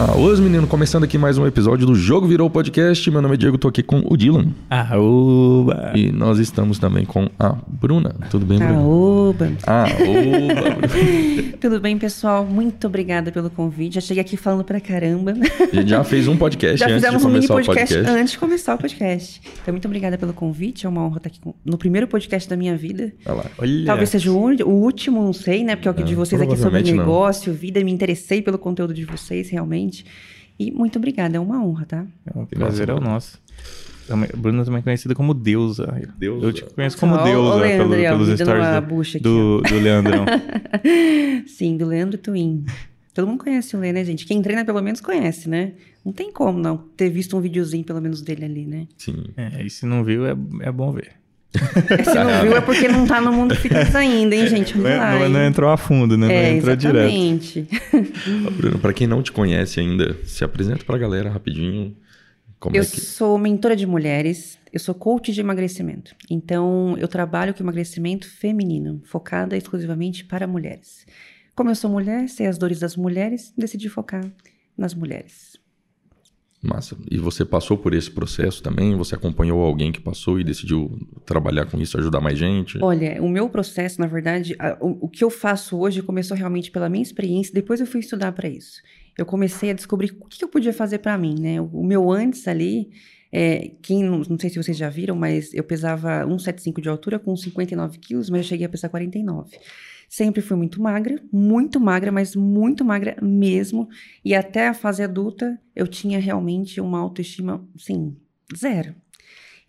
[0.00, 3.10] Ah, os meninos, começando aqui mais um episódio do Jogo Virou Podcast.
[3.10, 4.54] Meu nome é Diego, tô aqui com o Dylan.
[4.70, 5.90] Aoba!
[5.92, 8.14] E nós estamos também com a Bruna.
[8.30, 8.78] Tudo bem, Bruna?
[8.78, 9.52] Aoba!
[9.66, 10.88] Aoba!
[11.60, 12.44] Tudo bem, pessoal?
[12.44, 13.96] Muito obrigada pelo convite.
[13.96, 15.32] Já cheguei aqui falando pra caramba.
[15.32, 17.94] A gente já fez um podcast Já antes de fizemos um mini começar o podcast,
[17.96, 18.20] podcast.
[18.20, 19.40] antes de começar o podcast.
[19.62, 20.86] Então, muito obrigada pelo convite.
[20.86, 23.12] É uma honra estar aqui no primeiro podcast da minha vida.
[23.26, 23.44] Olha lá.
[23.58, 23.84] Olha.
[23.86, 25.74] Talvez seja o, o último, não sei, né?
[25.74, 27.04] Porque é o que de vocês aqui sobre provavelmente não.
[27.04, 27.82] negócio, vida.
[27.82, 29.87] Me interessei pelo conteúdo de vocês, realmente.
[30.58, 31.36] E muito obrigada.
[31.36, 32.06] É uma honra, tá?
[32.26, 33.40] É um prazer é o nosso.
[34.36, 36.00] Bruna também é conhecida como deusa.
[36.18, 36.46] Deusa.
[36.46, 40.24] Eu te conheço como Ó, o deusa Leandro pelo- pelos stories do, do, do Leandrão.
[41.46, 42.64] Sim, do Leandro Twin.
[43.12, 44.24] Todo mundo conhece o Lê, né, gente?
[44.24, 45.72] Quem treina pelo menos conhece, né?
[46.04, 48.86] Não tem como não ter visto um videozinho pelo menos dele ali, né?
[48.96, 49.24] Sim.
[49.36, 51.17] é, e se não viu, é, é bom ver.
[51.52, 54.76] Se não viu é porque não tá no mundo fitness ainda, hein, gente?
[54.76, 55.32] Não, Vamos é- lá, não, hein?
[55.32, 56.26] não entrou a fundo, né?
[56.32, 56.96] É, não entrou direto.
[57.10, 57.68] exatamente.
[58.46, 61.96] Ó, Bruno, pra quem não te conhece ainda, se apresenta pra galera rapidinho.
[62.60, 63.00] Como Eu é que...
[63.00, 66.14] sou mentora de mulheres, eu sou coach de emagrecimento.
[66.28, 71.06] Então, eu trabalho com emagrecimento feminino, focada exclusivamente para mulheres.
[71.54, 74.24] Como eu sou mulher, sei as dores das mulheres, decidi focar
[74.76, 75.47] nas mulheres.
[76.60, 76.96] Massa.
[77.08, 78.96] E você passou por esse processo também?
[78.96, 80.90] Você acompanhou alguém que passou e decidiu
[81.24, 82.78] trabalhar com isso, ajudar mais gente?
[82.82, 86.70] Olha, o meu processo, na verdade, a- o, o que eu faço hoje começou realmente
[86.72, 88.82] pela minha experiência, depois eu fui estudar para isso.
[89.16, 91.60] Eu comecei a descobrir o que eu podia fazer para mim, né?
[91.60, 92.90] O, o meu antes ali,
[93.30, 97.20] é, quem não, não sei se vocês já viram, mas eu pesava 1,75 de altura
[97.20, 99.56] com 59 quilos, mas eu cheguei a pesar 49.
[100.08, 103.88] Sempre fui muito magra, muito magra, mas muito magra mesmo.
[104.24, 108.16] E até a fase adulta, eu tinha realmente uma autoestima, assim,
[108.56, 108.94] zero.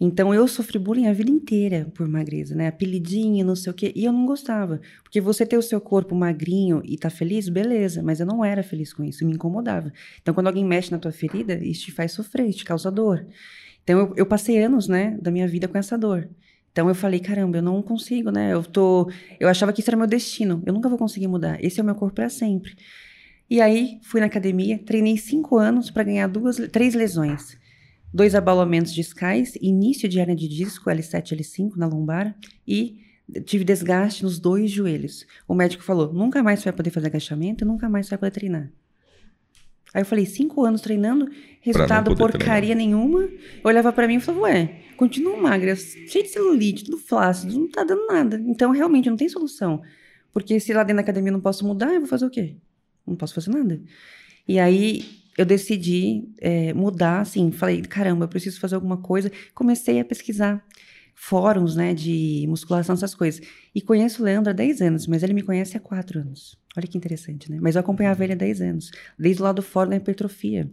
[0.01, 2.67] Então eu sofri bullying a vida inteira por magreza, né?
[2.67, 3.91] Apelidinho, não sei o quê.
[3.93, 4.79] E eu não gostava.
[5.03, 8.01] Porque você ter o seu corpo magrinho e tá feliz, beleza.
[8.01, 9.91] Mas eu não era feliz com isso, me incomodava.
[10.21, 13.27] Então quando alguém mexe na tua ferida, isso te faz sofrer, te causa dor.
[13.83, 16.29] Então eu, eu passei anos, né, da minha vida com essa dor.
[16.71, 18.53] Então eu falei, caramba, eu não consigo, né?
[18.53, 20.61] Eu tô, eu achava que isso era meu destino.
[20.65, 21.63] Eu nunca vou conseguir mudar.
[21.63, 22.75] Esse é o meu corpo para sempre.
[23.49, 27.57] E aí fui na academia, treinei cinco anos para ganhar duas, três lesões
[28.13, 32.35] dois abalamentos discais, início de hernia de disco, L7, L5 na lombar
[32.67, 32.99] e
[33.45, 35.25] tive desgaste nos dois joelhos.
[35.47, 38.31] O médico falou: nunca mais você vai poder fazer agachamento, nunca mais você vai poder
[38.31, 38.71] treinar.
[39.93, 41.29] Aí eu falei: cinco anos treinando,
[41.61, 43.21] resultado porcaria nenhuma.
[43.21, 43.31] Eu
[43.63, 47.83] olhava pra mim e falava: ué, continuo magra, cheio de celulite, tudo flácido, não tá
[47.83, 48.41] dando nada.
[48.47, 49.81] Então realmente não tem solução.
[50.31, 52.55] Porque se lá dentro da academia eu não posso mudar, eu vou fazer o quê?
[53.05, 53.81] Não posso fazer nada.
[54.47, 55.03] E aí
[55.37, 59.31] eu decidi é, mudar, assim, falei, caramba, eu preciso fazer alguma coisa.
[59.55, 60.63] Comecei a pesquisar
[61.21, 63.41] fóruns, né, de musculação, essas coisas.
[63.75, 66.57] E conheço o Leandro há 10 anos, mas ele me conhece há 4 anos.
[66.77, 67.59] Olha que interessante, né?
[67.61, 70.69] Mas eu acompanhava ele há 10 anos, desde lá do fórum da hipertrofia.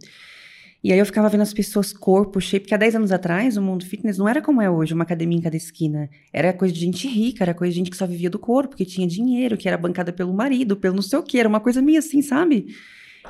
[0.81, 3.61] E aí eu ficava vendo as pessoas corpo, shape, porque há 10 anos atrás o
[3.61, 6.09] mundo fitness não era como é hoje, uma academia em cada esquina.
[6.31, 8.85] Era coisa de gente rica, era coisa de gente que só vivia do corpo, que
[8.85, 11.81] tinha dinheiro, que era bancada pelo marido, pelo não sei o que, era uma coisa
[11.81, 12.67] meio assim, sabe?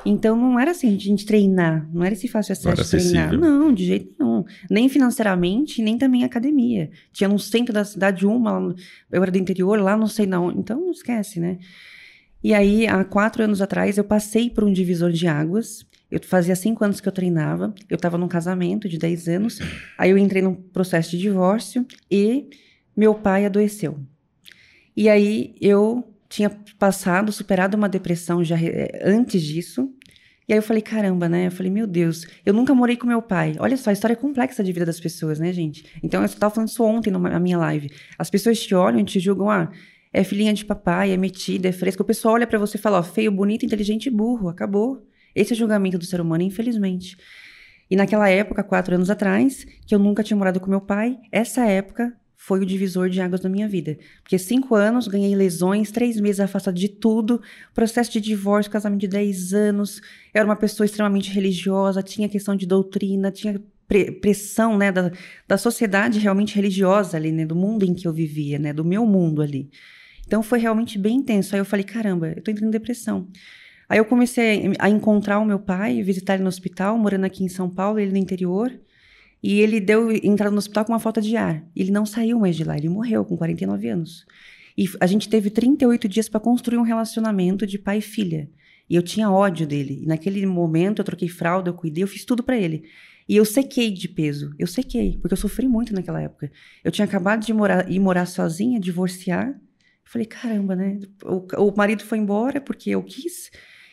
[0.04, 3.38] Então não era assim de gente treinar, não era esse fácil acesso de treinar.
[3.38, 4.44] Não, de jeito nenhum.
[4.70, 6.90] Nem financeiramente, nem também academia.
[7.12, 8.74] Tinha no centro da cidade uma,
[9.10, 10.50] eu era do interior, lá não sei não.
[10.50, 11.58] Então não esquece, né?
[12.42, 15.84] E aí, há quatro anos atrás, eu passei por um divisor de águas.
[16.10, 17.74] Eu fazia cinco anos que eu treinava.
[17.90, 19.58] Eu estava num casamento de 10 anos.
[19.98, 22.48] Aí eu entrei num processo de divórcio e
[22.96, 23.98] meu pai adoeceu.
[24.96, 29.92] E aí eu tinha passado, superado uma depressão já eh, antes disso.
[30.48, 31.46] E aí eu falei, caramba, né?
[31.46, 33.54] Eu falei, meu Deus, eu nunca morei com meu pai.
[33.58, 35.84] Olha só, a história é complexa de vida das pessoas, né, gente?
[36.02, 37.90] Então, eu estava falando isso ontem na minha live.
[38.18, 39.70] As pessoas te olham e te julgam, ah,
[40.10, 42.02] é filhinha de papai, é metida, é fresca.
[42.02, 44.48] O pessoal olha pra você e fala, ó, feio, bonito, inteligente e burro.
[44.48, 45.06] Acabou.
[45.34, 47.16] Esse é o julgamento do ser humano, infelizmente.
[47.90, 51.66] E naquela época, quatro anos atrás, que eu nunca tinha morado com meu pai, essa
[51.66, 52.14] época
[52.48, 53.98] foi o divisor de águas da minha vida.
[54.22, 57.42] Porque cinco anos, ganhei lesões, três meses afastado de tudo,
[57.74, 59.98] processo de divórcio, casamento de 10 anos.
[60.32, 65.12] Eu era uma pessoa extremamente religiosa, tinha questão de doutrina, tinha pre- pressão né, da,
[65.46, 69.04] da sociedade realmente religiosa ali, né, do mundo em que eu vivia, né, do meu
[69.04, 69.68] mundo ali.
[70.26, 71.54] Então foi realmente bem intenso.
[71.54, 73.28] Aí eu falei, caramba, eu tô entrando em depressão.
[73.90, 77.48] Aí eu comecei a encontrar o meu pai, visitar ele no hospital, morando aqui em
[77.48, 78.72] São Paulo, ele no interior.
[79.42, 81.64] E ele deu entrada no hospital com uma falta de ar.
[81.74, 84.26] Ele não saiu mais de lá, ele morreu com 49 anos.
[84.76, 88.48] E a gente teve 38 dias para construir um relacionamento de pai e filha.
[88.88, 90.00] E eu tinha ódio dele.
[90.02, 92.84] E naquele momento eu troquei fralda, eu cuidei, eu fiz tudo para ele.
[93.28, 94.54] E eu sequei de peso.
[94.58, 96.50] Eu sequei, porque eu sofri muito naquela época.
[96.82, 99.48] Eu tinha acabado de morar, ir morar sozinha, divorciar.
[99.48, 99.56] Eu
[100.04, 100.98] falei, caramba, né?
[101.24, 103.50] O, o marido foi embora porque eu quis.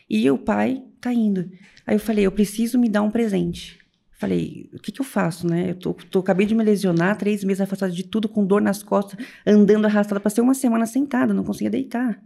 [0.10, 1.52] E o pai tá indo.
[1.86, 3.80] Aí eu falei, eu preciso me dar um presente.
[4.18, 5.72] Falei, o que, que eu faço, né?
[5.72, 8.82] Eu tô, tô, acabei de me lesionar, três meses afastada de tudo, com dor nas
[8.82, 10.22] costas, andando arrastada.
[10.22, 12.22] Passei uma semana sentada, não conseguia deitar.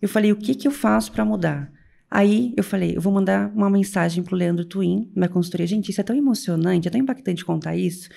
[0.00, 1.72] Eu falei, o que, que eu faço para mudar?
[2.10, 5.66] Aí eu falei, eu vou mandar uma mensagem pro Leandro Twin, minha consultoria.
[5.66, 8.08] Gente, isso é tão emocionante, é tão impactante contar isso,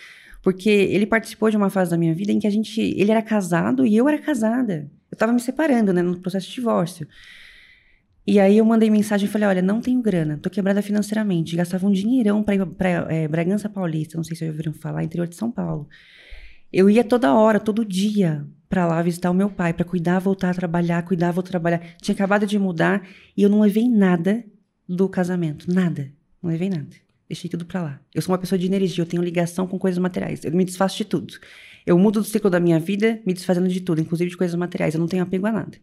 [0.41, 3.21] porque ele participou de uma fase da minha vida em que a gente, ele era
[3.21, 4.89] casado e eu era casada.
[5.11, 7.07] Eu tava me separando, né, no processo de divórcio.
[8.25, 11.55] E aí eu mandei mensagem e falei, olha, não tenho grana, tô quebrada financeiramente.
[11.55, 15.03] Gastava um dinheirão pra ir pra é, Bragança Paulista, não sei se vocês ouviram falar,
[15.03, 15.87] interior de São Paulo.
[16.71, 20.49] Eu ia toda hora, todo dia, para lá visitar o meu pai, para cuidar, voltar
[20.49, 21.81] a trabalhar, cuidar, voltar a trabalhar.
[22.01, 24.43] Tinha acabado de mudar e eu não levei nada
[24.87, 26.11] do casamento, nada.
[26.41, 26.95] Não levei nada.
[27.27, 27.99] Deixei tudo para lá.
[28.13, 30.43] Eu sou uma pessoa de energia, eu tenho ligação com coisas materiais.
[30.43, 31.33] Eu me desfaço de tudo.
[31.85, 34.93] Eu mudo do ciclo da minha vida, me desfazendo de tudo, inclusive de coisas materiais.
[34.93, 35.77] Eu não tenho apego a nada.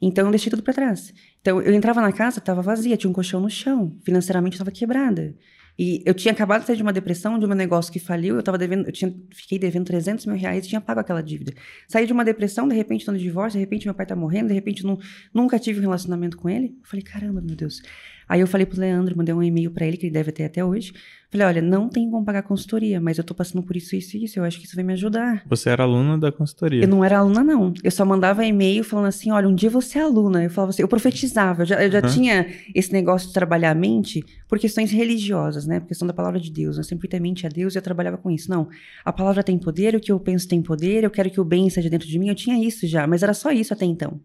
[0.00, 1.12] Então eu deixei tudo para trás.
[1.40, 5.34] Então eu entrava na casa, tava vazia, tinha um colchão no chão, financeiramente estava quebrada.
[5.78, 8.42] E eu tinha acabado de sair de uma depressão, de um negócio que faliu, eu
[8.42, 11.52] tava devendo, eu tinha, fiquei devendo 300 mil reais e tinha pago aquela dívida.
[11.86, 14.48] Saí de uma depressão, de repente tô no divórcio, de repente meu pai tá morrendo,
[14.48, 14.98] de repente não,
[15.32, 16.76] nunca tive um relacionamento com ele.
[16.82, 17.80] Eu falei, caramba, meu Deus.
[18.28, 20.64] Aí eu falei pro Leandro, mandei um e-mail para ele, que ele deve ter até
[20.64, 20.92] hoje.
[21.30, 24.24] Falei, olha, não tem como pagar consultoria, mas eu tô passando por isso, isso e
[24.24, 24.38] isso.
[24.38, 25.42] Eu acho que isso vai me ajudar.
[25.46, 26.82] Você era aluna da consultoria?
[26.82, 27.74] Eu não era aluna, não.
[27.84, 30.42] Eu só mandava e-mail falando assim: olha, um dia você é aluna.
[30.42, 31.62] Eu falava assim, eu profetizava.
[31.62, 32.08] Eu já, eu já uhum.
[32.08, 35.80] tinha esse negócio de trabalhar a mente por questões religiosas, né?
[35.80, 36.78] Por questão da palavra de Deus.
[36.78, 38.50] Eu sempre ter mente a Deus e eu trabalhava com isso.
[38.50, 38.66] Não,
[39.04, 41.68] a palavra tem poder, o que eu penso tem poder, eu quero que o bem
[41.68, 42.28] seja dentro de mim.
[42.28, 44.18] Eu tinha isso já, mas era só isso até então.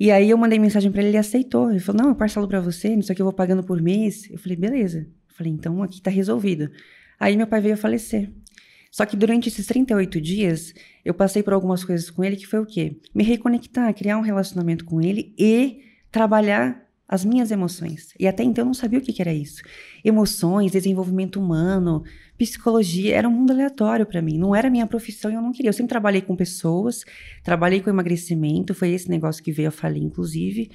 [0.00, 1.70] E aí eu mandei mensagem para ele, ele aceitou.
[1.70, 4.28] Ele falou: "Não, eu parcelo para você, isso aqui eu vou pagando por mês".
[4.30, 5.00] Eu falei: "Beleza".
[5.00, 6.70] Eu falei: "Então aqui tá resolvido".
[7.18, 8.32] Aí meu pai veio a falecer.
[8.90, 10.74] Só que durante esses 38 dias,
[11.04, 12.96] eu passei por algumas coisas com ele que foi o quê?
[13.14, 18.14] Me reconectar, criar um relacionamento com ele e trabalhar as minhas emoções.
[18.20, 19.62] E até então eu não sabia o que, que era isso.
[20.04, 22.04] Emoções, desenvolvimento humano,
[22.38, 24.38] psicologia, era um mundo aleatório para mim.
[24.38, 25.70] Não era minha profissão e eu não queria.
[25.70, 27.04] Eu sempre trabalhei com pessoas,
[27.42, 30.70] trabalhei com emagrecimento, foi esse negócio que veio a falir, inclusive.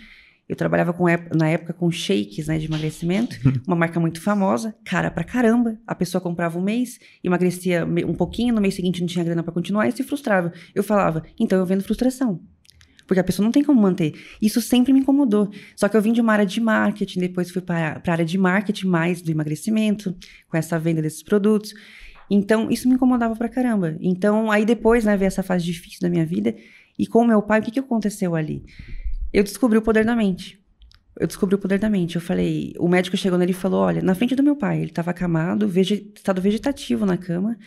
[0.47, 5.09] Eu trabalhava com, na época com shakes né, de emagrecimento, uma marca muito famosa, cara
[5.09, 5.79] pra caramba.
[5.88, 9.53] A pessoa comprava um mês, emagrecia um pouquinho, no mês seguinte não tinha grana para
[9.53, 10.51] continuar e se frustrava.
[10.75, 12.41] Eu falava, então eu vendo frustração.
[13.05, 14.13] Porque a pessoa não tem como manter.
[14.41, 15.49] Isso sempre me incomodou.
[15.75, 18.37] Só que eu vim de uma área de marketing, depois fui para a área de
[18.37, 20.15] marketing mais do emagrecimento,
[20.49, 21.73] com essa venda desses produtos.
[22.29, 23.95] Então, isso me incomodava pra caramba.
[23.99, 26.55] Então, aí depois, né, veio essa fase difícil da minha vida.
[26.97, 28.63] E com o meu pai, o que, que aconteceu ali?
[29.31, 30.59] Eu descobri o poder da mente.
[31.19, 32.15] Eu descobri o poder da mente.
[32.15, 34.89] Eu falei, o médico chegou nele e falou: olha, na frente do meu pai, ele
[34.89, 37.57] estava acamado, veget, estado vegetativo na cama.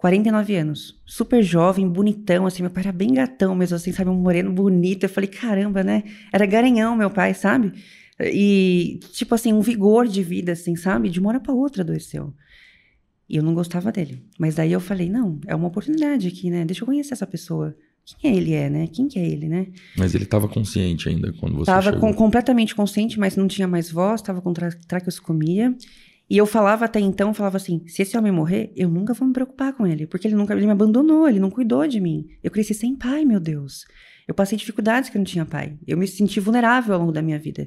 [0.00, 4.14] 49 anos, super jovem, bonitão, assim, meu pai era bem gatão mesmo, assim, sabe, um
[4.14, 5.04] moreno bonito.
[5.04, 6.04] Eu falei, caramba, né?
[6.32, 7.74] Era garanhão meu pai, sabe?
[8.18, 11.10] E, tipo assim, um vigor de vida, assim, sabe?
[11.10, 12.32] De uma hora pra outra adoeceu.
[13.28, 14.24] E eu não gostava dele.
[14.38, 16.64] Mas daí eu falei, não, é uma oportunidade aqui, né?
[16.64, 17.76] Deixa eu conhecer essa pessoa.
[18.18, 18.86] Quem é ele é, né?
[18.86, 19.66] Quem que é ele, né?
[19.98, 21.92] Mas ele estava consciente ainda quando você tava?
[21.98, 25.76] Com, completamente consciente, mas não tinha mais voz, estava com tra traqueoscomia.
[26.30, 29.34] E eu falava até então, falava assim, se esse homem morrer, eu nunca vou me
[29.34, 32.28] preocupar com ele, porque ele nunca ele me abandonou, ele não cuidou de mim.
[32.40, 33.84] Eu cresci sem pai, meu Deus.
[34.28, 35.76] Eu passei dificuldades que eu não tinha pai.
[35.84, 37.66] Eu me senti vulnerável ao longo da minha vida.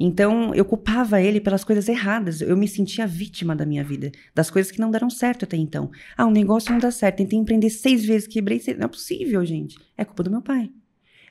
[0.00, 2.40] Então, eu culpava ele pelas coisas erradas.
[2.40, 5.88] Eu me sentia vítima da minha vida, das coisas que não deram certo até então.
[6.16, 7.18] Ah, um negócio não dá certo.
[7.18, 8.76] Tentei empreender seis vezes, quebrei seis.
[8.76, 9.78] Não é possível, gente.
[9.96, 10.68] É culpa do meu pai.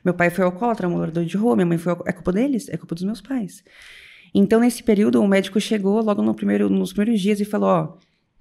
[0.02, 1.54] Meu pai foi alcoólatra, morador de rua.
[1.54, 1.92] Minha mãe foi.
[2.06, 2.70] É culpa deles?
[2.70, 3.62] É culpa dos meus pais.
[4.34, 7.98] Então, nesse período, o médico chegou logo no primeiro, nos primeiros dias e falou: Ó,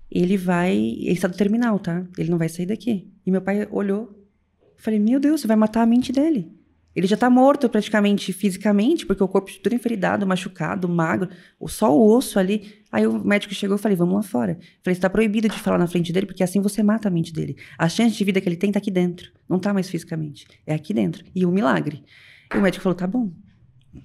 [0.09, 0.75] ele vai.
[0.75, 2.05] Ele está do terminal, tá?
[2.17, 3.11] Ele não vai sair daqui.
[3.25, 4.17] E meu pai olhou.
[4.77, 6.51] Falei: Meu Deus, você vai matar a mente dele.
[6.93, 11.29] Ele já tá morto praticamente fisicamente, porque o corpo todo enferidado, machucado, magro,
[11.67, 12.81] só o osso ali.
[12.91, 14.59] Aí o médico chegou e falei: Vamos lá fora.
[14.83, 17.55] Falei: Está proibido de falar na frente dele, porque assim você mata a mente dele.
[17.77, 19.31] A chance de vida que ele tem tá aqui dentro.
[19.47, 20.45] Não tá mais fisicamente.
[20.65, 21.23] É aqui dentro.
[21.33, 22.03] E o milagre.
[22.53, 23.31] E o médico falou: Tá bom.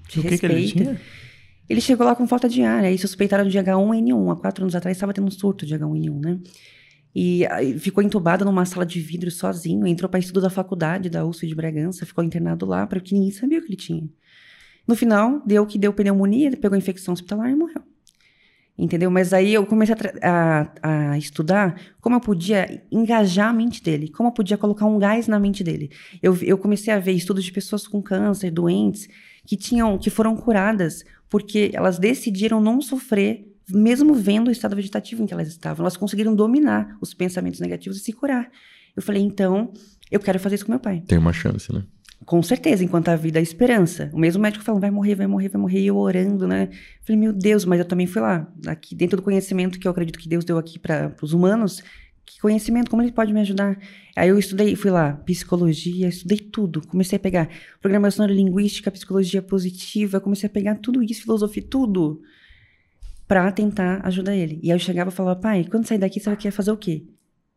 [0.09, 0.41] Te o respeito.
[0.41, 1.01] Que, que ele tinha?
[1.69, 4.33] Ele chegou lá com falta de ar, aí suspeitaram de H1N1.
[4.33, 6.39] Há quatro anos atrás estava tendo um surto de H1N1, né?
[7.19, 7.47] E
[7.79, 11.55] ficou entubado numa sala de vidro sozinho, entrou para estudo da faculdade da USP de
[11.55, 14.07] Bragança, ficou internado lá, porque ninguém sabia o que ele tinha.
[14.87, 17.83] No final, deu que deu pneumonia, ele pegou infecção hospitalar e morreu.
[18.79, 19.11] Entendeu?
[19.11, 24.09] Mas aí eu comecei a, a, a, estudar como eu podia engajar a mente dele,
[24.11, 25.91] como eu podia colocar um gás na mente dele.
[26.23, 29.09] Eu, eu comecei a ver estudos de pessoas com câncer, doentes,
[29.47, 35.23] que tinham, que foram curadas porque elas decidiram não sofrer, mesmo vendo o estado vegetativo
[35.23, 35.83] em que elas estavam.
[35.83, 38.51] Elas conseguiram dominar os pensamentos negativos e se curar.
[38.97, 39.73] Eu falei, então,
[40.11, 41.03] eu quero fazer isso com meu pai.
[41.07, 41.85] Tem uma chance, né?
[42.25, 44.11] Com certeza, enquanto a vida é esperança.
[44.13, 46.71] O mesmo médico falando, vai morrer, vai morrer, vai morrer, e eu orando, né?
[47.03, 48.51] Falei, meu Deus, mas eu também fui lá.
[48.67, 51.83] Aqui, dentro do conhecimento que eu acredito que Deus deu aqui para os humanos,
[52.27, 53.79] que conhecimento, como ele pode me ajudar?
[54.17, 56.87] Aí eu estudei, fui lá, psicologia, estudei tudo.
[56.87, 57.49] Comecei a pegar
[57.81, 62.21] programação linguística, psicologia positiva, comecei a pegar tudo isso, filosofia, tudo,
[63.29, 64.59] para tentar ajudar ele.
[64.63, 67.07] E aí eu chegava e falava, pai, quando sair daqui, você querer fazer o quê?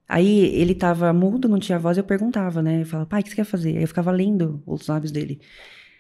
[0.08, 2.82] Aí ele tava mudo, não tinha voz, eu perguntava, né?
[2.82, 3.78] Eu falava, pai, o que você quer fazer?
[3.78, 5.42] Aí eu ficava lendo os lábios dele.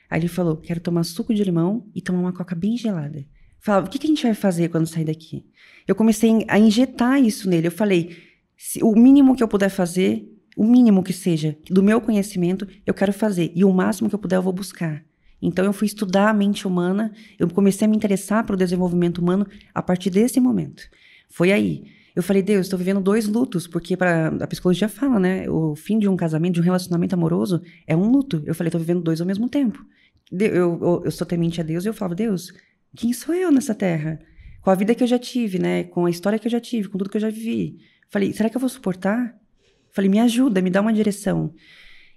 [0.09, 3.25] Aí ele falou, quero tomar suco de limão e tomar uma coca bem gelada.
[3.59, 5.45] Falava, o que, que a gente vai fazer quando sair daqui?
[5.87, 7.67] Eu comecei a injetar isso nele.
[7.67, 8.28] Eu falei,
[8.61, 12.93] se, o mínimo que eu puder fazer, o mínimo que seja, do meu conhecimento, eu
[12.93, 13.53] quero fazer.
[13.55, 15.01] E o máximo que eu puder, eu vou buscar.
[15.41, 19.47] Então eu fui estudar a mente humana, eu comecei a me interessar pelo desenvolvimento humano
[19.73, 20.83] a partir desse momento.
[21.29, 21.85] Foi aí.
[22.13, 25.49] Eu falei, Deus, estou vivendo dois lutos, porque pra, a psicologia fala, né?
[25.49, 28.43] O fim de um casamento, de um relacionamento amoroso, é um luto.
[28.45, 29.81] Eu falei, estou vivendo dois ao mesmo tempo.
[30.29, 32.51] Eu, eu, eu sou temente a Deus e eu falava, Deus,
[32.93, 34.19] quem sou eu nessa terra?
[34.59, 35.85] Com a vida que eu já tive, né?
[35.85, 37.77] Com a história que eu já tive, com tudo que eu já vivi.
[38.09, 39.35] Falei, será que eu vou suportar?
[39.91, 41.53] Falei, me ajuda, me dá uma direção.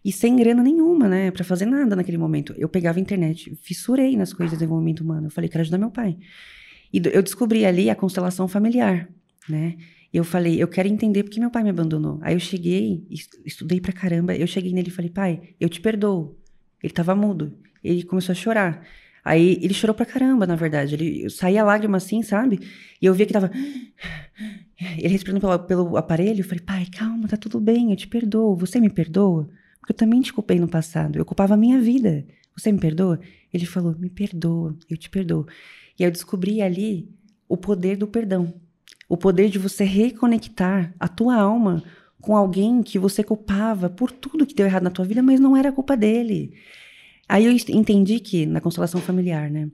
[0.04, 1.30] E sem grana nenhuma, né?
[1.30, 2.54] Pra fazer nada naquele momento.
[2.56, 5.26] Eu pegava a internet, fissurei nas coisas de desenvolvimento humano.
[5.26, 6.16] Eu falei, quero ajudar meu pai.
[6.92, 9.08] E eu descobri ali a constelação familiar
[9.48, 9.76] né?
[10.12, 12.18] Eu falei, eu quero entender porque meu pai me abandonou.
[12.22, 13.06] Aí eu cheguei,
[13.44, 14.34] estudei pra caramba.
[14.34, 16.38] Eu cheguei nele e falei, pai, eu te perdoo.
[16.82, 17.56] Ele tava mudo.
[17.82, 18.86] Ele começou a chorar.
[19.24, 20.94] Aí ele chorou pra caramba, na verdade.
[20.94, 22.60] Ele saía lágrima assim, sabe?
[23.00, 23.50] E eu via que tava.
[24.98, 26.40] Ele respirando pelo, pelo aparelho.
[26.40, 28.56] Eu falei, pai, calma, tá tudo bem, eu te perdoo.
[28.56, 29.48] Você me perdoa?
[29.80, 31.18] Porque eu também te culpei no passado.
[31.18, 32.24] Eu culpava a minha vida.
[32.56, 33.18] Você me perdoa?
[33.52, 35.46] Ele falou, me perdoa, eu te perdoo.
[35.98, 37.08] E eu descobri ali
[37.48, 38.54] o poder do perdão.
[39.08, 41.82] O poder de você reconectar a tua alma
[42.20, 45.56] com alguém que você culpava por tudo que deu errado na tua vida, mas não
[45.56, 46.54] era culpa dele.
[47.28, 49.68] Aí eu entendi que, na constelação familiar, né?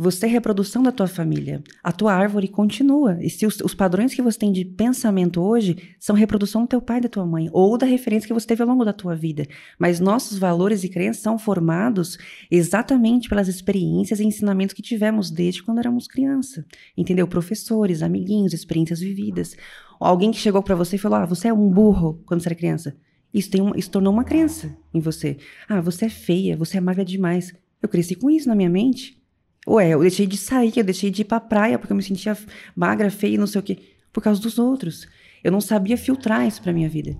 [0.00, 1.60] Você é reprodução da tua família.
[1.82, 3.18] A tua árvore continua.
[3.20, 6.80] E se os, os, padrões que você tem de pensamento hoje são reprodução do teu
[6.80, 9.44] pai da tua mãe, ou da referência que você teve ao longo da tua vida.
[9.76, 12.16] Mas nossos valores e crenças são formados
[12.48, 16.64] exatamente pelas experiências e ensinamentos que tivemos desde quando éramos criança.
[16.96, 17.26] Entendeu?
[17.26, 19.56] Professores, amiguinhos, experiências vividas.
[19.98, 22.54] Alguém que chegou para você e falou: Ah, você é um burro quando você era
[22.54, 22.96] criança.
[23.34, 25.38] Isso, tem isso tornou uma crença em você.
[25.68, 27.52] Ah, você é feia, você é magra demais.
[27.82, 29.18] Eu cresci com isso na minha mente.
[29.68, 32.34] Ué, eu deixei de sair, eu deixei de ir pra praia porque eu me sentia
[32.74, 33.78] magra, feia, não sei o quê,
[34.10, 35.06] por causa dos outros.
[35.44, 37.14] Eu não sabia filtrar isso pra minha vida.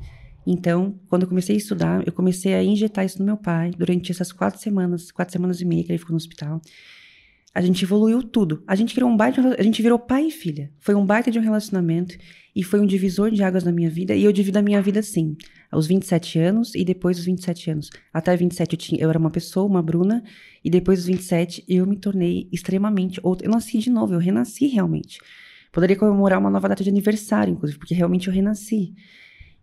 [0.47, 4.11] Então, quando eu comecei a estudar, eu comecei a injetar isso no meu pai durante
[4.11, 6.63] essas quatro semanas, quatro semanas e meia que ele ficou no hospital.
[7.55, 8.63] A gente evoluiu tudo.
[8.67, 10.71] A gente criou um baita, a gente virou pai e filha.
[10.79, 12.17] Foi um baita de um relacionamento
[12.55, 15.01] e foi um divisor de águas na minha vida e eu divido a minha vida
[15.01, 15.37] assim
[15.71, 17.91] aos 27 anos e depois dos 27 anos.
[18.13, 20.23] Até 27 eu, tinha, eu era uma pessoa, uma Bruna,
[20.65, 23.47] e depois dos 27 eu me tornei extremamente outra.
[23.47, 25.19] Eu nasci de novo, eu renasci realmente.
[25.73, 28.95] Poderia comemorar uma nova data de aniversário, inclusive, porque realmente eu renasci.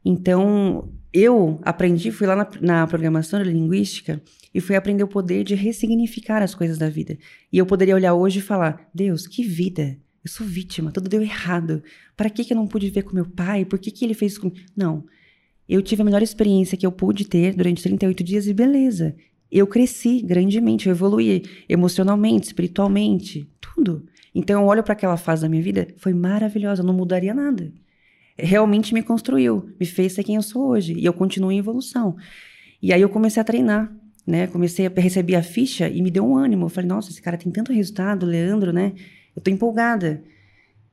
[0.04, 4.22] Então, eu aprendi, fui lá na, na programação linguística
[4.54, 7.18] e fui aprender o poder de ressignificar as coisas da vida.
[7.54, 9.98] E eu poderia olhar hoje e falar: Deus, que vida!
[10.22, 11.82] Eu sou vítima, tudo deu errado.
[12.18, 13.64] Para que, que eu não pude ver com meu pai?
[13.64, 14.60] Por que, que ele fez isso comigo?
[14.76, 15.06] Não.
[15.70, 19.16] Eu tive a melhor experiência que eu pude ter durante 38 dias e beleza.
[19.50, 24.06] Eu cresci grandemente, eu evoluí emocionalmente, espiritualmente, tudo.
[24.34, 27.72] Então eu olho para aquela fase da minha vida, foi maravilhosa, não mudaria nada.
[28.38, 32.18] Realmente me construiu, me fez ser quem eu sou hoje e eu continuo em evolução.
[32.82, 33.92] E aí eu comecei a treinar,
[34.28, 34.48] né?
[34.48, 36.66] Comecei a receber a ficha e me deu um ânimo.
[36.66, 38.94] Eu falei, nossa, esse cara tem tanto resultado, Leandro, né?
[39.36, 40.22] Eu tô empolgada.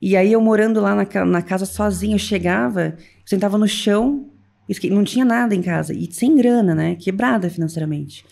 [0.01, 4.31] E aí eu morando lá na, na casa sozinha, eu chegava, sentava no chão,
[4.91, 5.93] não tinha nada em casa.
[5.93, 6.95] E sem grana, né?
[6.97, 8.25] Quebrada financeiramente.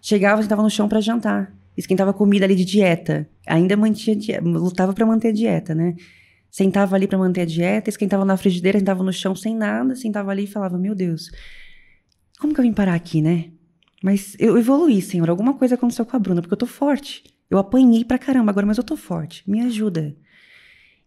[0.00, 1.52] Chegava, sentava no chão para jantar.
[1.76, 3.28] Esquentava comida ali de dieta.
[3.46, 5.94] Ainda mantinha lutava para manter a dieta, né?
[6.50, 10.30] Sentava ali para manter a dieta, esquentava na frigideira, sentava no chão sem nada, sentava
[10.30, 11.30] ali e falava: Meu Deus,
[12.38, 13.50] como que eu vim parar aqui, né?
[14.02, 15.28] Mas eu evoluí, Senhor.
[15.28, 17.24] Alguma coisa aconteceu com a Bruna, porque eu tô forte.
[17.50, 19.42] Eu apanhei pra caramba agora, mas eu tô forte.
[19.48, 20.16] Me ajuda.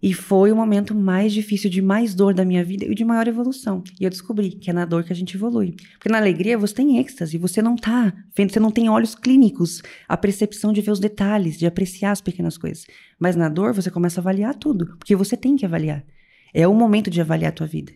[0.02, 3.28] E foi o momento mais difícil, de mais dor da minha vida e de maior
[3.28, 3.84] evolução.
[4.00, 5.76] E eu descobri que é na dor que a gente evolui.
[5.94, 9.84] Porque na alegria você tem êxtase, você não tá vendo, você não tem olhos clínicos,
[10.08, 12.88] a percepção de ver os detalhes, de apreciar as pequenas coisas.
[13.20, 16.04] Mas na dor você começa a avaliar tudo, porque você tem que avaliar.
[16.52, 17.94] É o momento de avaliar a tua vida.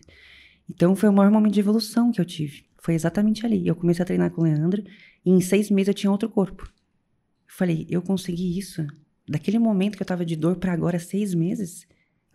[0.70, 2.64] Então foi o maior momento de evolução que eu tive.
[2.78, 3.66] Foi exatamente ali.
[3.66, 4.80] Eu comecei a treinar com o Leandro
[5.24, 6.62] e em seis meses eu tinha outro corpo.
[6.62, 8.86] Eu falei, eu consegui isso.
[9.28, 11.84] Daquele momento que eu tava de dor para agora, seis meses,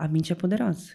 [0.01, 0.93] a mente é poderosa.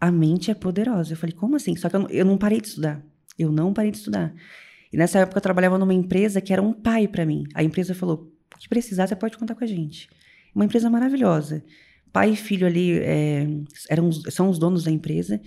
[0.00, 1.12] A mente é poderosa.
[1.12, 1.76] Eu falei, como assim?
[1.76, 3.00] Só que eu não, eu não parei de estudar.
[3.38, 4.34] Eu não parei de estudar.
[4.92, 7.44] E nessa época eu trabalhava numa empresa que era um pai para mim.
[7.54, 10.08] A empresa falou: o que precisar, você pode contar com a gente.
[10.52, 11.62] Uma empresa maravilhosa.
[12.12, 13.46] Pai e filho ali é,
[13.88, 15.40] eram, são os donos da empresa.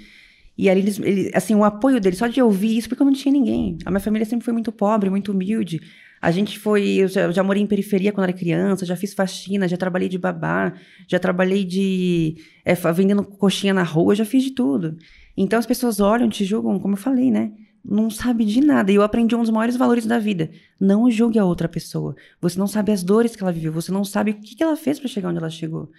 [0.57, 1.01] E ali, eles,
[1.33, 3.77] assim, o apoio deles, só de ouvir isso, porque eu não tinha ninguém.
[3.85, 5.81] A minha família sempre foi muito pobre, muito humilde.
[6.23, 6.87] A gente foi.
[7.01, 10.17] Eu já, já, morei em periferia quando era criança, já fiz faxina, já trabalhei de
[10.17, 10.71] babá,
[11.05, 12.37] já trabalhei de.
[12.63, 14.95] É, vendendo coxinha na rua, já fiz de tudo.
[15.35, 17.51] Então as pessoas olham, te julgam, como eu falei, né?
[17.83, 18.89] Não sabe de nada.
[18.89, 20.49] E eu aprendi um dos maiores valores da vida.
[20.79, 22.15] Não julgue a outra pessoa.
[22.39, 24.77] Você não sabe as dores que ela viveu, você não sabe o que, que ela
[24.77, 25.91] fez para chegar onde ela chegou.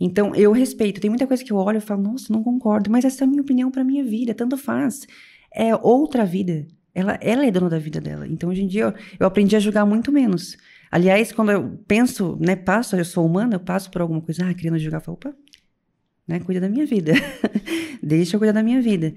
[0.00, 1.02] Então, eu respeito.
[1.02, 3.28] Tem muita coisa que eu olho e falo, nossa, não concordo, mas essa é a
[3.28, 5.06] minha opinião para minha vida, tanto faz.
[5.52, 6.66] É outra vida.
[6.96, 8.26] Ela, ela é dona da vida dela.
[8.26, 10.56] Então, hoje em dia, eu, eu aprendi a julgar muito menos.
[10.90, 14.54] Aliás, quando eu penso, né, passo, eu sou humana, eu passo por alguma coisa, ah,
[14.54, 15.36] querendo julgar, eu falo, opa,
[16.26, 17.12] né, cuida da minha vida.
[18.02, 19.12] Deixa eu cuidar da minha vida.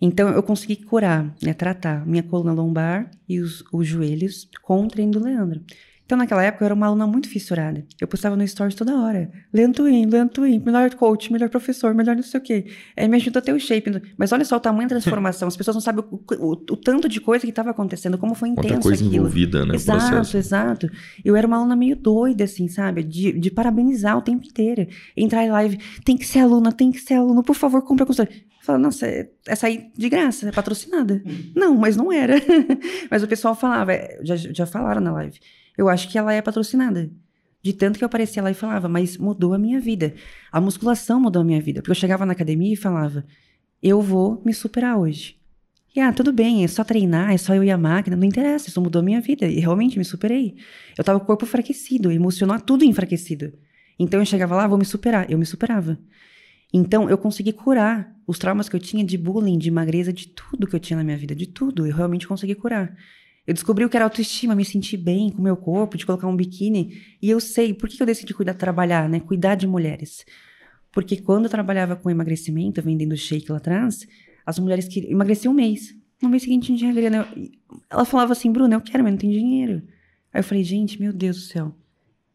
[0.00, 4.88] Então, eu consegui curar, né, tratar minha coluna lombar e os, os joelhos com o
[4.88, 5.62] treino do Leandro.
[6.06, 7.84] Então, naquela época, eu era uma aluna muito fissurada.
[8.00, 9.28] Eu postava no Stories toda hora.
[9.52, 12.66] Lentuim, Lentuim, melhor coach, melhor professor, melhor não sei o quê.
[12.96, 13.90] Aí me ajudou a ter o shape.
[14.16, 15.48] Mas olha só o tamanho da transformação.
[15.48, 18.50] As pessoas não sabem o, o, o tanto de coisa que estava acontecendo, como foi
[18.50, 19.16] intenso Quanta coisa aquilo.
[19.16, 19.74] envolvida, né?
[19.74, 20.36] Exato, processo.
[20.36, 20.90] exato.
[21.24, 23.02] Eu era uma aluna meio doida, assim, sabe?
[23.02, 24.86] De, de parabenizar o tempo inteiro.
[25.16, 28.06] Entrar em live, tem que ser aluna, tem que ser aluna, por favor, compre a
[28.06, 28.44] consultoria.
[28.62, 29.06] Falava, nossa,
[29.44, 31.20] essa aí de graça, é patrocinada.
[31.54, 32.34] Não, mas não era.
[33.10, 35.38] mas o pessoal falava, é, já, já falaram na live.
[35.76, 37.10] Eu acho que ela é patrocinada.
[37.62, 40.14] De tanto que eu aparecia lá e falava, mas mudou a minha vida.
[40.52, 41.80] A musculação mudou a minha vida.
[41.80, 43.24] Porque eu chegava na academia e falava,
[43.82, 45.36] eu vou me superar hoje.
[45.94, 48.68] E ah, tudo bem, é só treinar, é só eu e a máquina, não interessa,
[48.68, 49.46] isso mudou a minha vida.
[49.46, 50.56] E realmente me superei.
[50.96, 53.52] Eu tava com o corpo enfraquecido, emocional, tudo enfraquecido.
[53.98, 55.30] Então eu chegava lá, vou me superar.
[55.30, 55.98] Eu me superava.
[56.72, 60.66] Então eu consegui curar os traumas que eu tinha de bullying, de magreza, de tudo
[60.66, 61.86] que eu tinha na minha vida, de tudo.
[61.86, 62.94] Eu realmente consegui curar.
[63.46, 66.26] Eu descobri o que era autoestima, me sentir bem com o meu corpo, de colocar
[66.26, 67.00] um biquíni.
[67.22, 69.20] E eu sei por que eu decidi cuidar, trabalhar, né?
[69.20, 70.24] Cuidar de mulheres.
[70.90, 74.06] Porque quando eu trabalhava com emagrecimento, vendendo shake lá atrás,
[74.44, 75.94] as mulheres que emagreciam um mês.
[76.22, 77.28] No mês seguinte não tinha grana.
[77.90, 79.82] Ela falava assim, Bruna, eu quero, mas não tem dinheiro.
[80.32, 81.74] Aí eu falei, gente, meu Deus do céu.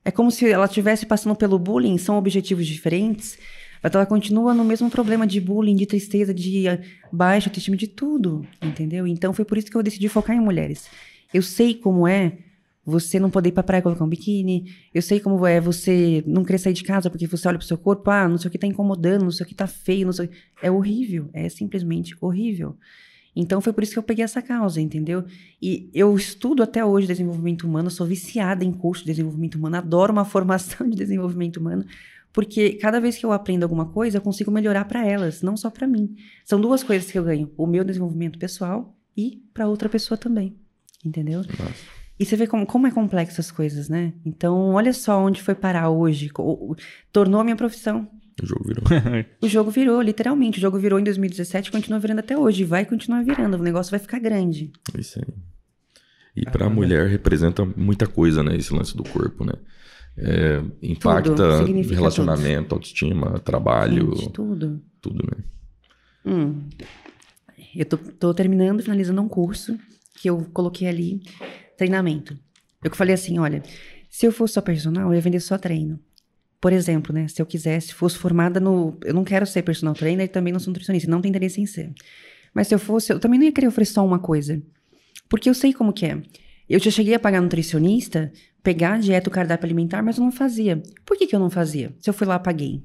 [0.04, 3.38] É como se ela estivesse passando pelo bullying, são objetivos diferentes,
[3.84, 6.66] mas ela continua no mesmo problema de bullying, de tristeza, de
[7.12, 9.06] baixa autoestima, de tudo, entendeu?
[9.06, 10.88] Então foi por isso que eu decidi focar em mulheres.
[11.34, 12.38] Eu sei como é
[12.86, 14.74] você não poder ir pra praia colocar um biquíni.
[14.94, 17.78] Eu sei como é você não querer sair de casa porque você olha pro seu
[17.78, 20.14] corpo, ah, não sei o que tá incomodando, não sei o que tá feio, não
[20.14, 20.30] sei
[20.62, 22.76] É horrível, é simplesmente horrível.
[23.36, 25.24] Então foi por isso que eu peguei essa causa, entendeu?
[25.62, 30.12] E eu estudo até hoje desenvolvimento humano, sou viciada em curso de desenvolvimento humano, adoro
[30.12, 31.86] uma formação de desenvolvimento humano,
[32.34, 35.70] porque cada vez que eu aprendo alguma coisa, eu consigo melhorar para elas, não só
[35.70, 36.16] para mim.
[36.44, 40.61] São duas coisas que eu ganho: o meu desenvolvimento pessoal e para outra pessoa também.
[41.06, 41.40] Entendeu?
[41.40, 42.02] Nossa.
[42.20, 44.14] E você vê como, como é complexo as coisas, né?
[44.24, 46.30] Então, olha só onde foi parar hoje.
[46.38, 46.76] O- o-
[47.12, 48.08] Tornou a minha profissão.
[48.42, 48.84] O jogo virou.
[49.42, 50.60] O jogo virou, literalmente.
[50.60, 52.64] O jogo virou em 2017 e continua virando até hoje.
[52.64, 53.56] Vai continuar virando.
[53.58, 54.72] O negócio vai ficar grande.
[54.98, 55.26] Isso aí.
[56.36, 58.56] E pra mulher representa muita coisa, né?
[58.56, 59.54] Esse lance do corpo, né?
[60.18, 64.82] É, impacta relacionamento, autoestima, trabalho, Gente, tudo.
[65.02, 65.44] tudo, né?
[66.26, 66.70] Hum.
[67.76, 69.78] Eu tô, tô terminando, finalizando um curso
[70.22, 71.20] que eu coloquei ali,
[71.76, 72.38] treinamento.
[72.84, 73.64] Eu que falei assim, olha,
[74.08, 76.00] se eu fosse só personal, eu ia vender só treino.
[76.60, 78.96] Por exemplo, né, se eu quisesse, fosse formada no...
[79.04, 81.66] Eu não quero ser personal trainer e também não sou nutricionista, não tenho interesse em
[81.66, 81.92] ser.
[82.54, 84.62] Mas se eu fosse, eu também não ia querer oferecer só uma coisa.
[85.28, 86.22] Porque eu sei como que é.
[86.70, 88.32] Eu já cheguei a pagar nutricionista,
[88.62, 90.84] pegar a dieta, o cardápio alimentar, mas eu não fazia.
[91.04, 91.96] Por que, que eu não fazia?
[92.00, 92.84] Se eu fui lá, paguei.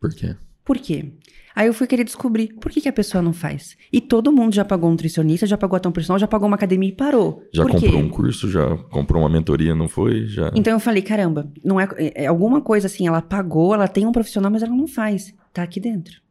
[0.00, 0.36] Por quê?
[0.64, 1.12] Por quê?
[1.58, 3.76] Aí eu fui querer descobrir por que, que a pessoa não faz.
[3.92, 6.54] E todo mundo já pagou um nutricionista, já pagou até um personal, já pagou uma
[6.54, 7.42] academia e parou.
[7.52, 7.96] Já por comprou quê?
[7.98, 10.24] um curso, já comprou uma mentoria, não foi?
[10.28, 10.52] Já.
[10.54, 14.12] Então eu falei, caramba, não é, é alguma coisa assim, ela pagou, ela tem um
[14.12, 15.34] profissional, mas ela não faz.
[15.52, 16.22] Tá aqui dentro.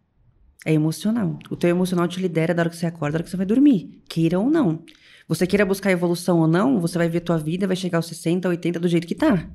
[0.66, 1.38] É emocional.
[1.52, 3.46] O teu emocional te lidera da hora que você acorda, da hora que você vai
[3.46, 4.02] dormir.
[4.08, 4.82] Queira ou não.
[5.28, 8.48] Você queira buscar evolução ou não, você vai ver tua vida, vai chegar aos 60,
[8.48, 9.46] 80 do jeito que tá.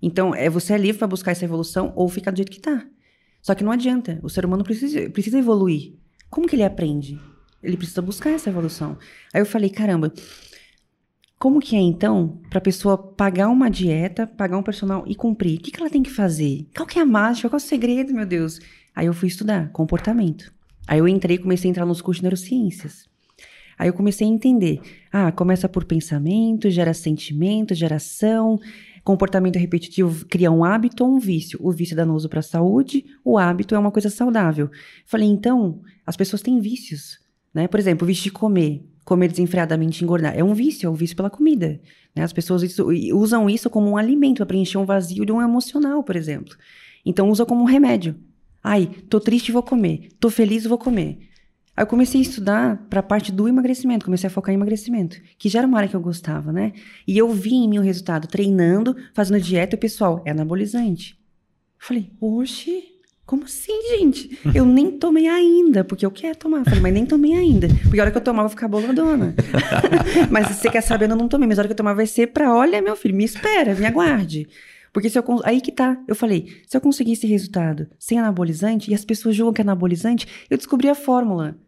[0.00, 2.86] Então, é você é livre pra buscar essa evolução ou ficar do jeito que tá.
[3.46, 4.18] Só que não adianta.
[4.24, 5.92] O ser humano precisa, precisa evoluir.
[6.28, 7.16] Como que ele aprende?
[7.62, 8.98] Ele precisa buscar essa evolução.
[9.32, 10.12] Aí eu falei, caramba,
[11.38, 15.60] como que é então pra pessoa pagar uma dieta, pagar um personal e cumprir?
[15.60, 16.66] O que, que ela tem que fazer?
[16.76, 17.48] Qual que é a mágica?
[17.48, 18.58] Qual é o segredo, meu Deus?
[18.92, 20.52] Aí eu fui estudar comportamento.
[20.84, 23.06] Aí eu entrei e comecei a entrar nos cursos de neurociências.
[23.78, 24.80] Aí eu comecei a entender.
[25.12, 28.58] Ah, começa por pensamento, gera sentimento, geração,
[29.06, 31.56] comportamento repetitivo cria um hábito ou um vício.
[31.62, 34.68] O vício é danoso para a saúde, o hábito é uma coisa saudável.
[35.06, 37.20] Falei, então, as pessoas têm vícios,
[37.54, 37.68] né?
[37.68, 38.84] Por exemplo, o vício de comer.
[39.04, 40.36] comer desenfreadamente engordar.
[40.36, 41.80] É um vício, é um vício pela comida.
[42.12, 42.24] Né?
[42.24, 46.02] As pessoas isso- usam isso como um alimento para preencher um vazio de um emocional,
[46.02, 46.56] por exemplo.
[47.04, 48.16] Então usa como um remédio.
[48.60, 50.08] Ai, tô triste, vou comer.
[50.18, 51.20] Tô feliz, vou comer.
[51.76, 55.20] Aí eu comecei a estudar para a parte do emagrecimento, comecei a focar em emagrecimento,
[55.36, 56.72] que já era uma área que eu gostava, né?
[57.06, 61.18] E eu vi em mim o resultado treinando, fazendo dieta, e o pessoal, é anabolizante.
[61.78, 62.82] Falei, oxe,
[63.26, 64.38] como assim, gente?
[64.54, 66.64] Eu nem tomei ainda, porque eu quero tomar.
[66.64, 67.68] Falei, mas nem tomei ainda.
[67.82, 69.34] Porque a hora que eu tomar, eu vou ficar boladona.
[70.30, 71.46] mas se você quer saber, eu não tomei.
[71.46, 73.84] Mas a hora que eu tomar vai ser pra, olha, meu filho, me espera, me
[73.84, 74.48] aguarde.
[74.92, 75.24] Porque se eu.
[75.44, 76.00] Aí que tá.
[76.08, 79.64] Eu falei, se eu conseguir esse resultado sem anabolizante, e as pessoas julgam que é
[79.64, 81.58] anabolizante, eu descobri a fórmula.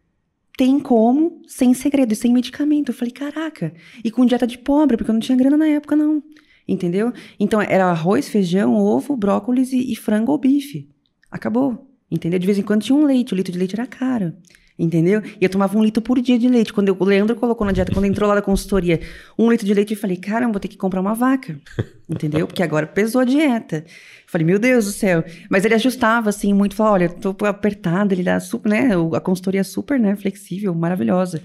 [0.59, 2.89] Tem como, sem segredo, sem medicamento.
[2.89, 3.73] Eu falei, caraca.
[4.03, 6.21] E com dieta de pobre, porque eu não tinha grana na época, não.
[6.67, 7.13] Entendeu?
[7.39, 10.91] Então era arroz, feijão, ovo, brócolis e, e frango ou bife.
[11.31, 11.89] Acabou.
[12.11, 12.41] Entendeu?
[12.41, 14.35] De vez em quando tinha um leite, o litro de leite era caro.
[14.79, 15.21] Entendeu?
[15.41, 16.73] E eu tomava um litro por dia de leite.
[16.73, 19.01] Quando eu- o Leandro colocou na dieta, quando entrou lá da consultoria,
[19.37, 21.59] um litro de leite, eu falei, caramba, vou ter que comprar uma vaca.
[22.09, 22.47] Entendeu?
[22.47, 23.79] Porque agora pesou a dieta.
[23.79, 23.85] Eu
[24.29, 25.25] falei, meu Deus do céu.
[25.51, 26.77] Mas ele ajustava, assim, muito.
[26.77, 28.15] Falava, olha, eu tô apertado.
[28.15, 28.91] Ele dá super, né?
[29.15, 30.15] A consultoria é super, né?
[30.15, 31.43] Flexível, maravilhosa.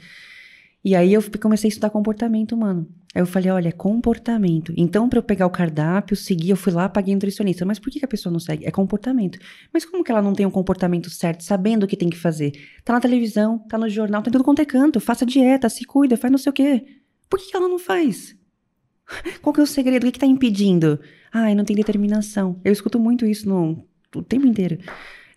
[0.84, 2.88] E aí eu comecei a estudar comportamento humano.
[3.15, 4.74] Aí eu falei, olha, é comportamento.
[4.76, 7.63] Então, para eu pegar o cardápio, seguir, eu fui lá, paguei nutricionista.
[7.63, 8.65] Mas por que, que a pessoa não segue?
[8.65, 9.39] É comportamento.
[9.72, 12.52] Mas como que ela não tem um comportamento certo, sabendo o que tem que fazer?
[12.84, 15.00] Tá na televisão, tá no jornal, tá tudo quanto é canto.
[15.00, 16.86] Faça dieta, se cuida, faz não sei o quê.
[17.30, 18.36] Por que, que ela não faz?
[19.41, 20.04] Qual que é o segredo?
[20.04, 21.00] O que, que tá impedindo?
[21.32, 22.60] Ai, não tem determinação.
[22.63, 24.80] Eu escuto muito isso no, o tempo inteiro.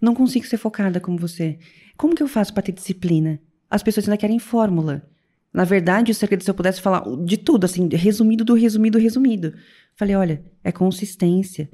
[0.00, 1.58] Não consigo ser focada como você.
[1.96, 3.38] Como que eu faço para ter disciplina?
[3.70, 5.08] As pessoas ainda querem fórmula.
[5.56, 9.54] Na verdade, o segredo, se eu pudesse falar de tudo, assim, resumido do resumido, resumido.
[9.96, 11.70] Falei, olha, é consistência.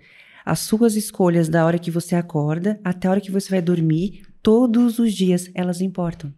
[0.47, 4.23] As suas escolhas da hora que você acorda até a hora que você vai dormir,
[4.41, 6.33] todos os dias, elas importam.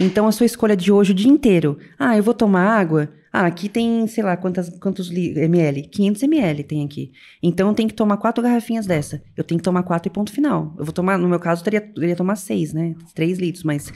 [0.00, 1.76] Então, a sua escolha de hoje o dia inteiro.
[1.98, 3.12] Ah, eu vou tomar água.
[3.30, 5.82] Ah, aqui tem, sei lá, quantas, quantos ml?
[5.88, 7.12] 500 ml tem aqui.
[7.42, 9.22] Então, eu tenho que tomar quatro garrafinhas dessa.
[9.36, 10.74] Eu tenho que tomar quatro e ponto final.
[10.78, 12.94] Eu vou tomar, no meu caso, eu teria, eu iria tomar seis, né?
[13.14, 13.92] Três litros, mas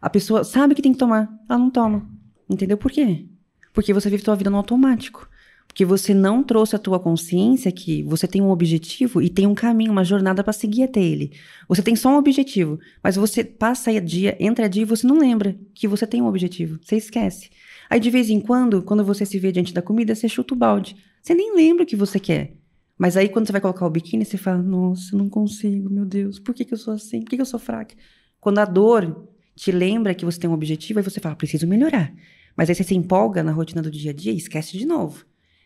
[0.00, 2.08] a pessoa sabe que tem que tomar, ela não toma.
[2.48, 3.26] Entendeu por quê?
[3.72, 5.28] Porque você vive sua vida no automático.
[5.66, 9.54] Porque você não trouxe a tua consciência que você tem um objetivo e tem um
[9.54, 11.32] caminho, uma jornada para seguir até ele.
[11.68, 15.18] Você tem só um objetivo, mas você passa a dia, entra dia e você não
[15.18, 16.80] lembra que você tem um objetivo.
[16.82, 17.50] Você esquece.
[17.88, 20.56] Aí de vez em quando, quando você se vê diante da comida, você chuta o
[20.56, 20.96] balde.
[21.22, 22.56] Você nem lembra o que você quer.
[22.98, 26.04] Mas aí quando você vai colocar o biquíni, você fala: "Nossa, eu não consigo, meu
[26.04, 26.40] Deus.
[26.40, 27.20] Por que, que eu sou assim?
[27.20, 27.94] Por que, que eu sou fraca?"
[28.40, 29.28] Quando a dor
[29.60, 32.12] te lembra que você tem um objetivo, aí você fala: "Preciso melhorar."
[32.56, 35.24] Mas aí você se empolga na rotina do dia a dia e esquece de novo.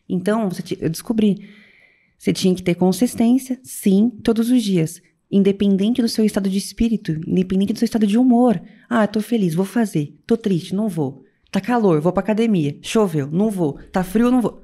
[0.09, 1.49] Então, ti- eu descobri.
[2.19, 5.01] Você tinha que ter consistência, sim, todos os dias.
[5.31, 8.61] Independente do seu estado de espírito, independente do seu estado de humor.
[8.89, 10.15] Ah, tô feliz, vou fazer.
[10.27, 11.25] Tô triste, não vou.
[11.51, 12.77] Tá calor, vou pra academia.
[12.83, 13.79] Choveu, não vou.
[13.91, 14.63] Tá frio, não vou.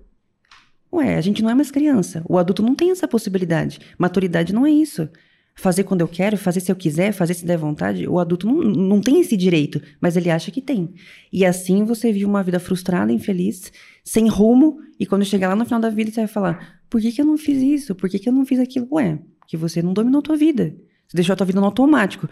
[0.92, 2.22] Ué, a gente não é mais criança.
[2.28, 3.78] O adulto não tem essa possibilidade.
[3.98, 5.08] Maturidade não é isso.
[5.60, 8.08] Fazer quando eu quero, fazer se eu quiser, fazer se der vontade.
[8.08, 10.94] O adulto não, não tem esse direito, mas ele acha que tem.
[11.30, 13.70] E assim você vive uma vida frustrada, infeliz,
[14.02, 17.12] sem rumo, e quando chegar lá no final da vida, você vai falar: por que,
[17.12, 17.94] que eu não fiz isso?
[17.94, 18.88] Por que, que eu não fiz aquilo?
[18.92, 20.74] Ué, que você não dominou a tua vida.
[21.06, 22.28] Você deixou a tua vida no automático.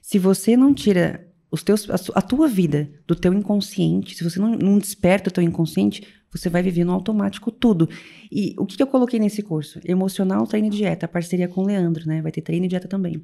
[0.00, 4.40] Se você não tira os teus, a, a tua vida do teu inconsciente, se você
[4.40, 7.88] não, não desperta o teu inconsciente, você vai viver no automático tudo.
[8.30, 9.80] E o que, que eu coloquei nesse curso?
[9.84, 12.22] Emocional, treino e dieta, parceria com o Leandro, né?
[12.22, 13.22] Vai ter treino e dieta também.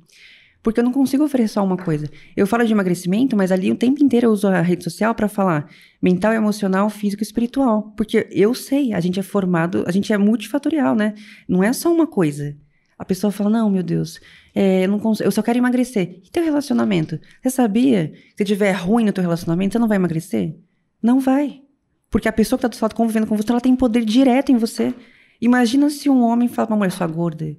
[0.63, 2.11] Porque eu não consigo oferecer só uma coisa.
[2.37, 5.29] Eu falo de emagrecimento, mas ali o tempo inteiro eu uso a rede social para
[5.29, 5.71] falar
[6.03, 7.95] mental, emocional, físico e espiritual.
[7.97, 11.15] Porque eu sei, a gente é formado, a gente é multifatorial, né?
[11.49, 12.57] Não é só uma coisa.
[12.99, 14.21] A pessoa fala, não, meu Deus,
[14.53, 16.21] é, eu, não eu só quero emagrecer.
[16.25, 17.21] E teu relacionamento?
[17.41, 18.13] Você sabia?
[18.37, 20.57] Se tiver ruim no teu relacionamento, você não vai emagrecer?
[21.01, 21.63] Não vai.
[22.11, 24.51] Porque a pessoa que está do seu lado convivendo com você, ela tem poder direto
[24.51, 24.95] em você.
[25.41, 27.57] Imagina se um homem fala pra uma mulher, sua gorda.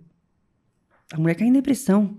[1.13, 2.17] A mulher cai em depressão.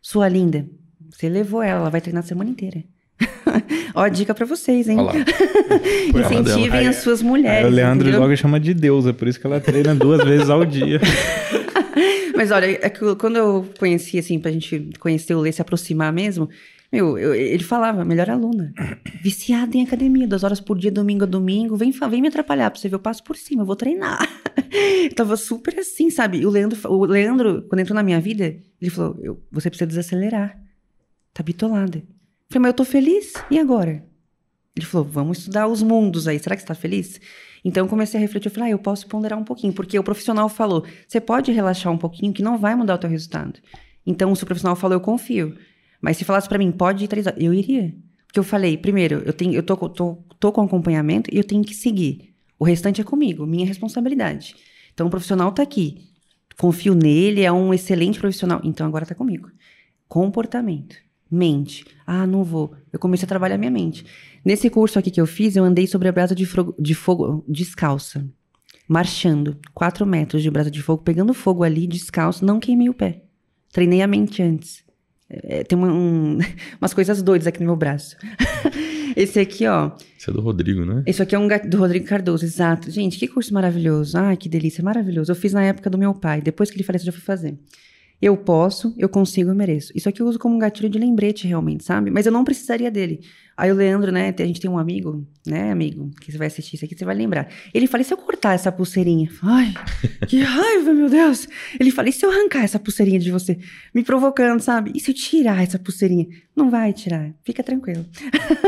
[0.00, 0.66] Sua linda.
[1.10, 2.82] Você levou ela, ela vai treinar a semana inteira.
[3.94, 4.98] Ó, a dica pra vocês, hein?
[4.98, 5.24] Olha lá.
[6.20, 7.66] Incentivem as suas Aí mulheres.
[7.68, 8.20] o Leandro entendeu?
[8.20, 11.00] logo chama de deusa, por isso que ela treina duas vezes ao dia.
[12.34, 16.12] Mas olha, é que quando eu conheci, assim, pra gente conhecer o Lê, se aproximar
[16.12, 16.48] mesmo,
[16.92, 18.72] meu, eu- ele falava, melhor aluna.
[19.22, 21.74] Viciada em academia, duas horas por dia, domingo a domingo.
[21.76, 24.18] Vem, vem me atrapalhar pra você ver, eu passo por cima, eu vou treinar.
[25.16, 26.38] Tava super assim, sabe?
[26.40, 29.86] E o Leandro, o Leandro, quando entrou na minha vida, ele falou: eu- você precisa
[29.86, 30.58] desacelerar.
[31.32, 31.98] Tá bitolada.
[31.98, 32.04] Eu
[32.50, 34.04] falei, mas eu tô feliz, e agora?
[34.76, 37.20] Ele falou, vamos estudar os mundos aí, será que você tá feliz?
[37.64, 40.02] Então eu comecei a refletir, eu falei, ah, eu posso ponderar um pouquinho, porque o
[40.02, 43.60] profissional falou, você pode relaxar um pouquinho que não vai mudar o teu resultado.
[44.06, 45.56] Então se o profissional falou, eu confio.
[46.02, 47.94] Mas se falasse pra mim, pode ir três horas, eu iria.
[48.26, 51.62] Porque eu falei, primeiro, eu, tenho, eu tô, tô tô com acompanhamento e eu tenho
[51.62, 52.34] que seguir.
[52.58, 54.56] O restante é comigo, minha responsabilidade.
[54.92, 56.08] Então o profissional tá aqui.
[56.58, 58.60] Confio nele, é um excelente profissional.
[58.64, 59.48] Então agora tá comigo.
[60.08, 60.96] Comportamento.
[61.30, 61.84] Mente.
[62.04, 62.74] Ah, não vou.
[62.92, 64.04] Eu comecei a trabalhar minha mente.
[64.44, 68.28] Nesse curso aqui que eu fiz, eu andei sobre a brasa de, de fogo descalça.
[68.88, 69.56] Marchando.
[69.72, 72.44] Quatro metros de brasa de fogo, pegando fogo ali, descalço.
[72.44, 73.22] Não queimei o pé.
[73.72, 74.81] Treinei a mente antes.
[75.44, 76.38] É, tem uma, um,
[76.80, 78.16] umas coisas doidas aqui no meu braço.
[79.16, 79.92] Esse aqui, ó.
[80.18, 81.02] Esse é do Rodrigo, né?
[81.06, 82.90] Esse aqui é um do Rodrigo Cardoso, exato.
[82.90, 84.16] Gente, que curso maravilhoso.
[84.18, 85.30] Ai, que delícia, maravilhoso.
[85.30, 86.40] Eu fiz na época do meu pai.
[86.40, 87.58] Depois que ele faleceu, eu já fui fazer.
[88.22, 89.90] Eu posso, eu consigo, eu mereço.
[89.96, 92.08] Isso aqui eu uso como um gatilho de lembrete, realmente, sabe?
[92.08, 93.18] Mas eu não precisaria dele.
[93.56, 94.32] Aí o Leandro, né?
[94.38, 97.16] A gente tem um amigo, né, amigo, que você vai assistir isso aqui, você vai
[97.16, 97.48] lembrar.
[97.74, 99.28] Ele fala: e se eu cortar essa pulseirinha?
[99.42, 99.74] Ai,
[100.28, 101.48] que raiva, meu Deus!
[101.80, 103.58] Ele fala: e se eu arrancar essa pulseirinha de você?
[103.92, 104.92] Me provocando, sabe?
[104.94, 106.28] E se eu tirar essa pulseirinha?
[106.54, 108.06] Não vai tirar, fica tranquilo.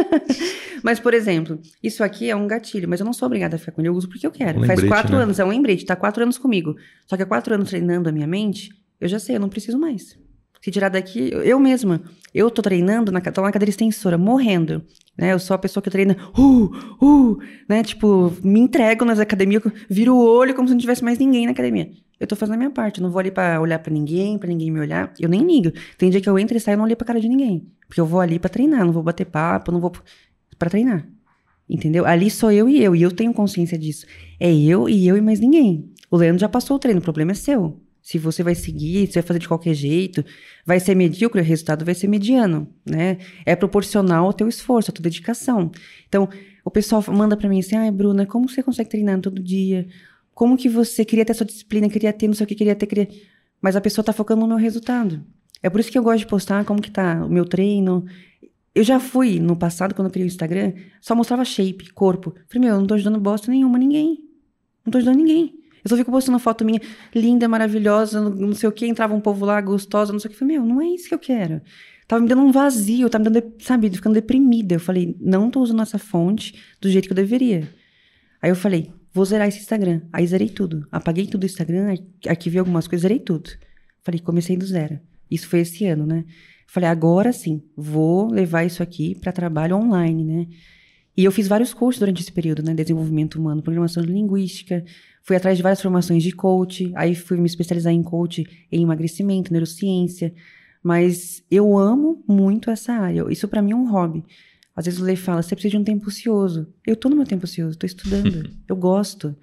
[0.83, 3.71] mas, por exemplo, isso aqui é um gatilho, mas eu não sou obrigada a ficar
[3.71, 4.61] com ele, eu uso porque eu quero.
[4.61, 5.23] Um Faz quatro né?
[5.23, 6.75] anos, é um lembrete, tá quatro anos comigo.
[7.07, 8.71] Só que há quatro anos treinando a minha mente,
[9.05, 10.19] eu já sei, eu não preciso mais.
[10.62, 12.01] Se tirar daqui, eu mesma,
[12.33, 14.83] eu tô treinando, na, tô na cadeira extensora, morrendo,
[15.14, 15.35] né?
[15.35, 17.38] Eu sou a pessoa que treina, uh, uh,
[17.69, 17.83] né?
[17.83, 21.53] Tipo, me entrego nas academias, viro o olho como se não tivesse mais ninguém na
[21.53, 21.90] academia.
[22.19, 24.49] Eu tô fazendo a minha parte, eu não vou ali para olhar para ninguém, para
[24.49, 25.12] ninguém me olhar.
[25.21, 25.71] Eu nem ligo.
[25.99, 27.71] Tem dia que eu entro e saio e não olho pra cara de ninguém.
[27.87, 29.93] Porque eu vou ali para treinar, não vou bater papo, não vou
[30.59, 31.07] para treinar.
[31.69, 32.07] Entendeu?
[32.07, 34.07] Ali sou eu e eu, e eu tenho consciência disso.
[34.40, 35.93] É eu e eu e mais ninguém.
[36.11, 37.84] O Leandro já passou o treino, o problema é seu.
[38.05, 40.23] Se você vai seguir, se vai fazer de qualquer jeito,
[40.67, 43.17] vai ser medíocre, o resultado vai ser mediano, né?
[43.47, 45.71] É proporcional ao teu esforço, à tua dedicação.
[46.07, 46.29] Então,
[46.62, 49.88] o pessoal manda para mim assim: "Ai, Bruna, como você consegue treinar todo dia?
[50.35, 52.87] Como que você queria ter sua disciplina, queria ter, não sei o que queria ter,
[52.87, 53.09] queria...
[53.59, 55.25] Mas a pessoa tá focando no meu resultado.
[55.62, 58.05] É por isso que eu gosto de postar como que tá o meu treino.
[58.75, 62.35] Eu já fui no passado quando eu criei o Instagram, só mostrava shape, corpo.
[62.49, 64.19] Falei: "Meu, eu não tô ajudando bosta nenhuma ninguém.
[64.85, 66.81] Não tô ajudando ninguém." Eu só fico postando foto minha
[67.14, 70.37] linda, maravilhosa, não sei o que, entrava um povo lá, gostosa, não sei o que.
[70.37, 71.61] Eu falei, meu, não é isso que eu quero.
[72.09, 74.75] Tava me dando um vazio, tava me dando, sabe, ficando deprimida.
[74.77, 77.68] Eu falei, não tô usando essa fonte do jeito que eu deveria.
[78.40, 80.03] Aí eu falei, vou zerar esse Instagram.
[80.12, 80.87] Aí zerei tudo.
[80.90, 81.94] Apaguei tudo do Instagram,
[82.27, 83.51] arquivei algumas coisas, zerei tudo.
[84.03, 84.99] Falei, comecei do zero.
[85.31, 86.25] Isso foi esse ano, né?
[86.66, 90.47] Falei, agora sim, vou levar isso aqui para trabalho online, né?
[91.16, 92.75] E eu fiz vários cursos durante esse período, né?
[92.75, 94.85] Desenvolvimento humano, programação linguística,
[95.25, 99.51] Fui atrás de várias formações de coach, aí fui me especializar em coach em emagrecimento,
[99.51, 100.35] neurociência.
[100.83, 103.25] Mas eu amo muito essa área.
[103.31, 104.23] Isso para mim é um hobby.
[104.77, 106.69] Às vezes o Lei fala, você precisa de um tempo ocioso.
[106.87, 108.51] Eu tô no meu tempo ocioso, tô estudando.
[108.69, 109.35] eu gosto.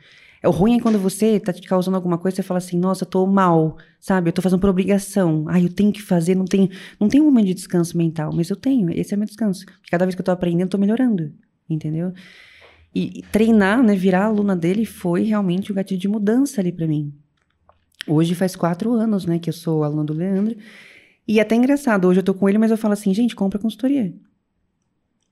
[0.43, 3.03] É o ruim é quando você tá te causando alguma coisa, você fala assim, nossa,
[3.03, 4.29] eu tô mal, sabe?
[4.29, 5.45] Eu tô fazendo por obrigação.
[5.47, 8.49] Ai, eu tenho que fazer, não tenho, não tenho um momento de descanso mental, mas
[8.51, 9.65] eu tenho, esse é meu descanso.
[9.89, 11.31] Cada vez que eu tô aprendendo, eu tô melhorando,
[11.67, 12.13] entendeu?
[12.93, 17.13] E treinar, né, virar aluna dele foi realmente o gatilho de mudança ali para mim.
[18.07, 20.57] Hoje faz quatro anos, né, que eu sou aluna do Leandro.
[21.27, 23.59] E é até engraçado, hoje eu tô com ele, mas eu falo assim, gente, compra
[23.59, 24.13] consultoria.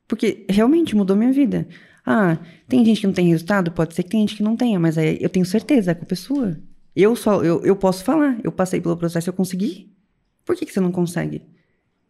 [0.07, 1.67] Porque realmente mudou minha vida.
[2.05, 3.71] Ah, tem gente que não tem resultado?
[3.71, 6.15] Pode ser que tem gente que não tenha, mas aí eu tenho certeza, a é
[6.15, 6.57] sua.
[6.95, 9.93] Eu só, eu, eu posso falar, eu passei pelo processo, eu consegui.
[10.45, 11.43] Por que, que você não consegue?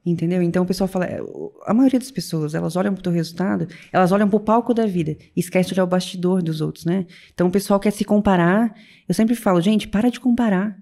[0.06, 0.42] Entendeu?
[0.42, 1.20] Então o pessoal fala, é,
[1.66, 5.18] a maioria das pessoas, elas olham pro teu resultado, elas olham pro palco da vida
[5.36, 7.06] e esquecem de olhar o bastidor dos outros, né?
[7.34, 8.74] Então o pessoal quer se comparar.
[9.08, 10.78] Eu sempre falo, gente, para de comparar.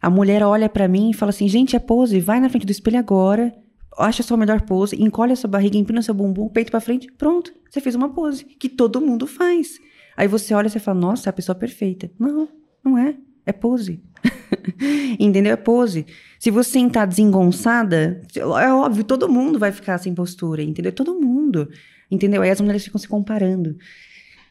[0.00, 2.72] A mulher olha para mim e fala assim, gente, é pose, vai na frente do
[2.72, 3.54] espelho agora,
[3.98, 7.06] acha a sua melhor pose, encolhe a sua barriga, empina seu bumbum, peito para frente,
[7.12, 9.78] pronto, você fez uma pose que todo mundo faz.
[10.16, 12.10] Aí você olha e você fala, nossa, é a pessoa perfeita.
[12.18, 12.48] Não,
[12.84, 13.16] não é.
[13.44, 14.00] É pose.
[15.18, 15.52] Entendeu?
[15.52, 16.06] É pose.
[16.38, 20.92] Se você sentar desengonçada, é óbvio, todo mundo vai ficar sem postura, entendeu?
[20.92, 21.68] Todo mundo.
[22.10, 22.42] Entendeu?
[22.42, 23.76] Aí as mulheres ficam se comparando.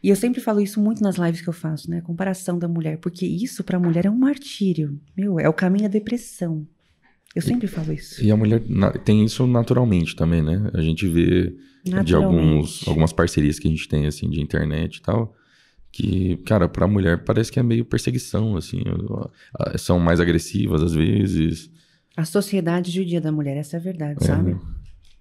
[0.03, 1.99] E eu sempre falo isso muito nas lives que eu faço, né?
[1.99, 4.99] A comparação da mulher, porque isso para a mulher é um martírio.
[5.15, 6.65] Meu, é o caminho da depressão.
[7.35, 8.23] Eu sempre falo isso.
[8.23, 8.61] E a mulher
[9.05, 10.69] tem isso naturalmente também, né?
[10.73, 11.55] A gente vê
[12.03, 15.35] de alguns, algumas parcerias que a gente tem, assim, de internet e tal
[15.91, 18.81] que, cara, pra mulher parece que é meio perseguição, assim.
[19.77, 21.69] São mais agressivas às vezes.
[22.15, 24.27] A sociedade judia da mulher, essa é a verdade, é.
[24.27, 24.57] sabe?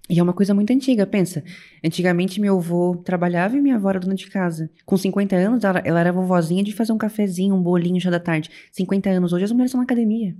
[0.09, 1.43] E é uma coisa muito antiga, pensa.
[1.83, 4.69] Antigamente meu avô trabalhava e minha avó era dona de casa.
[4.85, 8.19] Com 50 anos, ela, ela era vovozinha de fazer um cafezinho, um bolinho já da
[8.19, 8.49] tarde.
[8.71, 10.35] 50 anos, hoje as mulheres estão na academia.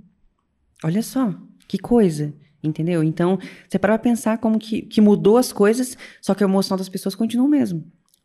[0.84, 1.34] Olha só,
[1.66, 3.02] que coisa, entendeu?
[3.02, 6.76] Então, você para pra pensar como que, que mudou as coisas, só que o emocional
[6.76, 7.82] das pessoas continua o mesmo.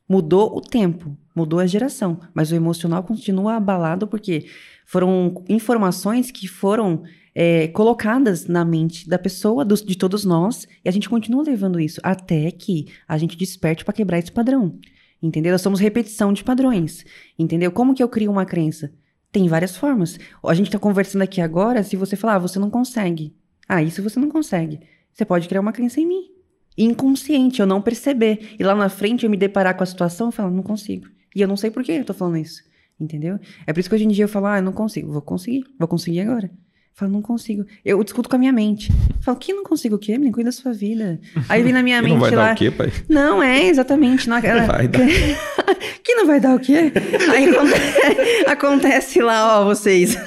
[0.08, 4.46] Mudou o tempo, mudou a geração, mas o emocional continua abalado porque
[4.86, 7.04] foram informações que foram
[7.40, 11.80] é, colocadas na mente da pessoa, dos- de todos nós, e a gente continua levando
[11.80, 14.80] isso até que a gente desperte para quebrar esse padrão.
[15.22, 15.52] Entendeu?
[15.52, 17.06] Nós somos repetição de padrões.
[17.38, 17.72] Entendeu?
[17.72, 18.92] Como que eu crio uma crença?
[19.32, 20.18] Tem várias formas.
[20.44, 23.36] A gente tá conversando aqui agora, se você falar, ah, você não consegue.
[23.70, 24.80] Ah, isso você não consegue.
[25.14, 26.37] Você pode criar uma crença em mim.
[26.78, 28.56] Inconsciente, eu não perceber.
[28.60, 31.08] E lá na frente eu me deparar com a situação e falar, não consigo.
[31.36, 32.62] E eu não sei por que eu tô falando isso.
[33.00, 33.40] Entendeu?
[33.66, 35.12] É por isso que hoje em dia eu falo, ah, eu não consigo.
[35.12, 35.64] Vou conseguir.
[35.80, 36.52] Vou conseguir agora.
[36.98, 37.64] Falo, não consigo.
[37.86, 38.92] Eu discuto com a minha mente.
[39.22, 40.14] Falo, que não consigo o quê?
[40.18, 41.20] Menino, cuida da sua vida.
[41.48, 42.46] Aí vem na minha mente não vai lá.
[42.48, 42.92] dar o quê, pai?
[43.08, 44.28] Não, é, exatamente.
[44.28, 45.06] Não, Vai dar.
[46.04, 46.92] que não vai dar o quê?
[47.32, 50.18] Aí aconte- acontece lá, ó, vocês.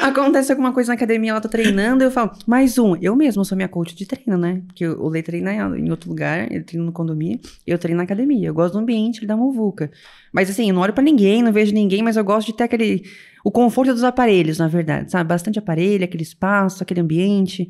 [0.00, 2.96] acontece alguma coisa na academia, ela tá treinando, eu falo, mais um.
[2.96, 4.62] Eu mesma sou minha coach de treino, né?
[4.66, 8.48] Porque o Lei treina em outro lugar, ele treina no condomínio, eu treino na academia.
[8.48, 9.90] Eu gosto do ambiente, ele dá muvuca.
[10.32, 12.64] Mas assim, eu não olho pra ninguém, não vejo ninguém, mas eu gosto de ter
[12.64, 13.02] aquele.
[13.44, 15.28] O conforto dos aparelhos, na verdade, sabe?
[15.28, 17.68] Bastante aparelho, aquele espaço, aquele ambiente.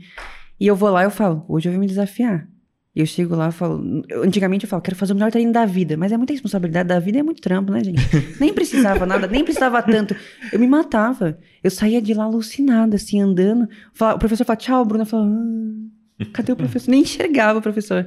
[0.61, 2.47] E eu vou lá e eu falo, hoje eu vou me desafiar.
[2.95, 4.05] E eu chego lá e falo.
[4.09, 5.97] eu- Antigamente eu falo, quero fazer o melhor treino da vida.
[5.97, 8.01] Mas é muita responsabilidade da vida e é muito trampo, né, gente?
[8.41, 10.15] Nem precisava nada, nem precisava tanto.
[10.53, 11.37] Eu me matava.
[11.63, 13.69] Eu saía de lá alucinada, assim, andando.
[13.93, 15.03] Falava- o professor falava, tchau, Bruna.
[15.03, 15.31] Eu falava,
[16.21, 16.89] ah, cadê o professor?
[16.89, 18.07] Nem enxergava o professor.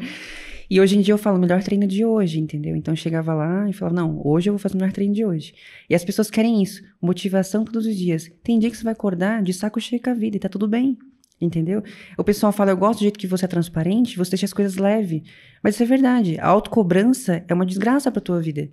[0.69, 2.75] E hoje em dia eu falo, melhor treino de hoje, entendeu?
[2.75, 5.23] Então eu chegava lá e falava, não, hoje eu vou fazer o melhor treino de
[5.25, 5.53] hoje.
[5.89, 8.29] E as pessoas querem isso, motivação todos os dias.
[8.43, 10.67] Tem dia que você vai acordar de saco cheio com a vida e tá tudo
[10.67, 10.97] bem.
[11.39, 11.83] Entendeu?
[12.17, 14.75] O pessoal fala, eu gosto do jeito que você é transparente, você deixa as coisas
[14.75, 15.23] leve.
[15.63, 16.37] Mas isso é verdade.
[16.39, 18.69] A autocobrança é uma desgraça pra tua vida.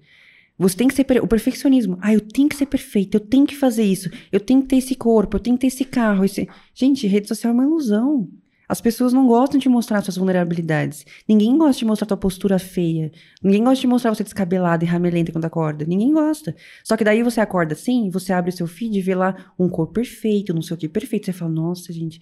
[0.58, 1.04] Você tem que ser.
[1.04, 1.98] per- O perfeccionismo.
[2.00, 4.76] Ah, eu tenho que ser perfeito, eu tenho que fazer isso, eu tenho que ter
[4.76, 6.24] esse corpo, eu tenho que ter esse carro.
[6.24, 6.48] Esse...
[6.72, 8.28] Gente, rede social é uma ilusão.
[8.74, 11.06] As pessoas não gostam de mostrar suas vulnerabilidades.
[11.28, 13.12] Ninguém gosta de mostrar tua postura feia.
[13.40, 15.84] Ninguém gosta de mostrar você descabelada e ramelenta quando acorda.
[15.84, 16.56] Ninguém gosta.
[16.82, 19.68] Só que daí você acorda assim, você abre o seu feed e vê lá um
[19.68, 21.26] corpo perfeito, não sei o que perfeito.
[21.26, 22.20] Você fala, nossa, gente,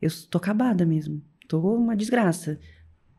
[0.00, 1.20] eu tô acabada mesmo.
[1.46, 2.58] Tô uma desgraça.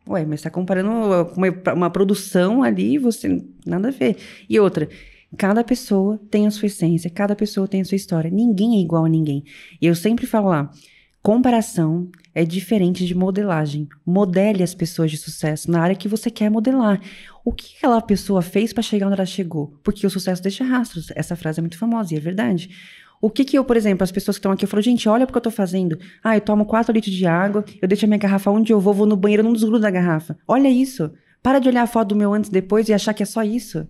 [0.10, 3.46] Ué, mas tá comparando com uma, uma produção ali, você.
[3.64, 4.18] Nada a ver.
[4.50, 4.90] E outra,
[5.38, 8.32] cada pessoa tem a sua essência, cada pessoa tem a sua história.
[8.32, 9.44] Ninguém é igual a ninguém.
[9.80, 10.72] E eu sempre falo lá:
[11.22, 13.88] comparação é diferente de modelagem.
[14.06, 17.00] Modele as pessoas de sucesso na área que você quer modelar.
[17.44, 19.74] O que aquela pessoa fez para chegar onde ela chegou?
[19.84, 21.12] Porque o sucesso deixa rastros.
[21.16, 22.70] Essa frase é muito famosa e é verdade.
[23.22, 25.26] O que que eu, por exemplo, as pessoas que estão aqui, eu falo, gente, olha
[25.26, 25.98] o que eu tô fazendo.
[26.24, 28.94] Ah, eu tomo 4 litros de água, eu deixo a minha garrafa onde eu vou,
[28.94, 30.38] vou no banheiro, não desgrudo da garrafa.
[30.48, 31.12] Olha isso.
[31.44, 33.44] Para de olhar a foto do meu antes e depois e achar que é só
[33.44, 33.88] isso.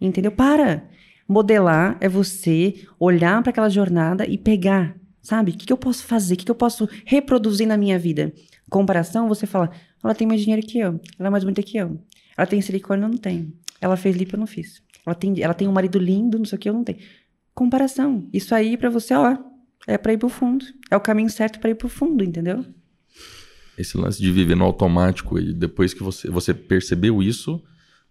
[0.00, 0.32] Entendeu?
[0.32, 0.88] Para.
[1.28, 5.52] Modelar é você olhar para aquela jornada e pegar, sabe?
[5.52, 6.34] O que, que eu posso fazer?
[6.34, 8.32] O que, que eu posso reproduzir na minha vida?
[8.68, 9.70] Comparação, você fala,
[10.02, 12.00] ela tem mais dinheiro que eu, ela é mais bonita que eu.
[12.36, 13.52] Ela tem silicone, eu não tenho.
[13.80, 14.82] Ela fez lipo, eu não fiz.
[15.04, 16.98] Ela tem, ela tem um marido lindo, não sei o que, eu não tenho.
[17.54, 18.28] Comparação.
[18.32, 19.36] Isso aí pra você, ó,
[19.86, 20.64] é pra ir pro fundo.
[20.90, 22.64] É o caminho certo pra ir pro fundo, entendeu?
[23.76, 27.62] Esse lance de viver no automático e depois que você, você percebeu isso,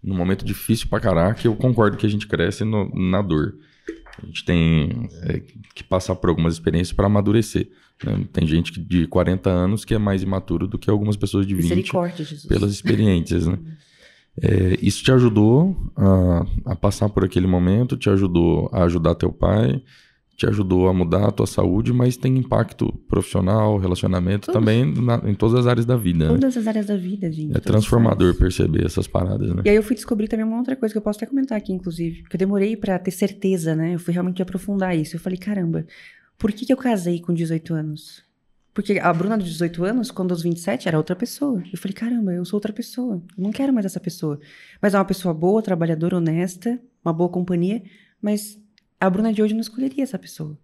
[0.02, 3.56] num momento difícil pra caraca, eu concordo que a gente cresce no- na dor.
[4.22, 5.42] A gente tem é,
[5.74, 7.68] que passar por algumas experiências para amadurecer.
[8.04, 8.24] né?
[8.32, 11.62] Tem gente de 40 anos que é mais imaturo do que algumas pessoas de 20
[11.64, 12.46] Misericórdia, Jesus.
[12.46, 13.58] pelas experiências, né?
[14.40, 19.32] É, isso te ajudou a, a passar por aquele momento, te ajudou a ajudar teu
[19.32, 19.82] pai,
[20.40, 24.58] te ajudou a mudar a tua saúde, mas tem impacto profissional, relacionamento Todos.
[24.58, 26.24] também na- em todas as áreas da vida.
[26.28, 26.30] né?
[26.32, 27.54] Todas as áreas da vida, gente.
[27.54, 29.60] É transformador perceber essas paradas, né?
[29.66, 31.74] E aí eu fui descobrir também uma outra coisa que eu posso até comentar aqui,
[31.74, 32.22] inclusive.
[32.22, 33.94] Que eu demorei pra ter certeza, né?
[33.94, 35.14] Eu fui realmente aprofundar isso.
[35.14, 35.84] Eu falei, caramba,
[36.38, 38.22] por que, que eu casei com 18 anos?
[38.72, 41.62] Porque a Bruna de 18 anos, quando aos 27, era outra pessoa.
[41.70, 43.16] Eu falei, caramba, eu sou outra pessoa.
[43.36, 44.40] Eu não quero mais essa pessoa.
[44.80, 47.82] Mas é uma pessoa boa, trabalhadora, honesta, uma boa companhia.
[48.22, 48.58] Mas
[49.00, 50.58] a Bruna de hoje não escolheria essa pessoa.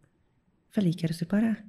[0.71, 1.65] Falei, quero separar.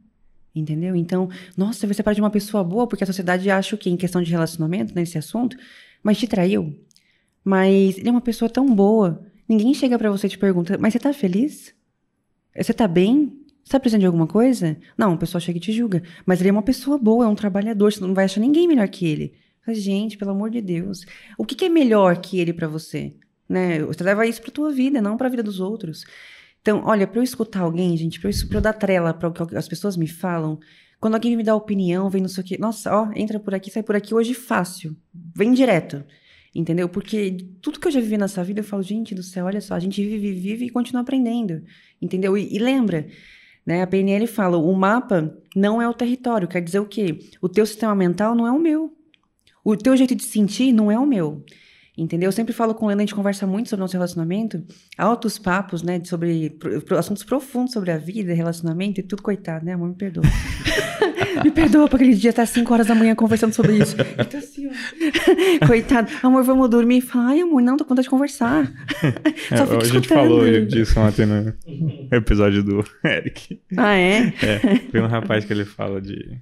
[0.54, 0.96] Entendeu?
[0.96, 3.90] Então, nossa, você vai separar de uma pessoa boa, porque a sociedade acha o quê?
[3.90, 5.56] Em questão de relacionamento, nesse assunto,
[6.04, 6.76] mas te traiu.
[7.44, 9.26] Mas ele é uma pessoa tão boa.
[9.48, 11.74] Ninguém chega pra você e te pergunta, mas você tá feliz?
[12.56, 13.40] Você tá bem?
[13.64, 14.78] Você tá precisando de alguma coisa?
[14.98, 16.02] Não, o pessoal chega e te julga.
[16.26, 17.94] Mas ele é uma pessoa boa, é um trabalhador.
[17.94, 19.34] Você não vai achar ninguém melhor que ele.
[19.66, 21.06] Mas, gente, pelo amor de Deus.
[21.38, 23.14] O que, que é melhor que ele pra você?
[23.48, 23.84] Né?
[23.84, 26.06] Você leva isso pra tua vida, não pra vida dos outros.
[26.68, 29.56] Então, olha, pra eu escutar alguém, gente, pra eu, eu dar trela para o que
[29.56, 30.60] as pessoas me falam,
[31.00, 33.72] quando alguém me dá opinião, vem não sei o quê, nossa, ó, entra por aqui,
[33.72, 34.94] sai por aqui, hoje fácil,
[35.34, 36.04] vem direto,
[36.54, 36.90] entendeu?
[36.90, 39.76] Porque tudo que eu já vivi nessa vida, eu falo, gente do céu, olha só,
[39.76, 41.64] a gente vive, vive e continua aprendendo,
[42.02, 42.38] entendeu?
[42.38, 43.08] E, e lembra,
[43.66, 47.18] né, a PNL fala, o mapa não é o território, quer dizer o quê?
[47.42, 48.94] O teu sistema mental não é o meu,
[49.64, 51.46] o teu jeito de sentir não é o meu.
[51.98, 52.28] Entendeu?
[52.28, 54.64] Eu sempre falo com o Lena, a gente conversa muito sobre nosso relacionamento,
[54.96, 56.56] altos papos, né, sobre
[56.96, 60.24] assuntos profundos sobre a vida, relacionamento e tudo, coitado, né, amor, me perdoa.
[61.44, 63.96] me perdoa por aquele dia estar às 5 horas da manhã conversando sobre isso.
[64.28, 65.68] Então, assim, ó.
[65.68, 67.02] coitado, amor, vamos dormir.
[67.02, 68.72] Fala, ai, amor, não, tô com vontade de conversar.
[69.50, 71.54] Só é, a gente falou disso ontem no
[72.12, 73.60] episódio do Eric.
[73.76, 74.34] Ah, é?
[74.42, 76.42] É, tem um rapaz que ele fala de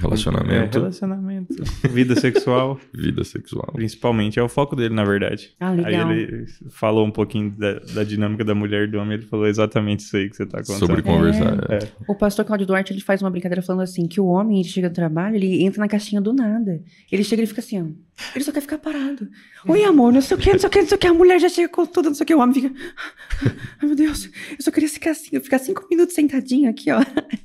[0.00, 0.78] Relacionamento.
[0.78, 1.54] É, relacionamento.
[1.90, 2.78] Vida sexual.
[2.92, 3.72] Vida sexual.
[3.74, 4.38] Principalmente.
[4.38, 5.54] É o foco dele, na verdade.
[5.60, 6.08] Ah, legal.
[6.08, 9.18] Aí ele falou um pouquinho da, da dinâmica da mulher e do homem.
[9.18, 10.78] Ele falou exatamente isso aí que você tá contando.
[10.78, 11.58] Sobre conversar.
[11.70, 11.76] É.
[11.76, 11.88] É.
[12.06, 14.88] O pastor Claudio Duarte, ele faz uma brincadeira falando assim, que o homem, ele chega
[14.88, 16.82] do trabalho, ele entra na caixinha do nada.
[17.10, 17.86] Ele chega e fica assim, ó.
[18.34, 19.28] Ele só quer ficar parado.
[19.66, 21.06] Oi, amor, não sei o que, não sei o que, não sei o que.
[21.06, 22.34] A mulher já chega com tudo, não sei o que.
[22.34, 22.72] O homem fica...
[23.80, 24.24] Ai, meu Deus.
[24.24, 27.00] Eu só queria ficar assim, ficar cinco minutos sentadinho aqui, ó.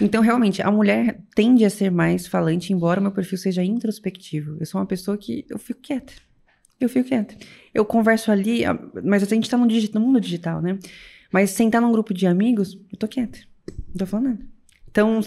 [0.00, 4.56] Então, realmente, a mulher tende a ser mais falante, embora meu perfil seja introspectivo.
[4.58, 6.12] Eu sou uma pessoa que eu fico quieta.
[6.80, 7.36] Eu fico quieta.
[7.72, 8.62] Eu converso ali,
[9.04, 10.80] mas a gente tá no, no mundo digital, né?
[11.32, 13.38] Mas sentar num grupo de amigos, eu tô quieta.
[13.86, 14.57] Não tô falando nada.
[14.90, 15.20] Então,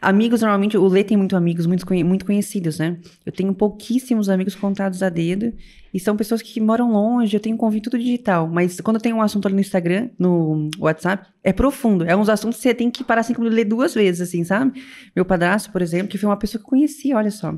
[0.00, 2.98] amigos, normalmente, o Lê tem muito amigos muito, muito conhecidos, né?
[3.24, 5.52] Eu tenho pouquíssimos amigos contados a dedo.
[5.92, 8.48] E são pessoas que moram longe, eu tenho convite tudo digital.
[8.48, 12.04] Mas quando tenho um assunto ali no Instagram, no WhatsApp, é profundo.
[12.04, 14.82] É uns assuntos que você tem que parar assim como ler duas vezes, assim, sabe?
[15.14, 17.56] Meu padrasto, por exemplo, que foi uma pessoa que eu conheci, olha só.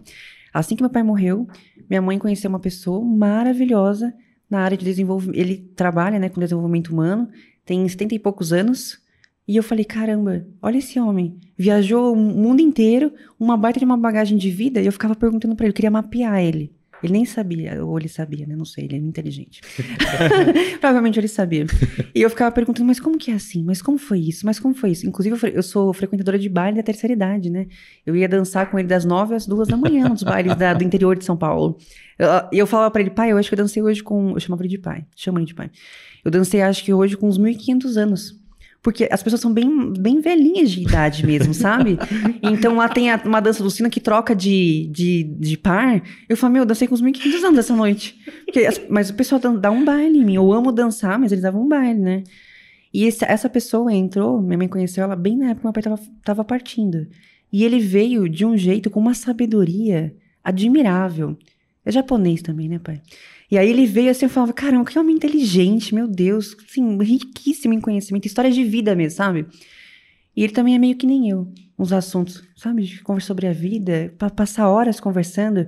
[0.53, 1.47] Assim que meu pai morreu,
[1.89, 4.13] minha mãe conheceu uma pessoa maravilhosa
[4.51, 5.39] na área de desenvolvimento.
[5.39, 7.29] Ele trabalha, né, com desenvolvimento humano,
[7.65, 8.99] tem 70 e poucos anos.
[9.49, 11.39] E eu falei, caramba, olha esse homem.
[11.57, 15.55] Viajou o mundo inteiro, uma baita de uma bagagem de vida, e eu ficava perguntando
[15.55, 16.75] para ele, eu queria mapear ele.
[17.03, 18.57] Ele nem sabia, ou ele sabia, né?
[18.57, 19.61] Não sei, ele é inteligente.
[20.81, 21.67] Provavelmente ele sabia.
[22.15, 23.63] E eu ficava perguntando, mas como que é assim?
[23.63, 24.47] Mas como foi isso?
[24.47, 25.07] Mas como foi isso?
[25.07, 27.67] Inclusive, eu, sou frequentadora de baile da terceira idade, né?
[28.05, 30.83] Eu ia dançar com ele das nove às duas da manhã nos bailes da, do
[30.83, 31.77] interior de São Paulo.
[32.19, 34.31] E eu, eu, falava para ele, pai, eu acho que eu dancei hoje com.
[34.31, 35.71] Eu chamava ele de pai, chama ele de pai.
[36.25, 38.46] Eu dancei, acho que hoje com uns 1.500 anos.
[38.87, 41.99] Porque as pessoas são bem, bem velhinhas de idade mesmo, sabe?
[42.41, 46.01] Então lá tem a, uma dança do sino que troca de, de, de par.
[46.29, 48.17] Eu falo, meu, eu dancei com os 1.500 anos essa noite.
[48.45, 50.37] Porque, mas o pessoal dá um baile em mim.
[50.37, 52.23] Eu amo dançar, mas eles davam um baile, né?
[52.95, 55.83] E esse, essa pessoa entrou, minha mãe conheceu ela bem na época que meu pai
[55.83, 57.09] tava, tava partindo.
[57.53, 60.15] E ele veio de um jeito, com uma sabedoria
[60.45, 61.37] admirável.
[61.85, 63.03] É japonês também, né, pai?
[63.51, 67.73] E aí ele veio assim e falava, caramba, que homem inteligente, meu Deus, assim, riquíssimo
[67.73, 69.47] em conhecimento, história de vida mesmo, sabe?
[70.37, 74.13] E ele também é meio que nem eu, uns assuntos, sabe, conversar sobre a vida,
[74.19, 75.67] para passar horas conversando.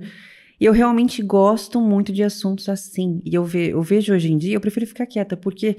[0.59, 3.21] E eu realmente gosto muito de assuntos assim.
[3.25, 5.77] E eu, ve eu vejo hoje em dia, eu prefiro ficar quieta, porque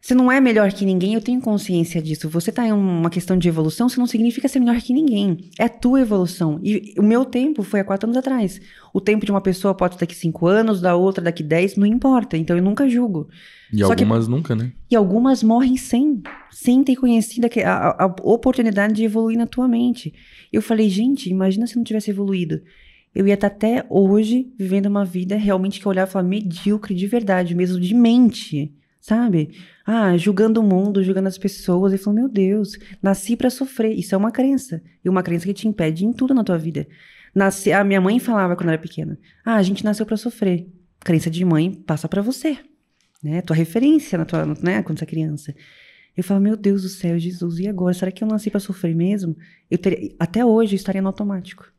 [0.00, 2.26] você não é melhor que ninguém, eu tenho consciência disso.
[2.30, 5.50] Você tá em uma questão de evolução, isso não significa ser melhor que ninguém.
[5.58, 6.58] É a tua evolução.
[6.62, 8.58] E o meu tempo foi há quatro anos atrás.
[8.94, 11.84] O tempo de uma pessoa pode ser daqui cinco anos, da outra daqui dez, não
[11.84, 12.38] importa.
[12.38, 13.28] Então eu nunca julgo.
[13.70, 14.30] E Só algumas que...
[14.30, 14.72] nunca, né?
[14.90, 19.68] E algumas morrem sem, sem ter conhecido a, a, a oportunidade de evoluir na tua
[19.68, 20.14] mente.
[20.50, 22.62] Eu falei, gente, imagina se não tivesse evoluído
[23.12, 26.94] eu ia estar até hoje vivendo uma vida realmente que eu olhava e falava medíocre
[26.94, 29.56] de verdade, mesmo de mente sabe?
[29.86, 33.98] Ah, julgando o mundo, julgando as pessoas, e falou: Meu Deus, nasci para sofrer.
[33.98, 34.82] Isso é uma crença.
[35.04, 36.86] E uma crença que te impede em tudo na tua vida.
[37.34, 40.66] Nasci, a minha mãe falava quando era pequena: Ah, a gente nasceu para sofrer.
[41.00, 42.58] Crença de mãe passa para você,
[43.22, 43.40] né?
[43.40, 44.82] Tua referência na tua, né?
[44.82, 45.54] Quando você é criança.
[46.16, 47.94] Eu falo, meu Deus do céu, Jesus, e agora?
[47.94, 49.36] Será que eu nasci para sofrer mesmo?
[49.70, 49.78] Eu
[50.18, 51.72] até hoje eu estaria no automático.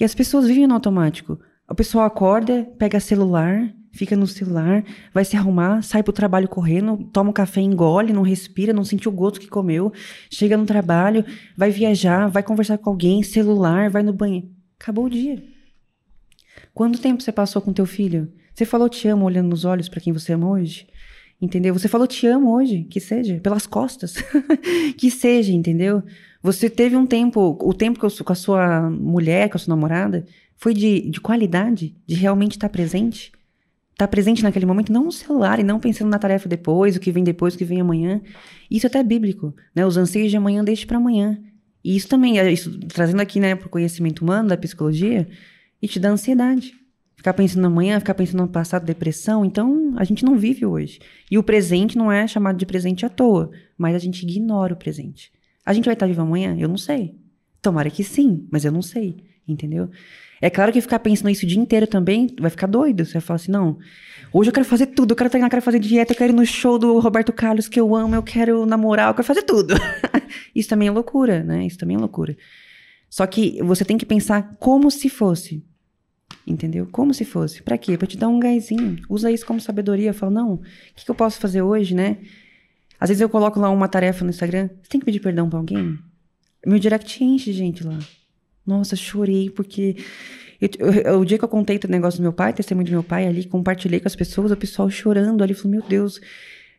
[0.00, 1.38] E as pessoas vivem no automático.
[1.68, 6.96] O pessoal acorda, pega celular, fica no celular, vai se arrumar, sai pro trabalho correndo,
[7.12, 9.92] toma um café, engole, não respira, não sente o gosto que comeu,
[10.30, 11.24] chega no trabalho,
[11.56, 14.48] vai viajar, vai conversar com alguém, celular, vai no banheiro.
[14.80, 15.42] Acabou o dia.
[16.72, 18.32] Quanto tempo você passou com teu filho?
[18.54, 20.86] Você falou te amo olhando nos olhos para quem você ama hoje?
[21.42, 21.74] Entendeu?
[21.74, 24.14] Você falou te amo hoje, que seja, pelas costas.
[24.96, 26.04] que seja, entendeu?
[26.40, 30.24] Você teve um tempo, o tempo com a sua mulher, com a sua namorada,
[30.56, 33.32] foi de, de qualidade, de realmente estar presente
[33.98, 37.00] estar tá presente naquele momento, não no celular e não pensando na tarefa depois, o
[37.00, 38.20] que vem depois, o que vem amanhã.
[38.70, 39.84] Isso até é bíblico, né?
[39.84, 41.36] Os anseios de amanhã deixe para amanhã.
[41.82, 45.28] E isso também, é isso, trazendo aqui, né, pro conhecimento humano da psicologia,
[45.82, 46.74] e te dá ansiedade.
[47.16, 49.44] Ficar pensando amanhã, ficar pensando no passado, depressão.
[49.44, 51.00] Então, a gente não vive hoje.
[51.28, 54.76] E o presente não é chamado de presente à toa, mas a gente ignora o
[54.76, 55.32] presente.
[55.66, 56.56] A gente vai estar vivo amanhã?
[56.56, 57.16] Eu não sei.
[57.60, 59.90] Tomara que sim, mas eu não sei, entendeu?
[60.40, 63.04] É claro que ficar pensando isso o dia inteiro também vai ficar doido.
[63.04, 63.78] Você vai falar assim, não,
[64.32, 66.36] hoje eu quero fazer tudo, eu quero treinar, eu quero fazer dieta, eu quero ir
[66.36, 69.74] no show do Roberto Carlos que eu amo, eu quero namorar, eu quero fazer tudo.
[70.54, 71.66] isso também é loucura, né?
[71.66, 72.36] Isso também é loucura.
[73.10, 75.64] Só que você tem que pensar como se fosse.
[76.46, 76.88] Entendeu?
[76.90, 77.62] Como se fosse.
[77.62, 77.96] Pra quê?
[77.98, 78.98] Pra te dar um gásinho.
[79.08, 80.14] Usa isso como sabedoria.
[80.14, 80.58] Fala, não, o
[80.94, 82.18] que, que eu posso fazer hoje, né?
[82.98, 84.68] Às vezes eu coloco lá uma tarefa no Instagram.
[84.82, 85.98] Você tem que pedir perdão pra alguém?
[86.66, 87.98] Meu direct enche, gente, lá.
[88.68, 89.96] Nossa, chorei porque.
[90.60, 93.02] Eu, eu, o dia que eu contei o negócio do meu pai, testemunho do meu
[93.02, 96.20] pai ali, compartilhei com as pessoas, o pessoal chorando ali, falou: Meu Deus,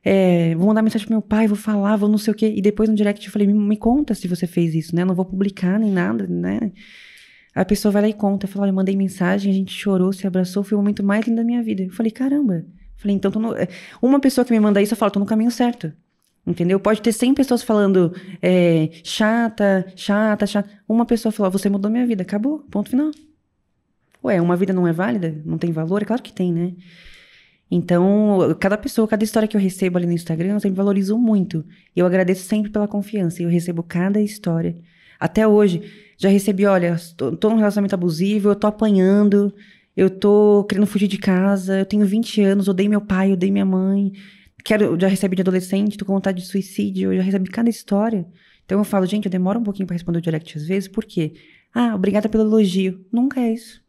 [0.04, 2.54] é, vou mandar mensagem pro meu pai, vou falar, vou não sei o quê.
[2.56, 5.02] E depois no direct eu falei: Me, me conta se você fez isso, né?
[5.02, 6.72] Eu não vou publicar nem nada, né?
[7.56, 10.28] A pessoa vai lá e conta, fala: Olha, eu mandei mensagem, a gente chorou, se
[10.28, 11.84] abraçou, foi o momento mais lindo da minha vida.
[11.84, 12.66] Eu falei: Caramba.
[12.98, 13.56] falei: Então, no...
[14.02, 15.92] uma pessoa que me manda isso, eu falo: Tô no caminho certo.
[16.50, 16.80] Entendeu?
[16.80, 20.68] Pode ter 100 pessoas falando é, chata, chata, chata.
[20.88, 22.24] Uma pessoa falou, você mudou minha vida.
[22.24, 23.12] Acabou, ponto final.
[24.24, 25.39] Ué, uma vida não é válida?
[25.45, 26.02] Não tem valor?
[26.02, 26.74] É claro que tem, né?
[27.70, 31.64] Então, cada pessoa, cada história que eu recebo ali no Instagram, eu sempre valorizo muito.
[31.95, 33.43] Eu agradeço sempre pela confiança.
[33.43, 34.76] Eu recebo cada história.
[35.20, 35.84] Até hoje,
[36.18, 39.54] já recebi, olha, tô, tô num relacionamento abusivo, eu tô apanhando,
[39.95, 43.66] eu tô querendo fugir de casa, eu tenho 20 anos, odeio meu pai, odeio minha
[43.66, 44.14] mãe
[44.64, 48.26] quero, já recebi de adolescente, tô com vontade de suicídio, eu já recebi cada história.
[48.66, 51.05] Então eu falo, gente, eu demoro um pouquinho para responder o direct às vezes, por
[51.05, 51.34] quê?
[51.74, 53.05] Ah, obrigada pelo elogio.
[53.12, 53.82] Nunca é isso.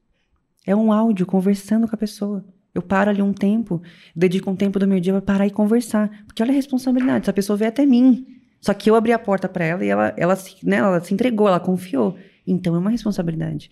[0.66, 2.44] É um áudio conversando com a pessoa.
[2.74, 3.82] Eu paro ali um tempo,
[4.14, 6.24] dedico um tempo do meu dia para parar e conversar.
[6.26, 8.26] Porque olha a responsabilidade, essa pessoa veio até mim.
[8.60, 11.48] Só que eu abri a porta para ela e ela, ela, né, ela se entregou,
[11.48, 12.16] ela confiou.
[12.46, 13.70] Então é uma responsabilidade.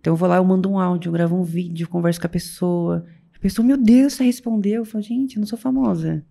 [0.00, 2.30] Então eu vou lá, eu mando um áudio, eu gravo um vídeo, converso com a
[2.30, 4.76] pessoa, a pessoa, meu Deus, você respondeu.
[4.76, 6.24] Eu falo, gente, eu não sou famosa.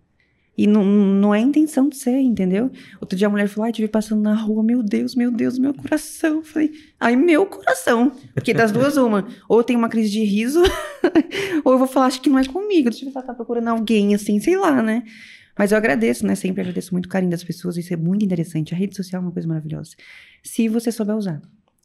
[0.56, 2.70] E não, não é intenção de ser, entendeu?
[3.00, 5.58] Outro dia a mulher falou, ai, te vi passando na rua, meu Deus, meu Deus,
[5.58, 6.36] meu coração.
[6.36, 8.12] Eu falei, ai, meu coração.
[8.34, 9.26] Porque das duas, uma.
[9.48, 10.62] Ou eu tenho uma crise de riso,
[11.64, 12.90] ou eu vou falar, acho que não é comigo.
[12.90, 15.02] Deixa eu ver se ela tá procurando alguém, assim, sei lá, né?
[15.58, 16.34] Mas eu agradeço, né?
[16.34, 17.78] Sempre agradeço muito o carinho das pessoas.
[17.78, 18.74] Isso é muito interessante.
[18.74, 19.92] A rede social é uma coisa maravilhosa.
[20.42, 21.40] Se você souber usar.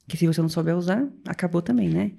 [0.08, 2.12] Que se você não souber usar, acabou também, né?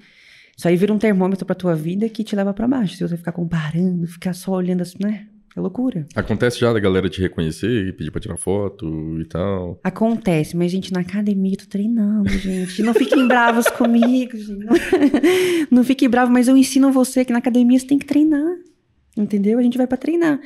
[0.57, 2.97] Isso aí vira um termômetro pra tua vida que te leva para baixo.
[2.97, 5.27] Se você ficar comparando, ficar só olhando assim, né?
[5.55, 6.07] É loucura.
[6.15, 9.79] Acontece já da galera te reconhecer e pedir pra tirar foto e tal?
[9.85, 12.83] Acontece, mas, gente, na academia eu tô treinando, gente.
[12.83, 14.65] Não fiquem bravos comigo, gente.
[14.65, 14.75] Não,
[15.71, 18.57] não fiquem bravos, mas eu ensino você que na academia você tem que treinar.
[19.15, 19.59] Entendeu?
[19.59, 20.41] A gente vai para treinar.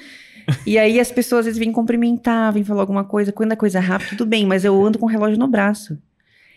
[0.66, 3.30] E aí as pessoas às vezes vêm cumprimentar, vêm falar alguma coisa.
[3.30, 5.96] Quando é coisa rápida, tudo bem, mas eu ando com o relógio no braço.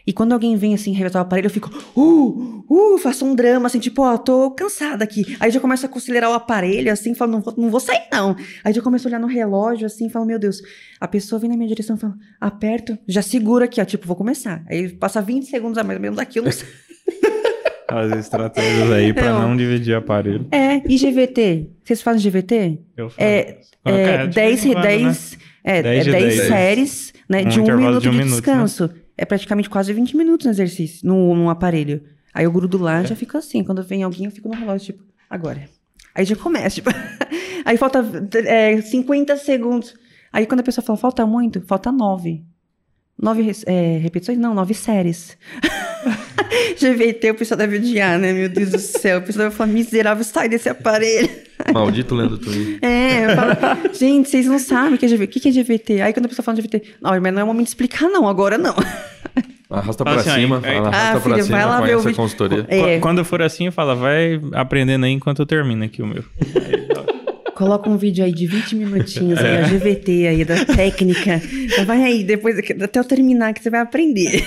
[0.06, 3.68] E quando alguém vem assim revetar o aparelho, eu fico, uh, uh, faço um drama,
[3.68, 5.38] assim, tipo, ó, tô cansada aqui.
[5.40, 8.36] Aí já começo a acelerar o aparelho, assim, falo, não vou, não vou sair, não.
[8.64, 10.62] Aí já começo a olhar no relógio, assim, falo, meu Deus.
[11.00, 14.16] A pessoa vem na minha direção e fala, aperto, já segura aqui, ó, tipo, vou
[14.16, 14.64] começar.
[14.68, 16.68] Aí passa 20 segundos a mais ou menos aqui, eu não sei.
[17.88, 20.48] As estratégias aí pra não, não dividir aparelho.
[20.52, 21.72] É, e GVT?
[21.84, 22.80] Vocês fazem GVT?
[22.96, 23.20] Eu faço.
[23.20, 25.40] É, é 10, 10, né?
[25.64, 28.88] é, 10, é 10 séries, né, um de um minuto de, um de minuto, descanso.
[28.88, 28.94] Né?
[29.20, 32.02] É praticamente quase 20 minutos no exercício, no, no aparelho.
[32.34, 33.64] Aí eu grudo lá, já fico assim.
[33.66, 35.70] Quando vem alguém, eu fico no relógio, tipo, agora.
[36.16, 36.90] Aí já começa, tipo.
[37.66, 38.02] aí falta
[38.46, 39.94] é, 50 segundos.
[40.32, 42.46] Aí quando a pessoa fala, falta muito, falta nove.
[43.22, 44.38] Nove é, repetições?
[44.38, 45.38] Não, nove séries.
[46.80, 48.32] GVT, o pessoal deve odiar, né?
[48.32, 49.20] Meu Deus do céu.
[49.20, 51.30] O pessoal vai falar, miserável, sai desse aparelho.
[51.74, 52.80] Maldito lendo tudo.
[52.82, 55.40] É, eu falo, gente, vocês não sabem o que é GVT.
[55.40, 56.02] O que é GVT?
[56.02, 58.10] Aí quando a pessoa fala de GVT, não, mas não é o momento de explicar,
[58.10, 58.76] não, agora não.
[59.70, 62.16] Arrasta pra assim, cima, aí, arrasta ah, pra filho, cima, vai lá ver o vídeo.
[62.16, 62.66] consultoria.
[62.68, 63.00] É.
[63.00, 66.24] Quando for assim, fala, vai aprendendo aí enquanto eu termino aqui o meu.
[67.54, 71.42] Coloca um vídeo aí de 20 minutinhos aí, a GVT aí, da técnica.
[71.86, 74.44] Vai aí, depois, até eu terminar, que você vai aprender.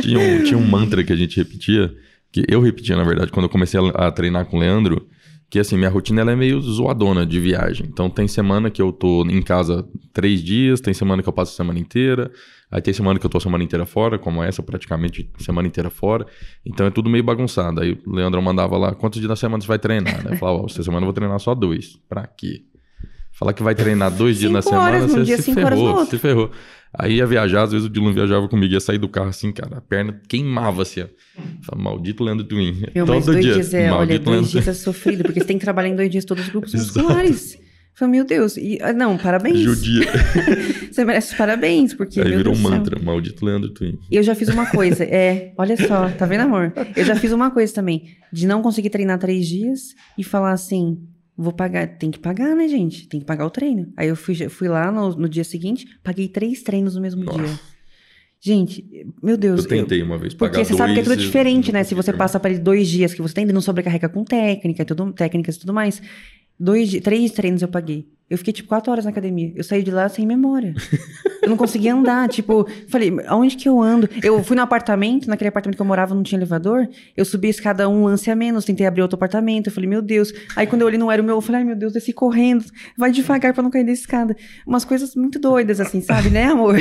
[0.00, 1.92] Tinha um, tinha um mantra que a gente repetia,
[2.32, 5.06] que eu repetia, na verdade, quando eu comecei a, a treinar com o Leandro,
[5.50, 7.86] que assim, minha rotina ela é meio zoadona de viagem.
[7.86, 11.52] Então tem semana que eu tô em casa três dias, tem semana que eu passo
[11.52, 12.30] a semana inteira,
[12.70, 15.90] aí tem semana que eu tô a semana inteira fora, como essa, praticamente semana inteira
[15.90, 16.26] fora.
[16.66, 17.80] Então é tudo meio bagunçado.
[17.80, 20.24] Aí o Leandro mandava lá, quantos dias na semana você vai treinar?
[20.24, 20.32] Né?
[20.32, 21.98] Eu falava, ó, essa semana eu vou treinar só dois.
[22.08, 22.62] Pra quê?
[23.32, 26.50] Falar que vai treinar dois dias na semana, você dia, se ferrou, se ferrou.
[26.96, 29.78] Aí ia viajar, às vezes o Dylan viajava comigo, ia sair do carro assim, cara,
[29.78, 31.00] a perna queimava-se.
[31.00, 31.10] Assim,
[31.76, 32.84] maldito Leandro Twin.
[32.94, 33.54] Meu, Todo dois dia.
[33.54, 34.50] Dias é, olha, dois Leandro...
[34.50, 37.58] dias é sofrido, porque você tem que trabalhar em dois dias todos os grupos musculares.
[37.96, 39.58] Falei, meu Deus, e, ah, não, parabéns.
[39.60, 40.06] Judia.
[40.90, 42.20] você merece parabéns, porque.
[42.20, 43.98] Aí virou um mantra, maldito Leandro Twin.
[44.10, 46.72] Eu já fiz uma coisa, é, olha só, tá vendo, amor?
[46.96, 50.98] Eu já fiz uma coisa também, de não conseguir treinar três dias e falar assim,
[51.36, 53.08] Vou pagar, tem que pagar, né, gente?
[53.08, 53.92] Tem que pagar o treino.
[53.96, 57.38] Aí eu fui, fui lá no, no dia seguinte, paguei três treinos no mesmo Nossa.
[57.38, 57.60] dia.
[58.40, 58.84] Gente,
[59.22, 59.62] meu Deus.
[59.62, 61.82] Eu tentei uma vez pagar Porque você sabe que é tudo diferente, né?
[61.82, 65.56] Se você passa para dois dias que você tem, não sobrecarrega com técnica, tudo, técnicas
[65.56, 66.02] e tudo mais.
[66.60, 68.06] Dois, três treinos eu paguei.
[68.28, 69.52] Eu fiquei, tipo, quatro horas na academia.
[69.54, 70.74] Eu saí de lá sem memória.
[71.42, 72.28] eu não conseguia andar.
[72.34, 74.08] Tipo, falei, aonde que eu ando?
[74.22, 76.88] Eu fui no apartamento, naquele apartamento que eu morava não tinha elevador.
[77.16, 79.68] Eu subi a escada um lance a menos, tentei abrir outro apartamento.
[79.68, 80.32] Eu falei, meu Deus.
[80.56, 81.36] Aí quando eu olhei, não era o meu.
[81.36, 82.64] Eu falei, ai, meu Deus, desci correndo.
[82.96, 84.34] Vai devagar pra não cair da escada.
[84.66, 86.76] Umas coisas muito doidas, assim, sabe, né, amor?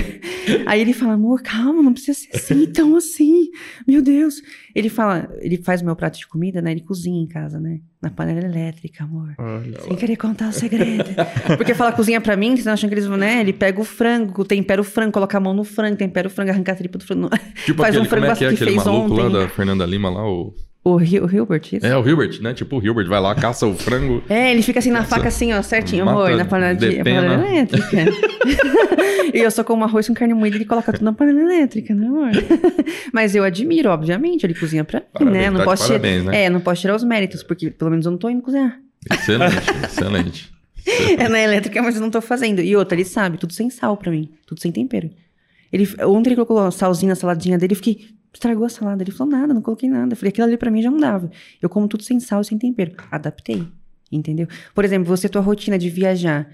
[0.66, 3.50] Aí ele fala, amor, calma, não precisa ser assim, tão assim.
[3.86, 4.42] Meu Deus.
[4.74, 6.72] Ele fala, ele faz o meu prato de comida, né?
[6.72, 7.80] Ele cozinha em casa, né?
[8.02, 9.34] Na panela elétrica, amor.
[9.38, 11.10] Olha Sem querer contar o segredo.
[11.58, 13.42] Porque fala cozinha pra mim, vocês acham que eles vão, né?
[13.42, 16.52] Ele pega o frango, tempera o frango, coloca a mão no frango, tempera o frango,
[16.52, 17.30] arranca a tripa do frango.
[17.66, 19.24] Tipo faz aquele, um frango como é que, é, que aquele fez maluco ontem.
[19.24, 20.54] lá da Fernanda Lima lá, o...
[20.86, 21.86] O, o Hilbert, isso?
[21.86, 22.54] É, o Hilbert, né?
[22.54, 24.22] Tipo, o Hilbert vai lá, caça o frango.
[24.28, 27.98] É, ele fica assim na faca, assim, ó, certinho, amor, na panela, de, panela elétrica.
[29.34, 32.06] e eu só como arroz com carne moída, ele coloca tudo na panela elétrica, né,
[32.06, 32.32] amor?
[33.14, 35.50] Mas eu admiro, obviamente, ele cozinha pra mim, né?
[35.50, 36.44] Não tá posso parabéns, né?
[36.44, 38.78] É, não posso tirar os méritos, porque pelo menos eu não tô indo cozinhar.
[39.10, 39.56] Excelente,
[39.86, 40.52] excelente.
[41.18, 42.62] É na elétrica, mas eu não tô fazendo.
[42.62, 45.10] E outra, ele sabe, tudo sem sal pra mim, tudo sem tempero.
[45.72, 49.04] Ele, ontem ele colocou salzinho na saladinha dele, eu fiquei, estragou a salada.
[49.04, 50.14] Ele falou, nada, não coloquei nada.
[50.14, 51.32] Eu falei, aquilo ali pra mim já não dava.
[51.62, 52.94] Eu como tudo sem sal e sem tempero.
[53.12, 53.68] Adaptei,
[54.12, 54.48] entendeu?
[54.74, 56.50] Por exemplo, você, tua rotina de viajar.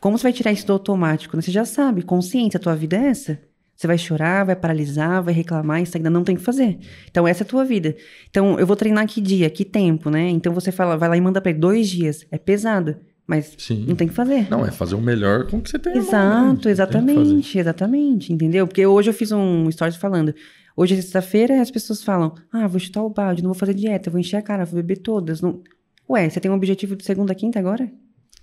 [0.00, 1.36] Como você vai tirar isso do automático?
[1.36, 1.42] Né?
[1.42, 3.40] Você já sabe, consciência, a tua vida é essa.
[3.76, 6.78] Você vai chorar, vai paralisar, vai reclamar, isso ainda não tem que fazer.
[7.10, 7.94] Então, essa é a tua vida.
[8.30, 10.30] Então, eu vou treinar que dia, que tempo, né?
[10.30, 12.26] Então, você fala, vai lá e manda pra ele dois dias.
[12.30, 12.96] É pesado,
[13.26, 13.84] mas Sim.
[13.88, 14.48] não tem que fazer.
[14.50, 15.96] Não, é fazer o melhor com o que você tem.
[15.96, 16.70] Exato, né?
[16.70, 18.66] exatamente, exatamente, entendeu?
[18.66, 20.34] Porque hoje eu fiz um story falando,
[20.76, 24.10] Hoje é sexta-feira as pessoas falam: ah, vou chutar o balde, não vou fazer dieta,
[24.10, 25.40] vou encher a cara, vou beber todas.
[25.40, 25.62] Não...
[26.08, 27.90] Ué, você tem um objetivo de segunda a quinta agora?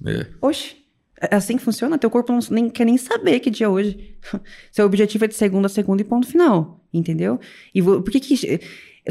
[0.04, 0.26] É.
[0.42, 0.76] Oxe,
[1.22, 1.98] é assim que funciona?
[1.98, 4.18] Teu corpo não nem, quer nem saber que dia é hoje.
[4.72, 7.40] Seu objetivo é de segunda a segunda e ponto final, entendeu?
[7.74, 8.60] E vou, por que que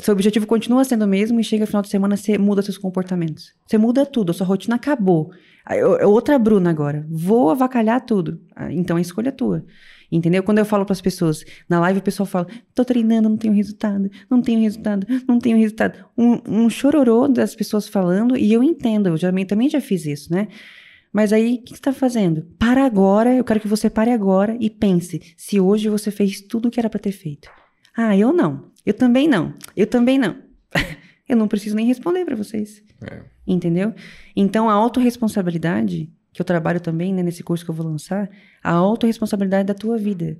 [0.00, 2.78] seu objetivo continua sendo o mesmo e chega no final de semana você muda seus
[2.78, 3.52] comportamentos?
[3.66, 5.32] Você muda tudo, a sua rotina acabou.
[5.68, 7.06] É outra Bruna agora.
[7.08, 8.40] Vou avacalhar tudo.
[8.56, 9.64] Ah, então a escolha é tua.
[10.10, 10.42] Entendeu?
[10.42, 13.54] Quando eu falo para as pessoas, na live o pessoal fala: tô treinando, não tenho
[13.54, 16.04] resultado, não tenho resultado, não tenho resultado.
[16.16, 20.32] Um, um chororô das pessoas falando, e eu entendo, eu já, também já fiz isso,
[20.32, 20.48] né?
[21.12, 22.46] Mas aí, o que você está fazendo?
[22.58, 26.68] Para agora, eu quero que você pare agora e pense se hoje você fez tudo
[26.68, 27.50] o que era para ter feito.
[27.96, 28.70] Ah, eu não.
[28.84, 29.54] Eu também não.
[29.76, 30.36] Eu também não.
[31.28, 32.82] eu não preciso nem responder para vocês.
[33.02, 33.22] É.
[33.46, 33.94] Entendeu?
[34.34, 38.30] Então, a autorresponsabilidade que eu trabalho também, né, nesse curso que eu vou lançar,
[38.62, 40.38] a autorresponsabilidade da tua vida.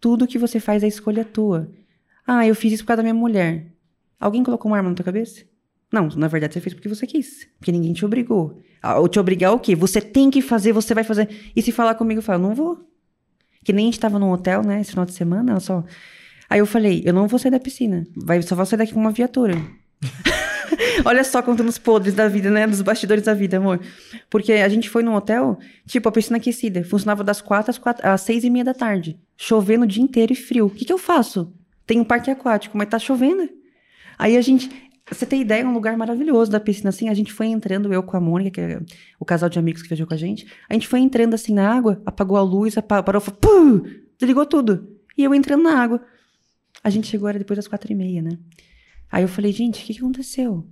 [0.00, 1.70] Tudo que você faz é escolha tua.
[2.26, 3.66] Ah, eu fiz isso por causa da minha mulher.
[4.18, 5.44] Alguém colocou uma arma na tua cabeça?
[5.92, 7.48] Não, na verdade você fez porque você quis.
[7.58, 8.60] Porque ninguém te obrigou.
[8.96, 9.74] Ou te obrigar o quê?
[9.76, 11.28] Você tem que fazer, você vai fazer.
[11.54, 12.84] E se falar comigo, eu falo, não vou.
[13.64, 15.84] Que nem a gente tava num hotel, né, esse final de semana, só.
[16.50, 18.04] Aí eu falei, eu não vou sair da piscina.
[18.16, 19.54] Vai, só vou sair daqui com uma viatura.
[21.06, 22.66] Olha só contando os podres da vida, né?
[22.66, 23.80] Dos bastidores da vida, amor.
[24.28, 26.82] Porque a gente foi num hotel, tipo, a piscina aquecida.
[26.82, 29.16] Funcionava das quatro às, quatro, às seis e meia da tarde.
[29.36, 30.66] Chovendo o dia inteiro e frio.
[30.66, 31.52] O que, que eu faço?
[31.86, 33.48] Tem um parque aquático, mas tá chovendo.
[34.18, 34.68] Aí a gente.
[35.08, 37.08] Você tem ideia, é um lugar maravilhoso da piscina, assim.
[37.08, 38.80] A gente foi entrando, eu com a Mônica, que é
[39.18, 40.46] o casal de amigos que viajou com a gente.
[40.68, 43.82] A gente foi entrando assim na água, apagou a luz, parou, pum,
[44.18, 44.88] desligou tudo.
[45.16, 46.00] E eu entrando na água.
[46.82, 48.38] A gente chegou, era depois das quatro e meia, né?
[49.10, 50.66] Aí eu falei, gente, o que, que aconteceu?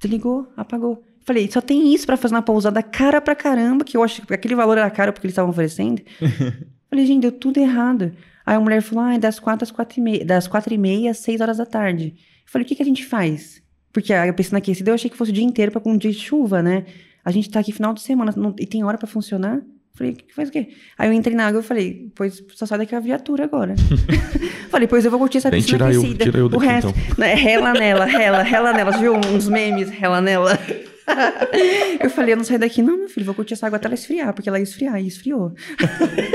[0.00, 1.02] Desligou, apagou.
[1.24, 4.34] Falei, só tem isso para fazer na pousada cara pra caramba, que eu acho que
[4.34, 6.02] aquele valor era caro porque eles estavam oferecendo.
[6.88, 8.12] Falei, gente, deu tudo errado.
[8.44, 10.78] Aí a mulher falou, ah, é das quatro às quatro e meia, das quatro e
[10.78, 12.14] meia às seis horas da tarde.
[12.46, 13.60] Falei, o que, que a gente faz?
[13.92, 16.18] Porque a piscina aquecida eu achei que fosse o dia inteiro para um dia de
[16.18, 16.84] chuva, né?
[17.24, 19.60] A gente tá aqui final de semana não, e tem hora para funcionar.
[19.96, 20.68] Falei, que faz o quê?
[20.98, 23.74] Aí eu entrei na água e falei, pois só sai daqui a viatura agora.
[24.70, 26.24] falei, pois eu vou curtir essa Vem piscina aquecida.
[26.24, 27.14] Eu, tira eu daqui, o resto, então.
[27.16, 28.92] né, rela nela, rela, rela nela.
[28.92, 30.58] Você viu uns memes, rela nela?
[32.02, 33.94] eu falei, eu não saio daqui, não, meu filho, vou curtir essa água até ela
[33.94, 35.54] esfriar, porque ela ia esfriar, e esfriou.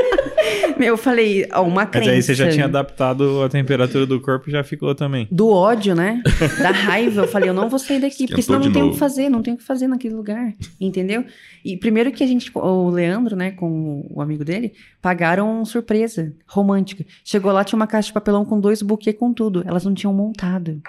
[0.80, 2.08] eu falei, ó, uma crença.
[2.08, 5.28] Mas aí você já tinha adaptado a temperatura do corpo e já ficou também.
[5.32, 6.22] Do ódio, né?
[6.62, 7.22] Da raiva.
[7.22, 9.42] Eu falei, eu não vou sair daqui, porque senão não tenho o que fazer, não
[9.42, 11.26] tenho o que fazer naquele lugar, entendeu?
[11.64, 17.06] E primeiro que a gente, o Leandro, né, com o amigo dele, pagaram surpresa romântica.
[17.24, 19.64] Chegou lá, tinha uma caixa de papelão com dois buquês com tudo.
[19.66, 20.82] Elas não tinham montado.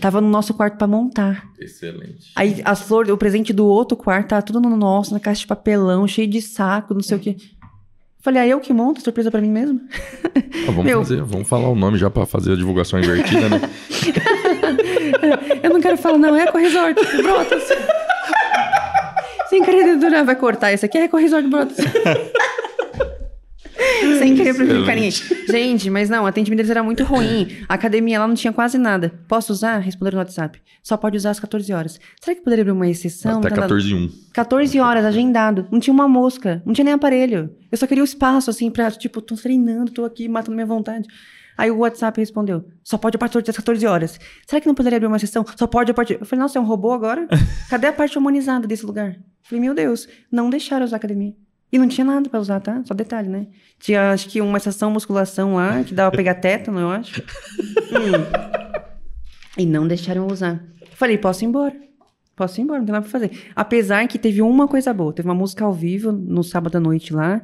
[0.00, 1.48] Tava no nosso quarto para montar.
[1.58, 2.30] Excelente.
[2.36, 5.46] Aí as flores, o presente do outro quarto, tava tudo no nosso, na caixa de
[5.46, 7.36] papelão, cheio de saco, não sei o quê.
[8.20, 9.80] Falei, ah, eu que monto, surpresa para mim mesmo.
[10.36, 11.02] Ah, vamos Meu.
[11.02, 13.60] fazer, vamos falar o nome já para fazer a divulgação invertida, né?
[15.62, 17.62] eu não quero falar, não, é Eco Resort, Brotas.
[19.48, 21.76] Sem querer vai cortar isso aqui, é Eco Resort Brotas.
[24.18, 25.10] sem querer prejudicar ninguém.
[25.10, 27.48] Gente, mas não, a atendimento deles era muito ruim.
[27.68, 29.12] A academia lá não tinha quase nada.
[29.28, 29.78] Posso usar?
[29.78, 30.60] Responderam no WhatsApp.
[30.82, 32.00] Só pode usar às 14 horas.
[32.20, 33.38] Será que poderia abrir uma exceção?
[33.38, 34.10] Até 14 e 1.
[34.32, 35.66] 14 horas, agendado.
[35.70, 36.62] Não tinha uma mosca.
[36.64, 37.50] Não tinha nem aparelho.
[37.70, 41.06] Eu só queria o espaço, assim, pra, tipo, tô treinando, tô aqui matando minha vontade.
[41.58, 44.20] Aí o WhatsApp respondeu: só pode a partir das 14 horas.
[44.46, 45.44] Será que não poderia abrir uma sessão?
[45.56, 46.16] Só pode a partir.
[46.20, 47.26] Eu falei: nossa, é um robô agora?
[47.68, 49.10] Cadê a parte humanizada desse lugar?
[49.10, 51.34] Eu falei: meu Deus, não deixaram usar a academia.
[51.70, 52.80] E não tinha nada pra usar, tá?
[52.84, 53.46] Só detalhe, né?
[53.78, 57.22] Tinha, acho que, uma estação musculação lá, que dava pra pegar tétano, eu acho.
[57.92, 58.82] hum.
[59.56, 60.62] E não deixaram usar.
[60.94, 61.74] Falei, posso ir embora.
[62.34, 63.30] Posso ir embora, não tem nada pra fazer.
[63.54, 65.12] Apesar que teve uma coisa boa.
[65.12, 67.42] Teve uma música ao vivo no sábado à noite lá.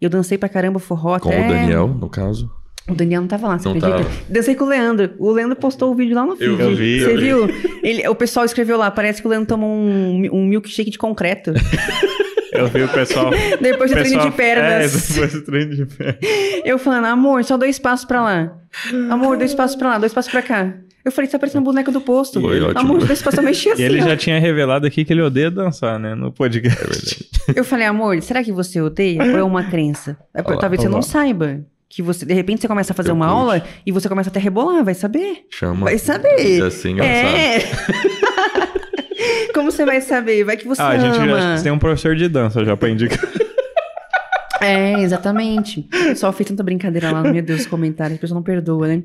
[0.00, 1.44] E eu dancei pra caramba forró Com até...
[1.44, 2.50] o Daniel, no caso.
[2.88, 4.04] O Daniel não tava lá, você Não acredita?
[4.04, 4.24] tava.
[4.28, 5.10] Dancei com o Leandro.
[5.18, 6.60] O Leandro postou o vídeo lá no feed.
[6.60, 7.22] Eu vi, Você eu vi.
[7.24, 7.80] viu?
[7.82, 11.52] Ele, o pessoal escreveu lá, parece que o Leandro tomou um, um milkshake de concreto.
[12.58, 13.30] Eu vi o pessoal.
[13.60, 15.10] Depois do treino de pernas.
[15.10, 16.16] É, depois do treino de pernas.
[16.64, 18.52] Eu falando, amor, só dois passos pra lá.
[19.10, 20.74] Amor, dois passos pra lá, dois passos pra cá.
[21.04, 22.40] Eu falei, tá parecendo um boneco do posto.
[22.40, 22.80] Foi ótimo.
[22.80, 23.82] Amor, dois passos eu mexi assim.
[23.82, 24.04] E ele ó.
[24.08, 26.16] já tinha revelado aqui que ele odeia dançar, né?
[26.16, 27.28] No podcast.
[27.54, 30.16] Eu falei, amor, será que você odeia ou é uma crença?
[30.34, 31.60] É, Olha lá, Talvez você olha não saiba.
[31.88, 33.38] Que você, de repente, você começa a fazer Eu uma curto.
[33.40, 35.44] aula e você começa até a rebolar, vai saber.
[35.48, 35.84] Chama.
[35.84, 36.56] Vai saber.
[36.58, 37.04] Engraçado.
[37.04, 37.58] É.
[39.56, 40.44] Como você vai saber?
[40.44, 41.56] Vai que você Ah, a gente ama.
[41.56, 43.18] já tem um professor de dança já pra indicar.
[44.60, 45.80] É, exatamente.
[45.80, 49.02] O pessoal fez tanta brincadeira lá, meu Deus, os comentários, a pessoa não perdoa, né?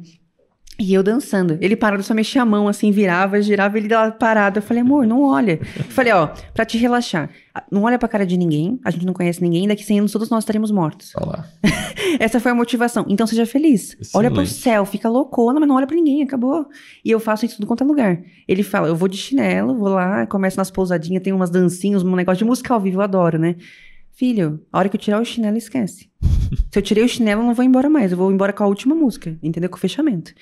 [0.80, 1.58] E eu dançando.
[1.62, 4.60] Ele parado, só mexia a mão, assim, virava, girava, ele lá parado.
[4.60, 5.60] Eu falei, amor, não olha.
[5.78, 7.30] Eu falei, ó, pra te relaxar,
[7.72, 10.30] não olha pra cara de ninguém, a gente não conhece ninguém, daqui 100 anos todos
[10.30, 11.12] nós estaremos mortos.
[11.16, 11.48] Olha lá.
[12.20, 13.06] Essa foi a motivação.
[13.08, 13.96] Então seja feliz.
[14.16, 14.64] Olha pro Excelente.
[14.64, 16.66] céu, fica loucona, mas não olha pra ninguém, acabou.
[17.06, 18.20] E eu faço isso em tudo quanto é lugar.
[18.48, 22.16] Ele fala, eu vou de chinelo, vou lá, começo nas pousadinhas, tem umas dancinhas, um
[22.16, 23.56] negócio de música ao vivo, eu adoro, né?
[24.14, 26.10] Filho, a hora que eu tirar o chinelo, esquece.
[26.72, 28.12] Se eu tirei o chinelo, eu não vou embora mais.
[28.12, 29.70] Eu vou embora com a última música, entendeu?
[29.70, 30.34] Com o fechamento.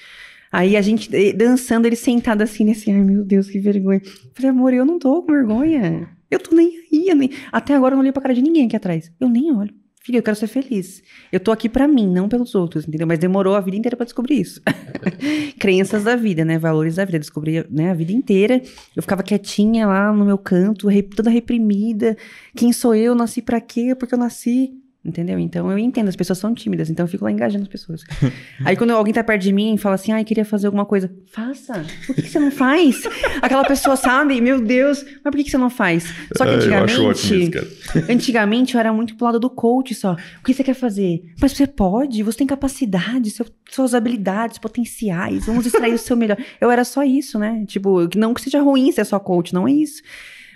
[0.52, 4.02] Aí a gente eh, dançando, ele sentado assim, né, assim, ai meu Deus, que vergonha.
[4.34, 6.10] Falei, amor, eu não tô com vergonha.
[6.30, 7.16] Eu tô nem aí.
[7.16, 7.32] nem...
[7.52, 9.12] Até agora eu não olhei pra cara de ninguém aqui atrás.
[9.20, 9.74] Eu nem olho.
[10.18, 11.04] Eu quero ser feliz.
[11.32, 13.08] Eu tô aqui pra mim, não pelos outros, entendeu?
[13.08, 14.62] Mas demorou a vida inteira pra descobrir isso.
[15.60, 16.58] Crenças da vida, né?
[16.58, 17.20] Valores da vida.
[17.20, 18.62] Descobri né, a vida inteira.
[18.96, 22.18] Eu ficava quietinha lá no meu canto, toda reprimida.
[22.56, 23.16] Quem sou eu?
[23.16, 23.96] Nasci pra quê?
[23.96, 24.74] Porque eu nasci.
[25.04, 25.40] Entendeu?
[25.40, 28.04] Então eu entendo, as pessoas são tímidas, então eu fico lá engajando as pessoas.
[28.66, 31.10] Aí quando alguém tá perto de mim e fala assim, ai, queria fazer alguma coisa,
[31.32, 31.86] faça.
[32.06, 33.04] Por que, que você não faz?
[33.42, 36.04] Aquela pessoa sabe, meu Deus, mas por que, que você não faz?
[36.36, 36.68] Só que Ah, eu isso,
[37.08, 38.06] antigamente, cara.
[38.14, 40.18] antigamente eu era muito pro lado do coach só.
[40.42, 41.24] O que você quer fazer?
[41.42, 46.38] Mas você pode, você tem capacidade, seu- suas habilidades, potenciais, vamos extrair o seu melhor.
[46.60, 47.64] Eu era só isso, né?
[47.66, 50.02] Tipo, não que seja ruim ser só coach, não é isso.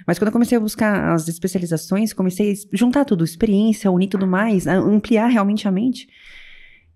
[0.06, 4.28] Mas quando eu comecei a buscar as especializações, comecei a juntar tudo, experiência, unir tudo
[4.28, 6.08] mais, ampliar realmente a mente.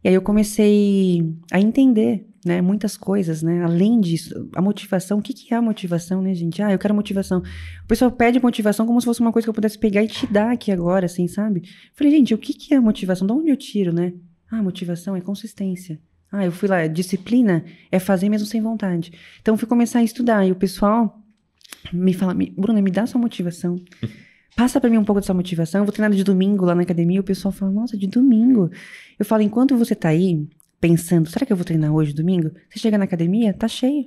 [0.03, 5.21] E aí eu comecei a entender, né, muitas coisas, né, além disso, a motivação, o
[5.21, 6.61] que que é a motivação, né, gente?
[6.61, 7.39] Ah, eu quero motivação.
[7.83, 10.25] O pessoal pede motivação como se fosse uma coisa que eu pudesse pegar e te
[10.27, 11.63] dar aqui agora, assim, sabe?
[11.93, 13.27] Falei, gente, o que que é motivação?
[13.27, 14.13] De onde eu tiro, né?
[14.49, 15.99] Ah, motivação é consistência.
[16.31, 19.11] Ah, eu fui lá, disciplina é fazer mesmo sem vontade.
[19.41, 21.21] Então fui começar a estudar e o pessoal
[21.91, 23.75] me fala, me, Bruna, me dá sua motivação.
[24.55, 25.81] Passa pra mim um pouco dessa motivação.
[25.81, 27.21] Eu vou treinar de domingo lá na academia.
[27.21, 28.71] O pessoal fala, nossa, de domingo.
[29.17, 30.47] Eu falo, enquanto você tá aí
[30.81, 32.51] pensando, será que eu vou treinar hoje, domingo?
[32.69, 34.05] Você chega na academia, tá cheio.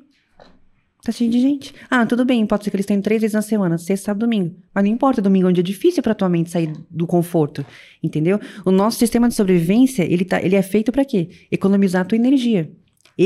[1.03, 1.75] Tá cheio de gente.
[1.89, 4.55] Ah, tudo bem, pode ser que eles tenham três vezes na semana, sexta, sábado, domingo.
[4.75, 7.65] Mas não importa, domingo é um dia difícil pra tua mente sair do conforto,
[8.03, 8.39] entendeu?
[8.67, 11.31] O nosso sistema de sobrevivência, ele, tá, ele é feito pra quê?
[11.51, 12.71] Economizar a tua energia.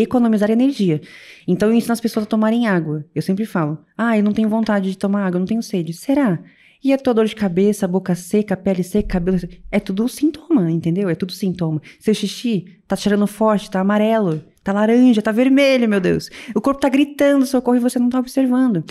[0.03, 1.01] Economizar energia.
[1.47, 3.05] Então eu ensino as pessoas a tomarem água.
[3.15, 5.93] Eu sempre falo, ah, eu não tenho vontade de tomar água, eu não tenho sede.
[5.93, 6.41] Será?
[6.83, 10.71] E a tua dor de cabeça, boca seca, pele seca, cabelo seco, é tudo sintoma,
[10.71, 11.09] entendeu?
[11.09, 11.81] É tudo sintoma.
[11.99, 16.29] Seu xixi tá cheirando forte, tá amarelo, tá laranja, tá vermelho, meu Deus.
[16.55, 18.85] O corpo tá gritando socorro e você não tá observando.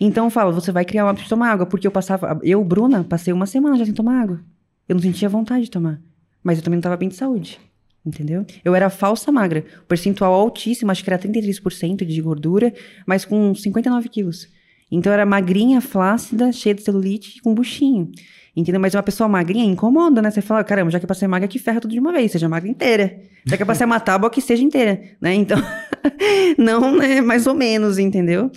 [0.00, 2.64] Então eu falo, você vai criar o hábito de tomar água, porque eu passava, eu,
[2.64, 4.40] Bruna, passei uma semana já sem tomar água.
[4.88, 6.00] Eu não sentia vontade de tomar,
[6.42, 7.60] mas eu também não tava bem de saúde.
[8.04, 8.44] Entendeu?
[8.64, 9.64] Eu era falsa magra.
[9.88, 12.72] Percentual altíssimo, acho que era 33% de gordura,
[13.06, 14.48] mas com 59 quilos.
[14.90, 18.10] Então eu era magrinha, flácida, cheia de celulite e com buchinho.
[18.56, 18.80] Entendeu?
[18.80, 20.30] Mas uma pessoa magrinha incomoda, né?
[20.30, 22.48] Você fala, caramba, já que pra ser magra, que ferra tudo de uma vez, seja
[22.48, 23.18] magra inteira.
[23.44, 25.34] Já que pra ser uma tábua, que seja inteira, né?
[25.34, 25.58] Então,
[26.56, 27.20] não, né?
[27.20, 28.50] Mais ou menos, entendeu?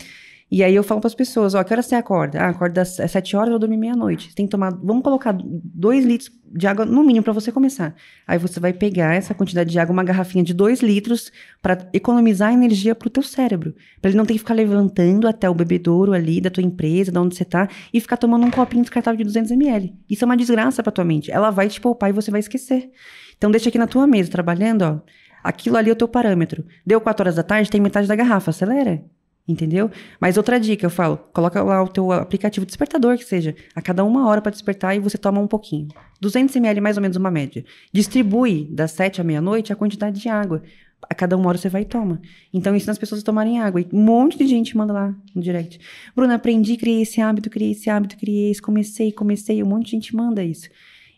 [0.49, 2.39] E aí eu falo para as pessoas, ó, que hora você acorda?
[2.39, 4.33] Ah, acorda às sete horas, eu dormir meia-noite.
[4.33, 7.93] Tem que tomar, vamos colocar dois litros de água no mínimo para você começar.
[8.25, 12.53] Aí você vai pegar essa quantidade de água, uma garrafinha de dois litros, para economizar
[12.53, 13.75] energia para o teu cérebro.
[14.01, 17.19] Para ele não ter que ficar levantando até o bebedouro ali da tua empresa, de
[17.19, 19.93] onde você tá, e ficar tomando um copinho descartável de 200 ml.
[20.09, 21.29] Isso é uma desgraça para tua mente.
[21.29, 22.89] Ela vai te poupar e você vai esquecer.
[23.37, 24.99] Então deixa aqui na tua mesa, trabalhando, ó.
[25.43, 26.65] Aquilo ali é o teu parâmetro.
[26.85, 29.03] Deu quatro horas da tarde, tem metade da garrafa, acelera.
[29.47, 29.89] Entendeu?
[30.19, 34.03] Mas outra dica, eu falo, coloca lá o teu aplicativo despertador, que seja, a cada
[34.03, 35.87] uma hora para despertar e você toma um pouquinho.
[36.19, 37.63] 200 ml, mais ou menos uma média.
[37.93, 40.61] Distribui das 7 à meia-noite a quantidade de água.
[41.09, 42.19] A cada uma hora você vai e toma.
[42.53, 43.79] Então, ensina as pessoas a tomarem água.
[43.79, 45.79] E um monte de gente manda lá no direct.
[46.13, 49.63] Bruna, aprendi, criei esse hábito, criei esse hábito, criei esse, comecei, comecei.
[49.63, 50.67] Um monte de gente manda isso.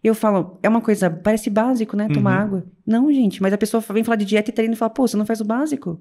[0.03, 2.07] Eu falo, é uma coisa, parece básico, né?
[2.09, 2.43] Tomar uhum.
[2.43, 2.65] água.
[2.85, 5.17] Não, gente, mas a pessoa vem falar de dieta e treino e fala, pô, você
[5.17, 5.99] não faz o básico?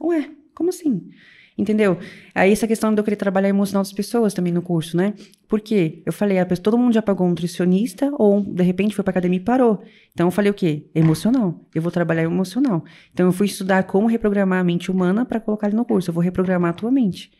[0.00, 1.08] Ué, como assim?
[1.56, 1.98] Entendeu?
[2.34, 5.14] Aí essa questão de eu querer trabalhar emocional das pessoas também no curso, né?
[5.48, 6.02] Por quê?
[6.04, 9.12] Eu falei, a pessoa, todo mundo já pagou um nutricionista ou de repente foi pra
[9.12, 9.80] academia e parou.
[10.12, 10.86] Então eu falei o quê?
[10.92, 11.60] Emocional.
[11.72, 12.84] Eu vou trabalhar emocional.
[13.12, 16.10] Então eu fui estudar como reprogramar a mente humana para colocar ali no curso.
[16.10, 17.30] Eu vou reprogramar a tua mente.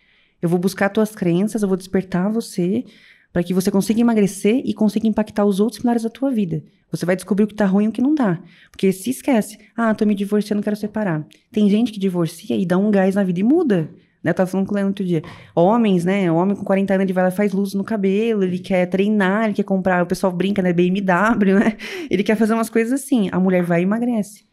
[0.41, 2.85] Eu vou buscar tuas crenças, eu vou despertar você
[3.33, 6.63] para que você consiga emagrecer e consiga impactar os outros pilares da tua vida.
[6.89, 8.41] Você vai descobrir o que tá ruim e o que não dá.
[8.71, 11.27] Porque se esquece, ah, tô me divorciando, quero separar.
[11.51, 13.91] Tem gente que divorcia e dá um gás na vida e muda.
[14.25, 14.31] Né?
[14.31, 15.23] Eu tava falando com o Leandro outro dia.
[15.55, 16.33] Homens, né?
[16.33, 19.45] O homem com 40 anos, ele vai lá faz luz no cabelo, ele quer treinar,
[19.45, 20.73] ele quer comprar, o pessoal brinca, né?
[20.73, 21.77] BMW, né?
[22.11, 23.29] Ele quer fazer umas coisas assim.
[23.31, 24.47] A mulher vai e emagrece.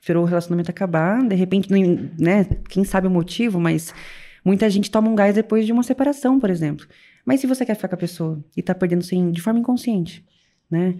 [0.00, 1.68] Esperou o relacionamento acabar, de repente,
[2.18, 2.44] né?
[2.68, 3.94] Quem sabe o motivo, mas
[4.44, 6.86] muita gente toma um gás depois de uma separação, por exemplo.
[7.24, 10.24] Mas se você quer ficar com a pessoa e tá perdendo sim de forma inconsciente,
[10.70, 10.96] né?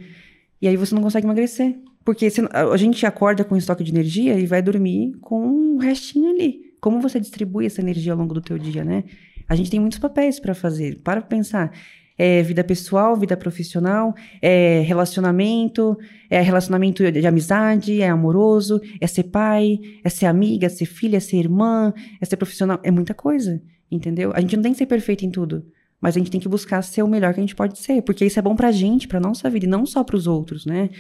[0.61, 1.77] E aí você não consegue emagrecer.
[2.05, 6.72] Porque a gente acorda com estoque de energia e vai dormir com um restinho ali.
[6.83, 9.05] Como você distribui essa energia ao longo do teu dia, né?
[9.49, 11.01] A gente tem muitos papéis para fazer.
[11.01, 11.71] Para pensar.
[12.19, 15.97] É vida pessoal, vida profissional, é relacionamento,
[16.29, 21.19] é relacionamento de amizade, é amoroso, é ser pai, é ser amiga, é ser filha,
[21.19, 22.81] é ser irmã, é ser profissional.
[22.83, 24.33] É muita coisa, entendeu?
[24.35, 25.65] A gente não tem que ser perfeito em tudo.
[26.01, 28.25] Mas a gente tem que buscar ser o melhor que a gente pode ser, porque
[28.25, 30.91] isso é bom pra gente, pra nossa vida, e não só pros outros, né?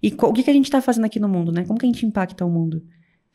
[0.00, 1.64] E o que, que a gente tá fazendo aqui no mundo, né?
[1.64, 2.80] Como que a gente impacta o mundo?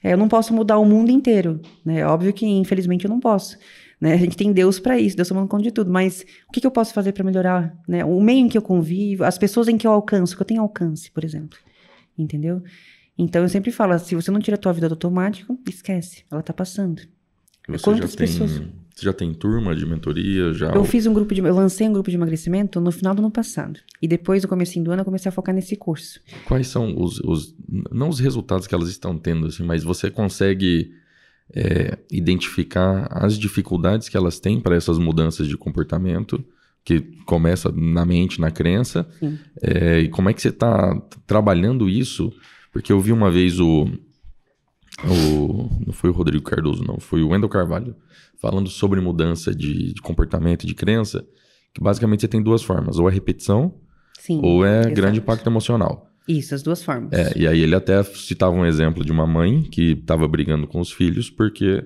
[0.03, 1.99] É, eu não posso mudar o mundo inteiro, né?
[1.99, 3.57] É óbvio que, infelizmente, eu não posso.
[3.99, 4.13] Né?
[4.13, 5.91] A gente tem Deus para isso, Deus tomando conta de tudo.
[5.91, 8.03] Mas o que, que eu posso fazer para melhorar né?
[8.03, 10.61] o meio em que eu convivo, as pessoas em que eu alcanço, que eu tenho
[10.61, 11.57] alcance, por exemplo.
[12.17, 12.63] Entendeu?
[13.17, 16.41] Então eu sempre falo, se você não tira a tua vida do automático, esquece, ela
[16.41, 17.03] tá passando.
[17.67, 18.61] Você Quantas pessoas...
[18.93, 20.53] Você já tem turma de mentoria?
[20.53, 20.71] Já...
[20.71, 21.41] Eu fiz um grupo de.
[21.41, 23.79] Eu lancei um grupo de emagrecimento no final do ano passado.
[24.01, 26.19] E depois, no começo do ano, eu comecei a focar nesse curso.
[26.45, 27.55] Quais são os, os.
[27.91, 30.91] Não os resultados que elas estão tendo, assim, mas você consegue
[31.53, 36.43] é, identificar as dificuldades que elas têm para essas mudanças de comportamento,
[36.83, 39.07] que começa na mente, na crença.
[39.61, 42.33] É, e como é que você está trabalhando isso?
[42.71, 43.87] Porque eu vi uma vez o
[45.09, 47.95] o, não foi o Rodrigo Cardoso, não, foi o Wendel Carvalho,
[48.39, 51.25] falando sobre mudança de, de comportamento e de crença,
[51.73, 53.73] que basicamente você tem duas formas, ou é repetição,
[54.19, 54.95] Sim, ou é exatamente.
[54.95, 56.07] grande impacto emocional.
[56.27, 57.11] Isso, as duas formas.
[57.11, 60.79] É, e aí ele até citava um exemplo de uma mãe que estava brigando com
[60.79, 61.83] os filhos porque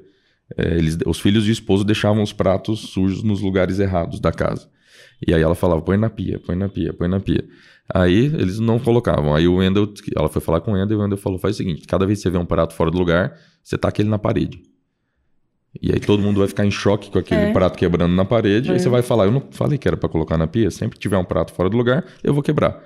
[0.57, 4.32] é, eles, os filhos e o esposo deixavam os pratos sujos nos lugares errados da
[4.32, 4.70] casa.
[5.26, 7.45] E aí ela falava, põe na pia, põe na pia, põe na pia.
[7.94, 9.36] Aí eles não colocavam.
[9.36, 11.58] Aí o Wendel, ela foi falar com o Wendel e o Wendel falou: faz o
[11.58, 14.18] seguinte: cada vez que você vê um prato fora do lugar, você taca ele na
[14.18, 14.62] parede.
[15.82, 17.54] E aí todo mundo vai ficar em choque com aquele é.
[17.54, 18.70] prato quebrando na parede.
[18.70, 18.74] É.
[18.74, 20.72] Aí você vai falar: eu não falei que era para colocar na pia.
[20.72, 22.82] Sempre que tiver um prato fora do lugar, eu vou quebrar.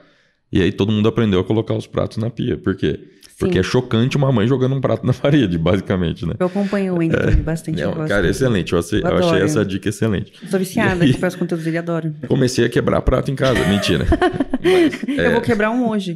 [0.51, 2.57] E aí todo mundo aprendeu a colocar os pratos na pia.
[2.57, 2.99] Por quê?
[3.39, 6.33] Porque é chocante uma mãe jogando um prato na parede, basicamente, né?
[6.37, 7.81] Eu acompanho o Wendy é, bastante.
[7.81, 8.73] É, cara, excelente.
[8.73, 10.33] Eu, achei, eu achei essa dica excelente.
[10.49, 12.13] Sou viciada aí, que faz conteúdos dele, adoro.
[12.27, 14.05] Comecei a quebrar prato em casa, mentira.
[14.61, 15.27] Mas, é...
[15.27, 16.15] Eu vou quebrar um hoje.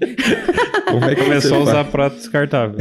[0.86, 2.78] Como é que Começou a usar prato descartável.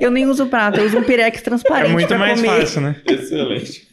[0.00, 1.90] eu nem uso prato, eu uso um pirex transparente.
[1.90, 2.60] É muito mais comer.
[2.60, 2.96] fácil, né?
[3.06, 3.86] Excelente.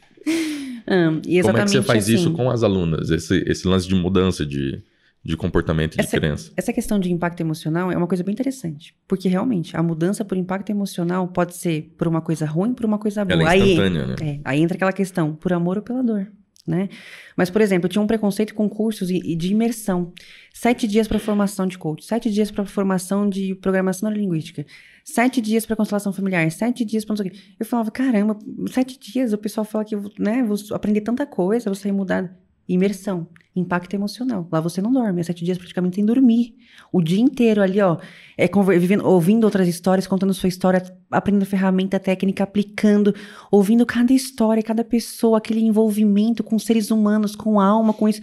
[0.88, 3.12] Hum, Como é que você faz assim, isso com as alunas?
[3.12, 4.82] Esse, esse lance de mudança de
[5.24, 6.52] de comportamento e essa, de crença.
[6.56, 8.96] Essa questão de impacto emocional é uma coisa bem interessante.
[9.08, 12.98] Porque realmente, a mudança por impacto emocional pode ser por uma coisa ruim, por uma
[12.98, 13.42] coisa boa.
[13.42, 14.16] Ela é instantânea, aí, né?
[14.22, 16.28] É, aí entra aquela questão, por amor ou pela dor.
[16.66, 16.88] Né?
[17.36, 20.14] Mas, por exemplo, eu tinha um preconceito com cursos e, de imersão.
[20.54, 24.66] Sete dias para formação de coach, sete dias para formação de programação neurolinguística,
[25.04, 27.40] sete dias para constelação familiar, sete dias para não sei o quê.
[27.60, 28.38] Eu falava, caramba,
[28.72, 32.38] sete dias, o pessoal fala que né, vou aprender tanta coisa, vou sair mudada.
[32.70, 33.28] Imersão.
[33.56, 34.48] Impacto emocional.
[34.52, 36.56] Lá você não dorme, é sete dias praticamente sem dormir.
[36.94, 37.98] O dia inteiro ali, ó,
[38.38, 38.48] é
[38.78, 43.14] vivendo, ouvindo outras histórias, contando sua história, aprendendo ferramenta técnica, aplicando,
[43.52, 48.22] ouvindo cada história, cada pessoa, aquele envolvimento com seres humanos, com alma, com isso.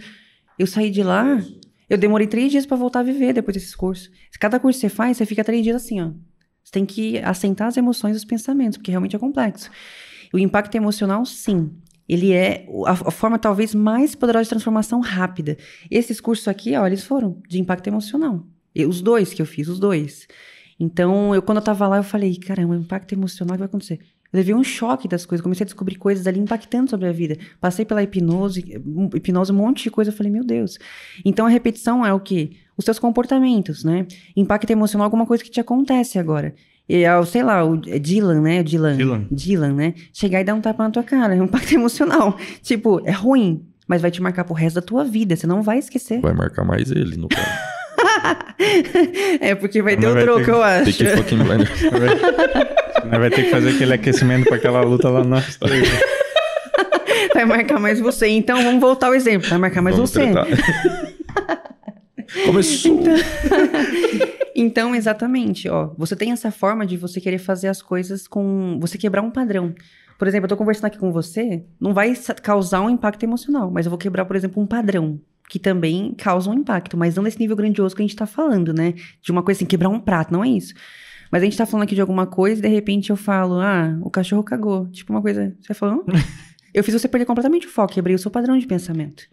[0.57, 1.39] Eu saí de lá,
[1.89, 4.09] eu demorei três dias para voltar a viver depois desses cursos.
[4.39, 6.11] Cada curso que você faz, você fica três dias assim, ó.
[6.63, 9.69] Você tem que assentar as emoções e os pensamentos, porque realmente é complexo.
[10.33, 11.71] O impacto emocional, sim.
[12.07, 15.57] Ele é a, a, forma talvez mais poderosa de transformação rápida.
[15.91, 18.45] Esses cursos aqui, ó, eles foram de impacto emocional.
[18.73, 20.27] E, os dois que eu fiz, os dois.
[20.79, 23.99] Então, eu quando eu tava lá, eu falei, caramba, impacto emocional que vai acontecer?
[24.31, 27.37] Eu levei um choque das coisas, comecei a descobrir coisas ali impactando sobre a vida.
[27.59, 28.63] Passei pela hipnose,
[29.15, 30.77] hipnose, um monte de coisa, eu falei, meu Deus.
[31.25, 32.51] Então a repetição é o quê?
[32.75, 34.05] Os seus comportamentos, né?
[34.35, 36.53] Impacto emocional é alguma coisa que te acontece agora.
[36.89, 38.63] E, sei lá, o Dylan, né?
[38.63, 38.95] Dylan.
[38.95, 39.27] Dylan.
[39.29, 39.93] Dylan, né?
[40.13, 41.35] Chegar e dar um tapa na tua cara.
[41.35, 42.37] É um impacto emocional.
[42.61, 45.35] tipo, é ruim, mas vai te marcar pro resto da tua vida.
[45.35, 46.21] Você não vai esquecer.
[46.21, 47.47] Vai marcar mais ele, no caso.
[49.41, 50.51] é, porque vai ter o troco, ter...
[50.51, 50.85] eu acho.
[50.85, 51.57] Tem que fucking vai...
[53.19, 55.43] vai ter que fazer aquele aquecimento para aquela luta lá na
[57.33, 58.27] Vai marcar mais você.
[58.27, 59.49] Então, vamos voltar ao exemplo.
[59.49, 60.21] Vai marcar mais vamos você.
[62.45, 62.99] Começou.
[62.99, 63.13] Então...
[64.55, 65.93] então, exatamente, ó.
[65.97, 68.77] Você tem essa forma de você querer fazer as coisas com.
[68.79, 69.73] Você quebrar um padrão.
[70.17, 73.85] Por exemplo, eu tô conversando aqui com você, não vai causar um impacto emocional, mas
[73.85, 77.39] eu vou quebrar, por exemplo, um padrão que também causa um impacto, mas não nesse
[77.39, 78.93] nível grandioso que a gente tá falando, né?
[79.21, 80.73] De uma coisa assim, quebrar um prato, não é isso.
[81.31, 83.97] Mas a gente tá falando aqui de alguma coisa e de repente eu falo, ah,
[84.01, 84.87] o cachorro cagou.
[84.87, 85.55] Tipo uma coisa.
[85.61, 86.05] Você falou?
[86.73, 89.23] eu fiz você perder completamente o foco, quebrei o seu padrão de pensamento.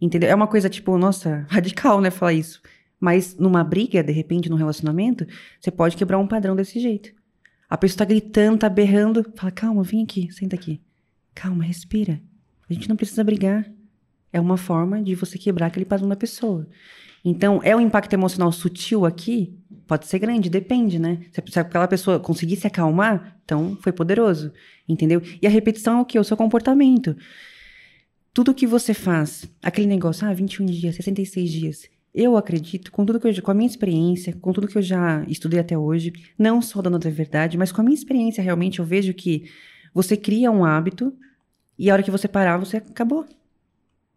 [0.00, 0.28] Entendeu?
[0.28, 2.60] É uma coisa, tipo, nossa, radical, né, falar isso.
[2.98, 5.26] Mas numa briga, de repente, num relacionamento,
[5.60, 7.10] você pode quebrar um padrão desse jeito.
[7.68, 9.24] A pessoa tá gritando, tá berrando.
[9.34, 10.80] Fala, calma, vem aqui, senta aqui.
[11.34, 12.20] Calma, respira.
[12.68, 13.70] A gente não precisa brigar.
[14.32, 16.68] É uma forma de você quebrar aquele padrão da pessoa.
[17.24, 19.58] Então, é um impacto emocional sutil aqui?
[19.86, 21.20] Pode ser grande, depende, né?
[21.32, 24.52] Se aquela pessoa conseguir se acalmar, então foi poderoso,
[24.88, 25.22] entendeu?
[25.40, 26.18] E a repetição é o quê?
[26.18, 27.16] O seu comportamento
[28.34, 33.20] tudo que você faz, aquele negócio, ah, 21 dias, 66 dias, eu acredito, com tudo
[33.20, 36.60] que eu, com a minha experiência, com tudo que eu já estudei até hoje, não
[36.60, 39.48] só da da verdade, mas com a minha experiência realmente eu vejo que
[39.94, 41.14] você cria um hábito
[41.78, 43.24] e a hora que você parar, você acabou.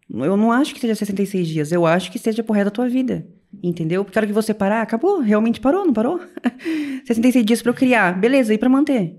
[0.09, 2.89] Eu não acho que seja 66 dias, eu acho que seja por resto da tua
[2.89, 3.28] vida.
[3.63, 4.03] Entendeu?
[4.03, 6.20] Porque a hora que você parar, acabou, realmente parou, não parou?
[7.05, 9.15] 66 dias para eu criar, beleza, e para manter?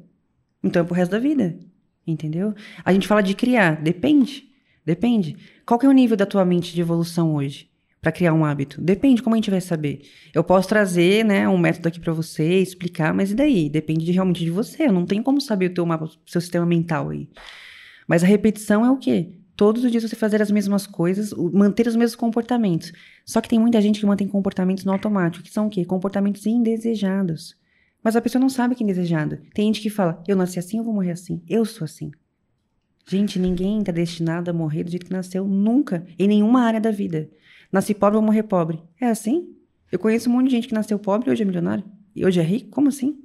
[0.62, 1.56] Então é pro resto da vida.
[2.06, 2.54] Entendeu?
[2.84, 4.47] A gente fala de criar, depende.
[4.88, 5.36] Depende.
[5.66, 7.68] Qual que é o nível da tua mente de evolução hoje
[8.00, 8.80] para criar um hábito?
[8.80, 10.00] Depende como a gente vai saber.
[10.34, 13.68] Eu posso trazer, né, um método aqui para você, explicar, mas e daí?
[13.68, 14.86] Depende de, realmente de você.
[14.86, 17.28] Eu não tenho como saber o teu mapa, o seu sistema mental aí.
[18.06, 19.34] Mas a repetição é o quê?
[19.54, 22.90] Todos os dias você fazer as mesmas coisas, manter os mesmos comportamentos.
[23.26, 25.84] Só que tem muita gente que mantém comportamentos no automático, que são o quê?
[25.84, 27.54] Comportamentos indesejados.
[28.02, 29.38] Mas a pessoa não sabe que é indesejado.
[29.52, 31.42] Tem gente que fala, eu nasci assim, eu vou morrer assim.
[31.46, 32.10] Eu sou assim.
[33.08, 36.90] Gente, ninguém está destinado a morrer do jeito que nasceu, nunca, em nenhuma área da
[36.90, 37.30] vida.
[37.72, 38.82] Nasci pobre, vou morrer pobre.
[39.00, 39.48] É assim?
[39.90, 41.84] Eu conheço um monte de gente que nasceu pobre e hoje é milionário.
[42.14, 42.68] E hoje é rico?
[42.68, 43.18] Como assim?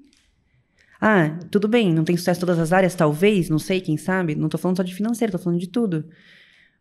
[1.01, 4.35] Ah, tudo bem, não tem sucesso em todas as áreas, talvez, não sei, quem sabe.
[4.35, 6.05] Não estou falando só de financeiro, estou falando de tudo.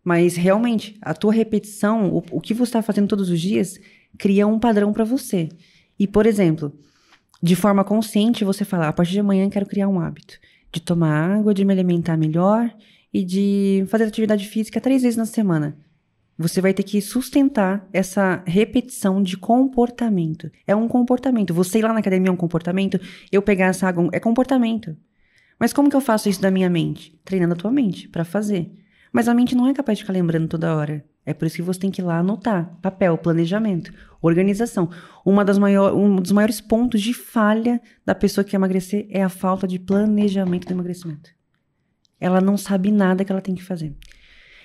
[0.04, 3.80] Mas realmente, a tua repetição, o, o que você está fazendo todos os dias,
[4.16, 5.48] cria um padrão para você.
[5.98, 6.72] E, por exemplo,
[7.42, 10.38] de forma consciente, você fala: a partir de amanhã quero criar um hábito
[10.72, 12.72] de tomar água, de me alimentar melhor
[13.12, 15.76] e de fazer atividade física três vezes na semana.
[16.38, 20.50] Você vai ter que sustentar essa repetição de comportamento.
[20.66, 21.52] É um comportamento.
[21.52, 22.98] Você ir lá na academia é um comportamento.
[23.30, 24.96] Eu pegar essa água é comportamento.
[25.58, 27.20] Mas como que eu faço isso da minha mente?
[27.24, 28.72] Treinando a tua mente para fazer.
[29.12, 31.04] Mas a mente não é capaz de ficar lembrando toda hora.
[31.24, 32.76] É por isso que você tem que ir lá anotar.
[32.80, 34.90] Papel, planejamento, organização.
[35.24, 39.22] Uma das maior, um dos maiores pontos de falha da pessoa que quer emagrecer é
[39.22, 41.30] a falta de planejamento do emagrecimento.
[42.22, 43.92] Ela não sabe nada que ela tem que fazer.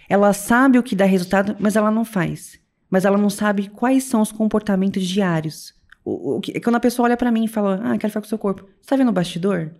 [0.07, 2.59] Ela sabe o que dá resultado, mas ela não faz.
[2.87, 5.73] Mas ela não sabe quais são os comportamentos diários.
[6.05, 8.29] O, o, quando a pessoa olha para mim e fala, ah, quero ficar com o
[8.29, 8.61] seu corpo.
[8.79, 9.71] Você tá vendo o bastidor?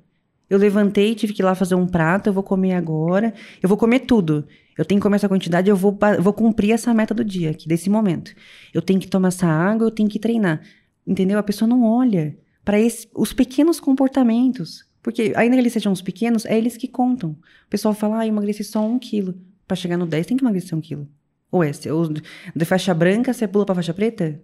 [0.50, 3.32] Eu levantei, tive que ir lá fazer um prato, eu vou comer agora.
[3.62, 4.48] Eu vou comer tudo.
[4.76, 7.68] Eu tenho que comer essa quantidade, eu vou, vou cumprir essa meta do dia, aqui,
[7.68, 8.34] desse momento.
[8.74, 10.62] Eu tenho que tomar essa água, eu tenho que treinar.
[11.06, 11.38] Entendeu?
[11.38, 12.78] A pessoa não olha para
[13.16, 14.87] os pequenos comportamentos.
[15.08, 17.30] Porque, ainda que eles sejam os pequenos, é eles que contam.
[17.30, 19.36] O pessoal fala, ah, eu emagreci só um quilo.
[19.66, 21.08] Para chegar no 10, tem que emagrecer um quilo.
[21.50, 22.10] Ou é, ou
[22.54, 24.38] de faixa branca, você pula pra faixa preta?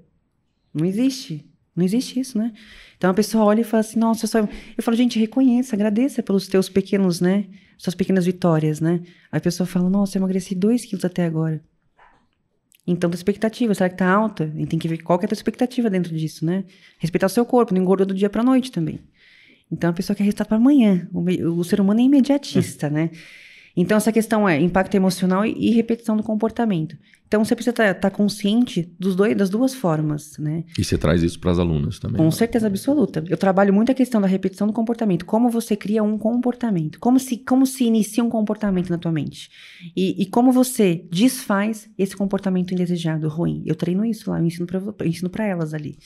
[0.74, 1.45] Não existe.
[1.76, 2.53] Não existe isso, né?
[2.97, 4.39] Então a pessoa olha e fala assim, nossa, só.
[4.39, 7.45] Eu falo, gente, reconheça, agradeça pelos teus pequenos, né?
[7.78, 9.01] Suas pequenas vitórias, né?
[9.34, 11.61] Aí a pessoa fala, nossa, eu emagreci dois quilos até agora.
[12.88, 14.49] Então, tua expectativa, será que tá alta?
[14.55, 16.64] E tem que ver qual que é a tua expectativa dentro disso, né?
[16.99, 19.01] Respeitar o seu corpo, não engorda do dia pra noite também.
[19.72, 21.07] Então, a pessoa quer resultado para amanhã.
[21.11, 21.22] O,
[21.59, 22.89] o, ser humano é imediatista, é.
[22.89, 23.09] né?
[23.76, 26.95] Então, essa questão é impacto emocional e, e repetição do comportamento.
[27.28, 30.64] Então, você precisa estar tá, tá consciente dos dois, das duas formas, né?
[30.78, 32.18] E você traz isso para as alunas também.
[32.18, 32.32] Com né?
[32.32, 33.24] certeza absoluta.
[33.28, 35.26] Eu trabalho muito a questão da repetição do comportamento.
[35.26, 36.99] Como você cria um comportamento.
[36.99, 39.49] Como se, como se inicia um comportamento na tua mente.
[39.95, 43.64] E, e como você desfaz esse comportamento indesejado, ruim.
[43.66, 45.97] Eu treino isso lá, eu ensino para elas ali.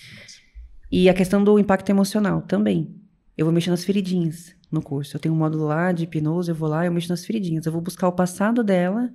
[0.89, 2.95] E a questão do impacto emocional também.
[3.37, 5.15] Eu vou mexer nas feridinhas no curso.
[5.15, 7.65] Eu tenho um módulo lá de hipnose, eu vou lá, eu mexo nas feridinhas.
[7.65, 9.13] Eu vou buscar o passado dela,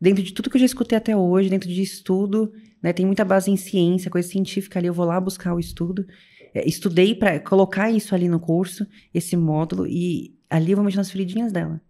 [0.00, 2.52] dentro de tudo que eu já escutei até hoje, dentro de estudo,
[2.82, 2.92] né?
[2.92, 6.06] Tem muita base em ciência, coisa científica ali, eu vou lá buscar o estudo.
[6.54, 10.98] É, estudei para colocar isso ali no curso, esse módulo, e ali eu vou mexer
[10.98, 11.80] nas feridinhas dela.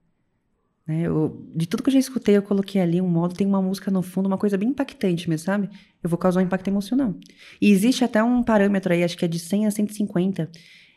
[0.87, 1.03] Né?
[1.03, 3.91] Eu, de tudo que eu já escutei, eu coloquei ali um módulo, tem uma música
[3.91, 5.69] no fundo, uma coisa bem impactante mesmo, sabe?
[6.03, 7.15] Eu vou causar um impacto emocional.
[7.61, 10.51] E existe até um parâmetro aí, acho que é de 100 a 150,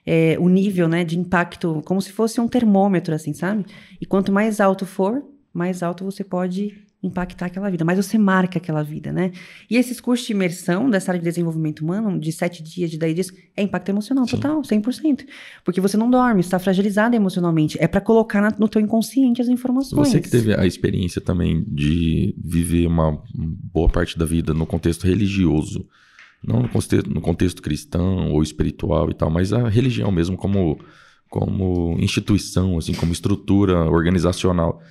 [0.06, 3.66] é, o nível né, de impacto, como se fosse um termômetro, assim, sabe?
[4.00, 5.24] E quanto mais alto for,
[5.54, 6.74] mais alto você pode
[7.04, 9.32] impactar aquela vida, mais você marca aquela vida, né?
[9.70, 13.16] E esses cursos de imersão dessa área de desenvolvimento humano, de sete dias, de dez
[13.16, 14.36] dias, é impacto emocional Sim.
[14.36, 15.26] total, 100%.
[15.66, 17.76] Porque você não dorme, está fragilizado emocionalmente.
[17.82, 20.10] É para colocar no teu inconsciente as informações.
[20.10, 25.08] Você que teve a experiência também de viver uma boa parte da vida no contexto
[25.08, 25.88] religioso,
[26.44, 30.80] não no contexto, no contexto cristão ou espiritual e tal, mas a religião mesmo como,
[31.30, 34.82] como instituição, assim, como estrutura organizacional.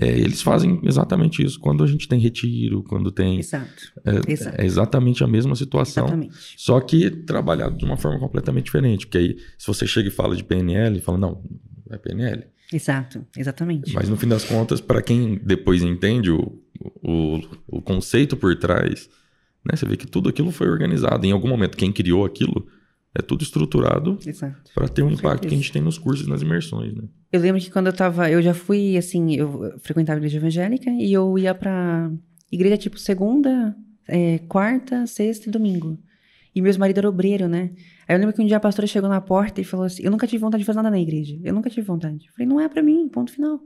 [0.00, 1.60] É, eles fazem exatamente isso.
[1.60, 3.38] Quando a gente tem retiro, quando tem.
[3.38, 3.92] Exato.
[4.04, 4.60] É, Exato.
[4.60, 6.06] é exatamente a mesma situação.
[6.06, 6.34] Exatamente.
[6.56, 9.06] Só que trabalhado de uma forma completamente diferente.
[9.06, 11.40] Porque aí, se você chega e fala de PNL, fala, não,
[11.88, 12.46] é PNL.
[12.72, 13.92] Exato, exatamente.
[13.94, 16.60] Mas no fim das contas, para quem depois entende o,
[17.00, 19.08] o, o conceito por trás,
[19.66, 19.76] né?
[19.76, 21.26] Você vê que tudo aquilo foi organizado.
[21.26, 22.66] Em algum momento, quem criou aquilo
[23.14, 24.18] é tudo estruturado
[24.74, 25.48] para ter um impacto certeza.
[25.48, 27.04] que a gente tem nos cursos e nas imersões, né?
[27.32, 30.90] Eu lembro que quando eu tava, eu já fui assim, eu frequentava a igreja evangélica
[30.90, 32.10] e eu ia para
[32.50, 33.74] igreja tipo segunda,
[34.06, 35.98] é, quarta, sexta e domingo.
[36.56, 37.68] E meu marido era obreiro, né?
[38.08, 40.10] Aí eu lembro que um dia a pastora chegou na porta e falou assim: Eu
[40.10, 41.38] nunca tive vontade de fazer nada na igreja.
[41.44, 42.24] Eu nunca tive vontade.
[42.26, 43.60] Eu falei: Não é para mim, ponto final.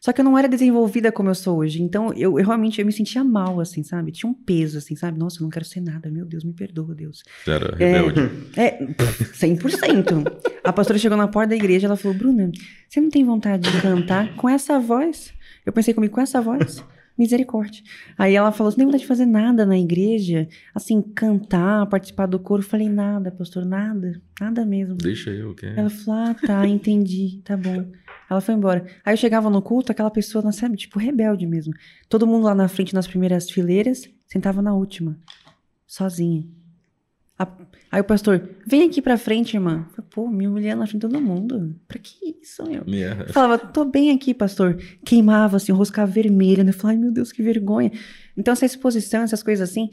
[0.00, 1.82] Só que eu não era desenvolvida como eu sou hoje.
[1.82, 4.12] Então eu, eu, realmente eu me sentia mal, assim, sabe?
[4.12, 5.18] Tinha um peso, assim, sabe?
[5.18, 6.08] Nossa, eu não quero ser nada.
[6.08, 7.24] Meu Deus, me perdoa, Deus.
[7.48, 8.30] Era rebelde.
[8.56, 10.32] É, é 100%.
[10.62, 12.52] a pastora chegou na porta da igreja ela falou: Bruna,
[12.88, 15.34] você não tem vontade de cantar com essa voz?
[15.64, 16.84] Eu pensei comigo, com essa voz?
[17.16, 17.82] Misericórdia.
[18.18, 20.48] Aí ela falou: Você nem vontade de fazer nada na igreja?
[20.74, 22.62] Assim, cantar, participar do coro?
[22.62, 24.20] Eu falei: Nada, pastor, nada.
[24.40, 24.96] Nada mesmo.
[24.96, 25.68] Deixa eu, ok.
[25.76, 27.90] Ela falou: Ah, tá, entendi, tá bom.
[28.28, 28.86] Ela foi embora.
[29.04, 31.72] Aí eu chegava no culto, aquela pessoa, sabe, tipo, rebelde mesmo.
[32.08, 35.16] Todo mundo lá na frente, nas primeiras fileiras, sentava na última,
[35.86, 36.44] sozinha.
[37.96, 39.86] Aí o pastor, vem aqui pra frente, irmã.
[39.92, 41.74] falei, Pô, me humilhando na frente de todo mundo.
[41.88, 42.84] Pra que isso, meu?
[42.86, 43.32] Yeah.
[43.32, 44.76] Falava, tô bem aqui, pastor.
[45.02, 46.62] Queimava, assim, ficava vermelho.
[46.62, 46.72] Né?
[46.72, 47.90] Eu falei, ai meu Deus, que vergonha.
[48.36, 49.88] Então, essa exposição, essas coisas assim,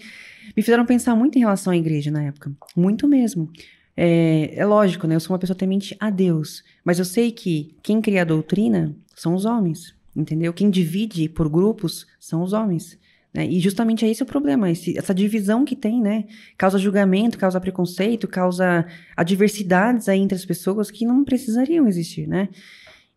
[0.54, 2.52] me fizeram pensar muito em relação à igreja na época.
[2.76, 3.50] Muito mesmo.
[3.96, 5.16] É, é lógico, né?
[5.16, 6.62] Eu sou uma pessoa temente a Deus.
[6.84, 9.96] Mas eu sei que quem cria a doutrina são os homens.
[10.14, 10.52] Entendeu?
[10.52, 13.00] Quem divide por grupos são os homens.
[13.34, 13.48] Né?
[13.48, 16.26] E justamente é esse o problema, esse, essa divisão que tem, né?
[16.56, 18.86] Causa julgamento, causa preconceito, causa
[19.18, 22.50] adversidades aí entre as pessoas que não precisariam existir, né?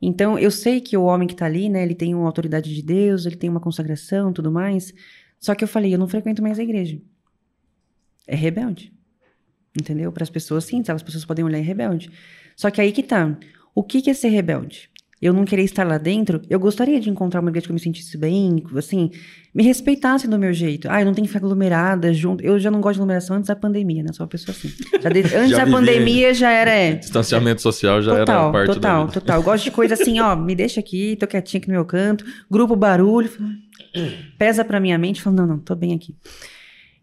[0.01, 2.83] Então, eu sei que o homem que está ali, né, ele tem uma autoridade de
[2.83, 4.93] Deus, ele tem uma consagração, tudo mais.
[5.39, 7.01] Só que eu falei, eu não frequento mais a igreja.
[8.27, 8.93] É rebelde.
[9.79, 10.13] Entendeu?
[10.13, 12.11] Para as pessoas, sim, as pessoas podem olhar e rebelde.
[12.55, 13.39] Só que aí que tá.
[13.75, 14.91] O que, que é ser rebelde?
[15.21, 17.81] Eu não querer estar lá dentro, eu gostaria de encontrar uma igreja que eu me
[17.81, 19.11] sentisse bem, assim,
[19.55, 20.89] me respeitasse do meu jeito.
[20.91, 22.45] Ah, eu não tenho que ficar aglomerada junto.
[22.45, 24.13] Eu já não gosto de aglomeração antes da pandemia, né?
[24.13, 24.69] Sou uma pessoa assim.
[24.69, 25.21] De...
[25.35, 26.71] Antes já da pandemia já era.
[26.71, 26.93] É.
[26.97, 29.37] Distanciamento social já total, era parte Total, da total.
[29.39, 32.23] Eu gosto de coisa assim, ó, me deixa aqui, tô quietinha aqui no meu canto,
[32.51, 33.31] grupo barulho.
[34.39, 36.15] Pesa pra minha mente, falo, não, não, tô bem aqui.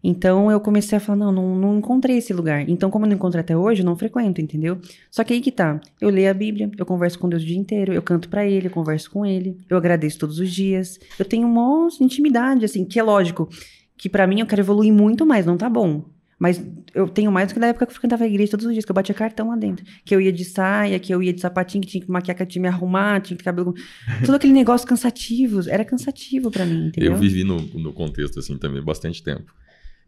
[0.06, 2.68] Então eu comecei a falar, não, não, não, encontrei esse lugar.
[2.68, 4.78] Então, como eu não encontrei até hoje, eu não frequento, entendeu?
[5.10, 5.80] Só que aí que tá.
[5.98, 8.66] Eu leio a Bíblia, eu converso com Deus o dia inteiro, eu canto para ele,
[8.66, 11.00] eu converso com ele, eu agradeço todos os dias.
[11.18, 13.48] Eu tenho uma intimidade, assim, que é lógico,
[13.96, 16.04] que para mim eu quero evoluir muito mais, não tá bom.
[16.38, 16.62] Mas
[16.94, 18.84] eu tenho mais do que na época que eu frequentava a igreja todos os dias,
[18.84, 19.86] que eu batia cartão lá dentro.
[20.04, 22.44] Que eu ia de saia, que eu ia de sapatinho, que tinha que maquiar, que
[22.44, 23.72] tinha que me arrumar, tinha que cabelo.
[24.26, 25.66] Todo aquele negócio cansativo.
[25.70, 27.12] Era cansativo para mim, entendeu?
[27.12, 29.54] Eu vivi no, no contexto, assim, também, bastante tempo.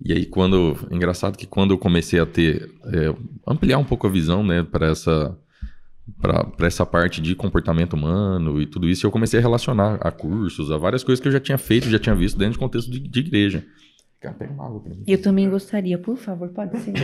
[0.04, 0.76] E aí, quando.
[0.90, 2.70] Engraçado que quando eu comecei a ter.
[2.84, 3.14] É,
[3.46, 5.36] ampliar um pouco a visão, né, para essa.
[6.20, 10.70] Para essa parte de comportamento humano e tudo isso, eu comecei a relacionar a cursos,
[10.70, 13.00] a várias coisas que eu já tinha feito, já tinha visto dentro do contexto de,
[13.00, 13.66] de igreja.
[14.20, 15.02] Cara, pega uma água pra mim.
[15.04, 16.94] Eu também gostaria, por favor, pode ser.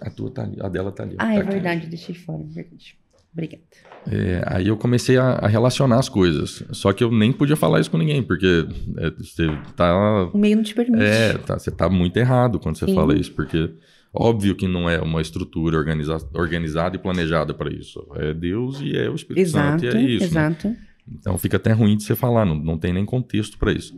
[0.00, 1.16] A tua tá ali, a dela tá ali.
[1.18, 1.50] Ah, tá é aqui.
[1.50, 2.98] verdade, deixei fora, é verdade.
[3.36, 3.62] Obrigada.
[4.10, 6.64] É, aí eu comecei a, a relacionar as coisas.
[6.70, 9.46] Só que eu nem podia falar isso com ninguém, porque é, você
[9.76, 10.30] tá.
[10.32, 11.04] O meio não te permite.
[11.04, 12.94] É, tá, você tá muito errado quando você Sim.
[12.94, 13.70] fala isso, porque
[14.14, 18.06] óbvio que não é uma estrutura organiza, organizada e planejada para isso.
[18.14, 20.20] É Deus e é o Espírito Exato, Santo e é isso.
[20.20, 20.26] né?
[20.26, 20.76] exato.
[21.12, 23.94] Então fica até ruim de você falar, não, não tem nem contexto para isso.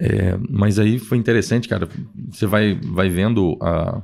[0.00, 1.88] É, mas aí foi interessante, cara.
[2.30, 4.02] Você vai, vai vendo a,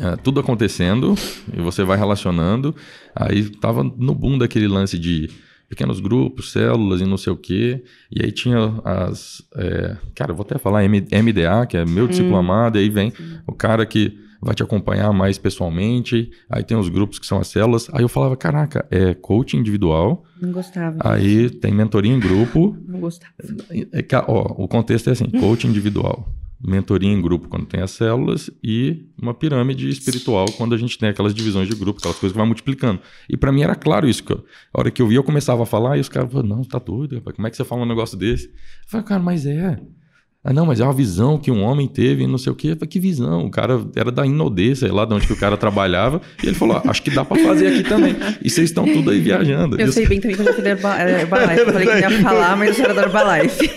[0.00, 1.14] a- tudo acontecendo
[1.56, 2.74] e você vai relacionando.
[3.14, 5.30] Aí tava no boom daquele lance de
[5.68, 7.82] pequenos grupos, células e não sei o quê.
[8.10, 9.42] E aí tinha as.
[9.56, 13.12] é, cara, eu vou até falar MDA, que é meu discípulo amado, e aí vem
[13.46, 16.30] o cara que vai te acompanhar mais pessoalmente.
[16.50, 17.88] Aí tem os grupos que são as células.
[17.94, 20.22] Aí eu falava, caraca, é coaching individual.
[20.40, 20.98] Não gostava.
[21.00, 22.76] Aí tem mentoria em grupo.
[22.86, 23.32] Não gostava.
[23.90, 26.28] É que, ó, o contexto é assim: coaching individual,
[26.66, 31.10] mentoria em grupo quando tem as células e uma pirâmide espiritual quando a gente tem
[31.10, 33.00] aquelas divisões de grupo, aquelas coisas que vai multiplicando.
[33.28, 34.24] E pra mim era claro isso.
[34.72, 36.78] A hora que eu vi, eu começava a falar e os caras falavam: não, tá
[36.78, 38.46] doido, rapaz, como é que você fala um negócio desse?
[38.46, 38.52] Eu
[38.86, 39.78] falei, cara, mas é.
[40.46, 42.68] Ah, não, mas é uma visão que um homem teve não sei o quê.
[42.68, 43.46] Eu falei, que visão?
[43.46, 46.20] O cara era da Inodê, sei lá de onde que o cara trabalhava.
[46.42, 48.14] E ele falou: ah, acho que dá pra fazer aqui também.
[48.42, 49.76] E vocês estão tudo aí viajando.
[49.80, 51.58] Eu E os sei bem também que eu já fui da Herba- é, Herbalife.
[51.60, 53.70] Eu falei que ia falar, mas eu era da Herbalife.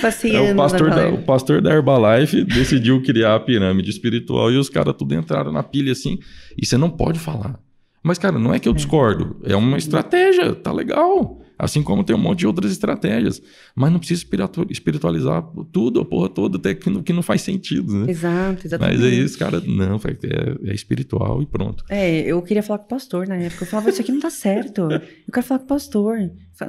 [0.00, 1.22] Passei É, o, pastor da, Herbalife.
[1.22, 5.62] o pastor da Herbalife decidiu criar a pirâmide espiritual e os caras tudo entraram na
[5.64, 6.18] pilha assim.
[6.56, 7.58] E você não pode falar.
[8.00, 9.36] Mas, cara, não é que eu discordo.
[9.42, 11.40] É uma estratégia, tá legal.
[11.58, 13.40] Assim como tem um monte de outras estratégias.
[13.74, 17.42] Mas não precisa espiritu- espiritualizar tudo, a porra toda, até que não, que não faz
[17.42, 18.10] sentido, né?
[18.10, 18.96] Exato, exatamente.
[18.98, 21.84] Mas aí os caras, não, é, é espiritual e pronto.
[21.88, 23.64] É, eu queria falar com o pastor na época.
[23.64, 24.82] Eu falava, isso aqui não tá certo.
[24.90, 25.00] Eu
[25.32, 26.18] quero falar com o pastor.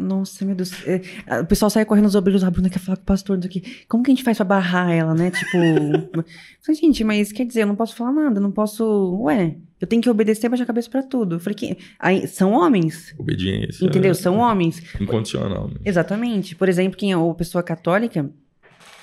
[0.02, 0.72] Nossa, meu Deus.
[0.88, 3.38] É, o pessoal sai correndo nos obreiros, a Bruna quer falar com o pastor.
[3.38, 3.86] Isso aqui.
[3.88, 5.32] Como que a gente faz pra barrar ela, né?
[5.32, 5.58] Tipo.
[6.62, 8.84] falei, gente, mas quer dizer, eu não posso falar nada, não posso.
[9.24, 11.36] Ué, eu tenho que obedecer baixar a cabeça pra tudo.
[11.36, 11.78] Eu falei, que...
[12.00, 13.14] aí, são homens.
[13.18, 13.86] Obediência.
[13.86, 14.12] Entendeu?
[14.12, 14.82] é São homens.
[15.00, 15.68] Incondicional.
[15.68, 15.76] Né?
[15.86, 16.56] Exatamente.
[16.56, 18.30] Por exemplo, quem é uma pessoa católica,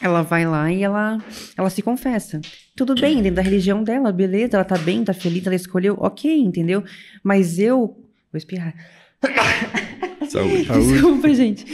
[0.01, 1.19] ela vai lá e ela,
[1.57, 2.41] ela se confessa.
[2.75, 6.37] Tudo bem, dentro da religião dela, beleza, ela tá bem, tá feliz, ela escolheu, ok,
[6.37, 6.83] entendeu?
[7.23, 7.97] Mas eu.
[8.33, 8.75] Vou espirrar.
[10.29, 10.65] Saúde.
[10.65, 11.67] Desculpa, gente.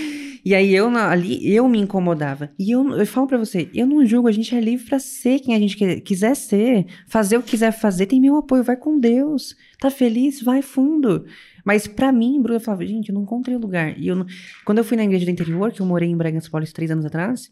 [0.45, 2.51] E aí eu ali, eu me incomodava.
[2.59, 5.41] E eu, eu falo pra você, eu não julgo, a gente é livre pra ser
[5.41, 8.99] quem a gente quiser ser, fazer o que quiser fazer, tem meu apoio, vai com
[8.99, 9.55] Deus.
[9.79, 10.43] Tá feliz?
[10.43, 11.25] Vai fundo.
[11.65, 13.99] Mas pra mim, Bruna, eu falava, gente, eu não encontrei lugar.
[13.99, 14.27] E eu não-
[14.65, 17.05] quando eu fui na igreja do interior, que eu morei em Bragança Paulista três anos
[17.05, 17.51] atrás,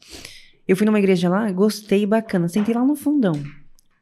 [0.67, 3.35] eu fui numa igreja lá, gostei, bacana, sentei lá no fundão.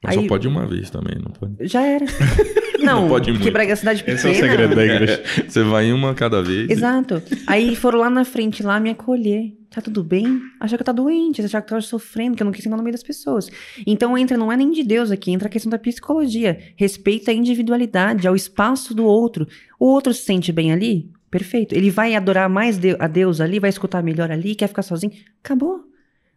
[0.04, 1.66] Mas só Aí- pode uma vez também, não pode?
[1.66, 2.04] Já era.
[2.84, 3.50] Não, Não pode porque.
[3.50, 4.18] Bragança é cidade pequena.
[4.18, 5.22] Esse é o segredo da igreja.
[5.48, 6.68] Você vai uma cada vez.
[6.68, 7.22] Exato.
[7.46, 9.54] Aí foram lá na frente lá me acolher.
[9.70, 10.38] Tá tudo bem?
[10.60, 12.76] Achar que eu tá doente, achar que eu tava sofrendo, que eu não quis sentar
[12.76, 13.48] no meio das pessoas.
[13.86, 16.58] Então entra, não é nem de Deus aqui, entra a questão da psicologia.
[16.76, 19.48] Respeita a individualidade, ao espaço do outro.
[19.80, 21.10] O outro se sente bem ali?
[21.30, 21.74] Perfeito.
[21.74, 25.12] Ele vai adorar mais a Deus ali, vai escutar melhor ali, quer ficar sozinho?
[25.42, 25.80] Acabou.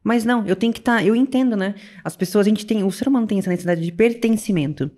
[0.07, 1.05] Mas não, eu tenho que estar.
[1.05, 1.75] eu entendo, né?
[2.01, 2.81] As pessoas, a gente tem.
[2.81, 4.89] O ser humano tem essa necessidade de pertencimento.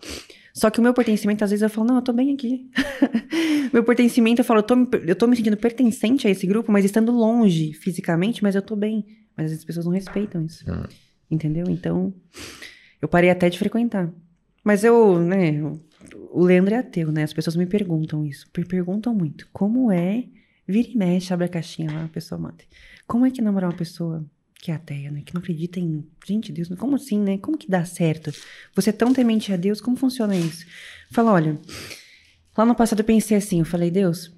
[0.54, 2.70] Só que o meu pertencimento, às vezes, eu falo, não, eu tô bem aqui.
[3.74, 6.72] meu pertencimento, eu falo, eu tô, me- eu tô me sentindo pertencente a esse grupo,
[6.72, 9.04] mas estando longe fisicamente, mas eu tô bem.
[9.36, 10.64] Mas às vezes as pessoas não respeitam isso.
[10.70, 10.88] Ah.
[11.32, 11.66] Entendeu?
[11.70, 12.14] Então,
[13.02, 14.12] eu parei até de frequentar.
[14.64, 15.80] Mas eu, né, o-
[16.34, 17.24] o Leandro é ateu, né?
[17.24, 18.46] As pessoas me perguntam isso.
[18.56, 19.48] Me perguntam muito.
[19.52, 20.26] Como é,
[20.68, 22.64] vira e mexe, abre a caixinha lá, a pessoa manda.
[23.08, 24.24] Como é que namorar uma pessoa
[24.62, 25.22] que é ateia, né?
[25.26, 26.06] Que não acredita em.
[26.26, 27.38] Gente, Deus, como assim, né?
[27.38, 28.32] Como que dá certo?
[28.76, 30.66] Você é tão temente a Deus, como funciona isso?
[31.12, 31.58] Fala, olha,
[32.58, 34.32] lá no passado eu pensei assim, eu falei, Deus,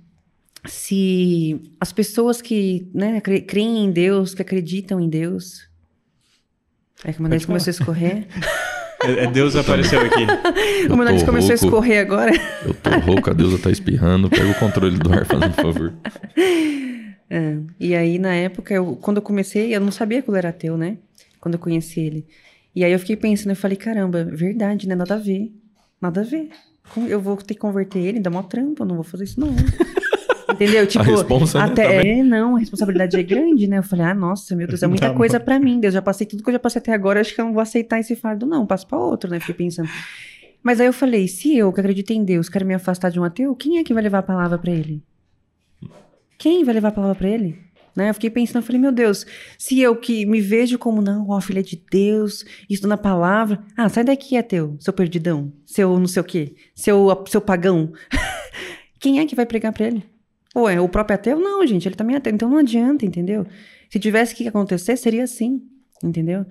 [0.65, 5.67] se as pessoas que, né, cre- creem em Deus, que acreditam em Deus.
[7.03, 8.27] É que o meu nariz começou a escorrer.
[9.03, 10.27] É, é Deus apareceu aqui.
[10.87, 12.31] o meu nariz começou a escorrer agora.
[12.63, 14.29] Eu tô rouco, a deusa tá espirrando.
[14.29, 15.91] Pega o controle do ar, fazendo favor.
[17.33, 20.49] É, E aí, na época, eu, quando eu comecei, eu não sabia que ele era
[20.49, 20.97] ateu, né?
[21.39, 22.25] Quando eu conheci ele.
[22.75, 24.95] E aí eu fiquei pensando, eu falei, caramba, verdade, né?
[24.95, 25.49] Nada a ver.
[26.01, 26.49] Nada a ver.
[26.93, 29.39] Como Eu vou ter que converter ele, dá mó trampo, eu não vou fazer isso,
[29.39, 29.47] não.
[30.53, 30.85] Entendeu?
[30.85, 32.19] Tipo, responsa, né, até, também.
[32.19, 33.77] é, não, a responsabilidade é grande, né?
[33.77, 35.79] Eu falei, ah, nossa, meu Deus, é muita coisa pra mim.
[35.79, 37.61] Deus, já passei tudo que eu já passei até agora, acho que eu não vou
[37.61, 38.65] aceitar esse fardo, não.
[38.65, 39.39] Passo pra outro, né?
[39.39, 39.89] Fiquei pensando.
[40.61, 43.23] Mas aí eu falei, se eu, que acredito em Deus, quero me afastar de um
[43.23, 45.01] ateu, quem é que vai levar a palavra pra ele?
[46.41, 47.55] Quem vai levar a palavra pra ele?
[47.95, 48.09] Né?
[48.09, 49.27] Eu fiquei pensando, eu falei, meu Deus,
[49.59, 53.63] se eu que me vejo como, não, ó, filha de Deus, isso na palavra.
[53.77, 57.93] Ah, sai daqui, ateu, seu perdidão, seu não sei o quê, seu, seu pagão.
[58.99, 60.03] Quem é que vai pregar pra ele?
[60.55, 61.39] Ou é o próprio ateu?
[61.39, 63.45] Não, gente, ele também é ateu, então não adianta, entendeu?
[63.87, 65.61] Se tivesse que acontecer, seria assim,
[66.03, 66.43] entendeu?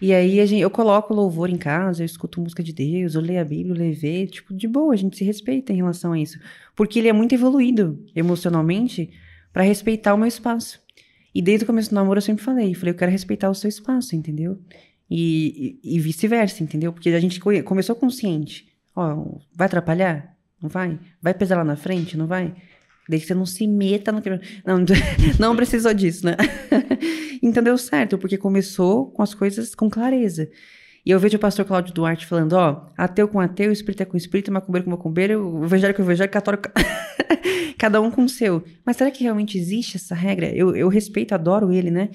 [0.00, 3.40] E aí gente, eu coloco louvor em casa, eu escuto música de Deus, eu leio
[3.40, 6.38] a Bíblia, eu leio, tipo, de boa, a gente se respeita em relação a isso.
[6.74, 9.10] Porque ele é muito evoluído emocionalmente
[9.52, 10.80] para respeitar o meu espaço.
[11.34, 13.68] E desde o começo do namoro eu sempre falei, falei, eu quero respeitar o seu
[13.68, 14.58] espaço, entendeu?
[15.08, 16.92] E, e, e vice-versa, entendeu?
[16.92, 18.68] Porque a gente começou consciente.
[18.94, 20.36] Ó, vai atrapalhar?
[20.60, 20.98] Não vai?
[21.20, 22.16] Vai pesar lá na frente?
[22.16, 22.54] Não vai?
[23.08, 24.22] Desde que você não se meta no
[24.64, 24.84] Não,
[25.38, 26.36] não precisou disso, né?
[27.42, 30.50] então deu certo, porque começou com as coisas com clareza.
[31.04, 34.50] E eu vejo o pastor Cláudio Duarte falando, ó, ateu com ateu, espírita com espírita,
[34.50, 36.68] macumbeiro com macumbeiro, evangélico com evangélico, católico...
[37.78, 38.62] Cada um com o seu.
[38.84, 40.54] Mas será que realmente existe essa regra?
[40.54, 42.10] Eu, eu respeito, adoro ele, né?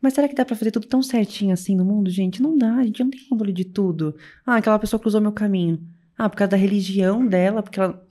[0.00, 2.40] Mas será que dá pra fazer tudo tão certinho assim no mundo, gente?
[2.40, 4.14] Não dá, a gente não tem controle de tudo.
[4.46, 5.80] Ah, aquela pessoa cruzou meu caminho.
[6.16, 8.07] Ah, por causa da religião dela, porque ela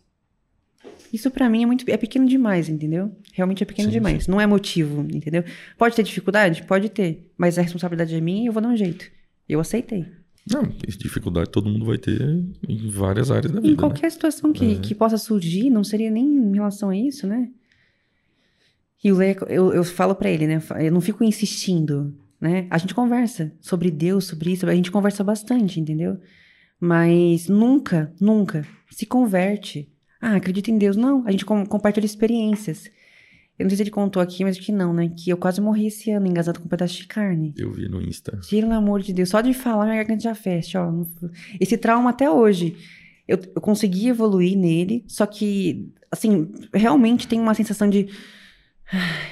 [1.12, 3.16] isso para mim é muito é pequeno demais, entendeu?
[3.34, 4.26] Realmente é pequeno sim, demais.
[4.26, 4.32] Sim.
[4.32, 5.44] Não é motivo, entendeu?
[5.78, 6.64] Pode ter dificuldade?
[6.64, 7.32] Pode ter.
[7.38, 9.06] Mas a responsabilidade é minha e eu vou dar um jeito.
[9.48, 10.06] Eu aceitei.
[10.50, 12.22] Não, dificuldade todo mundo vai ter
[12.68, 13.68] em várias áreas da vida.
[13.68, 13.78] Em né?
[13.78, 14.10] qualquer né?
[14.10, 14.80] situação que, é.
[14.80, 17.50] que possa surgir, não seria nem em relação a isso, né?
[19.04, 20.62] E o Lê, eu, eu falo para ele, né?
[20.80, 22.66] Eu não fico insistindo, né?
[22.70, 26.18] A gente conversa sobre Deus, sobre isso, a gente conversa bastante, entendeu?
[26.80, 29.90] Mas nunca, nunca se converte
[30.28, 30.98] ah, acredita em Deus.
[30.98, 32.92] Não, a gente com, compartilha experiências.
[33.58, 35.10] Eu não sei se ele contou aqui, mas acho que não, né?
[35.10, 37.54] Que eu quase morri esse ano engasado com um pedaço de carne.
[37.58, 38.40] Eu vi no Insta.
[38.50, 39.30] Pelo amor de Deus.
[39.30, 41.06] Só de falar, minha garganta já fecha, ó.
[41.60, 42.76] Esse trauma até hoje.
[43.26, 48.04] Eu, eu consegui evoluir nele, só que, assim, realmente tem uma sensação de.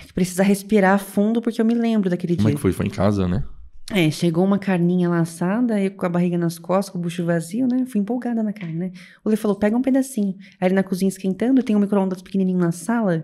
[0.08, 2.56] que precisa respirar fundo, porque eu me lembro daquele Como dia.
[2.56, 2.72] Como é que foi?
[2.72, 3.44] Foi em casa, né?
[3.92, 7.68] É, chegou uma carninha laçada, eu com a barriga nas costas, com o bucho vazio,
[7.68, 7.86] né?
[7.86, 8.92] Fui empolgada na carne, né?
[9.24, 10.36] O Lê falou, pega um pedacinho.
[10.60, 13.24] Aí ele na cozinha esquentando, tem um micro-ondas pequenininho na sala.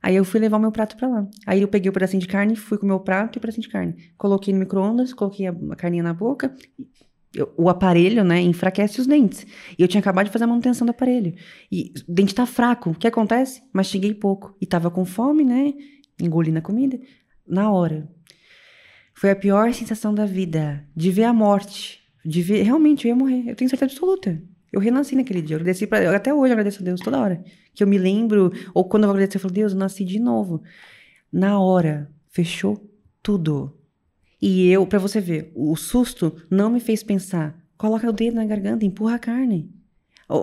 [0.00, 1.28] Aí eu fui levar o meu prato para lá.
[1.44, 3.62] Aí eu peguei o pedacinho de carne, fui com o meu prato e o pedacinho
[3.62, 3.96] de carne.
[4.16, 6.54] Coloquei no micro-ondas, coloquei a, a carninha na boca.
[7.34, 9.44] Eu, o aparelho, né, enfraquece os dentes.
[9.76, 11.34] E eu tinha acabado de fazer a manutenção do aparelho.
[11.70, 12.90] E o dente tá fraco.
[12.90, 13.60] O que acontece?
[13.72, 14.56] Mastiguei pouco.
[14.60, 15.74] E tava com fome, né?
[16.20, 16.96] Engoli na comida.
[17.44, 18.08] Na hora,
[19.16, 20.84] foi a pior sensação da vida.
[20.94, 22.00] De ver a morte.
[22.22, 22.62] De ver.
[22.62, 23.48] Realmente, eu ia morrer.
[23.48, 24.40] Eu tenho certeza absoluta.
[24.70, 25.54] Eu renasci naquele dia.
[25.54, 27.42] Eu agradeci pra, até hoje eu agradeço a Deus toda hora.
[27.74, 28.52] Que eu me lembro.
[28.74, 30.62] Ou quando eu vou agradecer, eu falo, Deus, eu nasci de novo.
[31.32, 32.78] Na hora, fechou
[33.22, 33.74] tudo.
[34.40, 37.58] E eu, para você ver, o susto não me fez pensar.
[37.78, 39.70] Coloca o dedo na garganta, empurra a carne.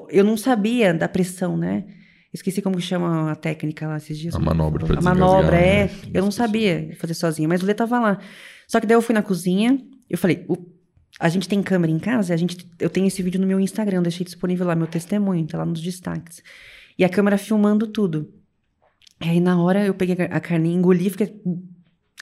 [0.09, 1.85] Eu não sabia da pressão, né?
[2.33, 4.33] Esqueci como chama a técnica lá esses dias.
[4.33, 5.83] A manobra pra A manobra, é.
[5.85, 5.91] Né?
[6.11, 8.19] Eu não sabia fazer sozinha, mas o Lê tava lá.
[8.73, 9.79] Só que daí eu fui na cozinha,
[10.09, 10.47] eu falei,
[11.19, 14.01] a gente tem câmera em casa, a gente, eu tenho esse vídeo no meu Instagram,
[14.01, 16.41] deixei disponível lá, meu testemunho, tá lá nos destaques.
[16.97, 18.33] E a câmera filmando tudo.
[19.23, 21.39] E aí na hora eu peguei a carninha, engoli, fiquei...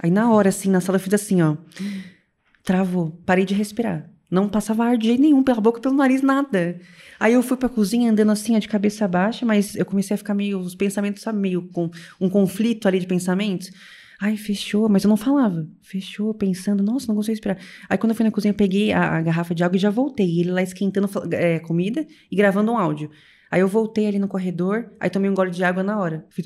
[0.04, 1.56] Aí na hora, assim, na sala eu fiz assim, ó.
[2.66, 4.10] Travou, parei de respirar.
[4.30, 6.78] Não passava ar de jeito nenhum, pela boca, pelo nariz, nada.
[7.18, 10.34] Aí eu fui pra cozinha andando assim, de cabeça baixa, mas eu comecei a ficar
[10.34, 13.72] meio, os pensamentos, sabe, meio com um conflito ali de pensamentos.
[14.22, 15.68] Ai, fechou, mas eu não falava.
[15.82, 17.58] Fechou, pensando, nossa, não consigo esperar.
[17.90, 19.90] Aí quando eu fui na cozinha, eu peguei a, a garrafa de água e já
[19.90, 20.28] voltei.
[20.28, 23.10] E ele lá esquentando é, comida e gravando um áudio.
[23.50, 26.24] Aí eu voltei ali no corredor, aí tomei um gole de água na hora.
[26.30, 26.46] Fiz...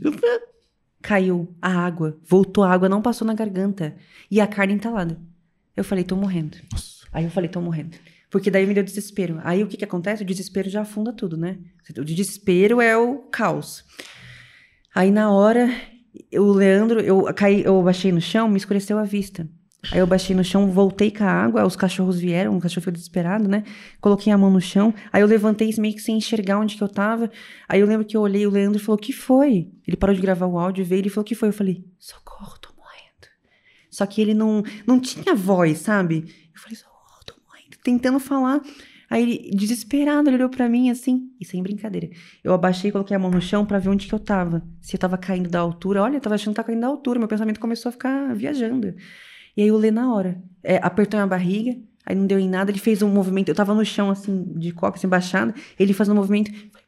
[1.01, 3.93] Caiu a água, voltou a água, não passou na garganta.
[4.31, 5.19] E a carne entalada.
[5.75, 6.57] Eu falei, tô morrendo.
[7.11, 7.97] Aí eu falei, tô morrendo.
[8.31, 9.41] Porque daí me deu desespero.
[9.43, 10.23] Aí o que que acontece?
[10.23, 11.59] O desespero já afunda tudo, né?
[11.97, 13.83] O desespero é o caos.
[14.95, 15.69] Aí na hora
[16.37, 19.47] o Leandro, eu caí, eu baixei no chão, me escureceu a vista.
[19.91, 22.93] Aí eu baixei no chão, voltei com a água, os cachorros vieram, o cachorro ficou
[22.93, 23.63] desesperado, né?
[24.01, 26.87] Coloquei a mão no chão, aí eu levantei meio que sem enxergar onde que eu
[26.87, 27.29] tava.
[27.67, 29.69] Aí eu lembro que eu olhei, o Leandro falou, que foi?
[29.87, 31.49] Ele parou de gravar o áudio, veio, ele falou, que foi?
[31.49, 33.27] Eu falei, socorro, tô morrendo.
[33.91, 36.25] Só que ele não, não tinha voz, sabe?
[36.53, 38.61] Eu falei, socorro, tô morrendo, tentando falar.
[39.09, 42.09] Aí desesperado, ele olhou para mim assim, e sem brincadeira.
[42.43, 44.63] Eu abaixei e coloquei a mão no chão para ver onde que eu tava.
[44.81, 46.01] Se eu tava caindo da altura.
[46.01, 47.19] Olha, eu tava achando que tava caindo da altura.
[47.19, 48.95] Meu pensamento começou a ficar viajando.
[49.55, 50.41] E aí eu lê na hora.
[50.63, 52.71] É, apertou minha barriga, aí não deu em nada.
[52.71, 53.49] Ele fez um movimento.
[53.49, 55.53] Eu tava no chão, assim, de coca, assim, baixada.
[55.79, 56.51] Ele fazendo um movimento.
[56.51, 56.87] Falei.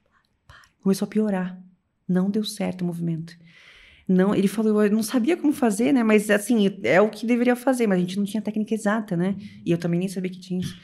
[0.82, 1.62] Começou a piorar.
[2.08, 3.36] Não deu certo o movimento.
[4.08, 6.02] Não, ele falou, eu não sabia como fazer, né?
[6.02, 9.36] Mas assim, é o que deveria fazer, mas a gente não tinha técnica exata, né?
[9.66, 10.80] E eu também nem sabia que tinha isso.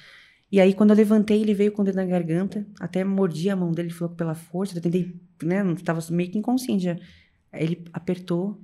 [0.54, 3.56] E aí, quando eu levantei, ele veio com o dedo na garganta, até mordi a
[3.56, 6.96] mão dele, ele falou que pela força, eu tentei, né, não estava meio que inconsciente
[7.52, 8.62] ele apertou,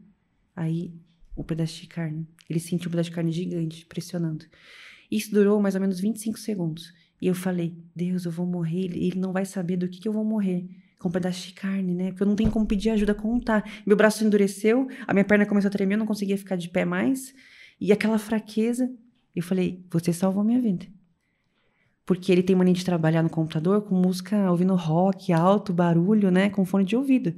[0.56, 0.94] aí
[1.36, 2.28] o pedaço de carne.
[2.48, 4.45] Ele sentiu um pedaço de carne gigante, pressionando.
[5.10, 6.94] Isso durou mais ou menos 25 segundos.
[7.20, 10.14] E eu falei, Deus, eu vou morrer, ele não vai saber do que, que eu
[10.14, 10.70] vou morrer.
[10.99, 12.10] Com um pedaço de carne, né?
[12.11, 13.68] Porque eu não tenho como pedir ajuda, contar.
[13.84, 16.86] Meu braço endureceu, a minha perna começou a tremer, eu não conseguia ficar de pé
[16.86, 17.34] mais.
[17.82, 18.88] E aquela fraqueza,
[19.36, 20.86] Eu falei, você salvou minha vida.
[22.10, 26.49] Porque ele tem mania de trabalhar no computador com música, ouvindo rock, alto, barulho, né?
[26.49, 27.36] Com fone de ouvido.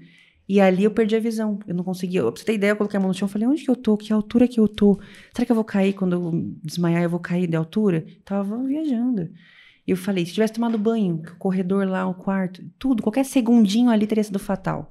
[0.47, 1.59] E ali eu perdi a visão.
[1.67, 2.21] Eu não conseguia.
[2.21, 3.75] Pra você ter ideia, eu coloquei a mão no chão e falei, onde que eu
[3.75, 3.97] tô?
[3.97, 4.97] Que altura que eu tô?
[5.35, 7.03] Será que eu vou cair quando eu desmaiar?
[7.03, 8.05] Eu vou cair de altura?
[8.23, 9.23] Tava viajando.
[9.85, 13.89] E eu falei, se tivesse tomado banho, o corredor lá, o quarto, tudo, qualquer segundinho
[13.89, 14.89] ali teria sido fatal.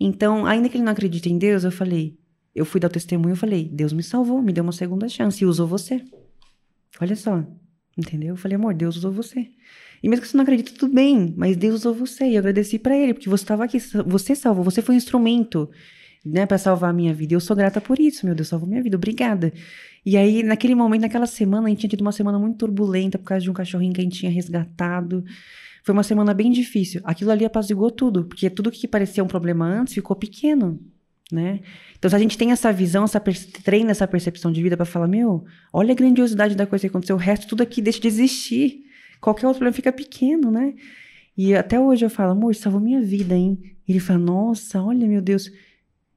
[0.00, 2.18] Então, ainda que ele não acredite em Deus, eu falei,
[2.52, 5.44] eu fui dar o testemunho, eu falei, Deus me salvou, me deu uma segunda chance
[5.44, 6.04] e usou você.
[7.00, 7.44] Olha só,
[7.96, 8.30] entendeu?
[8.30, 9.48] Eu falei, amor, Deus usou você.
[10.02, 12.26] E mesmo que você não acredite, tudo bem, mas Deus usou você.
[12.26, 15.70] E eu agradeci para ele, porque você estava aqui, você salvou, você foi um instrumento,
[16.24, 17.34] né, para salvar a minha vida.
[17.34, 19.52] Eu sou grata por isso, meu Deus, salvou minha vida, obrigada.
[20.04, 23.24] E aí, naquele momento, naquela semana, a gente tinha tido uma semana muito turbulenta por
[23.24, 25.24] causa de um cachorrinho que a gente tinha resgatado.
[25.84, 27.00] Foi uma semana bem difícil.
[27.04, 30.80] Aquilo ali apaziguou tudo, porque tudo que parecia um problema antes ficou pequeno,
[31.30, 31.60] né?
[31.98, 33.20] Então, se a gente tem essa visão, essa
[33.62, 37.16] treina essa percepção de vida para falar, meu, olha a grandiosidade da coisa que aconteceu,
[37.16, 38.86] o resto tudo aqui deixa de existir
[39.20, 40.74] qualquer outro problema fica pequeno, né?
[41.36, 43.58] E até hoje eu falo, amor, salvou minha vida, hein?
[43.86, 45.50] E ele fala, nossa, olha, meu Deus.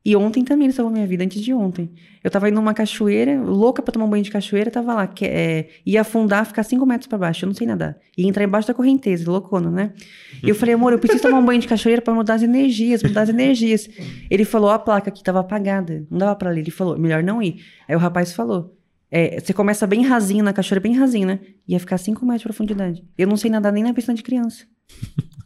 [0.03, 1.91] E ontem também ele salvou minha vida, antes de ontem.
[2.23, 5.26] Eu tava indo numa cachoeira, louca pra tomar um banho de cachoeira, tava lá, que,
[5.26, 7.97] é, ia afundar, ficar cinco metros para baixo, eu não sei nadar.
[8.17, 9.93] Ia entrar embaixo da correnteza, loucona, né?
[10.41, 13.03] E eu falei, amor, eu preciso tomar um banho de cachoeira para mudar as energias,
[13.03, 13.89] mudar as energias.
[14.30, 16.61] Ele falou, a placa aqui tava apagada, não dava pra ler.
[16.61, 17.61] Ele falou, melhor não ir.
[17.88, 18.77] Aí o rapaz falou,
[19.11, 21.39] é, você começa bem rasinho na cachoeira, bem rasinho, né?
[21.67, 23.03] Ia ficar 5 metros de profundidade.
[23.17, 24.65] Eu não sei nadar nem na piscina de criança.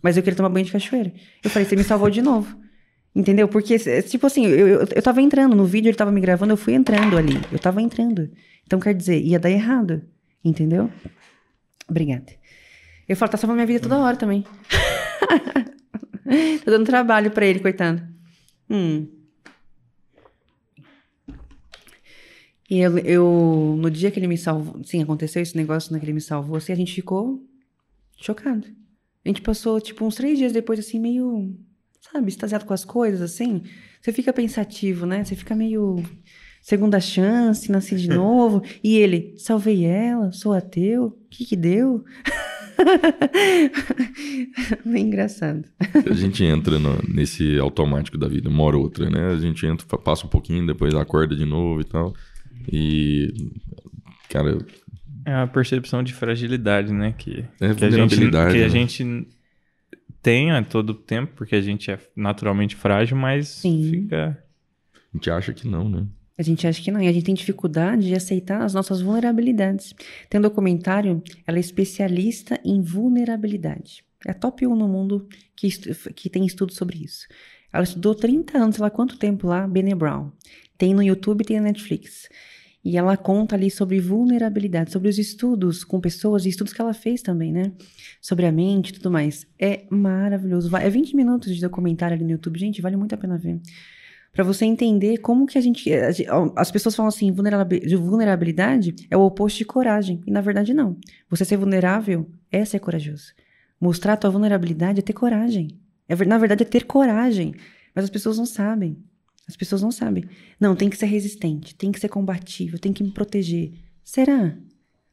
[0.02, 1.12] Mas eu queria tomar banho de cachoeira.
[1.44, 2.56] Eu falei, você me salvou de novo.
[3.16, 3.48] Entendeu?
[3.48, 6.58] Porque, tipo assim, eu, eu, eu tava entrando no vídeo, ele tava me gravando, eu
[6.58, 7.40] fui entrando ali.
[7.52, 8.30] Eu tava entrando.
[8.66, 10.02] Então, quer dizer, ia dar errado.
[10.44, 10.90] Entendeu?
[11.88, 12.34] Obrigada.
[13.08, 14.44] Eu falo, tá salvando minha vida toda hora também.
[16.64, 18.02] Tô dando trabalho pra ele, coitado.
[18.70, 19.08] Hum.
[22.70, 26.12] E eu, eu, no dia que ele me salvou, sim, aconteceu esse negócio, naquele né,
[26.12, 27.44] ele me salvou, assim, a gente ficou
[28.18, 28.68] chocado.
[29.24, 31.56] A gente passou, tipo, uns três dias depois, assim, meio,
[32.12, 33.62] sabe, extasiado com as coisas, assim.
[34.02, 35.24] Você fica pensativo, né?
[35.24, 36.04] Você fica meio
[36.62, 38.64] segunda chance, nasci de novo.
[38.84, 42.04] e ele, salvei ela, sou ateu, o que que deu?
[44.86, 45.64] Bem engraçado.
[46.10, 49.28] A gente entra no, nesse automático da vida, uma hora ou outra, né?
[49.28, 52.14] A gente entra, passa um pouquinho, depois acorda de novo e tal.
[52.72, 53.52] E,
[54.30, 54.58] cara.
[55.26, 57.14] É uma percepção de fragilidade, né?
[57.18, 58.66] Que, é que, a gente, que né?
[58.66, 59.28] a gente
[60.24, 63.90] tem a todo tempo, porque a gente é naturalmente frágil, mas Sim.
[63.92, 64.42] fica.
[64.94, 66.08] A gente acha que não, né?
[66.36, 69.94] A gente acha que não, e a gente tem dificuldade de aceitar as nossas vulnerabilidades.
[70.30, 74.04] Tem um documentário, ela é especialista em vulnerabilidade.
[74.26, 75.70] É a top 1 no mundo que,
[76.16, 77.28] que tem estudo sobre isso.
[77.72, 80.32] Ela estudou 30 anos, sei lá quanto tempo lá, Bene Brown.
[80.78, 82.30] Tem no YouTube, tem na Netflix.
[82.84, 86.94] E ela conta ali sobre vulnerabilidade, sobre os estudos com pessoas e estudos que ela
[86.94, 87.72] fez também, né?
[88.20, 89.48] Sobre a mente e tudo mais.
[89.58, 90.76] É maravilhoso.
[90.76, 92.60] É 20 minutos de documentário ali no YouTube.
[92.60, 93.62] Gente, vale muito a pena ver.
[94.34, 95.90] Para você entender como que a gente.
[96.56, 100.22] As pessoas falam assim: vulnerabilidade é o oposto de coragem.
[100.28, 100.98] E na verdade, não.
[101.30, 103.34] Você ser vulnerável é ser corajoso.
[103.80, 105.80] Mostrar a tua vulnerabilidade é ter coragem.
[106.10, 107.54] É, na verdade, é ter coragem.
[107.96, 108.98] Mas as pessoas não sabem.
[109.48, 110.26] As pessoas não sabem.
[110.60, 113.74] Não, tem que ser resistente, tem que ser combativo, tem que me proteger.
[114.04, 114.56] Será?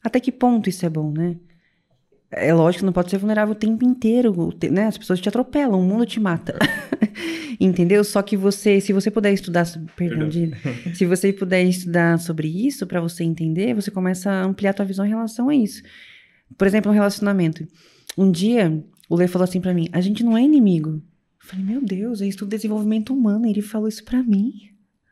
[0.02, 1.36] Até que ponto isso é bom, né?
[2.30, 4.32] É lógico, não pode ser vulnerável o tempo inteiro,
[4.70, 4.86] né?
[4.86, 6.56] As pessoas te atropelam, o mundo te mata.
[7.58, 8.04] Entendeu?
[8.04, 9.66] Só que você, se você puder estudar,
[9.96, 10.52] perdão, de,
[10.94, 14.84] se você puder estudar sobre isso para você entender, você começa a ampliar a tua
[14.84, 15.82] visão em relação a isso.
[16.56, 17.66] Por exemplo, um relacionamento.
[18.16, 21.02] Um dia, o Lê falou assim para mim: "A gente não é inimigo,
[21.42, 23.46] Falei, meu Deus, é estudo desenvolvimento humano.
[23.46, 24.52] E ele falou isso para mim.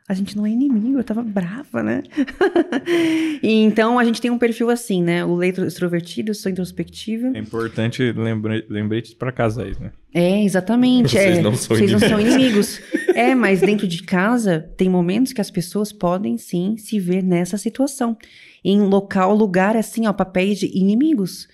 [0.09, 2.03] A gente não é inimigo, eu tava brava, né?
[3.43, 5.23] e então a gente tem um perfil assim, né?
[5.23, 7.31] O leito extrovertido, sou introspectiva.
[7.35, 9.93] É importante lembre lembretes para casais, né?
[10.15, 11.11] É, exatamente.
[11.11, 12.81] Vocês é, não são vocês não são inimigos.
[13.15, 17.59] é, mas dentro de casa tem momentos que as pessoas podem sim se ver nessa
[17.59, 18.17] situação.
[18.65, 21.49] Em local, lugar assim, ó, papéis de inimigos.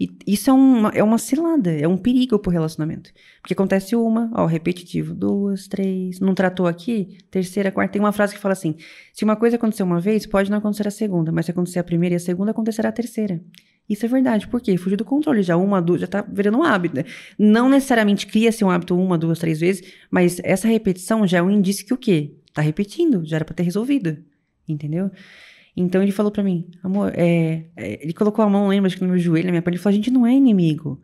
[0.00, 3.10] E isso é uma, é uma cilada, é um perigo pro relacionamento.
[3.40, 7.94] Porque acontece uma, ó, repetitivo, duas, três, não tratou aqui, terceira, quarta.
[7.94, 8.76] Tem uma frase que fala assim:
[9.12, 11.84] se uma coisa acontecer uma vez, pode não acontecer a segunda, mas se acontecer a
[11.84, 13.40] primeira e a segunda, acontecerá a terceira.
[13.88, 14.76] Isso é verdade, por quê?
[14.76, 16.94] Fugir do controle, já uma, duas, já tá virando um hábito.
[16.94, 17.04] Né?
[17.38, 21.50] Não necessariamente cria-se um hábito uma, duas, três vezes, mas essa repetição já é um
[21.50, 22.34] indício que o quê?
[22.52, 24.18] Tá repetindo, já era pra ter resolvido.
[24.68, 25.10] Entendeu?
[25.80, 29.02] Então ele falou para mim, amor, é, é, ele colocou a mão, lembra, acho que
[29.02, 31.00] no meu joelho, na minha perna, ele falou, a gente não é inimigo.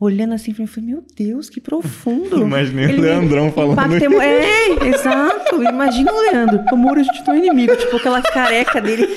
[0.00, 2.38] Olhando assim, eu falei, meu Deus, que profundo.
[2.42, 4.20] Imaginei o Leandrão falando isso.
[4.20, 5.62] É, exato.
[5.62, 6.64] Imagina o Leandro.
[6.72, 7.76] Amor, a gente não é inimigo.
[7.76, 9.08] Tipo, aquela careca dele.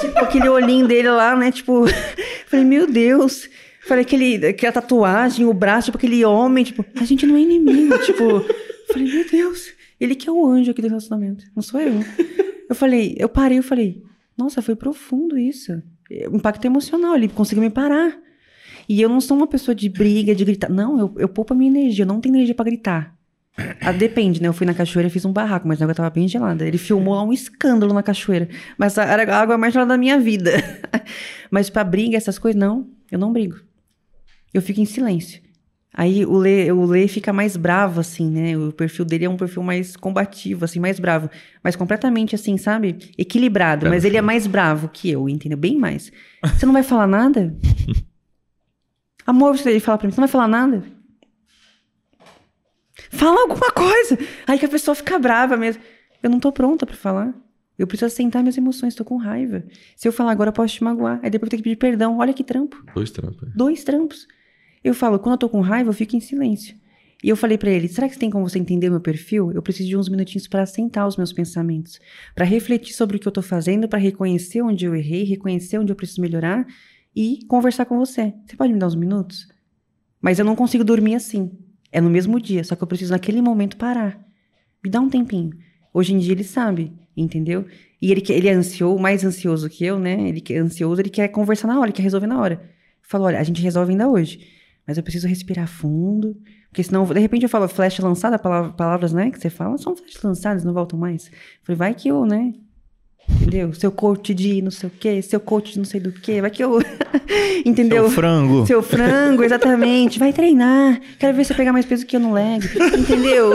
[0.00, 1.52] tipo, aquele olhinho dele lá, né?
[1.52, 1.84] Tipo,
[2.48, 3.48] falei, meu Deus.
[3.86, 7.96] Falei, aquele, aquela tatuagem, o braço, tipo, aquele homem, tipo, a gente não é inimigo,
[7.98, 8.44] tipo.
[8.88, 12.00] Falei, meu Deus, ele que é o anjo aqui do relacionamento, não sou eu.
[12.68, 14.02] Eu falei, eu parei, eu falei,
[14.36, 15.82] nossa, foi profundo isso.
[16.32, 18.16] Impacto emocional, ele conseguiu me parar.
[18.88, 20.68] E eu não sou uma pessoa de briga, de gritar.
[20.68, 23.14] Não, eu, eu poupo a minha energia, eu não tenho energia para gritar.
[23.80, 24.48] Ah, depende, né?
[24.48, 26.66] Eu fui na cachoeira e fiz um barraco, mas a água tava bem gelada.
[26.66, 28.48] Ele filmou lá um escândalo na cachoeira.
[28.76, 30.52] Mas era a água mais gelada da minha vida.
[31.50, 32.88] mas pra briga, essas coisas, não.
[33.10, 33.56] Eu não brigo.
[34.52, 35.40] Eu fico em silêncio.
[35.96, 38.58] Aí o Lê, o Lê fica mais bravo, assim, né?
[38.58, 41.30] O perfil dele é um perfil mais combativo, assim, mais bravo.
[41.62, 43.12] Mas completamente, assim, sabe?
[43.16, 43.88] Equilibrado.
[43.88, 45.56] Mas ele é mais bravo que eu, entendeu?
[45.56, 46.10] Bem mais.
[46.42, 47.56] Você não vai falar nada?
[49.24, 50.82] Amor, você fala pra mim, você não vai falar nada?
[53.10, 54.18] Fala alguma coisa.
[54.48, 55.80] Aí que a pessoa fica brava mesmo.
[56.20, 57.32] Eu não tô pronta para falar.
[57.78, 59.62] Eu preciso aceitar minhas emoções, tô com raiva.
[59.94, 61.20] Se eu falar agora, eu posso te magoar.
[61.22, 62.18] Aí depois eu tenho que pedir perdão.
[62.18, 62.84] Olha que trampo.
[62.92, 63.42] Dois trampos.
[63.44, 63.46] É.
[63.54, 64.26] Dois trampos.
[64.84, 66.76] Eu falo, quando eu tô com raiva, eu fico em silêncio.
[67.24, 69.50] E eu falei para ele: será que tem como você entender meu perfil?
[69.50, 71.98] Eu preciso de uns minutinhos para assentar os meus pensamentos,
[72.34, 75.90] para refletir sobre o que eu tô fazendo, para reconhecer onde eu errei, reconhecer onde
[75.90, 76.66] eu preciso melhorar
[77.16, 78.34] e conversar com você.
[78.44, 79.48] Você pode me dar uns minutos?
[80.20, 81.50] Mas eu não consigo dormir assim.
[81.90, 84.22] É no mesmo dia, só que eu preciso naquele momento parar.
[84.84, 85.50] Me dá um tempinho.
[85.94, 87.64] Hoje em dia ele sabe, entendeu?
[88.02, 90.28] E ele, ele é ansioso, mais ansioso que eu, né?
[90.28, 92.70] Ele é ansioso, ele quer conversar na hora, ele quer resolver na hora.
[93.00, 94.53] Falou, olha, a gente resolve ainda hoje.
[94.86, 96.36] Mas eu preciso respirar fundo,
[96.68, 100.22] porque senão, de repente eu falo flecha lançada, palavras, né, que você fala, são flechas
[100.22, 101.30] lançadas, não voltam mais.
[101.62, 102.52] falei, vai que eu, né,
[103.28, 103.72] Entendeu?
[103.72, 106.40] Seu coach de não sei o quê, seu coach de não sei do quê.
[106.40, 106.80] Vai que eu.
[107.64, 108.04] Entendeu?
[108.04, 108.66] Seu frango.
[108.66, 110.18] Seu frango, exatamente.
[110.18, 111.00] Vai treinar.
[111.18, 112.64] Quero ver você pegar mais peso que eu no leg.
[112.98, 113.54] Entendeu?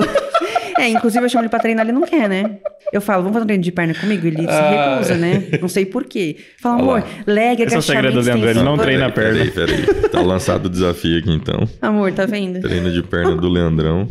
[0.79, 2.57] É, inclusive eu chamo ele pra treinar, ele não quer, né?
[2.93, 4.25] Eu falo, vamos fazer um treino de perna comigo?
[4.25, 4.93] Ele se ah.
[4.95, 5.43] recusa, né?
[5.61, 6.37] Não sei por quê.
[6.61, 7.75] Fala, amor, leg, Esse agachamento...
[7.75, 9.51] Esse é o segredo do Leandro, ele não treina a perna.
[9.51, 10.09] Peraí, peraí.
[10.09, 11.67] Tá lançado o desafio aqui, então.
[11.81, 12.61] Amor, tá vendo?
[12.61, 14.07] Treino de perna do Leandrão.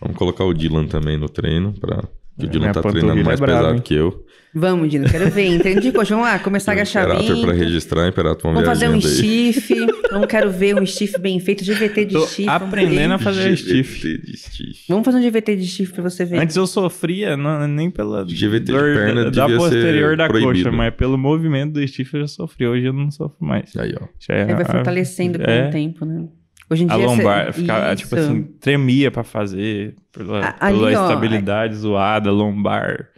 [0.00, 2.02] Vamos colocar o Dylan também no treino, pra...
[2.38, 3.82] Que o Dylan tá treinando mais é bravo, pesado hein?
[3.82, 4.25] que eu.
[4.58, 5.48] Vamos, Dino, quero ver.
[5.48, 7.42] Entendi, poxa, vamos lá, começar a agachar bem.
[7.42, 9.86] para registrar, Imperator, vamos, vamos fazer um stiff.
[10.10, 12.48] Não quero ver um stiff bem feito, GVT de Tô stiff.
[12.48, 14.18] aprendendo a fazer stiff.
[14.18, 14.86] de stiff.
[14.88, 16.38] Vamos fazer um GVT de stiff pra você ver.
[16.38, 20.64] Antes eu sofria, não, nem pela GVT de perna da, da posterior da proibido.
[20.64, 22.66] coxa, mas pelo movimento do stiff eu já sofri.
[22.66, 23.76] Hoje eu não sofro mais.
[23.76, 24.06] Aí, ó.
[24.18, 26.26] Já é, vai fortalecendo com é, o tempo, né?
[26.70, 27.04] Hoje em a dia.
[27.04, 27.60] A lombar, você...
[27.60, 33.10] ficava, tipo assim, tremia pra fazer, pela, a, ali, pela ó, estabilidade zoada, lombar.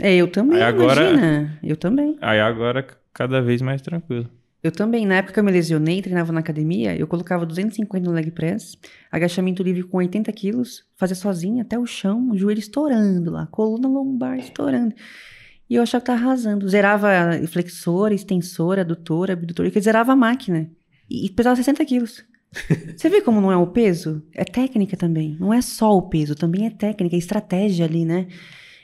[0.00, 1.58] É, eu também, aí agora, imagina.
[1.62, 2.16] Eu também.
[2.20, 4.28] Aí agora, cada vez mais tranquilo.
[4.62, 5.06] Eu também.
[5.06, 8.78] Na época que eu me lesionei, treinava na academia, eu colocava 250 no leg press,
[9.12, 13.86] agachamento livre com 80 quilos, fazia sozinha até o chão, o joelho estourando lá, coluna
[13.86, 14.94] lombar estourando.
[15.68, 16.68] E eu achava que tava arrasando.
[16.68, 17.08] Zerava
[17.46, 20.70] flexora, extensora, adutora, abdutora, que zerava a máquina.
[21.08, 22.24] E pesava 60 quilos.
[22.96, 24.22] Você vê como não é o peso?
[24.32, 25.36] É técnica também.
[25.38, 28.28] Não é só o peso, também é técnica, é estratégia ali, né?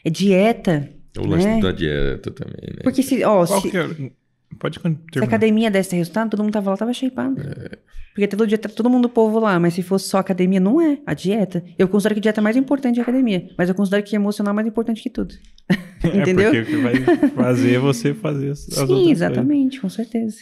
[0.04, 0.90] É dieta.
[1.18, 1.60] O lance né?
[1.60, 2.82] da dieta também, né?
[2.82, 4.10] Porque se, ó, se, é?
[4.58, 5.02] Pode terminar.
[5.12, 7.40] Se a academia desse resultado, todo mundo tava lá, tava shapeado.
[7.40, 7.78] É.
[8.12, 10.98] Porque todo dia tá todo mundo povo lá, mas se fosse só academia, não é.
[11.06, 11.64] A dieta.
[11.78, 14.52] Eu considero que dieta é mais importante que a academia, mas eu considero que emocional
[14.52, 15.34] é mais importante que tudo.
[16.04, 16.52] Entendeu?
[16.52, 19.80] É porque o que vai fazer é você fazer as Sim, exatamente, coisas.
[19.80, 20.38] com certeza.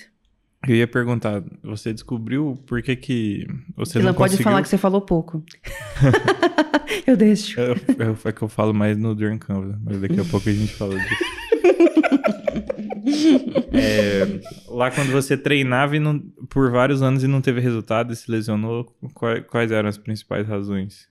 [0.66, 4.44] Eu ia perguntar, você descobriu por que que você não, não pode conseguiu...
[4.44, 5.42] falar que você falou pouco.
[7.06, 7.60] eu deixo.
[7.60, 7.72] É,
[8.24, 10.98] é, que eu falo mais no Duran Canvas, mas daqui a pouco a gente fala
[10.98, 11.24] disso.
[13.72, 16.18] é, lá quando você treinava e não,
[16.48, 20.46] por vários anos e não teve resultado e se lesionou, quais, quais eram as principais
[20.46, 21.08] razões?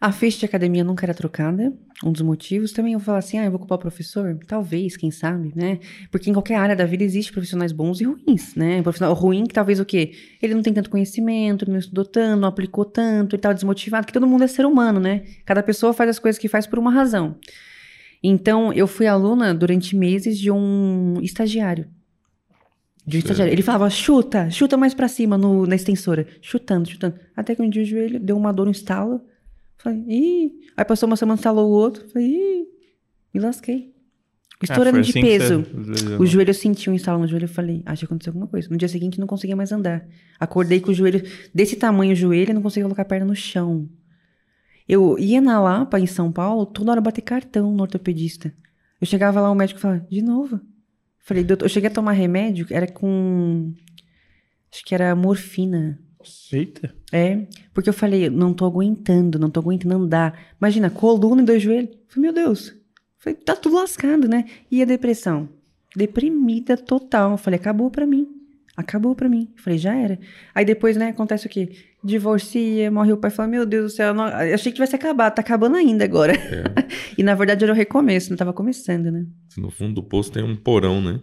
[0.00, 1.74] A ficha de academia nunca era trocada.
[2.02, 4.38] Um dos motivos também eu falar assim, ah, eu vou culpar o professor?
[4.46, 5.78] Talvez, quem sabe, né?
[6.10, 8.80] Porque em qualquer área da vida existe profissionais bons e ruins, né?
[8.80, 10.12] Um profissional ruim que talvez o quê?
[10.40, 14.18] Ele não tem tanto conhecimento, não estudou tanto, não aplicou tanto, ele tá desmotivado, porque
[14.18, 15.22] todo mundo é ser humano, né?
[15.44, 17.36] Cada pessoa faz as coisas que faz por uma razão.
[18.22, 21.86] Então, eu fui aluna durante meses de um estagiário.
[23.06, 23.52] De um estagiário.
[23.52, 26.26] Ele falava, chuta, chuta mais para cima no, na extensora.
[26.40, 27.16] Chutando, chutando.
[27.36, 29.20] Até que um dia o joelho deu uma dor, um estalo.
[29.82, 30.52] Falei, ih.
[30.76, 32.08] Aí passou uma semana, instalou o outro.
[32.10, 32.66] Falei, ih,
[33.32, 33.94] me lasquei.
[34.62, 35.64] Estourando ah, de assim peso.
[36.18, 37.44] O joelho eu senti um instalo no joelho.
[37.44, 38.68] Eu falei, acho que aconteceu alguma coisa.
[38.68, 40.06] No dia seguinte não conseguia mais andar.
[40.38, 41.22] Acordei com o joelho
[41.54, 43.88] desse tamanho, o joelho, e não conseguia colocar a perna no chão.
[44.86, 48.52] Eu ia na Lapa, em São Paulo, toda hora bater cartão no ortopedista.
[49.00, 50.60] Eu chegava lá, o médico falava, de novo.
[51.20, 53.72] Falei, doutor, eu cheguei a tomar remédio, era com.
[54.70, 55.98] Acho que era morfina.
[56.52, 56.94] Eita.
[57.12, 60.38] É, porque eu falei, não tô aguentando, não tô aguentando andar.
[60.60, 61.96] Imagina, coluna e dois joelhos.
[62.08, 62.74] Falei, meu Deus.
[63.18, 64.44] Falei, tá tudo lascado, né?
[64.70, 65.48] E a depressão?
[65.94, 67.32] Deprimida total.
[67.32, 68.28] Eu falei, acabou pra mim.
[68.76, 69.48] Acabou pra mim.
[69.56, 70.18] Eu falei, já era.
[70.54, 71.70] Aí depois, né, acontece o quê?
[72.02, 73.30] Divorcia, morre o pai.
[73.30, 74.26] Fala, meu Deus do céu, não...
[74.28, 75.34] eu achei que tivesse acabado.
[75.34, 76.32] Tá acabando ainda agora.
[76.32, 76.64] É.
[77.18, 79.26] e na verdade era o recomeço, não tava começando, né?
[79.56, 81.20] No fundo do poço tem um porão, né?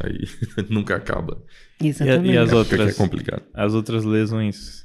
[0.00, 0.18] Aí
[0.70, 1.42] nunca acaba.
[1.82, 2.30] Exatamente.
[2.30, 2.90] E, e as É outras?
[2.90, 3.42] É complicado.
[3.52, 4.84] As outras lesões.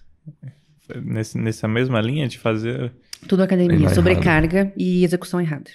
[1.04, 2.92] Nesse, nessa mesma linha de fazer.
[3.28, 5.70] Tudo academia, sobrecarga e execução errada.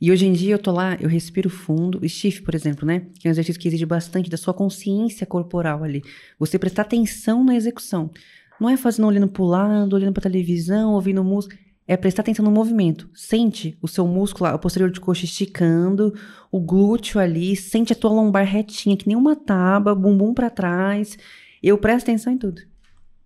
[0.00, 1.98] E hoje em dia eu tô lá, eu respiro fundo.
[2.02, 3.06] O Stiff, por exemplo, né?
[3.18, 6.02] Que é um exercício que exige bastante da sua consciência corporal ali.
[6.38, 8.10] Você prestar atenção na execução.
[8.60, 11.56] Não é fazendo olhando pro lado, olhando pra televisão, ouvindo música.
[11.88, 13.08] É prestar atenção no movimento.
[13.14, 16.14] Sente o seu músculo, o posterior de coxa esticando,
[16.52, 21.16] o glúteo ali, sente a tua lombar retinha, que nem uma tábua, bumbum pra trás.
[21.62, 22.60] Eu presto atenção em tudo.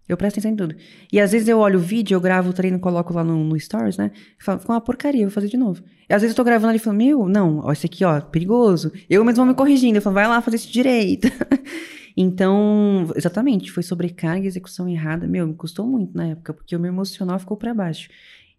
[0.09, 0.77] Eu presto atenção em tudo.
[1.13, 3.59] E às vezes eu olho o vídeo, eu gravo o treino, coloco lá no, no
[3.59, 4.13] Stories, né?
[4.39, 5.83] E falo, ficou uma porcaria, vou fazer de novo.
[6.09, 8.21] E às vezes eu tô gravando ali e falo, meu, não, ó, isso aqui, ó,
[8.21, 8.93] perigoso.
[9.11, 9.99] Eu mesmo vou me corrigindo.
[9.99, 11.29] Eu falo, vai lá fazer isso direito.
[12.17, 15.27] então, exatamente, foi sobrecarga e execução errada.
[15.27, 18.09] Meu, me custou muito na época, porque o meu emocional ficou pra baixo.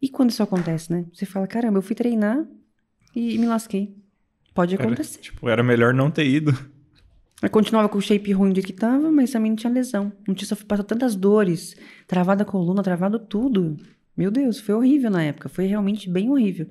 [0.03, 1.05] E quando isso acontece, né?
[1.13, 2.45] Você fala, caramba, eu fui treinar
[3.15, 3.95] e me lasquei.
[4.53, 5.21] Pode Era, acontecer.
[5.21, 6.53] tipo, era melhor não ter ido.
[7.41, 10.11] Eu continuava com o shape ruim jeito que tava, mas também não tinha lesão.
[10.27, 11.77] Não tinha sofrido passado tantas dores.
[12.05, 13.77] Travada a coluna, travado tudo.
[14.15, 15.47] Meu Deus, foi horrível na época.
[15.47, 16.67] Foi realmente bem horrível.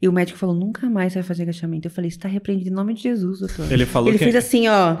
[0.00, 1.86] E o médico falou, nunca mais vai fazer agachamento.
[1.86, 3.70] Eu falei, você tá repreendido em nome de Jesus, doutor.
[3.70, 4.24] Ele falou Ele que.
[4.24, 4.96] fez assim, ó.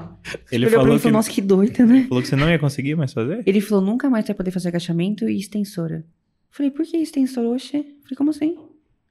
[0.52, 2.04] Ele mim falou e que, falou, nossa, que doida, né?
[2.10, 3.42] falou que você não ia conseguir mais fazer?
[3.46, 6.04] Ele falou, nunca mais vai poder fazer agachamento e extensora.
[6.50, 7.48] Falei, por que extensora?
[7.48, 7.78] Oxê.
[7.78, 8.56] Eu falei, como assim?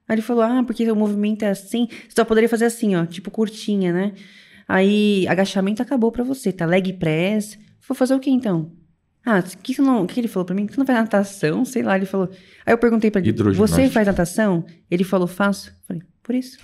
[0.08, 1.88] Aí ele falou, ah, porque o movimento é assim.
[1.88, 4.12] Você só poderia fazer assim, ó, tipo curtinha, né?
[4.68, 6.66] Aí, agachamento acabou pra você, tá?
[6.66, 7.58] Leg press.
[7.86, 8.72] Vou fazer o que então?
[9.24, 10.66] Ah, que você não, o que ele falou pra mim?
[10.66, 11.64] Que você não faz natação?
[11.64, 12.30] Sei lá, ele falou.
[12.64, 14.64] Aí eu perguntei pra ele, você faz natação?
[14.90, 15.70] Ele falou, faço.
[15.70, 16.58] Eu falei, por isso.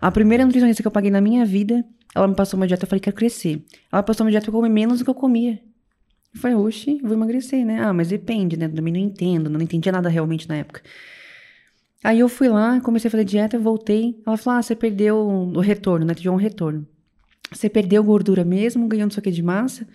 [0.00, 1.84] A primeira nutricionista que eu paguei na minha vida,
[2.14, 3.64] ela me passou uma dieta, eu falei, quero crescer.
[3.92, 5.60] Ela passou uma dieta pra eu comer menos do que eu comia.
[6.36, 7.80] Eu falei, oxe, vou emagrecer, né?
[7.80, 8.68] Ah, mas depende, né?
[8.68, 10.82] Também não entendo, não entendia nada realmente na época.
[12.04, 14.20] Aí eu fui lá, comecei a fazer dieta, voltei.
[14.26, 16.12] Ela falou, ah, você perdeu o retorno, né?
[16.12, 16.86] Teve um retorno.
[17.50, 19.88] Você perdeu gordura mesmo, ganhou não sei o que de massa.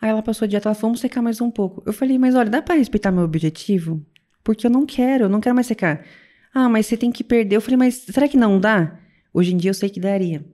[0.00, 1.80] Aí ela passou a dieta, ela falou, vamos secar mais um pouco.
[1.86, 4.04] Eu falei, mas olha, dá pra respeitar meu objetivo?
[4.42, 6.04] Porque eu não quero, eu não quero mais secar.
[6.52, 7.54] Ah, mas você tem que perder.
[7.54, 8.98] Eu falei, mas será que não dá?
[9.32, 10.44] Hoje em dia eu sei que daria.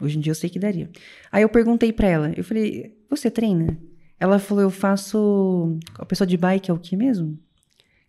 [0.00, 0.88] Hoje em dia eu sei que daria.
[1.32, 3.76] Aí eu perguntei pra ela, eu falei, você treina?
[4.20, 5.78] Ela falou, eu faço.
[5.94, 7.38] A pessoa de bike é o que mesmo?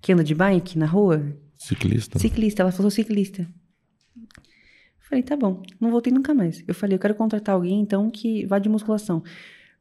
[0.01, 1.25] Que anda de bike na rua?
[1.57, 2.19] Ciclista.
[2.19, 3.47] Ciclista, ela falou ciclista.
[4.99, 6.63] Falei, tá bom, não voltei nunca mais.
[6.67, 9.23] Eu falei, eu quero contratar alguém, então, que vá de musculação.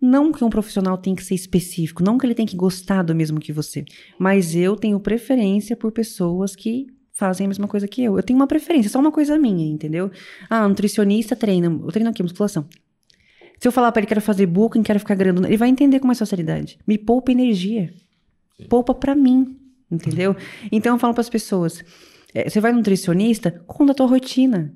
[0.00, 3.14] Não que um profissional tem que ser específico, não que ele tem que gostar do
[3.14, 3.84] mesmo que você,
[4.18, 8.16] mas eu tenho preferência por pessoas que fazem a mesma coisa que eu.
[8.16, 10.10] Eu tenho uma preferência, só uma coisa minha, entendeu?
[10.48, 12.66] Ah, nutricionista treina, eu treino aqui, musculação.
[13.60, 16.06] Se eu falar pra ele quero fazer booking, quero ficar grande, ele vai entender com
[16.06, 16.78] mais facilidade.
[16.86, 17.92] Me poupa energia.
[18.70, 19.54] Poupa pra mim,
[19.90, 20.34] entendeu?
[20.72, 21.84] Então eu falo pras pessoas,
[22.34, 24.74] é, você vai nutricionista, conta a tua rotina.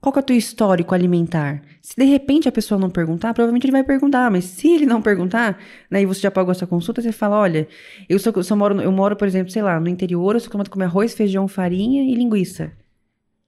[0.00, 1.62] Qual que é o teu histórico alimentar?
[1.80, 5.00] Se de repente a pessoa não perguntar, provavelmente ele vai perguntar, mas se ele não
[5.00, 5.58] perguntar,
[5.90, 7.68] né, e você já pagou essa consulta, você fala, olha,
[8.08, 10.46] eu só, eu só moro, eu moro, por exemplo, sei lá, no interior, eu sou
[10.46, 12.72] acostumado a comer arroz, feijão, farinha e linguiça.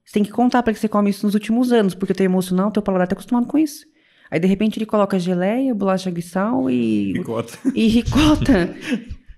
[0.04, 2.24] Você tem que contar para que você come isso nos últimos anos, porque o teu
[2.24, 3.86] emocional, o teu paladar tá acostumado com isso.
[4.34, 7.56] Aí, de repente, ele coloca geleia, bolacha de sal e, Ricota.
[7.72, 8.74] e ricota.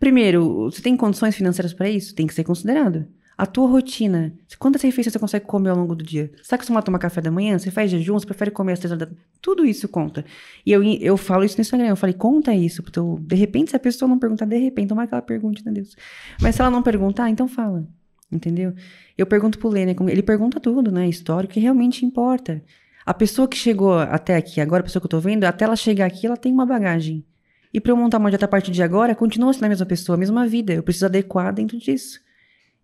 [0.01, 2.14] Primeiro, você tem condições financeiras para isso?
[2.14, 3.05] Tem que ser considerado.
[3.36, 4.32] A tua rotina.
[4.59, 6.31] Quantas refeições você consegue comer ao longo do dia?
[6.36, 7.59] Você está acostumado a tomar café da manhã?
[7.59, 8.14] Você faz jejum?
[8.18, 10.24] Você prefere comer às três horas da Tudo isso conta.
[10.64, 11.89] E eu, eu falo isso no Instagram.
[11.89, 12.82] Eu falei, conta isso.
[12.82, 15.62] pro teu- De repente, se a pessoa não perguntar, de repente, tomara que ela pergunte,
[15.66, 15.94] né, Deus?
[16.40, 17.86] Mas se ela não perguntar, então fala.
[18.32, 18.73] Entendeu?
[19.18, 19.94] Eu pergunto pro Lê, né?
[20.09, 21.06] Ele pergunta tudo, né?
[21.06, 22.62] Histórico, que realmente importa.
[23.07, 25.77] A pessoa que chegou até aqui, agora a pessoa que eu tô vendo, até ela
[25.77, 27.24] chegar aqui, ela tem uma bagagem.
[27.73, 30.16] E pra eu montar uma dieta a partir de agora, continua sendo a mesma pessoa,
[30.16, 30.73] a mesma vida.
[30.73, 32.20] Eu preciso adequar dentro disso.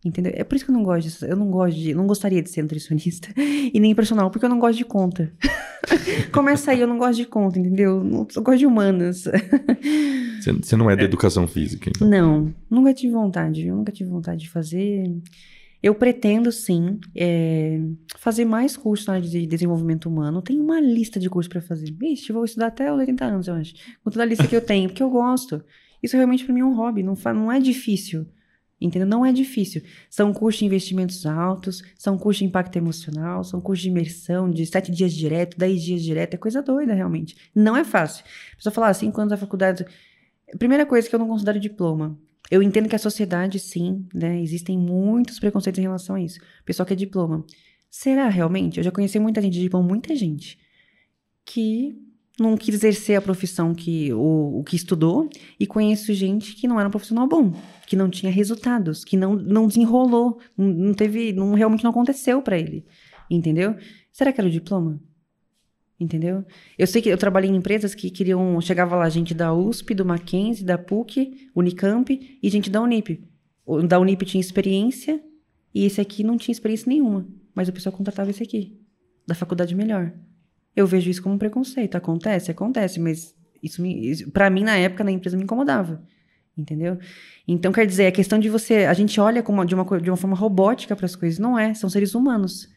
[0.05, 0.33] Entendeu?
[0.35, 1.25] É por isso que eu não gosto disso.
[1.25, 1.95] Eu não gosto de.
[1.95, 5.33] Não gostaria de ser nutricionista e nem personal, porque eu não gosto de conta.
[6.33, 8.03] Começa aí, eu não gosto de conta, entendeu?
[8.03, 9.25] Não- Eu gosto de humanas.
[10.41, 12.09] Você, você não é da educação física, então.
[12.09, 13.67] Não, nunca tive vontade.
[13.67, 15.05] Eu nunca tive vontade de fazer.
[15.83, 17.81] Eu pretendo, sim, é,
[18.17, 20.41] fazer mais cursos na área de desenvolvimento humano.
[20.41, 21.91] Tem uma lista de cursos para fazer.
[21.91, 23.75] Vixe, vou estudar até os 80 anos, eu acho.
[24.05, 25.63] Com toda a lista que eu tenho, porque eu gosto.
[26.01, 28.27] Isso realmente para mim é um hobby, não, não é difícil.
[28.81, 29.07] Entendeu?
[29.07, 29.83] Não é difícil.
[30.11, 34.67] São cursos de investimentos altos, são cursos de impacto emocional, são cursos de imersão de
[34.67, 36.35] sete dias direto, dez dias direto.
[36.35, 37.37] É coisa doida, realmente.
[37.55, 38.25] Não é fácil.
[38.53, 39.85] A pessoa fala, ah, cinco anos da faculdade.
[40.59, 42.19] Primeira coisa que eu não considero diploma.
[42.53, 44.39] Eu entendo que a sociedade, sim, né?
[44.43, 46.39] Existem muitos preconceitos em relação a isso.
[46.67, 47.47] Pessoal quer diploma.
[47.91, 48.77] Será realmente?
[48.77, 50.59] Eu já conheci muita gente de diploma, muita gente.
[51.47, 51.97] que
[52.39, 56.79] não quis exercer a profissão que o, o que estudou e conheço gente que não
[56.79, 57.53] era um profissional bom,
[57.87, 62.43] que não tinha resultados, que não, não desenrolou, não, não teve, não realmente não aconteceu
[62.43, 62.85] para ele,
[63.31, 63.77] entendeu?
[64.13, 65.01] Será que era o diploma?
[66.03, 66.45] Entendeu?
[66.77, 68.61] Eu sei que eu trabalhei em empresas que queriam.
[68.61, 73.23] Chegava lá gente da USP, do Mackenzie, da PUC, Unicamp e gente da Unip.
[73.65, 75.23] O da Unip tinha experiência
[75.73, 77.25] e esse aqui não tinha experiência nenhuma.
[77.55, 78.81] Mas o pessoal contratava esse aqui,
[79.25, 80.13] da faculdade melhor.
[80.75, 81.95] Eu vejo isso como um preconceito.
[81.95, 82.51] Acontece?
[82.51, 86.03] Acontece, mas isso, isso para mim, na época, na empresa, me incomodava.
[86.59, 86.99] Entendeu?
[87.47, 88.87] Então, quer dizer, a questão de você.
[88.87, 91.39] A gente olha como de, uma, de uma forma robótica para as coisas.
[91.39, 92.69] Não é, são seres humanos.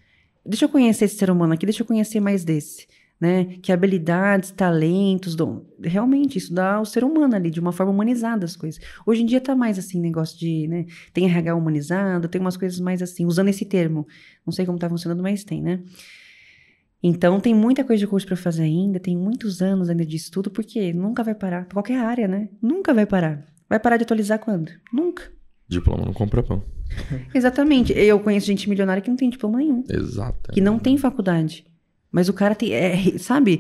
[0.46, 2.86] Deixa eu conhecer esse ser humano aqui, deixa eu conhecer mais desse
[3.20, 3.46] né?
[3.62, 5.66] Que habilidades, talentos, dom.
[5.82, 8.80] Realmente, isso dá ao ser humano ali, de uma forma humanizada as coisas.
[9.06, 10.86] Hoje em dia tá mais assim, negócio de, né?
[11.14, 14.08] Tem RH humanizado, tem umas coisas mais assim, usando esse termo.
[14.46, 15.82] Não sei como tá funcionando, mas tem, né?
[17.02, 20.50] Então, tem muita coisa de curso para fazer ainda, tem muitos anos ainda de estudo,
[20.50, 21.66] porque nunca vai parar.
[21.66, 22.50] Qualquer área, né?
[22.62, 23.46] Nunca vai parar.
[23.70, 24.72] Vai parar de atualizar quando?
[24.92, 25.24] Nunca.
[25.68, 26.64] Diploma não compra pão.
[27.34, 27.94] Exatamente.
[27.94, 29.84] Eu conheço gente milionária que não tem diploma nenhum.
[29.90, 30.52] Exato.
[30.52, 31.66] Que não tem faculdade.
[32.16, 33.60] Mas o cara tem, é, sabe,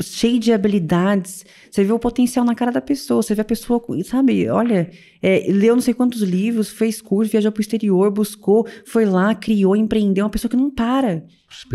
[0.00, 1.44] cheio de habilidades.
[1.68, 3.20] Você vê o potencial na cara da pessoa.
[3.20, 4.88] Você vê a pessoa, sabe, olha,
[5.20, 9.74] é, leu não sei quantos livros, fez curso, viajou pro exterior, buscou, foi lá, criou,
[9.74, 10.26] empreendeu.
[10.26, 11.24] Uma pessoa que não para.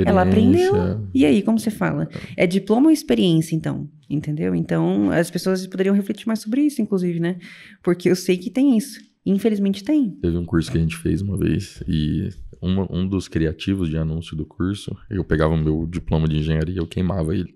[0.05, 0.73] Ela aprendeu.
[1.13, 2.07] E aí, como você fala?
[2.37, 3.89] É diploma ou experiência, então?
[4.09, 4.55] Entendeu?
[4.55, 7.35] Então, as pessoas poderiam refletir mais sobre isso, inclusive, né?
[7.83, 8.97] Porque eu sei que tem isso.
[9.25, 10.09] Infelizmente tem.
[10.09, 12.29] Teve um curso que a gente fez uma vez e
[12.61, 16.77] uma, um dos criativos de anúncio do curso, eu pegava o meu diploma de engenharia,
[16.77, 17.55] eu queimava ele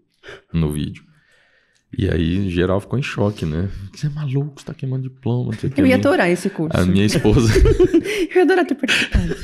[0.54, 1.04] no vídeo.
[1.98, 3.70] E aí, geral ficou em choque, né?
[3.94, 5.54] Você é maluco, você tá queimando diploma.
[5.78, 6.78] eu ia adorar esse curso.
[6.78, 7.52] A minha esposa.
[8.30, 9.36] eu ia adorar ter participado.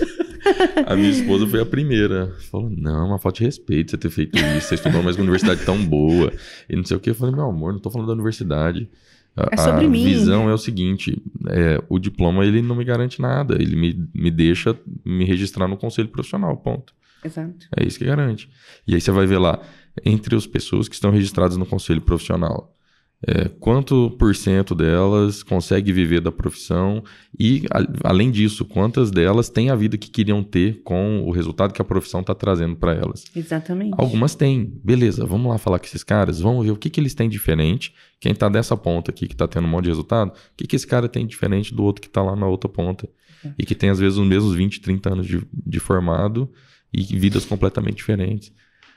[0.86, 2.34] a minha esposa foi a primeira.
[2.52, 4.68] Falou: não, uma falta de respeito você ter feito isso.
[4.68, 6.34] Você estudou mais uma universidade tão boa.
[6.70, 7.12] E não sei o que.
[7.12, 8.90] Eu falei: meu amor, não tô falando da universidade.
[9.36, 10.04] É sobre a mim.
[10.04, 14.30] visão é o seguinte: é, o diploma ele não me garante nada, ele me, me
[14.30, 16.94] deixa me registrar no conselho profissional, ponto.
[17.24, 17.68] Exato.
[17.76, 18.50] É isso que garante.
[18.88, 19.60] E aí você vai ver lá,
[20.06, 22.76] entre as pessoas que estão registradas no conselho profissional,
[23.26, 27.02] é, quanto por cento delas consegue viver da profissão
[27.40, 31.74] e, a, além disso, quantas delas têm a vida que queriam ter com o resultado
[31.74, 33.24] que a profissão está trazendo para elas.
[33.34, 33.95] Exatamente.
[33.98, 34.78] Algumas têm.
[34.84, 37.94] Beleza, vamos lá falar com esses caras, vamos ver o que, que eles têm diferente.
[38.20, 40.76] Quem está dessa ponta aqui, que está tendo um monte de resultado, o que, que
[40.76, 43.08] esse cara tem diferente do outro que está lá na outra ponta.
[43.45, 43.54] É.
[43.58, 46.50] E que tem, às vezes, os mesmos 20, 30 anos de, de formado
[46.94, 48.52] e vidas completamente diferentes.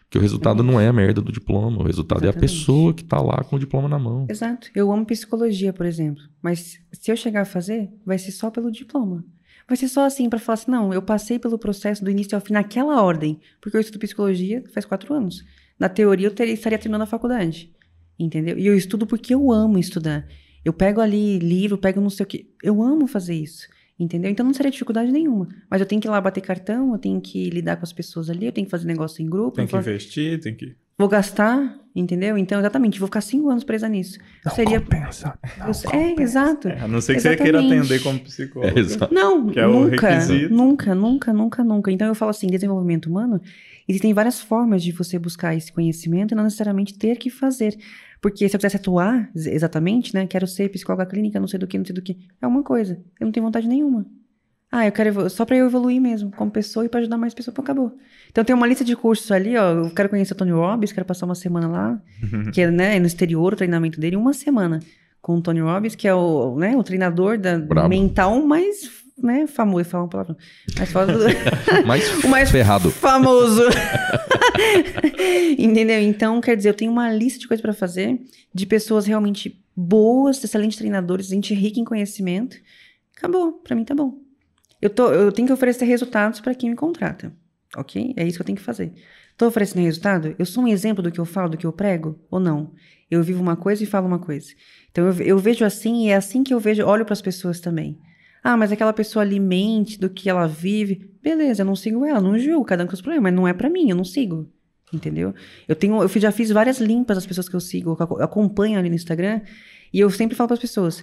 [0.07, 2.37] Porque o resultado não é a merda do diploma, o resultado Exatamente.
[2.37, 4.27] é a pessoa que está lá com o diploma na mão.
[4.31, 4.70] Exato.
[4.74, 6.23] Eu amo psicologia, por exemplo.
[6.41, 9.24] Mas se eu chegar a fazer, vai ser só pelo diploma.
[9.69, 12.41] Vai ser só assim, para falar assim, não, eu passei pelo processo do início ao
[12.41, 13.41] fim naquela ordem.
[13.61, 15.45] Porque eu estudo psicologia faz quatro anos.
[15.78, 17.74] Na teoria, eu teria, estaria terminando a faculdade.
[18.16, 18.57] Entendeu?
[18.57, 20.27] E eu estudo porque eu amo estudar.
[20.65, 22.55] Eu pego ali livro, pego não sei o que.
[22.62, 23.66] Eu amo fazer isso.
[23.98, 24.31] Entendeu?
[24.31, 25.48] Então não seria dificuldade nenhuma.
[25.70, 28.28] Mas eu tenho que ir lá bater cartão, eu tenho que lidar com as pessoas
[28.28, 29.56] ali, eu tenho que fazer negócio em grupo.
[29.56, 30.77] Tem que investir, tem que.
[30.98, 32.39] Vou gastar, entendeu?
[32.39, 34.18] Então, exatamente, vou ficar cinco anos presa nisso.
[34.44, 34.81] Não seria.
[34.81, 35.39] Compensa.
[35.59, 35.74] Não eu...
[35.74, 35.97] compensa.
[35.97, 36.68] É, exato.
[36.68, 37.39] É, a não ser que exatamente.
[37.39, 38.78] você queira atender como psicólogo.
[38.78, 41.90] É, não, que é nunca, nunca, nunca, nunca, nunca.
[41.90, 43.40] Então eu falo assim, desenvolvimento humano,
[43.89, 47.77] existem várias formas de você buscar esse conhecimento e não necessariamente ter que fazer.
[48.27, 50.27] Porque se eu quisesse atuar exatamente, né?
[50.27, 52.19] Quero ser psicóloga clínica, não sei do que, não sei do que.
[52.43, 53.01] É uma coisa.
[53.20, 54.05] Eu não tenho vontade nenhuma.
[54.69, 57.57] Ah, eu quero só para eu evoluir mesmo, como pessoa e para ajudar mais pessoas,
[57.57, 57.97] acabou.
[58.28, 59.74] Então tem uma lista de cursos ali, ó.
[59.74, 62.03] Eu quero conhecer o Tony Robbins, quero passar uma semana lá,
[62.53, 64.81] que é né, no exterior o treinamento dele, uma semana
[65.23, 67.57] com o Tony Robbins, que é o, né, o treinador da,
[67.89, 70.36] mental mais né, famoso, falar uma palavra,
[70.76, 71.24] mais famoso,
[71.86, 72.90] mais o mais ferrado.
[72.90, 73.62] famoso.
[75.59, 76.01] Entendeu?
[76.01, 78.20] Então, quer dizer, eu tenho uma lista de coisas para fazer,
[78.52, 82.56] de pessoas realmente boas, excelentes treinadores, gente rica em conhecimento.
[83.16, 84.18] Acabou, para mim tá bom.
[84.80, 87.32] Eu, tô, eu tenho que oferecer resultados para quem me contrata,
[87.76, 88.12] ok?
[88.16, 88.93] É isso que eu tenho que fazer.
[89.32, 90.34] Estou oferecendo resultado?
[90.38, 92.18] Eu sou um exemplo do que eu falo, do que eu prego?
[92.30, 92.72] Ou não?
[93.10, 94.48] Eu vivo uma coisa e falo uma coisa.
[94.90, 97.60] Então eu, eu vejo assim e é assim que eu vejo, olho para as pessoas
[97.60, 97.98] também.
[98.48, 101.10] Ah, mas aquela pessoa alimente do que ela vive.
[101.20, 103.52] Beleza, eu não sigo ela, não julgo, cada um com seus problemas, mas não é
[103.52, 104.48] para mim, eu não sigo.
[104.93, 105.35] Entendeu?
[105.66, 108.78] Eu tenho, eu já fiz várias limpas das pessoas que eu sigo, que eu acompanho
[108.78, 109.40] ali no Instagram,
[109.93, 111.02] e eu sempre falo para as pessoas: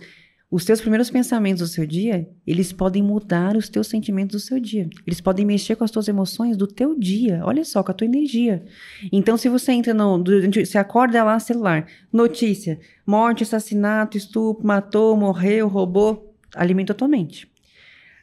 [0.49, 4.57] os teus primeiros pensamentos do seu dia, eles podem mudar os teus sentimentos do seu
[4.57, 4.89] dia.
[5.05, 7.41] Eles podem mexer com as tuas emoções do teu dia.
[7.43, 8.63] Olha só, com a tua energia.
[9.11, 10.23] Então, se você entra no.
[10.63, 16.32] Você acorda lá, celular, notícia: morte, assassinato, estupro, matou, morreu, roubou.
[16.55, 17.51] Alimenta a tua mente.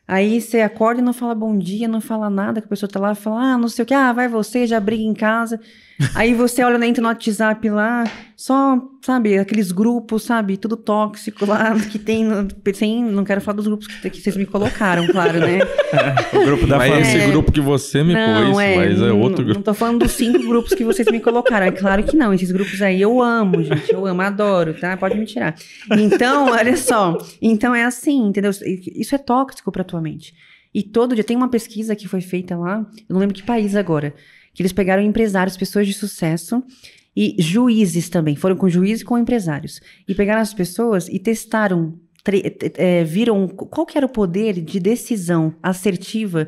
[0.06, 2.98] Aí você acorda e não fala bom dia, não fala nada, que a pessoa tá
[2.98, 5.60] lá e fala, ah, não sei o que, ah, vai você, já briga em casa.
[6.14, 8.04] Aí você olha, entra no WhatsApp lá,
[8.34, 12.26] só, sabe, aqueles grupos, sabe, tudo tóxico lá, que tem,
[12.72, 15.58] sem, não quero falar dos grupos que, que vocês me colocaram, claro, né?
[16.32, 17.18] o grupo da mas família.
[17.18, 19.58] esse grupo que você me não, pôs, é, mas é outro grupo.
[19.58, 22.50] Não tô falando dos cinco grupos que vocês me colocaram, é claro que não, esses
[22.50, 24.96] grupos aí eu amo, gente, eu amo, adoro, tá?
[24.96, 25.54] Pode me tirar.
[25.98, 28.50] Então, olha só, então é assim, entendeu?
[28.50, 30.34] Isso é tóxico pra tua mente.
[30.72, 33.74] E todo dia, tem uma pesquisa que foi feita lá, eu não lembro que país
[33.74, 34.14] agora,
[34.52, 36.62] que eles pegaram empresários, pessoas de sucesso
[37.16, 39.80] e juízes também, foram com juízes e com empresários.
[40.06, 41.98] E pegaram as pessoas e testaram,
[42.76, 46.46] é, viram qual que era o poder de decisão assertiva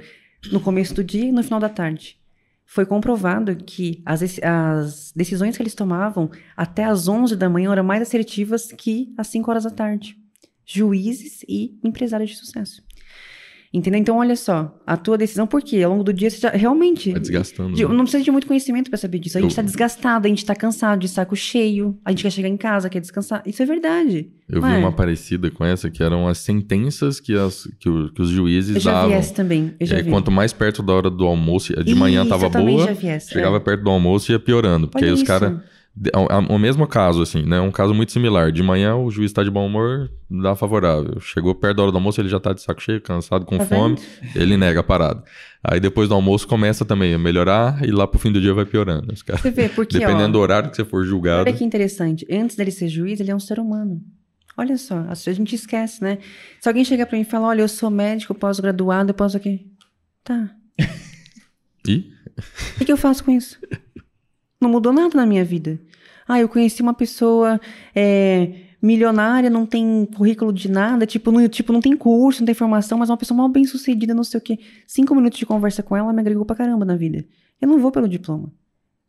[0.50, 2.16] no começo do dia e no final da tarde.
[2.64, 7.84] Foi comprovado que as, as decisões que eles tomavam até as 11 da manhã eram
[7.84, 10.16] mais assertivas que às 5 horas da tarde.
[10.64, 12.82] Juízes e empresários de sucesso.
[13.74, 13.98] Entendeu?
[13.98, 15.82] Então, olha só, a tua decisão, por quê?
[15.82, 17.10] Ao longo do dia você já realmente.
[17.10, 17.74] Tá desgastando.
[17.74, 17.94] De, né?
[17.94, 19.38] Não precisa de muito conhecimento para saber disso.
[19.38, 19.56] A gente eu...
[19.56, 22.90] tá desgastado, a gente tá cansado, de saco cheio, a gente quer chegar em casa,
[22.90, 23.42] quer descansar.
[23.46, 24.30] Isso é verdade.
[24.46, 24.76] Eu vi é?
[24.76, 28.74] uma parecida com essa, que eram as sentenças que, as, que, o, que os juízes
[28.74, 28.76] davam.
[28.76, 29.08] Eu já davam.
[29.08, 29.74] vi essa também.
[29.80, 30.10] Eu já é, vi.
[30.10, 33.60] Quanto mais perto da hora do almoço, de manhã tava boa, chegava é.
[33.60, 34.86] perto do almoço e ia piorando.
[34.86, 35.58] Porque Olha aí os caras
[36.48, 37.60] o mesmo caso, assim, né?
[37.60, 38.50] Um caso muito similar.
[38.50, 41.20] De manhã o juiz está de bom humor, dá favorável.
[41.20, 43.66] Chegou perto da hora do almoço, ele já está de saco cheio, cansado, com tá
[43.66, 44.36] fome, vendo?
[44.42, 45.22] ele nega a parada.
[45.62, 48.64] Aí depois do almoço começa também a melhorar e lá pro fim do dia vai
[48.64, 49.12] piorando.
[49.12, 51.42] Os Você vê, porque, Dependendo ó, do horário que você for julgado.
[51.42, 52.26] Olha que interessante.
[52.30, 54.00] Antes dele ser juiz, ele é um ser humano.
[54.56, 56.18] Olha só, a gente esquece, né?
[56.60, 59.66] Se alguém chegar para mim e falar, olha, eu sou médico, pós-graduado, eu posso aqui.
[60.24, 60.50] Tá.
[61.84, 62.12] E?
[62.80, 63.58] O que eu faço com isso?
[64.62, 65.80] Não mudou nada na minha vida.
[66.26, 67.60] Ah, eu conheci uma pessoa
[67.92, 72.54] é, milionária, não tem currículo de nada, tipo não, tipo, não tem curso, não tem
[72.54, 74.60] formação, mas é uma pessoa mal bem sucedida, não sei o quê.
[74.86, 77.26] Cinco minutos de conversa com ela me agregou pra caramba na vida.
[77.60, 78.52] Eu não vou pelo diploma.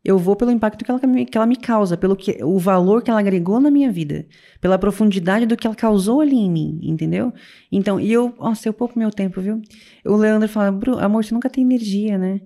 [0.04, 3.10] Eu vou pelo impacto que ela, que ela me causa, pelo que, o valor que
[3.10, 4.26] ela agregou na minha vida,
[4.60, 7.32] pela profundidade do que ela causou ali em mim, entendeu?
[7.70, 9.62] Então, e eu, nossa, eu pouco meu tempo, viu?
[10.04, 12.40] O Leandro fala, amor, você nunca tem energia, né?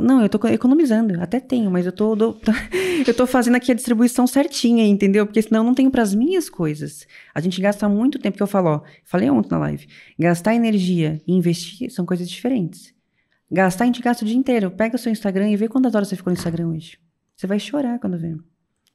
[0.00, 2.40] Não, eu tô economizando, até tenho, mas eu tô, do,
[3.06, 5.26] eu tô fazendo aqui a distribuição certinha, entendeu?
[5.26, 7.06] Porque senão eu não tenho para as minhas coisas.
[7.34, 9.86] A gente gasta muito tempo, que eu falo, ó, falei ontem na live,
[10.18, 12.94] gastar energia e investir são coisas diferentes.
[13.50, 14.70] Gastar, a gente gasta o dia inteiro.
[14.70, 16.98] Pega o seu Instagram e vê quantas horas você ficou no Instagram hoje.
[17.36, 18.34] Você vai chorar quando vê.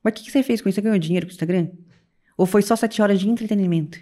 [0.04, 0.76] Mas o que, que você fez com isso?
[0.76, 1.70] Você ganhou dinheiro com o Instagram?
[2.38, 4.00] Ou foi só sete horas de entretenimento?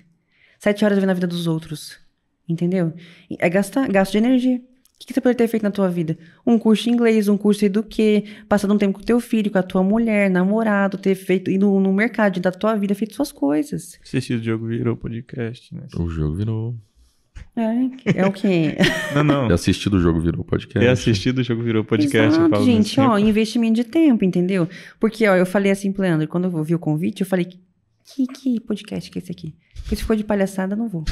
[0.59, 1.99] Sete horas vendo a vida dos outros.
[2.47, 2.93] Entendeu?
[3.37, 4.61] É gastar, gasto de energia.
[4.99, 6.17] O que, você poderia ter feito na tua vida?
[6.45, 8.23] Um curso de inglês, um curso do quê?
[8.49, 11.79] Passado um tempo com teu filho, com a tua mulher, namorado, ter feito, ir no,
[11.79, 13.99] no mercado da tua vida, feito suas coisas.
[14.03, 15.83] Assistir o jogo virou podcast, né?
[15.95, 16.75] O jogo virou.
[17.55, 18.75] É, é o quê?
[19.13, 19.51] não, não.
[19.51, 20.85] É assistir do jogo virou podcast.
[20.85, 22.39] É assistir do jogo virou podcast.
[22.39, 24.67] Exato, gente, ó, investimento de tempo, entendeu?
[24.99, 27.47] Porque, ó, eu falei assim pro Leandro, quando eu vi o convite, eu falei,
[28.07, 29.53] que, que podcast que é esse aqui?
[29.81, 31.03] Porque se for de palhaçada, eu não vou.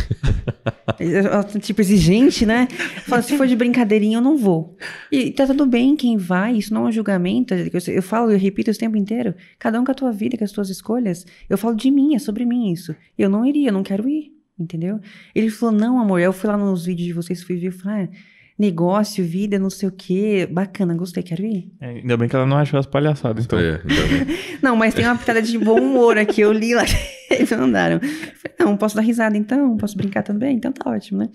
[1.61, 2.67] tipo, exigente, né?
[3.05, 4.77] Fala, se for de brincadeirinha, eu não vou.
[5.11, 7.53] E tá tudo bem quem vai, isso não é um julgamento.
[7.53, 9.35] Eu, falo, eu repito isso o tempo inteiro.
[9.59, 11.25] Cada um com a tua vida, com as tuas escolhas.
[11.49, 12.95] Eu falo de mim, é sobre mim isso.
[13.17, 14.99] Eu não iria, eu não quero ir, entendeu?
[15.33, 16.19] Ele falou, não, amor.
[16.19, 18.09] Eu fui lá nos vídeos de vocês, fui ver, eu falei, ah,
[18.57, 20.47] negócio, vida, não sei o quê.
[20.49, 21.71] Bacana, gostei, quero ir.
[21.79, 23.59] É, ainda bem que ela não achou as palhaçadas, então.
[23.59, 23.81] É,
[24.61, 26.83] não, mas tem uma pitada de bom humor aqui, eu li lá,
[27.29, 27.99] eles mandaram.
[27.99, 31.29] Falei, não, posso dar risada então, posso brincar também, então tá ótimo, né?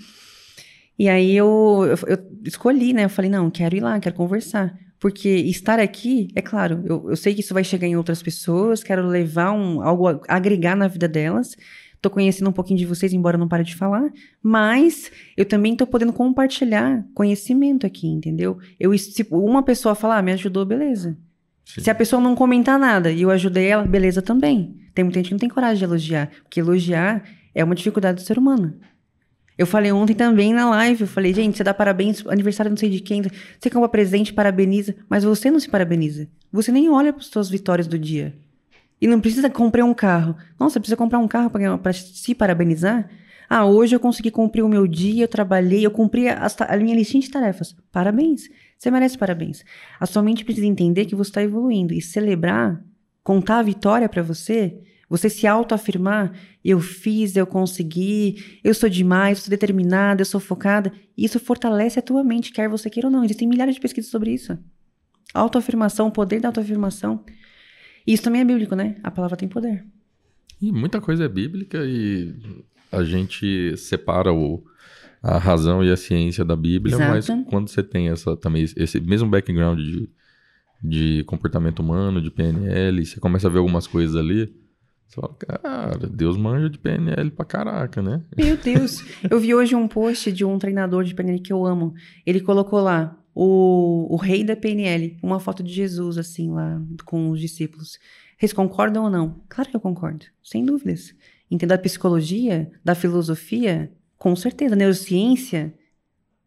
[0.98, 1.46] E aí eu,
[1.86, 3.04] eu, eu, escolhi, né?
[3.04, 4.74] Eu falei, não, quero ir lá, quero conversar.
[4.98, 8.82] Porque estar aqui, é claro, eu, eu sei que isso vai chegar em outras pessoas,
[8.82, 11.56] quero levar um, algo, a, agregar na vida delas.
[12.00, 14.10] Tô conhecendo um pouquinho de vocês, embora não pare de falar,
[14.42, 18.58] mas eu também tô podendo compartilhar conhecimento aqui, entendeu?
[18.78, 21.16] Eu, se uma pessoa falar, ah, me ajudou, beleza.
[21.64, 21.82] Sim.
[21.82, 24.76] Se a pessoa não comentar nada e eu ajudei ela, beleza também.
[24.94, 27.22] Tem muita gente que não tem coragem de elogiar, porque elogiar
[27.54, 28.74] é uma dificuldade do ser humano.
[29.58, 32.88] Eu falei ontem também na live, eu falei, gente, você dá parabéns, aniversário não sei
[32.88, 36.26] de quem, você compra presente, parabeniza, mas você não se parabeniza.
[36.50, 38.34] Você nem olha para as suas vitórias do dia.
[39.00, 40.36] E não precisa comprar um carro.
[40.58, 43.08] Nossa, precisa comprar um carro para se parabenizar?
[43.48, 46.94] Ah, hoje eu consegui cumprir o meu dia, eu trabalhei, eu cumpri a, a minha
[46.94, 47.74] listinha de tarefas.
[47.90, 48.48] Parabéns.
[48.78, 49.64] Você merece parabéns.
[49.98, 52.82] A sua mente precisa entender que você está evoluindo e celebrar,
[53.24, 56.32] contar a vitória para você, você se autoafirmar,
[56.64, 60.92] eu fiz, eu consegui, eu sou demais, eu sou determinada, eu sou focada.
[61.18, 63.24] Isso fortalece a tua mente, quer você queira ou não.
[63.24, 64.56] Existem milhares de pesquisas sobre isso.
[65.34, 67.24] Autoafirmação, o poder da autoafirmação.
[68.06, 68.96] Isso também é bíblico, né?
[69.02, 69.84] A palavra tem poder.
[70.60, 72.34] E muita coisa é bíblica e
[72.92, 74.62] a gente separa o,
[75.22, 77.10] a razão e a ciência da Bíblia, Exato.
[77.10, 80.10] mas quando você tem essa também esse mesmo background de,
[80.82, 84.52] de comportamento humano, de PNL, você começa a ver algumas coisas ali,
[85.06, 88.22] você fala, cara, Deus manja de PNL pra caraca, né?
[88.36, 89.02] Meu Deus.
[89.28, 91.94] Eu vi hoje um post de um treinador de PNL que eu amo.
[92.24, 97.30] Ele colocou lá o, o rei da PNL, uma foto de Jesus, assim, lá com
[97.30, 97.98] os discípulos.
[98.38, 99.40] Vocês concordam ou não?
[99.48, 101.14] Claro que eu concordo, sem dúvidas.
[101.50, 104.76] Entender da psicologia, da filosofia, com certeza.
[104.76, 105.72] Neurociência,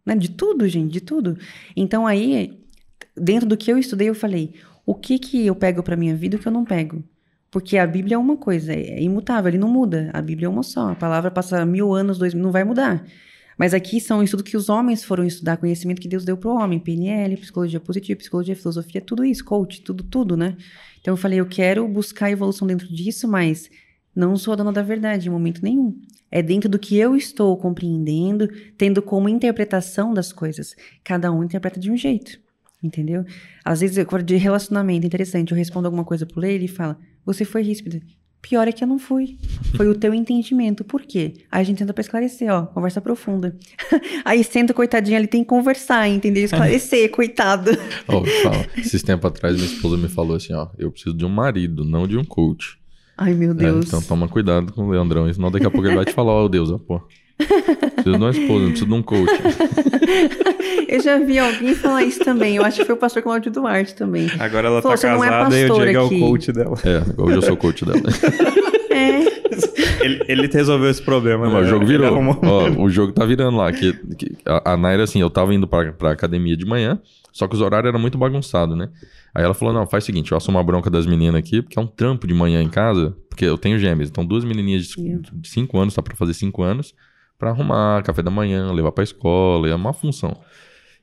[0.06, 0.15] né?
[0.15, 1.36] De tudo, gente, de tudo.
[1.76, 2.64] Então aí,
[3.18, 4.53] dentro do que eu estudei, eu falei:
[4.86, 7.03] o que que eu pego pra minha vida e o que eu não pego?
[7.49, 10.11] Porque a Bíblia é uma coisa, é imutável, ele não muda.
[10.14, 10.91] A Bíblia é uma só.
[10.91, 13.03] A palavra passa mil anos, dois mil, não vai mudar.
[13.57, 16.55] Mas aqui são estudos que os homens foram estudar, conhecimento que Deus deu para o
[16.55, 20.57] homem, PNL, psicologia positiva, psicologia, filosofia, tudo isso, coach, tudo, tudo, né?
[20.99, 23.69] Então eu falei, eu quero buscar evolução dentro disso, mas
[24.15, 25.99] não sou a dona da verdade em momento nenhum.
[26.31, 28.47] É dentro do que eu estou compreendendo,
[28.77, 30.75] tendo como interpretação das coisas.
[31.03, 32.39] Cada um interpreta de um jeito,
[32.81, 33.23] entendeu?
[33.63, 37.61] Às vezes, de relacionamento, interessante, eu respondo alguma coisa pro Lei, ele fala, você foi
[37.61, 38.01] ríspida.
[38.44, 39.38] Pior é que eu não fui.
[39.76, 40.84] Foi o teu entendimento.
[40.84, 41.34] Por quê?
[41.49, 43.56] Aí a gente tenta pra esclarecer, ó, conversa profunda.
[44.26, 46.44] Aí senta, coitadinha, ele tem que conversar, entendeu?
[46.44, 47.72] Esclarecer, coitado.
[48.07, 51.30] Ó, fala, esses tempos atrás minha esposa me falou assim, ó, eu preciso de um
[51.30, 52.78] marido, não de um coach.
[53.18, 53.86] Ai, meu É, Deus.
[53.88, 56.48] então toma cuidado com o Leandrão, senão daqui a pouco ele vai te falar, ó,
[56.49, 57.02] Deus, ó, pô.
[57.38, 59.32] Preciso de uma esposa, não preciso de um coach.
[60.88, 62.56] Eu já vi alguém falar isso também.
[62.56, 64.30] Eu acho que foi o pastor Cláudio Duarte também.
[64.40, 66.20] Agora ela tá não é casada e o Diego é o aqui.
[66.20, 66.78] coach dela.
[66.84, 68.02] É, hoje eu sou coach dela.
[68.94, 70.06] É.
[70.06, 71.45] Ele, ele resolveu esse problema.
[71.45, 71.60] Não, né?
[71.60, 72.16] mas o jogo virou.
[72.44, 73.72] Ó, o jogo tá virando lá.
[73.72, 77.00] Que, que a, a Naira, assim, eu tava indo pra, pra academia de manhã,
[77.32, 78.90] só que os horários eram muito bagunçados, né?
[79.34, 81.80] Aí ela falou: não, faz o seguinte, eu assumo a bronca das meninas aqui, porque
[81.80, 84.10] é um trampo de manhã em casa, porque eu tenho gêmeas.
[84.10, 86.94] Então, duas menininhas de 5 anos, tá pra fazer 5 anos,
[87.40, 90.40] pra arrumar café da manhã, levar pra escola, é uma função.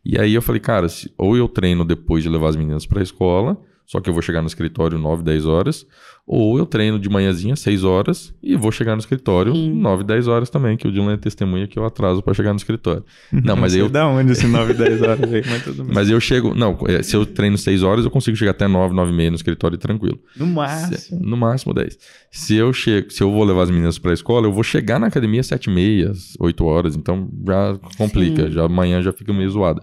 [0.05, 3.02] E aí eu falei, cara, se- ou eu treino depois de levar as meninas pra
[3.02, 5.85] escola, só que eu vou chegar no escritório 9, 10 horas,
[6.24, 9.72] ou eu treino de manhãzinha 6 horas e vou chegar no escritório Sim.
[9.74, 12.56] 9, 10 horas também, que o Dylan é testemunha que eu atraso pra chegar no
[12.56, 13.05] escritório.
[13.32, 15.93] Não, mas eu da onde esse 9, 10 horas aí, mas tudo bem.
[15.93, 18.94] mas eu chego, não, é, se eu treino 6 horas, eu consigo chegar até 9,
[18.94, 20.20] 9 e meia no escritório tranquilo.
[20.36, 21.20] No Se- máximo.
[21.20, 21.98] no máximo 10.
[22.31, 25.09] Se eu chego, se eu vou levar as meninas pra escola, eu vou chegar na
[25.09, 28.52] academia 7 e meia, 8 horas, então já complica, Sim.
[28.52, 29.82] já amanhã já fica meio zoada.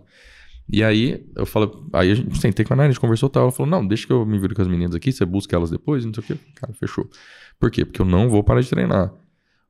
[0.69, 3.43] E aí eu falo, aí a gente sentei com a Nara, a gente conversou tal,
[3.43, 5.69] ela falou: "Não, deixa que eu me viro com as meninas aqui, você busca elas
[5.71, 6.35] depois", não sei o quê.
[6.55, 7.09] Cara, fechou.
[7.59, 7.85] Por quê?
[7.85, 9.13] Porque eu não vou parar de treinar.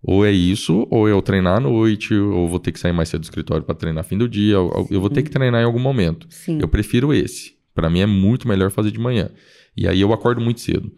[0.02, 3.22] Ou é isso, ou eu treinar à noite, ou vou ter que sair mais cedo
[3.22, 6.28] do escritório pra treinar fim do dia, eu vou ter que treinar em algum momento.
[6.30, 6.60] Sim.
[6.62, 7.56] Eu prefiro esse.
[7.74, 9.30] Pra mim é muito melhor fazer de manhã.
[9.76, 10.92] E aí eu acordo muito cedo.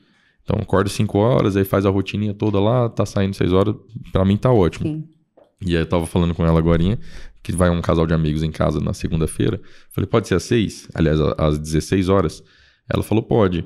[0.44, 3.76] Então acordo 5 horas, aí faz a rotininha toda lá, tá saindo 6 horas,
[4.12, 4.86] Pra mim tá ótimo.
[4.88, 5.04] Sim.
[5.62, 6.82] E aí eu tava falando com ela agora,
[7.44, 9.60] que vai um casal de amigos em casa na segunda-feira.
[9.90, 10.90] Falei, pode ser às 6?
[10.94, 12.44] Aliás, às 16 horas.
[12.92, 13.66] Ela falou, pode.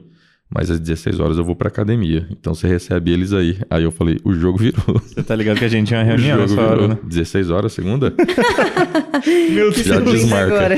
[0.56, 2.28] Mas às 16 horas eu vou pra academia.
[2.30, 3.58] Então você recebe eles aí.
[3.72, 5.00] Aí eu falei, o jogo virou.
[5.00, 6.88] Você tá ligado que a gente tinha uma O reunião nessa hora, virou.
[6.90, 6.98] né?
[7.04, 8.14] 16 horas, segunda?
[9.52, 10.54] Meu Já Feliz desmarca.
[10.56, 10.76] agora.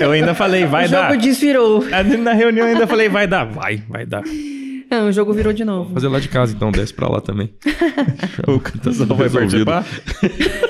[0.00, 1.10] Eu ainda falei, vai o dar.
[1.10, 1.84] jogo desvirou.
[2.22, 3.44] Na reunião eu ainda falei, vai dar.
[3.44, 4.22] Vai, vai dar.
[4.90, 5.94] Não, o jogo virou de novo.
[5.94, 7.54] Fazer lá de casa, então desce pra lá também.
[8.48, 9.64] O casal vai Resolvido.
[9.66, 9.86] participar?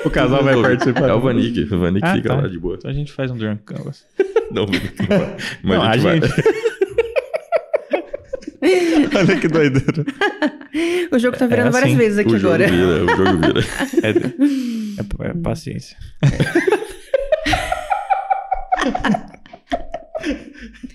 [0.05, 1.09] O casal vai participar?
[1.09, 1.61] É o Vanik.
[1.73, 2.35] O Vanik Ah, fica tá.
[2.35, 2.75] lá de boa.
[2.77, 4.05] Então a gente faz um Drunk Canvas.
[4.51, 5.37] Não, o Vanik não vai.
[5.63, 6.41] Mas Não, a gente, a vai.
[9.17, 10.05] Olha que doideira.
[11.11, 12.69] O jogo tá virando É várias assim, vezes aqui o jogo agora.
[12.71, 13.61] vira, o jogo vira.
[14.03, 15.97] É, é- é paciência.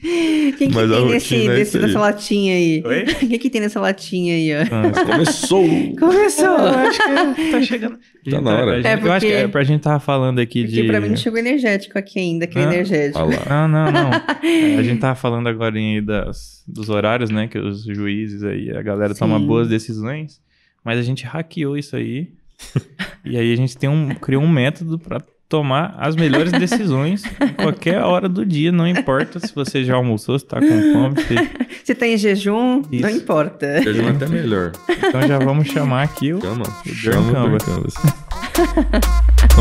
[0.56, 2.82] Quem que Mas tem nesse, é desse- nessa latinha aí?
[2.84, 3.04] Oi?
[3.24, 4.74] O que que tem nessa latinha aí, ó?
[4.74, 5.64] Ah, Começou!
[5.98, 6.56] Começou!
[6.56, 6.98] acho
[7.34, 7.98] que tá chegando.
[8.30, 8.72] Tá na hora.
[8.72, 10.86] A gente- É Eu acho que porque- é pra gente tava falando aqui Porque de.
[10.88, 12.68] pra mim não chegou energético aqui ainda, aquele Ah.
[12.72, 13.18] energético.
[13.18, 13.68] Olha lá.
[13.68, 14.10] Não, não, não.
[14.48, 17.48] É, a gente tava falando agora aí das, dos horários, né?
[17.48, 19.46] Que os juízes aí, a galera toma Sim.
[19.46, 20.40] boas decisões.
[20.84, 22.28] Mas a gente hackeou isso aí.
[23.24, 27.52] e aí a gente tem um, criou um método pra tomar as melhores decisões em
[27.55, 28.70] qualquer hora do dia.
[28.73, 31.16] Não importa se você já almoçou, se tá com fome.
[31.23, 33.18] se- Se tá em jejum, não Isso.
[33.18, 33.81] importa.
[33.81, 34.73] Jejum é até melhor.
[34.89, 36.40] Então já vamos chamar aqui o.
[36.40, 36.64] Chama.
[36.85, 37.94] Chama o Canvas.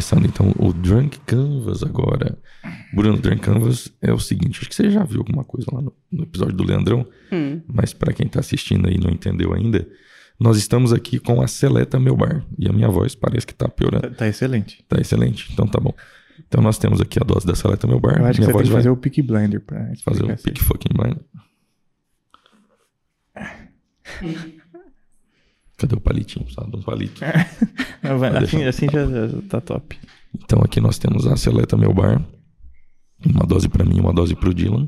[0.00, 2.38] Começando então o Drunk Canvas agora.
[2.94, 5.82] Bruno, o Drunk Canvas é o seguinte, acho que você já viu alguma coisa lá
[5.82, 7.60] no, no episódio do Leandrão, Hum.
[7.66, 9.86] mas para quem tá assistindo aí e não entendeu ainda,
[10.40, 12.46] nós estamos aqui com a Seleta Meu Bar.
[12.58, 14.08] E a minha voz parece que tá piorando.
[14.08, 14.82] Tá, tá excelente.
[14.88, 15.92] Tá excelente, então tá bom.
[16.48, 18.20] Então nós temos aqui a dose da Seleta Meu Bar.
[18.20, 20.34] Eu acho que Minha você tem que vai fazer o Pick Blinder pra fazer o
[20.34, 21.18] pick fucking blind.
[25.80, 26.46] Cadê o palitinho?
[26.52, 27.22] Sabe um palito.
[28.02, 29.96] Não, vai- assim, assim já, já tá top.
[30.44, 32.22] Então aqui nós temos a Seleta Meu Bar.
[33.26, 34.86] Uma dose pra mim, uma dose pro Dylan.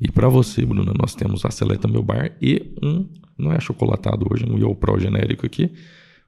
[0.00, 3.08] E pra você, Bruna, nós temos a Seleta Meu Bar e um,
[3.38, 5.72] não é achocolatado hoje, um Yo Pro genérico aqui.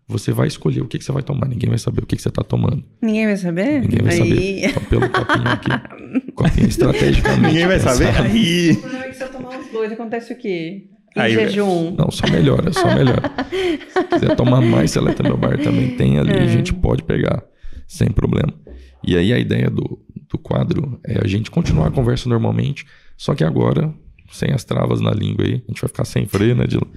[0.07, 1.49] Você vai escolher o que, que você vai tomar.
[1.49, 2.85] Ninguém vai saber o que, que você tá tomando.
[3.03, 3.81] Ninguém vai saber?
[3.81, 4.19] Ninguém vai Aí...
[4.19, 4.69] saber.
[4.69, 6.33] Então, pelo copinho aqui.
[6.35, 7.47] Copinho estrategicamente.
[7.47, 8.07] Ninguém vai saber.
[8.07, 8.29] pensado.
[8.29, 8.75] Aí.
[9.15, 10.89] Se eu tomar os dois, acontece o quê?
[11.17, 11.95] Em Aí, jejum.
[11.97, 13.31] Não, só melhora, só melhora.
[13.93, 17.43] Se quiser tomar mais Seleta Meu Bar, também tem ali, a gente pode pegar
[17.87, 18.53] sem problema.
[19.07, 22.85] E aí a ideia do, do quadro é a gente continuar a conversa normalmente,
[23.17, 23.93] só que agora,
[24.33, 26.89] sem as travas na língua aí, a gente vai ficar sem freio, né, Dilo?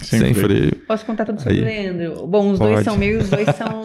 [0.00, 0.68] Sem Sem, freio.
[0.68, 0.76] freio.
[0.86, 1.60] Posso contar tudo sobre Aí.
[1.60, 2.26] o Leandro?
[2.26, 2.84] Bom, os dois Pode.
[2.84, 3.82] são meus, os dois são.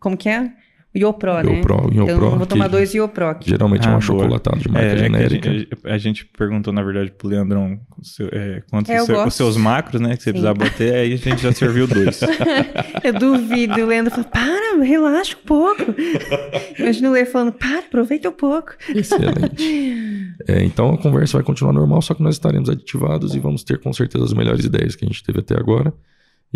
[0.00, 0.50] Como que é?
[0.94, 1.54] O Iopro, né?
[1.56, 3.48] Iopro, Iopro, então eu vou tomar que dois Iopro aqui.
[3.48, 3.98] Geralmente é Ah, um boa.
[3.98, 5.50] achocolatado de marca É, é que a genérica.
[5.50, 9.34] gente, a gente perguntou, na verdade, pro Leandrão o seu- é, quantos É, seu- os
[9.34, 10.10] seus macros, né?
[10.16, 10.30] Que você Sim.
[10.32, 12.20] precisava bater, aí a gente já serviu dois.
[13.02, 13.80] Eu duvido.
[13.80, 15.82] O Leandro fala: para, relaxa um pouco.
[16.78, 18.72] Imagina o Lê falando: para, aproveita um pouco.
[18.94, 20.34] Excelente.
[20.46, 23.78] É, então a conversa vai continuar normal, só que nós estaremos aditivados e vamos ter
[23.78, 25.92] com certeza as melhores ideias que a gente teve até agora.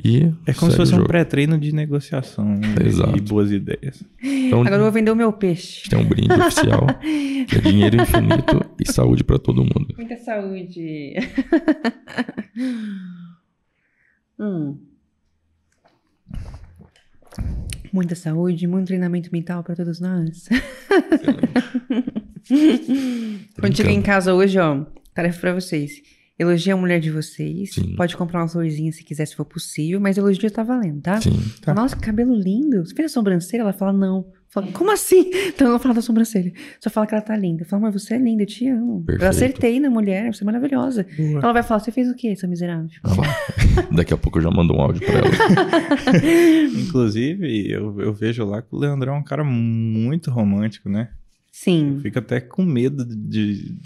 [0.05, 3.17] E É como se fosse um pré-treino de negociação Exato.
[3.17, 4.05] e boas ideias.
[4.23, 5.89] Então, Agora eu vou vender o meu peixe.
[5.89, 6.87] tem um brinde oficial,
[7.49, 9.95] que é dinheiro infinito e saúde para todo mundo.
[9.97, 11.15] Muita saúde.
[14.39, 14.79] hum.
[17.91, 20.47] Muita saúde, muito treinamento mental para todos nós.
[23.59, 26.03] Quando chegar em casa hoje, ó, tarefa pra vocês.
[26.39, 27.73] Elogia a mulher de vocês.
[27.75, 27.95] Sim.
[27.97, 31.21] Pode comprar uma florzinha se quiser, se for possível, mas elogio tá valendo, tá?
[31.21, 31.33] Sim.
[31.63, 31.73] Tá.
[31.75, 32.85] Nossa, que cabelo lindo.
[32.85, 33.63] Você fez a sobrancelha?
[33.63, 34.27] Ela fala, não.
[34.49, 35.31] Fala, como assim?
[35.49, 36.53] Então não falo da sobrancelha.
[36.81, 37.63] Só fala que ela tá linda.
[37.63, 39.03] Eu falo, mas você é linda, eu te amo.
[39.05, 39.23] Perfeito.
[39.25, 41.07] Eu acertei na mulher, você é maravilhosa.
[41.17, 41.41] Boa.
[41.43, 42.89] Ela vai falar, você fez o quê, essa miserável?
[43.03, 43.87] Ah.
[43.95, 45.29] Daqui a pouco eu já mando um áudio para ela.
[46.81, 51.09] Inclusive, eu, eu vejo lá que o Leandrão é um cara muito romântico, né?
[51.51, 51.99] Sim.
[52.03, 53.77] Fica até com medo de.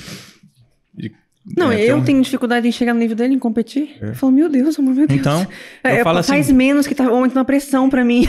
[0.94, 1.12] de-
[1.56, 3.96] Não, é, eu um- tenho dificuldade em chegar no nível dele, em competir.
[4.00, 4.10] É.
[4.10, 5.18] Eu falo, meu Deus, amor, meu Deus.
[5.20, 5.40] Então,
[5.84, 8.26] eu É, falo faz assim- menos que tá aumentando a pressão pra mim.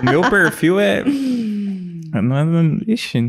[0.00, 1.02] O meu perfil é.
[2.12, 3.24] Não é não- ixi,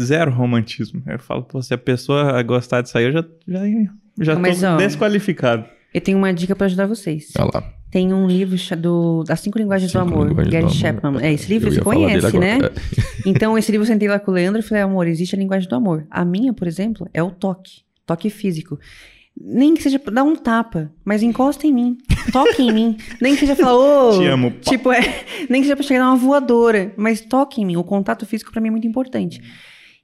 [0.00, 1.02] zero romantismo.
[1.06, 3.60] Eu falo, pô, se a pessoa gostar disso aí, eu já, já,
[4.20, 5.66] já Mas, tô ó, desqualificado.
[5.92, 7.32] Eu tenho uma dica pra ajudar vocês.
[7.38, 7.62] Olha lá.
[7.90, 10.74] Tem um livro do, das Cinco Linguagens Cinco do Amor, Linguagens Gary.
[10.74, 11.20] Chapman.
[11.22, 12.54] É, esse livro você conhece, né?
[12.54, 12.72] agora.
[13.26, 15.68] Então, esse livro eu sentei lá com o Leandro e falei, amor, existe a linguagem
[15.68, 16.04] do amor.
[16.10, 17.83] A minha, por exemplo, é o toque.
[18.06, 18.78] Toque físico.
[19.36, 21.98] Nem que seja dar um tapa, mas encosta em mim.
[22.32, 22.96] Toque em mim.
[23.20, 24.18] Nem que seja falar, ô.
[24.18, 24.70] Te amo, pá.
[24.70, 25.00] Tipo, é,
[25.50, 27.76] nem que seja pra chegar numa voadora, mas toque em mim.
[27.76, 29.40] O contato físico pra mim é muito importante.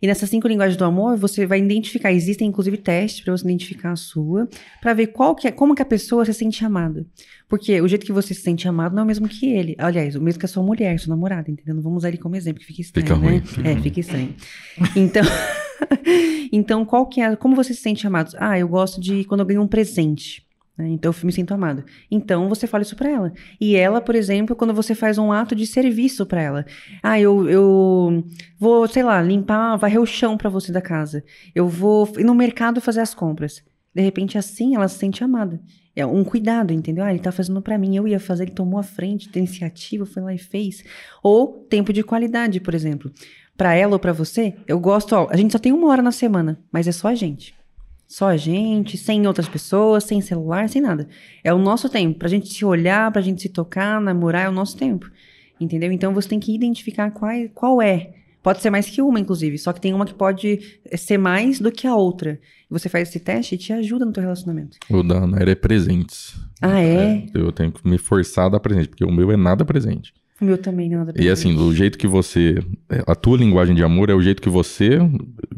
[0.03, 3.93] E nessas cinco linguagens do amor, você vai identificar, existem inclusive testes para você identificar
[3.93, 4.49] a sua,
[4.81, 7.07] pra ver qual que é, como que a pessoa se sente amada.
[7.51, 9.75] Porque o jeito que você se sente amado não é o mesmo que ele.
[9.77, 11.75] Aliás, o mesmo que a sua mulher, sua namorada, entendeu?
[11.75, 13.29] Não vamos usar ele como exemplo, que fica estranho, Fica né?
[13.29, 14.35] ruim, é, fica estranho.
[14.97, 15.23] Então,
[16.53, 18.33] então qual que é, como você se sente amado?
[18.39, 20.47] Ah, eu gosto de quando eu ganho um presente.
[20.79, 20.89] né?
[20.89, 21.85] Então eu me sinto amado.
[22.11, 23.33] Então você fala isso pra ela.
[23.61, 26.65] E ela, por exemplo, quando você faz um ato de serviço pra ela.
[27.03, 28.25] Ah, eu, eu
[28.59, 31.25] vou, sei lá, limpar, varrer o chão pra você da casa.
[31.55, 33.63] Eu vou ir no mercado fazer as compras.
[33.95, 35.61] De repente, assim, ela se sente amada.
[35.95, 37.05] É um cuidado, entendeu?
[37.05, 40.07] Ah, ele tá fazendo pra mim, eu ia fazer, ele tomou a frente da iniciativa,
[40.07, 40.85] foi lá e fez.
[41.23, 43.11] Ou tempo de qualidade, por exemplo.
[43.57, 46.13] Pra ela ou pra você, eu gosto, ó, a gente só tem uma hora na
[46.13, 47.55] semana, mas é só a gente.
[48.11, 51.09] Só a gente, sem outras pessoas, sem celular, sem nada.
[51.45, 52.19] É o nosso tempo.
[52.19, 55.09] Pra gente se olhar, pra gente se tocar, namorar, é o nosso tempo.
[55.61, 55.93] Entendeu?
[55.93, 58.15] Então você tem que identificar qual, qual é.
[58.43, 59.59] Pode ser mais que uma, inclusive.
[59.59, 60.61] Só que tem uma que pode
[60.97, 62.41] ser mais do que a outra.
[62.71, 64.79] Você faz esse teste e te ajuda no teu relacionamento.
[64.89, 66.35] O da Naira é presentes.
[66.63, 67.27] Ah, é?
[67.35, 70.13] Eu tenho que me forçar a dar presente, porque o meu é nada presente.
[70.41, 71.05] O meu também, não.
[71.05, 72.55] nada E assim, do jeito que você.
[73.07, 74.99] A tua linguagem de amor é o jeito que você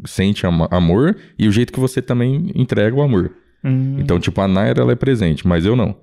[0.05, 3.31] sente ama- amor e o jeito que você também entrega o amor.
[3.63, 5.95] Hum, Então, tipo, a Naira ela é presente, mas eu não.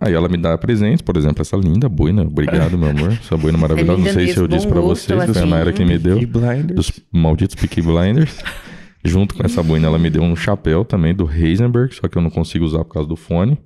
[0.00, 2.22] Aí ela me dá presentes, por exemplo, essa linda boina.
[2.22, 3.12] Obrigado, meu amor.
[3.12, 3.98] Essa boina maravilhosa.
[4.02, 5.46] não sei se eu disse gosto, vocês, foi a.
[5.46, 6.18] Naira que me deu.
[6.18, 6.74] Peaky Blinders.
[6.74, 8.38] Dos malditos Peaky Blinders.
[9.04, 12.22] Junto com essa boina, ela me deu um chapéu também do Heisenberg, só que eu
[12.22, 13.58] não consigo usar por causa do fone.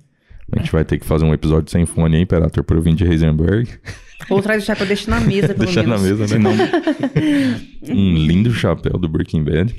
[0.51, 2.93] A gente vai ter que fazer um episódio sem fone aí, Imperator, por eu vir
[2.93, 3.69] de Heisenberg.
[4.29, 6.19] Ou traz o chapéu, deixa na mesa, pelo Deixar na menos.
[6.19, 6.49] mesa, né?
[7.89, 9.73] um lindo chapéu do Breaking Bad.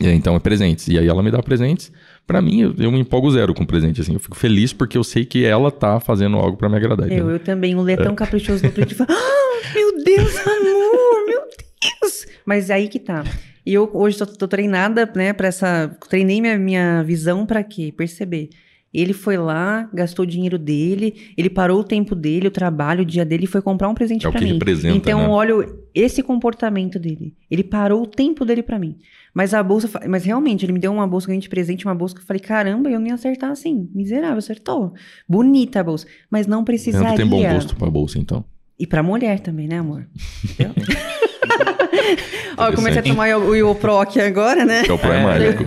[0.00, 0.88] E aí, então é presentes.
[0.88, 1.92] E aí ela me dá presentes.
[2.26, 4.14] Pra mim, eu, eu me empolgo zero com presente, assim.
[4.14, 7.10] Eu fico feliz porque eu sei que ela tá fazendo algo pra me agradar.
[7.10, 7.74] Eu, eu também.
[7.74, 12.26] Um letão caprichoso no tweet e fala: Ah, meu Deus, amor, meu Deus.
[12.44, 13.24] Mas aí que tá.
[13.66, 15.96] E eu hoje tô, tô treinada, né, pra essa.
[16.08, 17.92] Treinei minha, minha visão pra quê?
[17.96, 18.48] Perceber.
[18.92, 23.04] Ele foi lá, gastou o dinheiro dele, ele parou o tempo dele, o trabalho, o
[23.04, 24.54] dia dele e foi comprar um presente É o que mim.
[24.54, 25.28] representa, então, né?
[25.28, 27.34] olho esse comportamento dele.
[27.48, 28.96] Ele parou o tempo dele pra mim.
[29.32, 32.16] Mas a bolsa, mas realmente, ele me deu uma bolsa ganhei de presente, uma bolsa
[32.16, 33.88] que eu falei, caramba, eu não ia acertar assim.
[33.94, 34.92] Miserável, acertou.
[35.28, 36.06] Bonita a bolsa.
[36.28, 37.10] Mas não precisaria.
[37.10, 38.44] Leandro tem bom gosto pra bolsa, então.
[38.76, 40.08] E pra mulher também, né, amor?
[40.44, 40.74] Entendeu?
[42.56, 44.82] Ó, eu comecei a tomar o Iopro aqui agora, né?
[44.82, 45.64] Que é o Pro é É, mágico.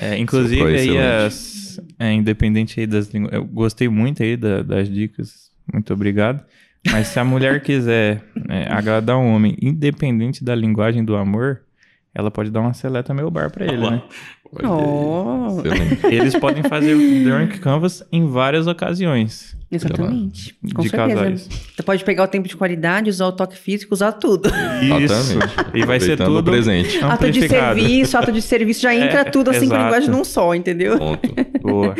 [0.00, 1.57] É, inclusive, Super aí, as,
[1.98, 3.32] é, independente aí das línguas.
[3.32, 5.50] Eu gostei muito aí da- das dicas.
[5.72, 6.42] Muito obrigado.
[6.90, 11.62] Mas se a mulher quiser é, agradar um homem, independente da linguagem do amor,
[12.14, 14.02] ela pode dar uma seleta meu bar pra ele, né?
[14.64, 15.58] Oh.
[16.10, 20.56] Eles podem fazer drunk canvas em várias ocasiões exatamente.
[20.74, 21.14] Com de certeza.
[21.20, 21.48] casais.
[21.76, 24.48] Você pode pegar o tempo de qualidade, usar o toque físico, usar tudo.
[24.82, 25.12] Isso.
[25.14, 25.54] Exatamente.
[25.74, 26.98] E vai ser tudo presente.
[27.04, 30.54] Ato de serviço, ato de serviço, já entra É, tudo assim com linguagem num só,
[30.54, 30.98] entendeu?
[30.98, 31.28] Ponto.
[31.60, 31.94] Boa.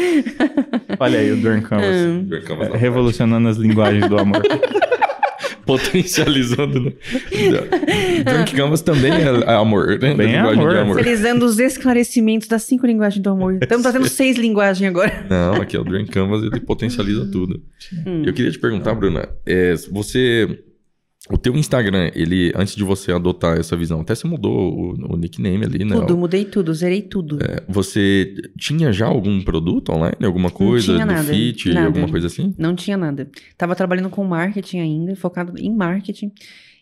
[0.99, 2.25] Olha aí o drunk canvas.
[2.25, 4.43] Brincamos É, na revolucionando as linguagens do amor.
[5.69, 6.81] Potencializando.
[6.81, 6.93] né?
[8.25, 10.15] Drunk Canvas também é amor, né?
[10.15, 10.73] Bem Da linguagem amor.
[10.73, 10.97] de amor.
[10.97, 13.59] Utilizando os esclarecimentos das cinco linguagens do amor.
[13.61, 15.27] Estamos fazendo seis linguagens agora.
[15.29, 17.63] Não, aqui é o Drink Canvas, ele potencializa tudo.
[18.07, 18.23] Hum.
[18.25, 20.59] Eu queria te perguntar, Bruna, é, você...
[21.31, 25.17] O teu Instagram, ele, antes de você adotar essa visão, até você mudou o, o
[25.17, 25.95] nickname ali, né?
[25.97, 27.39] Tudo, mudei tudo, zerei tudo.
[27.43, 30.17] É, você tinha já algum produto online?
[30.25, 31.69] Alguma coisa tinha do nada, Fit?
[31.73, 31.87] nada.
[31.87, 32.55] Alguma coisa assim?
[32.57, 33.31] Não tinha nada.
[33.57, 36.33] Tava trabalhando com marketing ainda, focado em marketing.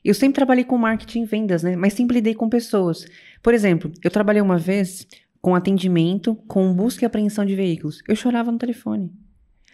[0.04, 1.74] Eu sempre trabalhei com marketing e vendas, né?
[1.74, 3.06] Mas sempre lidei com pessoas.
[3.42, 5.06] Por exemplo, eu trabalhei uma vez
[5.40, 8.02] com atendimento, com busca e apreensão de veículos.
[8.08, 9.10] Eu chorava no telefone.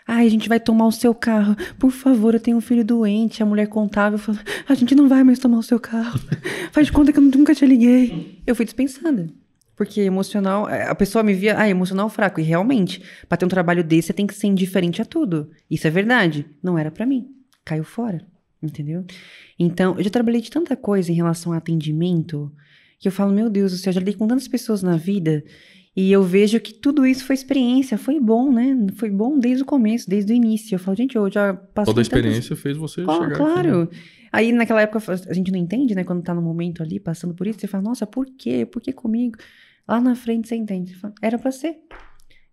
[0.07, 1.57] Ai, a gente vai tomar o seu carro.
[1.79, 3.43] Por favor, eu tenho um filho doente.
[3.43, 6.19] A mulher contável falou: a gente não vai mais tomar o seu carro.
[6.73, 8.43] Faz de conta que eu nunca te liguei.
[8.47, 9.29] Eu fui dispensada.
[9.77, 12.41] Porque emocional, eh, a pessoa me via, ah, emocional fraco.
[12.41, 15.51] E realmente, pra ter um trabalho desse, você tem que ser indiferente a tudo.
[15.70, 16.47] Isso é verdade.
[16.62, 17.29] Não era pra mim.
[17.65, 18.24] Caiu fora.
[18.62, 19.05] Entendeu?
[19.59, 22.53] Então, eu já trabalhei de tanta coisa em relação a atendimento
[23.03, 25.43] que eu falo, meu Deus do céu, eu já lidei com tantas pessoas na vida
[25.94, 28.74] e eu vejo que tudo isso foi experiência, foi bom, né?
[28.97, 30.74] Foi bom desde o começo, desde o início.
[30.74, 33.52] Eu falo, gente, eu já passei Toda a experiência fez você Claro, chegar aqui, né?
[33.52, 33.90] claro.
[34.32, 36.05] Aí naquela época a gente não entende, né?
[36.05, 38.64] Quando tá no momento ali, passando por isso, você fala, nossa, por quê?
[38.64, 39.36] Por que comigo?
[39.86, 40.93] Lá na frente você entende.
[40.94, 41.77] Você fala, Era pra ser.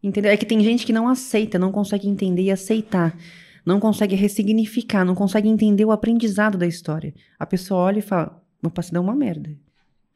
[0.03, 0.31] Entendeu?
[0.31, 3.17] É que tem gente que não aceita, não consegue entender e aceitar.
[3.65, 7.13] Não consegue ressignificar, não consegue entender o aprendizado da história.
[7.37, 9.55] A pessoa olha e fala, meu passado é uma merda.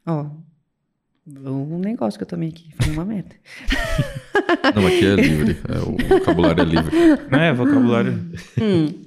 [0.06, 0.30] Ó,
[1.26, 3.36] o negócio que eu tomei aqui foi uma merda.
[4.76, 5.58] Não, aqui é livre.
[5.70, 6.96] é, o vocabulário é livre.
[7.32, 8.32] Não é vocabulário.
[8.62, 9.04] Hum.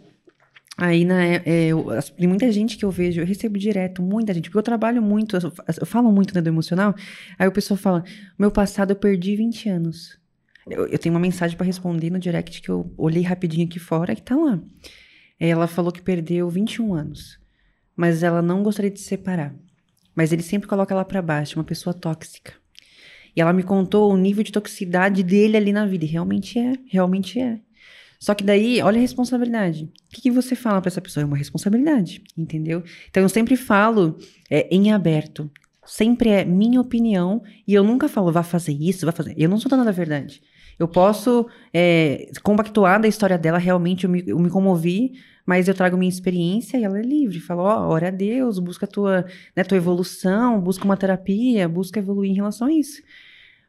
[0.78, 4.34] Aí, né, é, eu- as- tem muita gente que eu vejo, eu recebo direto, muita
[4.34, 6.94] gente, porque eu trabalho muito, eu, eu falo muito né, do emocional,
[7.38, 8.04] aí o pessoal fala,
[8.38, 10.18] meu passado eu perdi 20 anos.
[10.68, 14.14] Eu, eu tenho uma mensagem pra responder no direct que eu olhei rapidinho aqui fora,
[14.14, 14.60] que tá lá.
[15.40, 17.38] Ela falou que perdeu 21 anos,
[17.96, 19.54] mas ela não gostaria de se separar.
[20.16, 22.54] Mas ele sempre coloca ela pra baixo, uma pessoa tóxica.
[23.36, 26.72] E ela me contou o nível de toxicidade dele ali na vida, e realmente é,
[26.90, 27.60] realmente é.
[28.18, 29.84] Só que daí, olha a responsabilidade.
[29.84, 31.22] O que, que você fala pra essa pessoa?
[31.22, 32.82] É uma responsabilidade, entendeu?
[33.10, 34.18] Então eu sempre falo
[34.50, 35.50] é, em aberto.
[35.84, 39.34] Sempre é minha opinião e eu nunca falo, vá fazer isso, vá fazer.
[39.36, 40.42] Eu não sou dona da verdade.
[40.78, 45.12] Eu posso é, compactuar da história dela, realmente eu me, eu me comovi,
[45.46, 47.38] mas eu trago minha experiência e ela é livre.
[47.38, 49.24] Falo, ó, ora a Deus, busca a tua,
[49.54, 53.00] né, tua evolução, busca uma terapia, busca evoluir em relação a isso.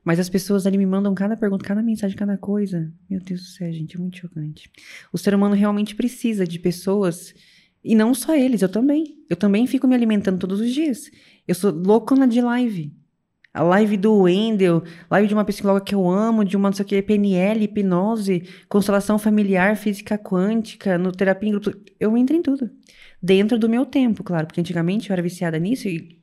[0.03, 2.91] Mas as pessoas ali me mandam cada pergunta, cada mensagem, cada coisa.
[3.09, 4.71] Meu Deus do céu, gente, é muito chocante.
[5.13, 7.33] O ser humano realmente precisa de pessoas,
[7.83, 9.17] e não só eles, eu também.
[9.29, 11.11] Eu também fico me alimentando todos os dias.
[11.47, 12.93] Eu sou loucona de live.
[13.57, 16.85] A live do Wendel, live de uma psicóloga que eu amo, de uma não sei
[16.85, 21.71] o que, PNL, hipnose, constelação familiar, física quântica, no terapia em grupo.
[21.99, 22.69] Eu entro em tudo.
[23.19, 26.19] Dentro do meu tempo, claro, porque antigamente eu era viciada nisso e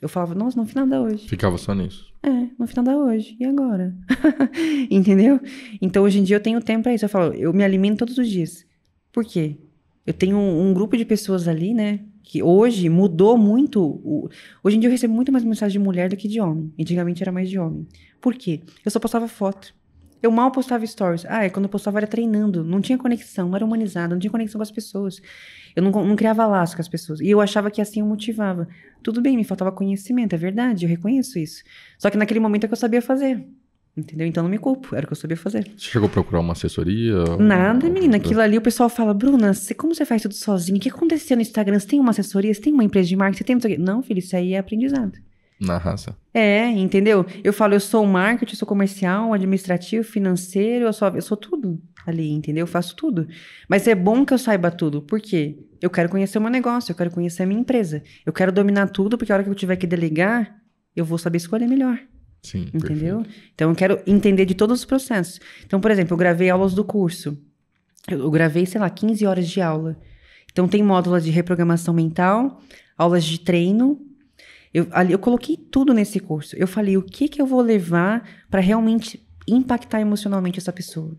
[0.00, 1.26] eu falava, nossa, não fiz nada hoje.
[1.28, 2.06] Ficava só nisso.
[2.22, 3.36] É, no final da hoje.
[3.40, 3.92] E agora?
[4.88, 5.40] Entendeu?
[5.82, 7.04] Então, hoje em dia, eu tenho tempo pra isso.
[7.04, 8.64] Eu falo, eu me alimento todos os dias.
[9.12, 9.58] Por quê?
[10.06, 12.00] Eu tenho um, um grupo de pessoas ali, né?
[12.30, 13.82] Que hoje mudou muito.
[13.82, 14.28] o-
[14.62, 16.72] Hoje em dia, eu recebo muito mais mensagem de mulher do que de homem.
[16.78, 17.84] Antigamente, era mais de homem.
[18.20, 18.60] Por quê?
[18.84, 19.74] Eu só postava foto.
[20.22, 21.26] Eu mal postava stories.
[21.26, 22.62] Ah, é quando eu postava era treinando.
[22.62, 25.20] Não tinha conexão, não era humanizado, não tinha conexão com as pessoas.
[25.74, 27.18] Eu não, não criava laço com as pessoas.
[27.20, 28.68] E eu achava que assim eu motivava.
[29.02, 31.64] Tudo bem, me faltava conhecimento, é verdade, eu reconheço isso.
[31.98, 33.44] Só que naquele momento é que eu sabia fazer.
[34.00, 34.26] Entendeu?
[34.26, 35.64] Então não me culpo, era o que eu sabia fazer.
[35.76, 37.14] Você chegou a procurar uma assessoria?
[37.38, 38.16] Nada, menina.
[38.16, 40.76] Aquilo ali o pessoal fala, Bruna, você, como você faz tudo sozinha?
[40.76, 41.78] O que aconteceu no Instagram?
[41.78, 42.52] Você tem uma assessoria?
[42.52, 43.38] Você tem uma empresa de marketing?
[43.38, 43.82] Você tem não sei o quê.
[43.82, 45.12] Não, filho, isso aí é aprendizado.
[45.60, 46.16] Na raça.
[46.32, 47.26] É, entendeu?
[47.44, 51.78] Eu falo, eu sou marketing, eu sou comercial, administrativo, financeiro, eu sou, eu sou tudo
[52.06, 52.62] ali, entendeu?
[52.62, 53.28] Eu faço tudo.
[53.68, 55.02] Mas é bom que eu saiba tudo.
[55.02, 55.58] Por quê?
[55.80, 58.02] Eu quero conhecer o meu negócio, eu quero conhecer a minha empresa.
[58.24, 60.56] Eu quero dominar tudo, porque a hora que eu tiver que delegar,
[60.96, 61.98] eu vou saber escolher melhor.
[62.42, 63.18] Sim, Entendeu?
[63.18, 63.50] perfeito.
[63.54, 65.40] Então eu quero entender de todos os processos.
[65.64, 67.36] Então, por exemplo, eu gravei aulas do curso.
[68.08, 69.96] Eu, gravei, sei lá, 15 horas de aula.
[70.50, 72.60] Então tem módulos de reprogramação mental,
[72.96, 74.00] aulas de treino.
[74.72, 76.56] Eu, eu coloquei tudo nesse curso.
[76.56, 81.16] Eu falei o que, que eu vou levar para realmente impactar emocionalmente essa pessoa.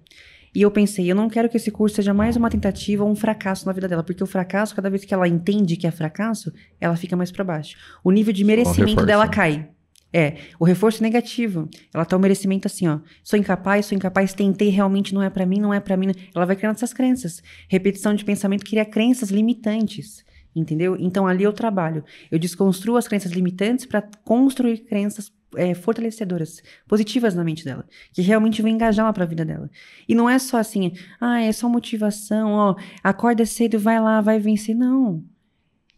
[0.53, 3.15] E eu pensei, eu não quero que esse curso seja mais uma tentativa ou um
[3.15, 6.51] fracasso na vida dela, porque o fracasso, cada vez que ela entende que é fracasso,
[6.79, 7.77] ela fica mais para baixo.
[8.03, 9.69] O nível de merecimento dela cai.
[10.13, 11.69] É, o reforço negativo.
[11.93, 12.99] Ela tá o merecimento assim, ó.
[13.23, 16.11] Sou incapaz, sou incapaz, tentei, realmente não é pra mim, não é pra mim.
[16.35, 17.41] Ela vai criando essas crenças.
[17.69, 20.25] Repetição de pensamento cria crenças limitantes.
[20.53, 20.97] Entendeu?
[20.99, 22.03] Então ali eu trabalho.
[22.29, 28.21] Eu desconstruo as crenças limitantes para construir crenças é, fortalecedoras, positivas na mente dela, que
[28.21, 29.69] realmente vão engajar ela para a vida dela.
[30.07, 34.39] E não é só assim, ah, é só motivação, ó, acorda cedo, vai lá, vai
[34.39, 34.75] vencer.
[34.75, 35.23] Não.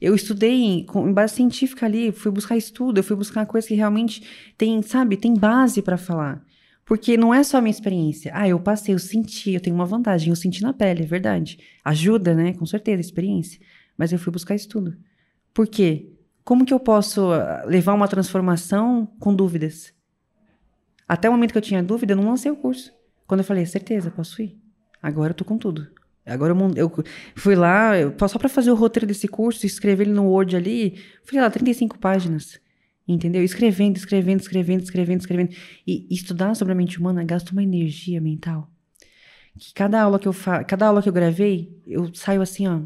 [0.03, 3.73] Eu estudei em, em base científica ali, fui buscar estudo, eu fui buscar coisa que
[3.73, 4.21] realmente
[4.57, 6.43] tem, sabe, tem base para falar.
[6.83, 8.29] Porque não é só a minha experiência.
[8.35, 11.57] Ah, eu passei, eu senti, eu tenho uma vantagem, eu senti na pele, é verdade.
[11.85, 12.51] Ajuda, né?
[12.51, 13.61] Com certeza, experiência.
[13.97, 14.93] Mas eu fui buscar estudo.
[15.53, 16.11] Por quê?
[16.43, 19.93] Como que eu posso ah, levar uma transformação com dúvidas?
[21.07, 22.91] Até o momento que eu tinha dúvida, eu não lancei o curso.
[23.25, 24.59] Quando eu falei, certeza, posso ir.
[25.01, 25.87] Agora eu tô com tudo.
[26.25, 27.03] Agora eu, eu
[27.35, 30.95] fui lá, eu, só para fazer o roteiro desse curso, escrever ele no Word ali,
[31.25, 32.61] fui lá, 35 páginas.
[33.05, 33.43] Entendeu?
[33.43, 35.55] Escrevendo, escrevendo, escrevendo, escrevendo, escrevendo.
[35.85, 38.69] E estudar sobre a mente humana gasta uma energia mental.
[39.59, 42.79] Que cada aula que eu fa cada aula que eu gravei, eu saio assim, ó,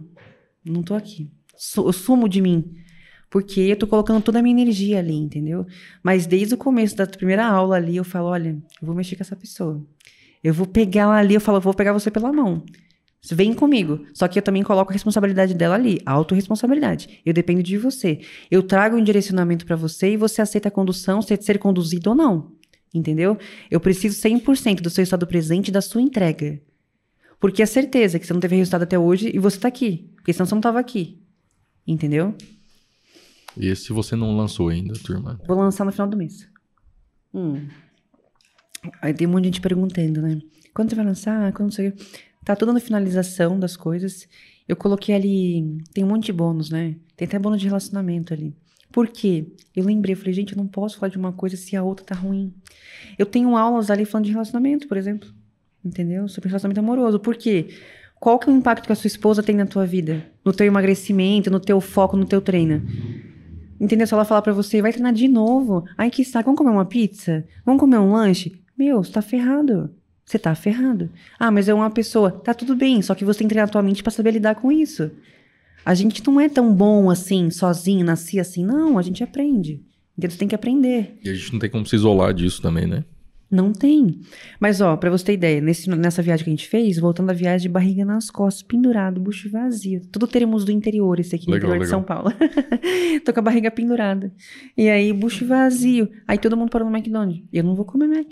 [0.65, 1.29] não tô aqui.
[1.77, 2.73] Eu sumo de mim.
[3.29, 5.65] Porque eu tô colocando toda a minha energia ali, entendeu?
[6.01, 9.23] Mas desde o começo da primeira aula ali, eu falo, olha, eu vou mexer com
[9.23, 9.85] essa pessoa.
[10.43, 12.63] Eu vou pegar ela ali, eu falo, vou pegar você pela mão.
[13.31, 14.05] Vem comigo.
[14.13, 17.21] Só que eu também coloco a responsabilidade dela ali, a autorresponsabilidade.
[17.25, 18.19] Eu dependo de você.
[18.49, 22.15] Eu trago um direcionamento pra você e você aceita a condução, se ser conduzido ou
[22.15, 22.51] não.
[22.93, 23.37] Entendeu?
[23.69, 26.61] Eu preciso 100% do seu estado presente e da sua entrega.
[27.39, 30.09] Porque é certeza que você não teve resultado até hoje e você tá aqui.
[30.15, 31.21] Porque senão você não tava aqui.
[31.85, 32.35] Entendeu?
[33.55, 35.39] E esse você não lançou ainda, turma?
[35.47, 36.47] Vou lançar no final do mês.
[37.33, 37.67] Hum.
[39.01, 40.41] Aí tem um monte de gente perguntando, né?
[40.73, 41.51] Quando você vai lançar?
[41.53, 41.93] Quando você...
[42.47, 44.25] Tá tudo na finalização das coisas.
[44.65, 45.83] Eu coloquei ali...
[45.93, 46.95] Tem um monte de bônus, né?
[47.17, 48.55] Tem até bônus de relacionamento ali.
[48.89, 49.47] Por quê?
[49.75, 52.05] Eu lembrei, eu falei, gente, eu não posso falar de uma coisa se a outra
[52.05, 52.53] tá ruim.
[53.19, 55.27] Eu tenho aulas ali falando de relacionamento, por exemplo.
[55.83, 56.29] Entendeu?
[56.29, 57.19] Sobre relacionamento amoroso.
[57.19, 57.67] Por quê?
[58.17, 60.25] Qual que é o impacto que a sua esposa tem na tua vida?
[60.45, 62.81] No teu emagrecimento, no teu foco, no teu treino?
[63.77, 64.07] Entendeu?
[64.07, 65.83] Se ela falar pra você, vai treinar de novo.
[65.97, 67.45] Ai, que saco, vamos comer uma pizza?
[67.65, 68.57] Vamos comer um lanche?
[68.77, 69.93] Meu, você tá ferrado.
[70.27, 71.09] Você tá ferrado.
[71.39, 72.29] Ah, mas é uma pessoa.
[72.29, 74.55] Tá tudo bem, só que você tem que treinar a tua mente pra saber lidar
[74.55, 75.09] com isso.
[75.85, 78.65] A gente não é tão bom assim, sozinho, nasci assim.
[78.65, 79.81] Não, a gente aprende.
[80.17, 80.31] Entendeu?
[80.31, 81.17] Você tem que aprender.
[81.23, 83.05] E a gente não tem como se isolar disso também, né?
[83.49, 84.19] Não tem.
[84.59, 87.33] Mas, ó, pra você ter ideia, nesse- nessa viagem que a gente fez, voltando da
[87.33, 90.01] viagem de barriga nas costas, pendurado, bucho vazio.
[90.11, 91.99] Tudo teremos do interior, esse aqui, Legal, interior de legal.
[91.99, 92.33] São Paulo.
[93.23, 94.33] Tô com a barriga pendurada.
[94.75, 96.09] E aí, bucho vazio.
[96.27, 97.41] Aí todo mundo parou no McDonald's.
[97.53, 98.27] Eu não vou comer Mac.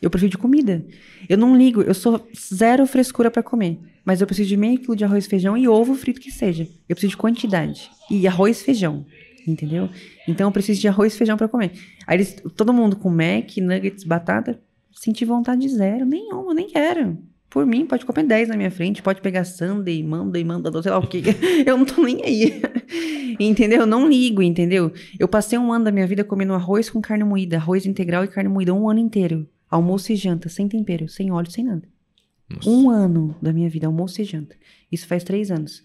[0.00, 0.84] Eu prefiro de comida.
[1.28, 3.78] Eu não ligo, eu sou zero frescura pra comer.
[4.04, 6.68] Mas eu preciso de meio quilo de arroz, feijão e ovo frito que seja.
[6.88, 7.90] Eu preciso de quantidade.
[8.10, 9.06] E arroz, feijão.
[9.46, 9.88] Entendeu?
[10.28, 11.72] Então eu preciso de arroz e feijão pra comer.
[12.06, 14.60] Aí eles, todo mundo com Mac, nuggets, batata.
[14.92, 16.04] Senti vontade zero.
[16.04, 17.18] Nenhuma, nem quero.
[17.54, 20.98] Por mim, pode comer 10 na minha frente, pode pegar Sunday, Monday, manda, sei lá
[20.98, 21.22] o quê.
[21.64, 22.60] Eu não tô nem aí.
[23.38, 23.82] entendeu?
[23.82, 24.92] Eu não ligo, entendeu?
[25.20, 28.28] Eu passei um ano da minha vida comendo arroz com carne moída, arroz integral e
[28.28, 29.46] carne moída um ano inteiro.
[29.70, 31.82] Almoço e janta, sem tempero, sem óleo, sem nada.
[32.48, 32.68] Nossa.
[32.68, 34.56] Um ano da minha vida, almoço e janta.
[34.90, 35.82] Isso faz três anos.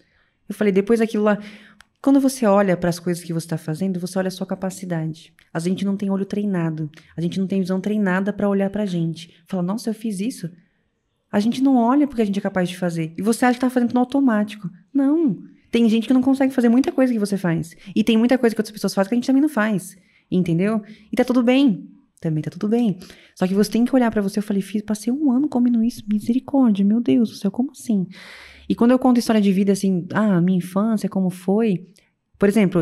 [0.48, 1.38] Eu falei, depois daquilo lá.
[2.02, 5.34] Quando você olha para as coisas que você está fazendo, você olha a sua capacidade.
[5.52, 6.90] A gente não tem olho treinado.
[7.14, 9.34] A gente não tem visão treinada para olhar pra gente.
[9.46, 10.50] Fala, nossa, eu fiz isso.
[11.30, 13.12] A gente não olha porque a gente é capaz de fazer.
[13.18, 14.68] E você acha que tá fazendo no automático.
[14.92, 15.42] Não.
[15.70, 17.76] Tem gente que não consegue fazer muita coisa que você faz.
[17.94, 19.96] E tem muita coisa que outras pessoas fazem que a gente também não faz.
[20.30, 20.82] Entendeu?
[21.12, 21.86] E tá tudo bem.
[22.20, 22.98] Também tá tudo bem.
[23.34, 24.38] Só que você tem que olhar pra você.
[24.38, 26.02] Eu falei, fiz, passei um ano comendo isso.
[26.06, 28.06] Misericórdia, meu Deus do céu, como assim?
[28.68, 31.88] E quando eu conto história de vida, assim, ah, minha infância, como foi,
[32.38, 32.80] Por exemplo,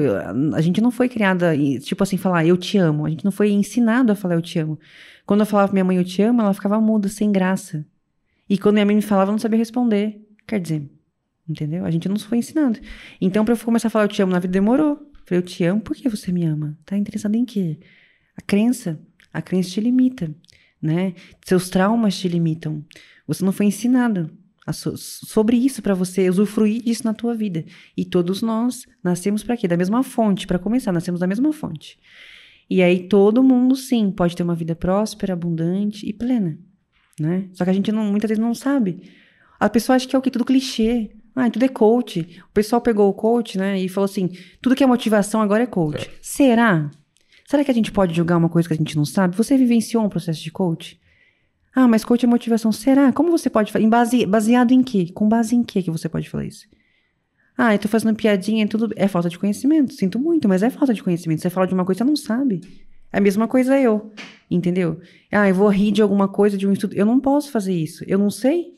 [0.55, 3.05] a gente não foi criada, tipo assim, falar eu te amo.
[3.05, 4.79] A gente não foi ensinado a falar eu te amo.
[5.27, 7.85] Quando eu falava pra minha mãe eu te amo, ela ficava muda, sem graça.
[8.49, 10.21] E quando minha mãe me falava, eu não sabia responder.
[10.47, 10.89] Quer dizer,
[11.49, 11.85] entendeu?
[11.85, 12.79] A gente não foi ensinado.
[13.21, 14.97] Então, pra eu começar a falar eu te amo na vida, demorou.
[15.27, 16.79] Falei, eu te amo, por que você me ama?
[16.87, 17.81] Tá interessado em quê?
[18.37, 19.01] A crença.
[19.33, 20.35] A crença te limita,
[20.81, 21.15] né?
[21.45, 22.85] Seus traumas te limitam.
[23.27, 24.31] Você não foi ensinado
[24.73, 27.65] so sobre isso para você usufruir disso na tua vida.
[27.97, 29.69] E todos nós nascemos para quê?
[29.69, 31.99] Da mesma fonte, para começar, nascemos da mesma fonte.
[32.71, 36.59] E aí todo mundo sim pode ter uma vida próspera, abundante e plena,
[37.19, 37.49] né?
[37.53, 39.03] Só que a gente não, muitas vezes não sabe.
[39.59, 41.11] A pessoa acha que é o que tudo clichê.
[41.35, 42.21] Ah, tudo é coach.
[42.51, 44.29] O pessoal pegou o coach, né, e falou assim:
[44.61, 46.07] tudo que é motivação agora é coach.
[46.07, 46.11] É.
[46.21, 46.91] Será?
[47.49, 49.35] Será que a gente pode julgar uma coisa que a gente não sabe?
[49.35, 51.01] Você vivenciou um processo de coach?
[51.75, 52.71] Ah, mas coach é motivação.
[52.71, 53.11] Será?
[53.11, 53.87] Como você pode fazer?
[53.87, 55.11] Base, baseado em quê?
[55.15, 56.67] Com base em quê que você pode falar isso?
[57.57, 58.93] Ah, eu tô fazendo piadinha, tudo.
[58.97, 59.95] É falta de conhecimento.
[59.95, 61.41] Sinto muito, mas é falta de conhecimento.
[61.41, 62.61] Você fala de uma coisa que você não sabe.
[63.11, 64.13] É a mesma coisa eu.
[64.51, 65.01] Entendeu?
[65.33, 66.95] Ah, eu vou rir de alguma coisa, de um estudo.
[66.95, 68.05] Eu não posso fazer isso.
[68.07, 68.75] Eu não sei.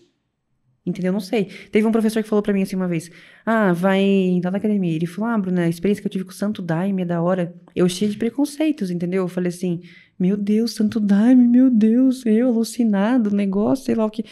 [0.84, 1.12] Entendeu?
[1.12, 1.44] Não sei.
[1.70, 3.10] Teve um professor que falou para mim assim uma vez:
[3.44, 4.94] Ah, vai lá na academia.
[4.94, 7.20] Ele falou: Ah, Bruna, a experiência que eu tive com o Santo Daime é da
[7.20, 7.54] hora.
[7.76, 9.24] Eu cheio de preconceitos, entendeu?
[9.24, 9.80] Eu falei assim:
[10.18, 14.24] Meu Deus, Santo Daime, meu Deus, eu alucinado, negócio, sei lá o que.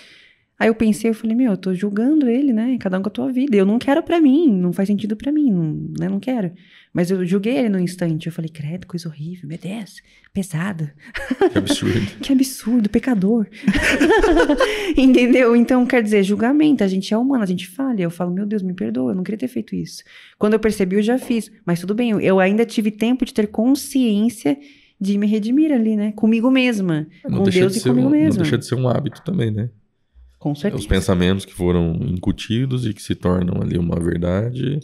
[0.59, 2.77] Aí eu pensei, eu falei, meu, eu tô julgando ele, né?
[2.81, 3.57] Cada um com a tua vida.
[3.57, 6.09] Eu não quero para mim, não faz sentido para mim, não, né?
[6.09, 6.51] Não quero.
[6.93, 8.27] Mas eu julguei ele no instante.
[8.27, 10.03] Eu falei, credo, coisa horrível, meu Deus,
[10.33, 10.93] pesada.
[11.53, 12.07] Que absurdo.
[12.21, 13.47] que absurdo, pecador.
[14.97, 15.55] Entendeu?
[15.55, 18.03] Então, quer dizer, julgamento, a gente é humano, a gente falha.
[18.03, 20.03] Eu falo, meu Deus, me perdoa, eu não queria ter feito isso.
[20.41, 21.53] Quando eu percebi, eu já fiz.
[21.65, 24.59] Mas tudo bem, eu ainda tive tempo de ter consciência
[25.01, 26.11] de me redimir ali, né?
[26.13, 27.07] Comigo mesma.
[27.25, 28.31] Não com Deus de e comigo um, mesma.
[28.31, 29.71] Não deixa de ser um hábito também, né?
[30.39, 30.81] Com certeza.
[30.81, 34.79] Os pensamentos que foram incutidos e que se tornam ali uma verdade,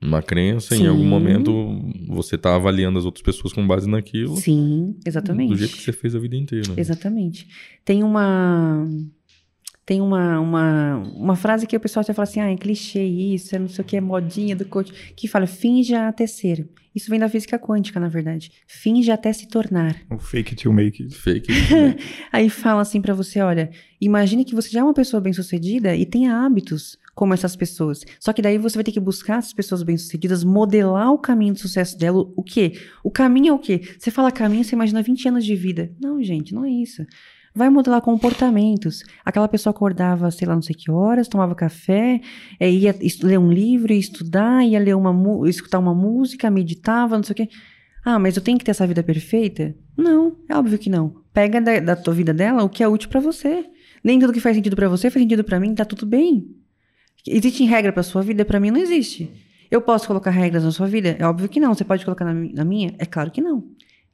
[0.00, 0.76] uma crença.
[0.76, 0.84] Sim.
[0.84, 4.36] Em algum momento você está avaliando as outras pessoas com base naquilo.
[4.36, 5.50] Sim, exatamente.
[5.50, 6.72] Do jeito que você fez a vida inteira.
[6.76, 7.48] Exatamente.
[7.84, 8.86] Tem uma.
[9.84, 13.54] Tem uma, uma, uma frase que o pessoal já fala assim: ah, é clichê isso,
[13.56, 16.68] é não sei o que, é modinha do coach, que fala: finja até ser.
[16.94, 18.52] Isso vem da física quântica, na verdade.
[18.66, 19.96] Finge até se tornar.
[20.10, 21.14] O fake till make it.
[21.14, 21.98] Fake it.
[22.30, 26.04] Aí fala assim para você, olha, imagine que você já é uma pessoa bem-sucedida e
[26.04, 28.04] tenha hábitos como essas pessoas.
[28.20, 31.60] Só que daí você vai ter que buscar essas pessoas bem-sucedidas, modelar o caminho de
[31.60, 32.18] sucesso dela.
[32.36, 32.72] O quê?
[33.02, 33.80] O caminho é o quê?
[33.98, 35.94] Você fala caminho, você imagina 20 anos de vida.
[36.00, 37.04] Não, gente, não é isso.
[37.54, 39.02] Vai modelar comportamentos.
[39.24, 42.20] Aquela pessoa acordava, sei lá, não sei que horas, tomava café,
[42.58, 47.22] é, ia ler um livro, ia estudar, ia ler uma, escutar uma música, meditava, não
[47.22, 47.48] sei o quê.
[48.04, 49.74] Ah, mas eu tenho que ter essa vida perfeita?
[49.96, 51.22] Não, é óbvio que não.
[51.32, 53.64] Pega da, da tua vida dela o que é útil para você.
[54.02, 56.56] Nem tudo que faz sentido para você faz sentido para mim, tá tudo bem.
[57.26, 58.44] Existe regra para sua vida?
[58.44, 59.30] Para mim não existe.
[59.70, 61.16] Eu posso colocar regras na sua vida?
[61.18, 61.72] É óbvio que não.
[61.72, 62.94] Você pode colocar na, na minha?
[62.98, 63.64] É claro que não.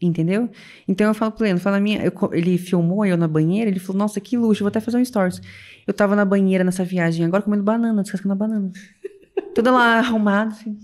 [0.00, 0.48] Entendeu?
[0.86, 3.98] Então eu falo pro Leandro, fala minha, eu, ele filmou eu na banheira, ele falou,
[3.98, 5.40] nossa, que luxo, vou até fazer um stories.
[5.86, 8.70] Eu tava na banheira nessa viagem, agora comendo banana, descascando a banana.
[9.54, 10.78] Toda lá arrumada, assim,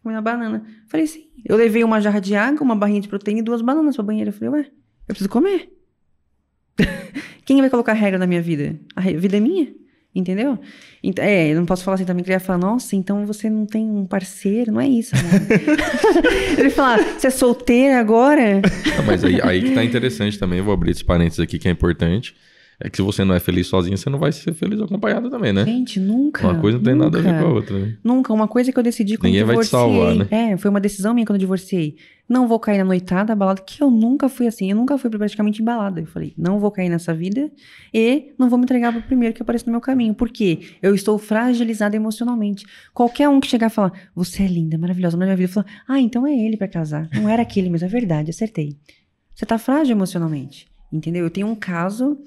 [0.00, 0.64] comendo a banana.
[0.86, 3.96] Falei assim, eu levei uma jarra de água, uma barrinha de proteína e duas bananas
[3.96, 4.30] pra banheira.
[4.30, 5.68] Eu falei, ué, eu preciso comer.
[7.44, 8.78] Quem vai colocar regra na minha vida?
[8.94, 9.74] A vida é minha.
[10.14, 10.58] Entendeu?
[11.02, 13.48] Então, é, eu não posso falar assim também, que ele ia falar, nossa, então você
[13.48, 15.22] não tem um parceiro, não é isso, né?
[16.58, 18.60] ele fala, você é solteira agora?
[18.96, 21.66] Não, mas aí, aí que tá interessante também, eu vou abrir esse parênteses aqui que
[21.66, 22.34] é importante.
[22.84, 25.52] É que se você não é feliz sozinho, você não vai ser feliz acompanhado também,
[25.52, 25.64] né?
[25.64, 26.44] Gente, nunca.
[26.48, 27.96] Uma coisa não tem nunca, nada a ver com a outra, né?
[28.02, 28.32] Nunca.
[28.32, 29.80] Uma coisa que eu decidi quando Ninguém divorciei.
[29.80, 30.52] vai te salvar, né?
[30.52, 31.94] É, foi uma decisão minha quando eu divorciei.
[32.28, 34.68] Não vou cair na noitada, balada, que eu nunca fui assim.
[34.68, 36.00] Eu nunca fui praticamente embalada.
[36.00, 37.52] Eu falei, não vou cair nessa vida
[37.94, 40.12] e não vou me entregar pro primeiro que aparece no meu caminho.
[40.12, 40.58] Por quê?
[40.82, 42.66] Eu estou fragilizada emocionalmente.
[42.92, 46.00] Qualquer um que chegar e falar, você é linda, maravilhosa, na minha vida, falar, ah,
[46.00, 47.08] então é ele para casar.
[47.14, 48.76] Não era aquele, mas é verdade, acertei.
[49.36, 50.66] Você tá frágil emocionalmente.
[50.92, 51.24] Entendeu?
[51.24, 52.18] Eu tenho um caso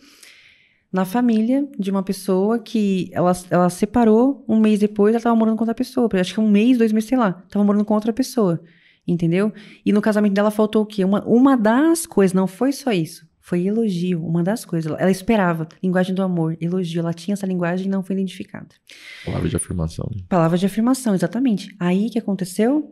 [0.96, 5.58] na família de uma pessoa que ela, ela separou um mês depois, ela tava morando
[5.58, 6.08] com outra pessoa.
[6.14, 7.34] Acho que um mês, dois meses, sei lá.
[7.50, 8.62] Tava morando com outra pessoa.
[9.06, 9.52] Entendeu?
[9.86, 11.04] E no casamento dela faltou o quê?
[11.04, 13.28] Uma, uma das coisas, não foi só isso.
[13.42, 14.90] Foi elogio, uma das coisas.
[14.98, 15.68] Ela esperava.
[15.84, 17.02] Linguagem do amor, elogio.
[17.02, 18.70] Ela tinha essa linguagem e não foi identificada.
[19.26, 20.10] Palavra de afirmação.
[20.16, 20.24] Né?
[20.30, 21.76] Palavra de afirmação, exatamente.
[21.78, 22.90] Aí que aconteceu?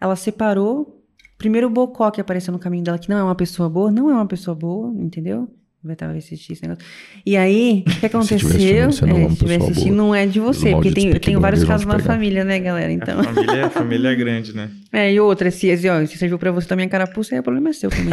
[0.00, 1.04] Ela separou.
[1.36, 4.08] Primeiro o bocó que apareceu no caminho dela, que não é uma pessoa boa, não
[4.08, 5.52] é uma pessoa boa, entendeu?
[5.84, 6.84] Vai estar assistir esse negócio.
[7.26, 8.92] E aí, o que aconteceu?
[8.92, 12.44] se tiver assistindo, não é de você, porque tem, eu tenho vários casos na família,
[12.44, 12.92] né, galera?
[12.92, 13.18] Então...
[13.18, 14.70] A família, a família é grande, né?
[14.92, 17.42] É, e outra, se, se, ó, se serviu pra você também a carapuça, aí o
[17.42, 18.12] problema é seu também.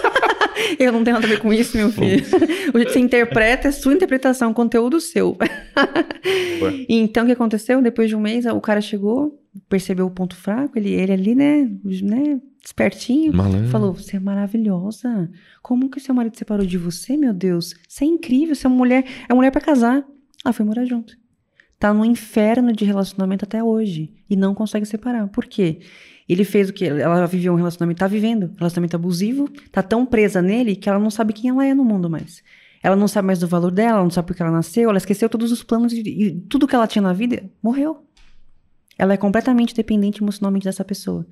[0.78, 2.22] eu não tenho nada a ver com isso, meu filho.
[2.74, 5.38] o jeito que você interpreta é sua interpretação, conteúdo seu.
[6.86, 7.80] então, o que aconteceu?
[7.80, 9.40] Depois de um mês, o cara chegou,
[9.70, 11.66] percebeu o ponto fraco, ele, ele ali, né,
[12.02, 13.68] né, espertinho, Malandro.
[13.70, 15.30] falou: Você é maravilhosa.
[15.62, 17.74] Como que seu marido separou de você, meu Deus?
[17.88, 20.04] Você é incrível, você é uma mulher, é mulher pra casar.
[20.44, 21.18] Ela foi morar junto.
[21.78, 25.28] Tá no inferno de relacionamento até hoje e não consegue separar.
[25.28, 25.80] Por quê?
[26.28, 26.84] Ele fez o que?
[26.84, 31.10] Ela viveu um relacionamento, tá vivendo, relacionamento abusivo, tá tão presa nele que ela não
[31.10, 32.42] sabe quem ela é no mundo mais.
[32.82, 34.98] Ela não sabe mais do valor dela, ela não sabe por que ela nasceu, ela
[34.98, 38.06] esqueceu todos os planos e, e tudo que ela tinha na vida, morreu.
[39.00, 41.26] Ela é completamente dependente emocionalmente dessa pessoa.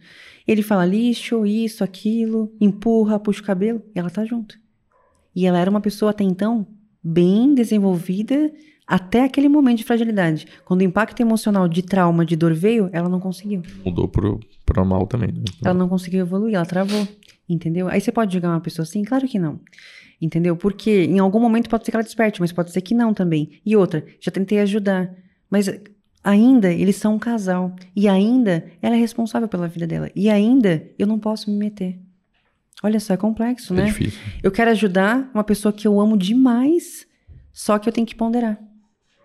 [0.47, 4.59] Ele fala lixo, isso, aquilo, empurra, puxa o cabelo, e ela tá junto.
[5.37, 6.67] E ela era uma pessoa até então
[7.05, 8.51] bem desenvolvida
[8.87, 10.47] até aquele momento de fragilidade.
[10.65, 13.61] Quando o impacto emocional de trauma, de dor veio, ela não conseguiu.
[13.85, 15.45] Mudou pro, pro mal também, né?
[15.63, 17.07] Ela não conseguiu evoluir, ela travou.
[17.47, 17.87] Entendeu?
[17.87, 19.05] Aí você pode julgar uma pessoa assim?
[19.05, 19.61] Claro que não.
[20.19, 20.57] Entendeu?
[20.57, 23.61] Porque em algum momento pode ser que ela desperte, mas pode ser que não também.
[23.65, 25.15] E outra, já tentei ajudar.
[25.51, 25.69] Mas
[26.23, 27.75] ainda eles são um casal.
[27.95, 30.11] E ainda ela é responsável pela vida dela.
[30.15, 31.99] E ainda eu não posso me meter.
[32.83, 33.85] Olha só, é complexo, É né?
[33.87, 34.19] difícil.
[34.43, 37.07] Eu quero ajudar uma pessoa que eu amo demais,
[37.53, 38.59] só que eu tenho que ponderar.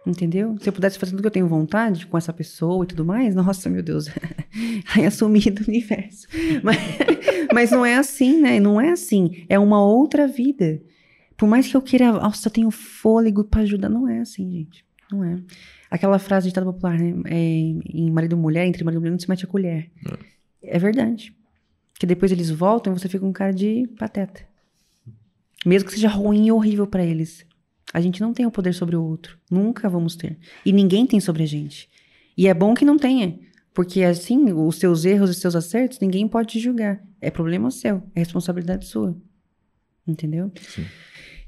[0.06, 0.58] Entendeu?
[0.60, 3.34] Se eu pudesse fazer tudo que eu tenho vontade com essa pessoa e tudo mais,
[3.36, 4.08] nossa, meu Deus.
[4.94, 6.28] Aí assumir do universo.
[6.62, 6.78] Mas,
[7.54, 8.60] mas não é assim, né?
[8.60, 9.46] Não é assim.
[9.48, 10.82] É uma outra vida.
[11.38, 13.88] Por mais que eu queira, nossa, eu tenho fôlego pra ajudar.
[13.88, 14.86] Não é assim, gente.
[15.10, 15.40] Não é.
[15.94, 17.14] Aquela frase de ditado popular, né?
[17.28, 19.92] É, em marido e mulher, entre marido e mulher, não se mete a colher.
[20.64, 21.36] É verdade.
[22.00, 24.42] Que depois eles voltam e você fica com cara de pateta.
[25.64, 27.46] Mesmo que seja ruim e horrível pra eles.
[27.94, 29.38] A gente não tem o poder sobre o outro.
[29.52, 30.40] Nunca vamos ter.
[30.66, 31.88] E ninguém tem sobre a gente.
[32.36, 33.40] E é bom que não tenha.
[33.72, 37.04] Porque assim, os seus erros e seus acertos, ninguém pode te julgar.
[37.22, 38.02] É problema seu.
[38.16, 39.16] É responsabilidade sua.
[40.08, 40.52] Entendeu?
[40.60, 40.86] Sim.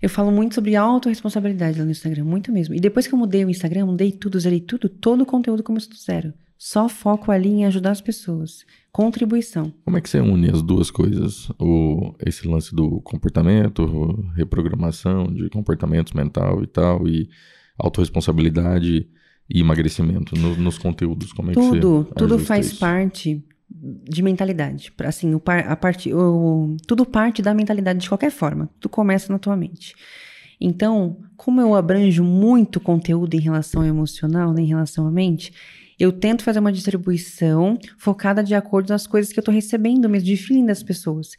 [0.01, 2.75] Eu falo muito sobre autorresponsabilidade lá no Instagram, muito mesmo.
[2.75, 5.89] E depois que eu mudei o Instagram, mudei tudo, zerei tudo, todo o conteúdo começou
[5.91, 6.33] do zero.
[6.57, 8.65] Só foco ali em ajudar as pessoas.
[8.91, 9.73] Contribuição.
[9.83, 11.49] Como é que você une as duas coisas?
[11.59, 17.27] O, esse lance do comportamento, reprogramação de comportamentos mental e tal, e
[17.77, 19.07] autorresponsabilidade
[19.49, 21.31] e emagrecimento no- nos conteúdos.
[21.33, 22.79] Como é que Tudo, você tudo faz isso?
[22.79, 24.91] parte de mentalidade.
[24.99, 28.69] Assim, o par, a parte, o, tudo parte da mentalidade de qualquer forma.
[28.79, 29.95] Tudo começa na tua mente.
[30.59, 35.53] Então, como eu abranjo muito conteúdo em relação ao emocional, né, em relação à mente,
[35.99, 40.09] eu tento fazer uma distribuição focada de acordo com as coisas que eu tô recebendo
[40.09, 41.31] mesmo, de feeling das pessoas.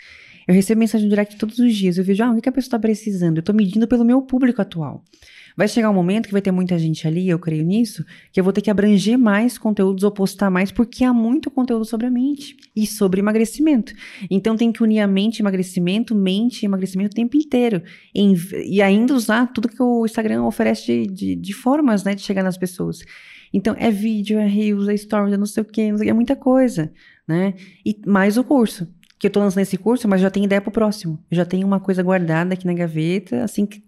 [0.46, 1.98] Eu recebo mensagem direct todos os dias.
[1.98, 3.38] Eu vejo, ah, o que a pessoa está precisando?
[3.38, 5.02] Eu tô medindo pelo meu público atual.
[5.56, 8.44] Vai chegar um momento que vai ter muita gente ali, eu creio nisso, que eu
[8.44, 12.10] vou ter que abranger mais conteúdos ou postar mais, porque há muito conteúdo sobre a
[12.10, 13.94] mente e sobre emagrecimento.
[14.30, 17.82] Então tem que unir a mente, emagrecimento, mente e emagrecimento o tempo inteiro.
[18.14, 18.34] Em-
[18.66, 22.42] e ainda usar tudo que o Instagram oferece de, de, de formas né, de chegar
[22.42, 22.98] nas pessoas.
[23.52, 26.92] Então é vídeo, é reels, é stories, é não sei o quê, é muita coisa,
[27.26, 27.54] né?
[27.84, 28.86] E mais o curso.
[29.18, 31.18] Que eu tô lançando esse curso, mas já tenho ideia pro próximo.
[31.30, 33.82] Eu já tenho uma coisa guardada aqui na gaveta, assim que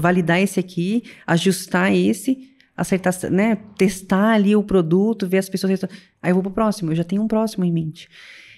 [0.00, 3.56] validar esse aqui, ajustar esse, acertar, né?
[3.76, 5.80] Testar ali o produto, ver as pessoas.
[6.22, 6.92] Aí eu vou pro próximo.
[6.92, 8.08] Eu já tenho um próximo em mente.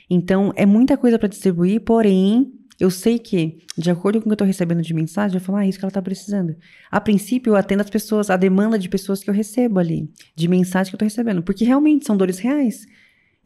[0.08, 4.32] Então, é muita coisa para distribuir, porém, eu sei que, de acordo com o que
[4.32, 6.56] eu tô recebendo de mensagem, eu falo, ah, é isso que ela tá precisando.
[6.90, 10.48] A princípio, eu atendo as pessoas, a demanda de pessoas que eu recebo ali, de
[10.48, 12.86] mensagem que eu tô recebendo, porque realmente são dores reais.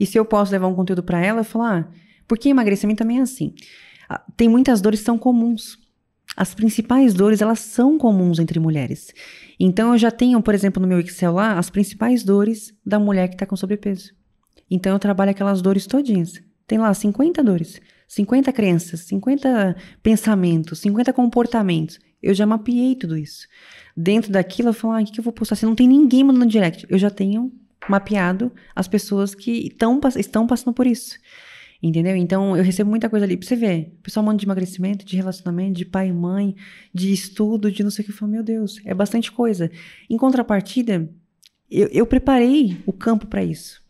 [0.00, 1.88] E se eu posso levar um conteúdo para ela, eu falo, ah,
[2.26, 3.54] porque emagrecimento também é assim.
[4.08, 5.78] Ah, Tem muitas dores que são comuns.
[6.36, 9.12] As principais dores, elas são comuns entre mulheres.
[9.58, 13.28] Então, eu já tenho, por exemplo, no meu Excel lá, as principais dores da mulher
[13.28, 14.12] que está com sobrepeso.
[14.70, 16.42] Então, eu trabalho aquelas dores todinhas.
[16.66, 21.98] Tem lá 50 dores, 50 crenças, 50 pensamentos, 50 comportamentos.
[22.22, 23.46] Eu já mapeei tudo isso.
[23.96, 25.56] Dentro daquilo, eu falo, ah, o que, eu vou postar?
[25.56, 27.52] Se não tem ninguém mandando direct, eu já tenho
[27.88, 31.18] mapeado as pessoas que tão, estão passando por isso.
[31.86, 32.16] Entendeu?
[32.16, 33.36] Então, eu recebo muita coisa ali.
[33.36, 36.56] Pra você ver, o pessoal manda de emagrecimento, de relacionamento, de pai e mãe,
[36.94, 38.10] de estudo, de não sei o que.
[38.12, 39.70] Eu falo, meu Deus, é bastante coisa.
[40.08, 41.10] Em contrapartida,
[41.70, 43.82] eu, eu preparei o campo para isso.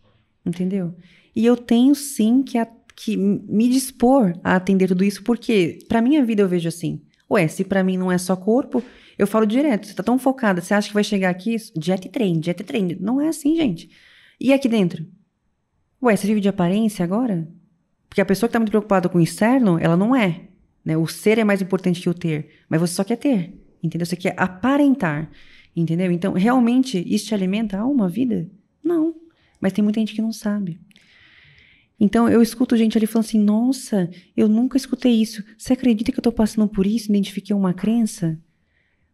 [0.44, 0.92] Entendeu?
[1.36, 6.02] E eu tenho sim que, a- que me dispor a atender tudo isso, porque pra
[6.02, 7.00] minha vida eu vejo assim.
[7.30, 8.82] Ué, se pra mim não é só corpo,
[9.16, 9.86] eu falo direto.
[9.86, 12.66] Você tá tão focada, você acha que vai chegar aqui, dieta e treino, dieta e
[12.66, 12.96] treino.
[13.00, 13.88] Não é assim, gente.
[14.40, 15.06] E aqui dentro?
[16.02, 17.48] Ué, você vive de aparência agora?
[18.14, 20.42] Porque a pessoa que tá muito preocupada com o externo, ela não é.
[20.84, 20.96] Né?
[20.96, 22.48] O ser é mais importante que o ter.
[22.68, 23.60] Mas você só quer ter.
[23.82, 24.06] Entendeu?
[24.06, 25.28] Você quer aparentar.
[25.74, 26.12] Entendeu?
[26.12, 28.48] Então, realmente, isso te alimenta a alma, a vida?
[28.84, 29.16] Não.
[29.60, 30.78] Mas tem muita gente que não sabe.
[31.98, 35.42] Então, eu escuto gente ali falando assim: nossa, eu nunca escutei isso.
[35.58, 37.10] Você acredita que eu tô passando por isso?
[37.10, 38.38] Identifiquei uma crença?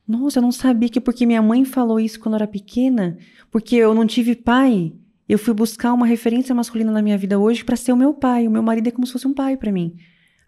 [0.07, 3.17] Nossa, eu não sabia que porque minha mãe falou isso quando eu era pequena,
[3.51, 4.93] porque eu não tive pai,
[5.31, 8.49] Eu fui buscar uma referência masculina na minha vida hoje para ser o meu pai.
[8.49, 9.97] O meu marido é como se fosse um pai para mim.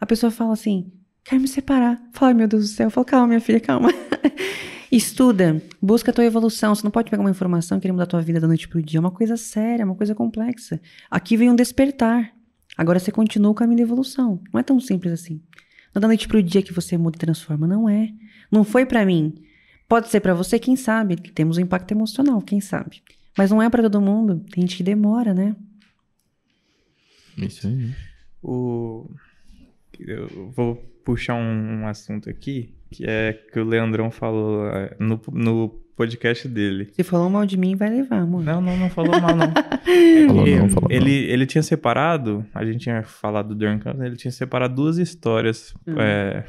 [0.01, 0.91] A pessoa fala assim:
[1.23, 2.03] quer me separar.
[2.13, 2.89] Fala, meu Deus do céu.
[2.89, 3.91] Eu falo, calma, minha filha, calma.
[4.91, 6.75] Estuda, busca a tua evolução.
[6.75, 8.83] Você não pode pegar uma informação e querer mudar a tua vida da noite pro
[8.83, 8.99] dia.
[8.99, 10.81] É uma coisa séria, é uma coisa complexa.
[11.09, 12.33] Aqui vem um despertar.
[12.77, 14.43] Agora você continua o caminho da evolução.
[14.53, 15.35] Não é tão simples assim.
[15.95, 17.69] Não é da noite pro dia que você muda e transforma.
[17.69, 18.09] Não é.
[18.51, 19.33] Não foi para mim.
[19.89, 21.15] Pode ser para você, quem sabe.
[21.15, 23.01] Temos um impacto emocional, quem sabe.
[23.37, 24.45] Mas não é para todo mundo.
[24.51, 25.57] Tem gente que demora, né?
[27.39, 27.95] Isso aí.
[28.43, 29.11] O...
[29.99, 35.21] Eu vou puxar um, um assunto aqui, que é que o Leandrão falou é, no,
[35.33, 36.89] no podcast dele.
[36.93, 38.43] Se falou mal de mim, vai levar, amor.
[38.43, 39.53] Não, não, não falou mal, não.
[40.29, 44.17] Falou ele, não, falou ele, ele tinha separado, a gente tinha falado do Campos, ele
[44.17, 45.95] tinha separado duas histórias Hum.
[45.99, 46.45] é,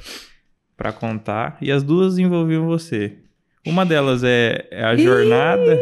[0.78, 3.18] para contar, e as duas envolviam você.
[3.66, 5.78] Uma delas é, é a jornada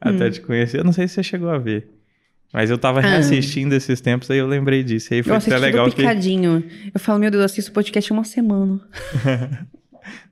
[0.00, 0.78] até te conhecer.
[0.80, 1.88] Eu não sei se você chegou a ver.
[2.52, 3.02] Mas eu tava Ah.
[3.02, 5.12] reassistindo esses tempos, aí eu lembrei disso.
[5.12, 6.02] Aí Eu foi até assisti legal tudo que.
[6.02, 6.62] picadinho.
[6.94, 8.80] Eu falo, meu Deus, eu assisto o podcast uma semana.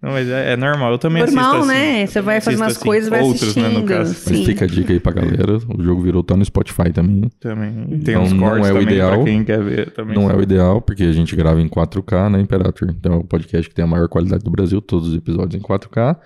[0.00, 0.92] Não, mas é, é normal.
[0.92, 1.80] Eu também Normal, assisto assim.
[1.80, 2.02] né?
[2.04, 3.88] Eu Você vai fazendo assisto as coisas, vai Outros, né, no assistindo.
[3.88, 4.10] caso.
[4.10, 4.44] Mas Sim.
[4.44, 5.56] fica a dica aí pra galera.
[5.76, 7.28] O jogo virou tá no Spotify também.
[7.40, 7.72] Também.
[7.72, 9.10] Tem Então, uns não cortes é o também ideal.
[9.16, 10.14] pra quem quer ver também.
[10.14, 12.88] Não é o ideal, porque a gente grava em 4K, né, Imperator?
[12.90, 15.64] Então é o podcast que tem a maior qualidade do Brasil, todos os episódios em
[15.66, 16.16] 4K.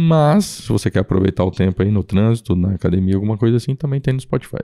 [0.00, 3.74] Mas, se você quer aproveitar o tempo aí no trânsito, na academia, alguma coisa assim,
[3.74, 4.62] também tem no Spotify.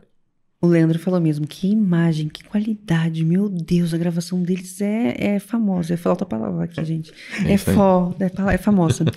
[0.63, 5.39] O Leandro falou mesmo, que imagem, que qualidade, meu Deus, a gravação deles é, é
[5.41, 5.95] famosa.
[5.95, 7.13] É falta palavra aqui, gente.
[7.45, 9.05] É É, fó, é, é famosa.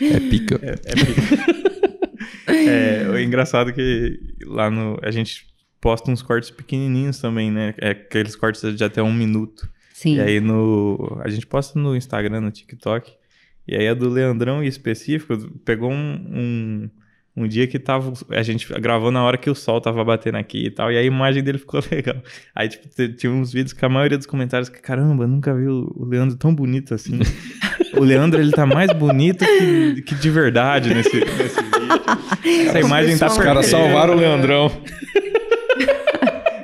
[0.00, 0.60] É pica.
[0.62, 2.52] É, é pica.
[2.52, 4.98] É, o engraçado é que lá no.
[5.02, 5.46] A gente
[5.80, 7.74] posta uns cortes pequenininhos também, né?
[7.78, 9.68] É aqueles cortes de até um minuto.
[9.92, 10.16] Sim.
[10.16, 11.20] E aí no.
[11.24, 13.12] A gente posta no Instagram, no TikTok.
[13.66, 16.90] E aí a do Leandrão em específico pegou um, um,
[17.36, 18.12] um dia que tava.
[18.30, 20.92] A gente gravou na hora que o sol tava batendo aqui e tal.
[20.92, 22.16] E a imagem dele ficou legal.
[22.54, 26.06] Aí, tipo, tinha uns vídeos que a maioria dos comentários que, caramba, nunca vi o
[26.08, 27.18] Leandro tão bonito assim.
[27.96, 32.68] o Leandro, ele tá mais bonito que, que de verdade nesse, nesse vídeo.
[32.68, 34.70] Essa imagem tá Os caras salvaram o Leandrão.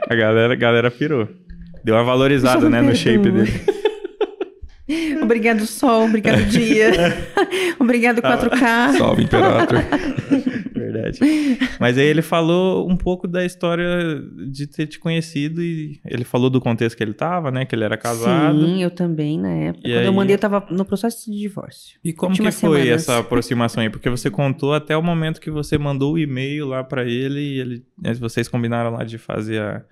[0.08, 1.26] A galera, a galera pirou.
[1.82, 3.50] Deu uma valorizada, né, no shape dele.
[5.22, 6.90] Obrigado, sol, obrigado, dia.
[7.78, 8.98] obrigado, 4K.
[8.98, 9.78] Salve, Imperator.
[10.74, 11.18] Verdade.
[11.78, 13.86] Mas aí ele falou um pouco da história
[14.50, 17.64] de ter te conhecido e ele falou do contexto que ele tava, né?
[17.64, 18.60] Que ele era casado.
[18.60, 19.86] Sim, eu também, na época.
[19.86, 21.98] E Quando aí- eu mandei, eu tava no processo de divórcio.
[22.04, 23.02] E como Últimas que foi semanas.
[23.02, 23.90] essa aproximação aí?
[23.90, 27.60] Porque você contou até o momento que você mandou o e-mail lá pra ele e
[27.60, 29.82] ele, né, vocês combinaram lá de fazer a,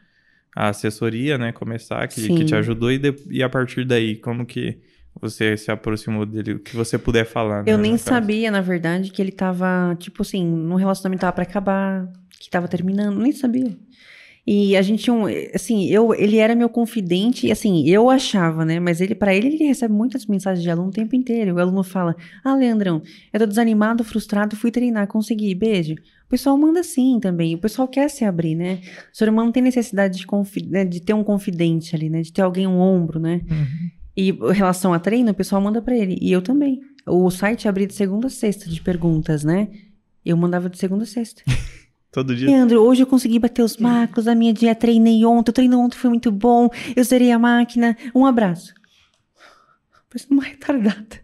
[0.57, 1.53] a assessoria, né?
[1.53, 2.91] Começar, que, que te ajudou.
[2.91, 4.79] E, de- e a partir daí, como que
[5.21, 6.53] você se aproximou dele?
[6.55, 7.63] O que você puder falar.
[7.65, 11.43] né, Eu nem sabia, na verdade, que ele tava, tipo assim, num relacionamento tava pra
[11.45, 12.09] acabar,
[12.39, 13.77] que tava terminando, nem sabia.
[14.47, 18.65] E a gente tinha um, assim, eu, ele era meu confidente, e assim, eu achava,
[18.65, 18.81] né?
[18.81, 21.55] Mas ele, para ele, ele recebe muitas mensagens de aluno o tempo inteiro.
[21.55, 25.93] O aluno fala: Ah, Leandrão, eu tô desanimado, frustrado, fui treinar, consegui, beijo.
[26.27, 27.55] O pessoal manda sim também.
[27.55, 28.81] O pessoal quer se abrir, né?
[29.13, 32.23] O ser humano tem necessidade de, confi- né, de ter um confidente ali, né?
[32.23, 33.43] De ter alguém, um ombro, né?
[33.49, 33.91] Uhum.
[34.21, 36.19] E em relação a treino, o pessoal manda pra ele.
[36.21, 36.83] E eu também.
[37.07, 39.69] O site abria de segunda a sexta de perguntas, né?
[40.23, 41.43] Eu mandava de segunda a sexta.
[42.13, 42.49] Todo dia.
[42.49, 45.97] Leandro, hoje eu consegui bater os macros, a minha dia treinei ontem, o treino ontem
[45.97, 47.97] foi muito bom, eu zerei a máquina.
[48.15, 48.75] Um abraço.
[50.11, 51.21] Parece uma retardada.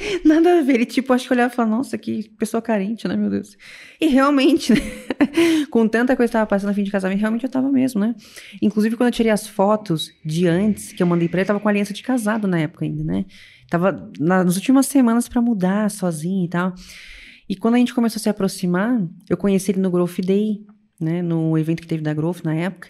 [0.24, 0.74] Nada a ver.
[0.76, 3.56] Ele, tipo, acho que olhava e falava, nossa, que pessoa carente, né, meu Deus.
[4.00, 4.80] E realmente, né?
[5.70, 8.14] Com tanta coisa que tava passando no fim de casamento, realmente eu tava mesmo, né?
[8.62, 11.60] Inclusive, quando eu tirei as fotos de antes, que eu mandei pra ele, eu tava
[11.60, 13.24] com aliança de casado na época ainda, né?
[13.68, 16.74] Tava na- nas últimas semanas pra mudar sozinho e tal.
[17.48, 20.64] E quando a gente começou a se aproximar, eu conheci ele no Growth Day,
[21.00, 21.20] né?
[21.22, 22.88] No evento que teve da Growth na época,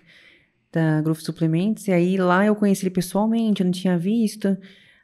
[0.73, 1.89] da Growth Suplementos.
[1.89, 4.57] E aí lá eu conheci ele pessoalmente, eu não tinha visto.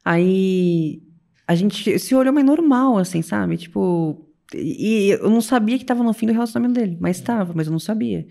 [0.05, 1.02] Aí
[1.47, 3.57] a gente se olhou mais normal, assim, sabe?
[3.57, 4.23] Tipo.
[4.55, 7.73] E eu não sabia que tava no fim do relacionamento dele, mas tava, mas eu
[7.73, 8.26] não sabia.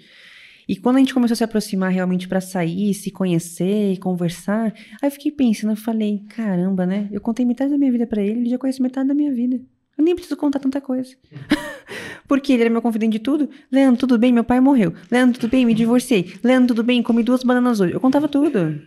[0.67, 4.73] E quando a gente começou a se aproximar realmente pra sair, se conhecer e conversar,
[5.01, 7.07] aí eu fiquei pensando, eu falei, caramba, né?
[7.11, 9.61] Eu contei metade da minha vida pra ele, ele já conhece metade da minha vida.
[9.97, 11.15] Eu nem preciso contar tanta coisa.
[12.27, 13.49] Porque ele era meu confidente de tudo.
[13.71, 14.33] Leandro, tudo bem?
[14.33, 14.93] Meu pai morreu.
[15.11, 15.65] Leandro, tudo bem?
[15.65, 16.33] Me divorciei.
[16.43, 17.03] Leandro, tudo bem?
[17.03, 17.93] Comi duas bananas hoje.
[17.93, 18.81] Eu contava tudo.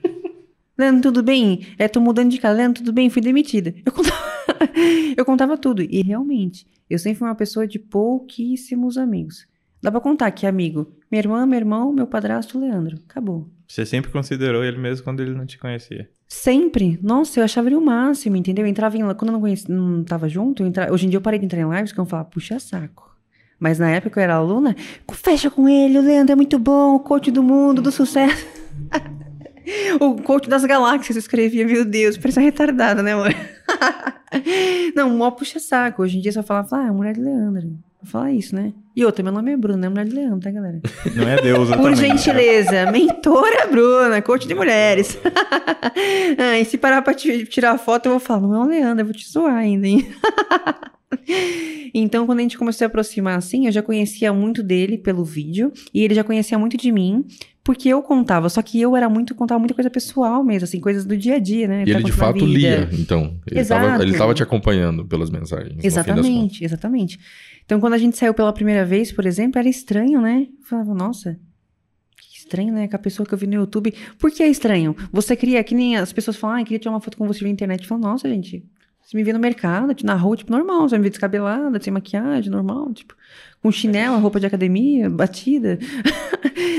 [0.78, 1.66] Leandro, tudo bem?
[1.76, 2.56] É, tô mudando de casa.
[2.56, 3.10] Leandro, tudo bem?
[3.10, 3.74] Fui demitida.
[3.84, 4.16] Eu contava,
[5.16, 5.82] eu contava tudo.
[5.82, 9.44] E realmente, eu sempre fui uma pessoa de pouquíssimos amigos.
[9.82, 12.96] Dá pra contar que amigo, minha irmã, meu irmão, meu padrasto, Leandro.
[13.08, 13.50] Acabou.
[13.66, 16.08] Você sempre considerou ele mesmo quando ele não te conhecia.
[16.28, 16.96] Sempre.
[17.02, 18.64] Nossa, eu achava ele o máximo, entendeu?
[18.64, 19.00] Eu entrava em.
[19.00, 21.46] Quando eu não, conhecia, não tava junto, eu entrava, hoje em dia eu parei de
[21.46, 23.08] entrar em lives, que eu falava, puxa saco.
[23.58, 24.76] Mas na época eu era aluna,
[25.12, 28.46] fecha com ele, o Leandro é muito bom, o coach do mundo, do sucesso.
[30.00, 33.34] o coach das galáxias eu escrevia, meu Deus, parecia retardada, né, amor?
[34.94, 36.02] Não, mó puxa saco.
[36.02, 37.78] Hoje em dia só falava, ah, mulher de Leandro.
[38.00, 38.72] Vou falar isso, né?
[38.94, 40.80] E outra, meu nome é Bruna, é mulher de Leandro, tá, galera?
[41.16, 45.18] Não é Deus, Por gentileza, mentora Bruna, coach de mulheres.
[46.38, 49.04] ah, e se parar pra tirar foto, eu vou falar, não é o Leandro, eu
[49.04, 50.06] vou te zoar ainda, hein?
[51.92, 55.24] então, quando a gente começou a se aproximar assim, eu já conhecia muito dele pelo
[55.24, 57.24] vídeo, e ele já conhecia muito de mim,
[57.68, 61.04] porque eu contava, só que eu era muito, contava muita coisa pessoal mesmo, assim, coisas
[61.04, 61.84] do dia a dia, né?
[61.86, 63.38] E ele de fato lia, então.
[63.46, 64.02] Ele Exato.
[64.02, 65.84] ele tava te acompanhando pelas mensagens.
[65.84, 67.20] Exatamente, exatamente.
[67.66, 70.46] Então, quando a gente saiu pela primeira vez, por exemplo, era estranho, né?
[70.48, 71.38] Eu falava, nossa,
[72.16, 72.88] que estranho, né?
[72.88, 73.92] Com a pessoa que eu vi no YouTube.
[74.18, 74.96] Por que é estranho?
[75.12, 77.50] Você queria, que nem as pessoas falam, ah, queria tirar uma foto com você na
[77.50, 77.82] internet.
[77.82, 78.64] Eu falo, nossa, gente,
[79.02, 80.88] você me vê no mercado, na rua, tipo, normal.
[80.88, 83.14] Você me vê descabelada, sem maquiagem, normal, tipo,
[83.62, 85.78] com chinelo, roupa de academia, batida.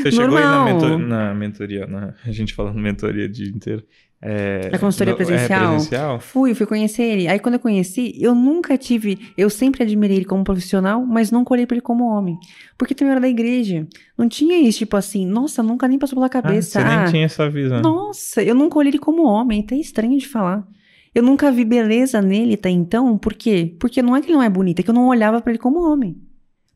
[0.01, 3.83] Você chegou aí na, mentor, na mentoria, na, a gente falando mentoria o dia inteiro.
[4.21, 5.63] É, a consultoria presencial?
[5.63, 6.19] É presencial?
[6.19, 7.27] Fui, fui conhecer ele.
[7.27, 9.17] Aí quando eu conheci, eu nunca tive.
[9.37, 12.37] Eu sempre admirei ele como profissional, mas nunca olhei pra ele como homem.
[12.77, 13.87] Porque também era da igreja.
[14.17, 16.79] Não tinha isso, tipo assim, nossa, nunca nem passou pela ah, cabeça.
[16.79, 17.81] Ah, você ah, nem tinha essa visão.
[17.81, 19.61] Nossa, eu nunca olhei ele como homem.
[19.61, 20.67] Até estranho de falar.
[21.15, 23.17] Eu nunca vi beleza nele até então.
[23.17, 23.73] Por quê?
[23.79, 25.59] Porque não é que ele não é bonito, é que eu não olhava para ele
[25.59, 26.15] como homem.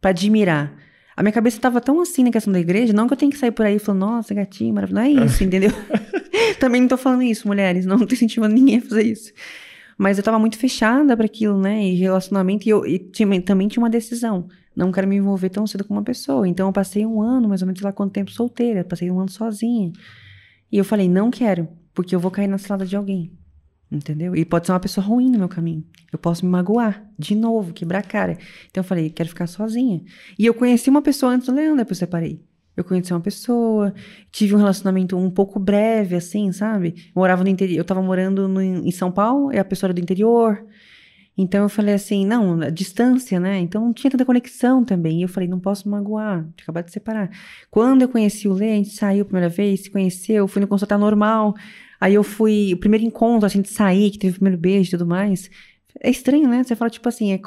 [0.04, 0.76] Para admirar.
[1.16, 3.38] A minha cabeça tava tão assim na questão da igreja, não que eu tenho que
[3.38, 5.08] sair por aí falando, nossa, gatinho, maravilhoso.
[5.10, 5.72] Não é isso, entendeu?
[6.60, 7.86] Também não tô falando isso, mulheres.
[7.86, 9.32] Não tô incentivando ninguém a fazer isso.
[9.98, 11.86] Mas eu tava muito fechada para aquilo, né?
[11.86, 12.68] E relacionamento.
[12.68, 14.50] E eu e tinha, também tinha uma decisão.
[14.76, 16.48] Não quero me envolver tão cedo com uma pessoa.
[16.48, 18.84] Então eu passei um ano, mais ou menos, lá quanto tempo solteira.
[18.84, 19.94] Passei um ano sozinha.
[20.70, 23.32] E eu falei, não quero, porque eu vou cair na cilada de alguém.
[23.94, 24.36] Entendeu?
[24.36, 25.84] E pode ser uma pessoa ruim no meu caminho.
[26.12, 28.40] Eu posso me magoar de novo, quebrar a cara.
[28.72, 30.02] Então eu falei, quero ficar sozinha.
[30.38, 32.42] E eu conheci uma pessoa antes do Leandro, depois eu separei.
[32.76, 33.94] Eu conheci uma pessoa,
[34.32, 37.12] tive um relacionamento um pouco breve, assim, sabe?
[37.16, 40.02] Morava no interior, eu tava morando no, em São Paulo, e a pessoa era do
[40.02, 40.66] interior.
[41.38, 43.60] Então eu falei assim, não, distância, né?
[43.60, 45.20] Então não tinha tanta conexão também.
[45.20, 47.30] E eu falei, não posso magoar, de acabar de separar.
[47.70, 50.68] Quando eu conheci o Lê, a gente saiu a primeira vez, se conheceu, fui no
[50.68, 51.54] consultar normal.
[52.04, 54.92] Aí eu fui, o primeiro encontro, assim, de sair, que teve o primeiro beijo e
[54.92, 55.50] tudo mais.
[56.02, 56.62] É estranho, né?
[56.62, 57.40] Você fala, tipo assim, é,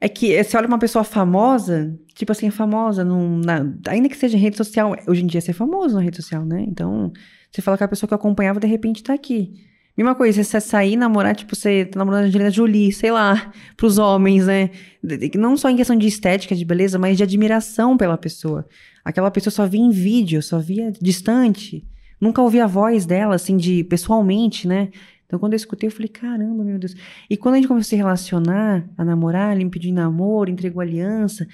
[0.00, 4.16] é que você olha uma pessoa famosa, tipo assim, é famosa, num, na, ainda que
[4.16, 6.64] seja em rede social, hoje em dia é famoso na rede social, né?
[6.66, 7.12] Então,
[7.52, 9.52] você fala que a pessoa que eu acompanhava, de repente, tá aqui.
[9.94, 13.98] Mesma coisa, você sair, namorar, tipo, você tá namorando a Angelina Jolie, sei lá, pros
[13.98, 14.70] homens, né?
[15.34, 18.66] Não só em questão de estética, de beleza, mas de admiração pela pessoa.
[19.04, 21.84] Aquela pessoa só via em vídeo, só via distante.
[22.20, 24.88] Nunca ouvi a voz dela, assim, de pessoalmente, né?
[25.26, 26.94] Então, quando eu escutei, eu falei, caramba, meu Deus.
[27.28, 30.80] E quando a gente começou a se relacionar, a namorar, ele me pediu namoro, entregou
[30.80, 31.46] aliança,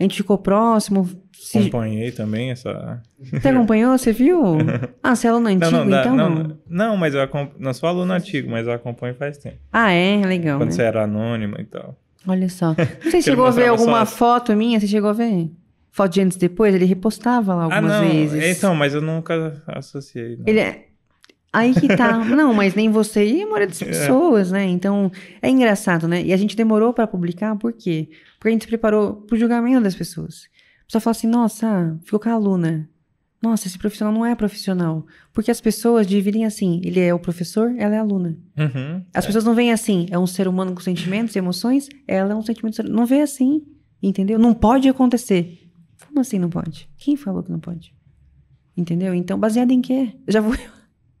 [0.00, 1.08] a gente ficou próximo.
[1.32, 1.58] Se...
[1.58, 3.02] Acompanhei também essa.
[3.20, 3.96] Você acompanhou?
[3.96, 4.42] Você viu?
[5.02, 6.16] Ah, você é aluno antigo, não, não, então?
[6.16, 7.54] Não, não, não mas eu acompanho.
[7.58, 9.56] Não sou aluno antigo, mas eu acompanho faz tempo.
[9.72, 10.24] Ah, é?
[10.24, 10.58] Legal.
[10.58, 10.74] Quando né?
[10.74, 11.96] você era anônimo e tal.
[12.26, 12.74] Olha só.
[13.02, 14.78] Você chegou a ver alguma foto minha?
[14.78, 15.50] Você chegou a ver?
[15.90, 18.10] Foto de antes e depois, ele repostava lá algumas ah, não.
[18.10, 18.56] vezes.
[18.56, 20.36] Então, mas eu nunca associei.
[20.36, 20.44] Não.
[20.46, 20.86] Ele é...
[21.52, 22.16] Aí que tá.
[22.24, 23.84] não, mas nem você e a maioria das é.
[23.84, 24.52] pessoas, é.
[24.52, 24.66] né?
[24.66, 25.10] Então,
[25.42, 26.22] é engraçado, né?
[26.22, 28.08] E a gente demorou para publicar, por quê?
[28.38, 30.48] Porque a gente se preparou pro julgamento das pessoas.
[30.82, 32.88] A pessoa fala assim, nossa, ficou com a aluna.
[33.42, 35.06] Nossa, esse profissional não é profissional.
[35.32, 38.36] Porque as pessoas dividem assim: ele é o professor, ela é a aluna.
[38.56, 39.26] Uhum, as é.
[39.26, 42.42] pessoas não veem assim: é um ser humano com sentimentos e emoções, ela é um
[42.42, 42.82] sentimento.
[42.82, 43.62] Não vê assim,
[44.02, 44.38] entendeu?
[44.38, 45.59] Não pode acontecer.
[46.06, 46.88] Como assim não pode?
[46.96, 47.94] Quem falou que não pode?
[48.76, 49.14] Entendeu?
[49.14, 50.14] Então, baseado em quê?
[50.26, 50.54] Já vou.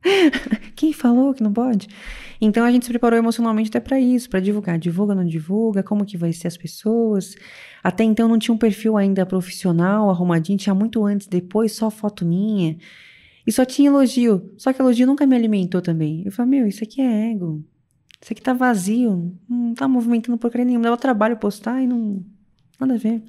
[0.74, 1.88] Quem falou que não pode?
[2.40, 4.78] Então a gente se preparou emocionalmente até para isso, para divulgar.
[4.78, 7.36] Divulga, não divulga, como que vai ser as pessoas.
[7.82, 12.24] Até então não tinha um perfil ainda profissional, arrumadinho, tinha muito antes, depois só foto
[12.24, 12.78] minha.
[13.46, 14.52] E só tinha elogio.
[14.56, 16.22] Só que elogio nunca me alimentou também.
[16.24, 17.62] Eu falei, meu, isso aqui é ego.
[18.22, 20.84] Isso aqui tá vazio, não tá movimentando porcaria nenhuma.
[20.84, 22.24] Dava trabalho postar e não.
[22.78, 23.22] Nada a ver.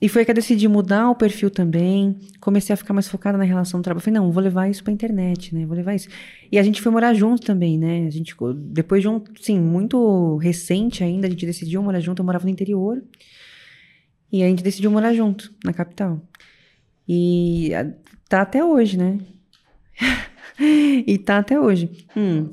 [0.00, 2.16] E foi que eu decidi mudar o perfil também.
[2.40, 4.02] Comecei a ficar mais focada na relação do trabalho.
[4.02, 5.66] Falei, não, vou levar isso pra internet, né?
[5.66, 6.08] Vou levar isso.
[6.50, 8.06] E a gente foi morar junto também, né?
[8.06, 12.20] A gente, depois de um, sim, muito recente ainda, a gente decidiu morar junto.
[12.20, 13.02] Eu morava no interior.
[14.32, 16.18] E a gente decidiu morar junto, na capital.
[17.06, 17.72] E
[18.26, 19.18] tá até hoje, né?
[20.58, 22.06] e tá até hoje.
[22.16, 22.48] Hum.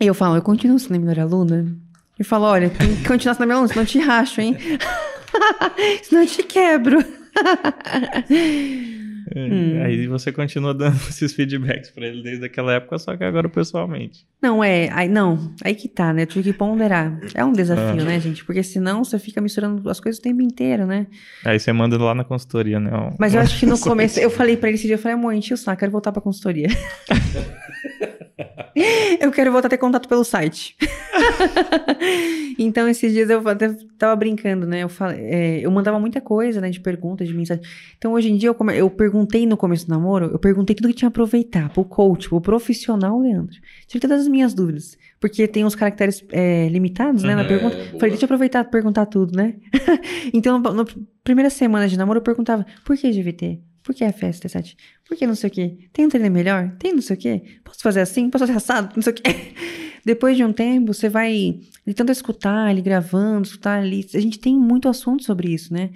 [0.00, 1.76] E eu falo, eu continuo sendo a melhor aluna?
[2.18, 4.56] E falo, olha, tem que continuar sendo a melhor aluna, senão eu te racho, hein?
[6.02, 6.98] Senão eu te quebro.
[9.34, 9.82] Hum.
[9.84, 14.26] Aí você continua dando esses feedbacks pra ele desde aquela época, só que agora pessoalmente.
[14.42, 14.88] Não, é.
[14.92, 16.26] Aí, não, aí que tá, né?
[16.26, 17.18] Tive que ponderar.
[17.34, 18.04] É um desafio, ah.
[18.04, 18.44] né, gente?
[18.44, 21.06] Porque senão você fica misturando as coisas o tempo inteiro, né?
[21.44, 22.90] Aí você manda lá na consultoria, né?
[23.18, 24.18] Mas eu acho que no começo.
[24.18, 26.22] Eu falei pra ele esse dia, eu falei, amor, enchi o saco, quero voltar pra
[26.22, 26.68] consultoria.
[29.20, 30.76] eu quero voltar a ter contato pelo site.
[32.58, 34.82] então, esses dias eu até tava brincando, né?
[34.82, 36.70] Eu, falei, é, eu mandava muita coisa, né?
[36.70, 37.62] De perguntas, de mensagem.
[37.96, 38.76] Então, hoje em dia, eu, come...
[38.76, 42.28] eu perguntei no começo do namoro, eu perguntei tudo que tinha a aproveitar pro coach,
[42.28, 43.56] pro profissional Leandro.
[43.86, 44.96] Tive todas as minhas dúvidas.
[45.20, 47.34] Porque tem uns caracteres é, limitados, né?
[47.34, 47.76] Na pergunta.
[47.76, 49.56] É, Falei, deixa eu aproveitar perguntar tudo, né?
[50.32, 50.84] então, na
[51.22, 53.60] primeira semana de namoro, eu perguntava, por que GVT?
[53.82, 54.76] Por que festa 7?
[55.06, 55.78] Por que não sei o quê?
[55.92, 56.76] Tem um treino melhor?
[56.78, 57.42] Tem não sei o quê?
[57.64, 58.28] Posso fazer assim?
[58.28, 58.94] Posso fazer assado?
[58.94, 59.22] Não sei o quê.
[60.04, 64.06] Depois de um tempo, você vai de tanto escutar ele gravando, escutar ali.
[64.14, 65.90] A gente tem muito assunto sobre isso, né?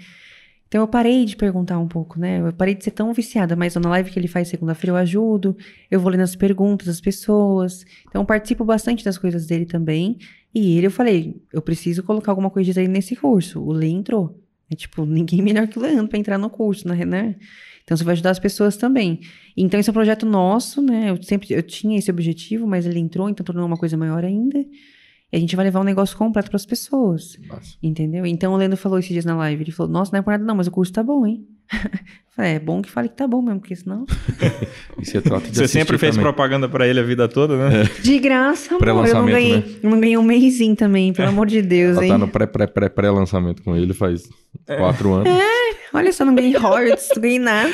[0.74, 2.40] Então eu parei de perguntar um pouco, né?
[2.40, 5.56] Eu parei de ser tão viciada, mas na live que ele faz segunda-feira eu ajudo,
[5.90, 7.84] eu vou lendo as perguntas das pessoas.
[8.08, 10.18] Então eu participo bastante das coisas dele também.
[10.52, 13.62] E ele eu falei, eu preciso colocar alguma coisa aí nesse curso.
[13.62, 14.40] O Lê entrou.
[14.70, 17.36] É tipo, ninguém melhor que o Leandro para entrar no curso, né?
[17.84, 19.20] Então você vai ajudar as pessoas também.
[19.56, 21.10] Então esse é um projeto nosso, né?
[21.10, 24.58] Eu sempre eu tinha esse objetivo, mas ele entrou, então tornou uma coisa maior ainda.
[24.58, 27.36] E a gente vai levar um negócio completo para as pessoas.
[27.46, 27.76] Nossa.
[27.82, 28.24] Entendeu?
[28.24, 30.44] Então o Leandro falou esses dias na live, ele falou: "Nossa, não é por nada
[30.44, 31.46] não, mas o curso tá bom, hein?"
[32.38, 34.04] é bom que fale que tá bom mesmo, porque senão.
[34.98, 36.24] você você sempre fez também.
[36.24, 37.82] propaganda para ele a vida toda, né?
[37.82, 38.02] É.
[38.02, 39.06] De graça, amor.
[39.06, 39.64] Eu não ganhei, né?
[39.82, 42.12] eu não ganhei um mêsinho também, pelo amor de Deus, Ela hein?
[42.12, 44.28] tá no pré-pré-pré-pré-lançamento com ele faz
[44.66, 44.76] é.
[44.76, 45.28] quatro anos.
[45.28, 47.70] É, olha só, não ganhei royalties, não ganhei nada.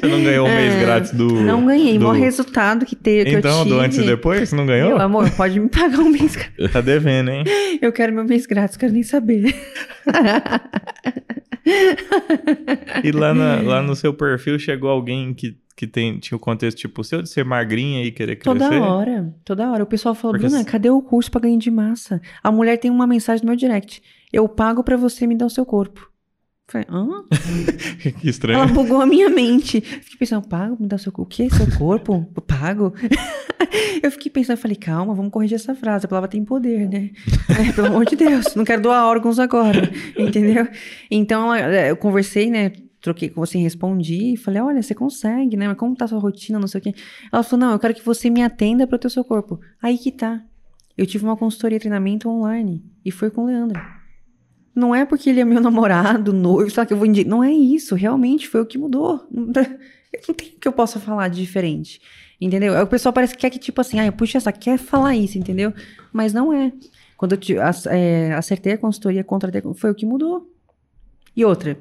[0.00, 1.28] Você não ganhou um mês é, grátis do.
[1.42, 2.06] Não ganhei, do...
[2.06, 3.48] o resultado que, te, que então, eu tive.
[3.48, 4.90] Então, do antes e depois, você não ganhou?
[4.90, 6.72] Meu amor, pode me pagar um mês grátis.
[6.72, 7.44] Tá devendo, hein?
[7.80, 9.54] Eu quero meu mês grátis, quero nem saber.
[13.04, 16.78] e lá, na, lá no seu perfil chegou alguém que, que tem, tinha o contexto
[16.78, 18.58] tipo seu de ser magrinha e querer crescer?
[18.58, 19.82] Toda hora, toda hora.
[19.82, 22.20] O pessoal falou, Porque Bruna, cadê o curso pra ganhar de massa?
[22.42, 24.02] A mulher tem uma mensagem no meu direct.
[24.32, 26.10] Eu pago para você me dar o seu corpo.
[26.68, 27.24] Falei, hã?
[28.20, 28.58] que estranho.
[28.58, 29.80] Ela bugou a minha mente.
[29.80, 30.76] Fiquei pensando, pago?
[30.78, 31.32] Me dá seu corpo?
[31.32, 31.48] O quê?
[31.48, 32.30] Seu corpo?
[32.46, 32.92] Pago?
[34.02, 36.04] eu fiquei pensando, falei, calma, vamos corrigir essa frase.
[36.04, 37.10] A palavra tem poder, né?
[37.48, 40.68] É, pelo amor de Deus, não quero doar órgãos agora, entendeu?
[41.10, 42.70] Então, eu conversei, né?
[43.00, 45.66] Troquei com você, respondi e falei, olha, você consegue, né?
[45.66, 46.94] Mas como tá a sua rotina, não sei o quê.
[47.32, 49.58] Ela falou, não, eu quero que você me atenda para o seu corpo.
[49.82, 50.44] Aí que tá.
[50.96, 53.80] Eu tive uma consultoria treinamento online e foi com o Leandro.
[54.74, 57.30] Não é porque ele é meu namorado, noivo, sabe que eu vou indicar.
[57.30, 59.26] Não é isso, realmente foi o que mudou.
[59.30, 59.78] Não tem
[60.28, 62.00] o que eu possa falar de diferente.
[62.40, 62.74] Entendeu?
[62.74, 65.36] É o pessoal parece que quer que, tipo assim, ah, puxa essa, quer falar isso,
[65.36, 65.72] entendeu?
[66.12, 66.72] Mas não é.
[67.16, 67.56] Quando eu te,
[67.88, 70.48] é, acertei a consultoria contra foi o que mudou.
[71.34, 71.76] E outra,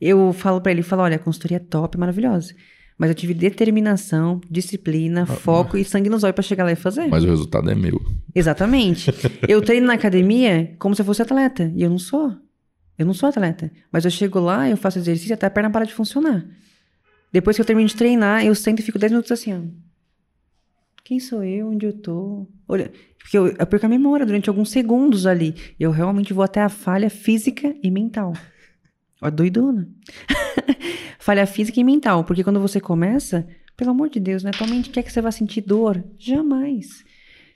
[0.00, 2.54] eu falo para ele, falo, olha, a consultoria é top, maravilhosa.
[2.96, 6.76] Mas eu tive determinação, disciplina, ah, foco e sangue nos olhos para chegar lá e
[6.76, 7.08] fazer.
[7.08, 8.00] Mas o resultado é meu.
[8.34, 9.10] Exatamente.
[9.48, 11.72] eu treino na academia como se eu fosse atleta.
[11.74, 12.36] E eu não sou.
[12.96, 13.70] Eu não sou atleta.
[13.90, 16.46] Mas eu chego lá, eu faço exercício até a perna para de funcionar.
[17.32, 19.60] Depois que eu termino de treinar, eu sento e fico 10 minutos assim, ó.
[21.02, 21.68] Quem sou eu?
[21.68, 22.46] Onde eu tô?
[22.66, 25.54] Olha, porque eu, eu perco a memória durante alguns segundos ali.
[25.78, 28.32] Eu realmente vou até a falha física e mental.
[29.30, 29.88] Doidona.
[31.18, 33.46] Falha física e mental, porque quando você começa,
[33.76, 34.50] pelo amor de Deus, né?
[34.50, 36.02] Tua mente quer que você vá sentir dor?
[36.18, 37.04] Jamais.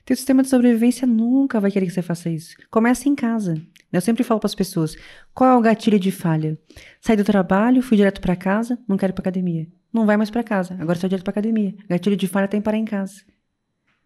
[0.05, 2.55] Teu sistema de sobrevivência nunca vai querer que você faça isso.
[2.69, 3.61] Começa em casa.
[3.91, 4.95] Eu sempre falo para as pessoas:
[5.33, 6.57] qual é o gatilho de falha?
[6.99, 9.67] Saí do trabalho, fui direto para casa, não quero ir para academia.
[9.93, 11.75] Não vai mais para casa, agora só direto para academia.
[11.87, 13.21] Gatilho de falha tem parar em casa.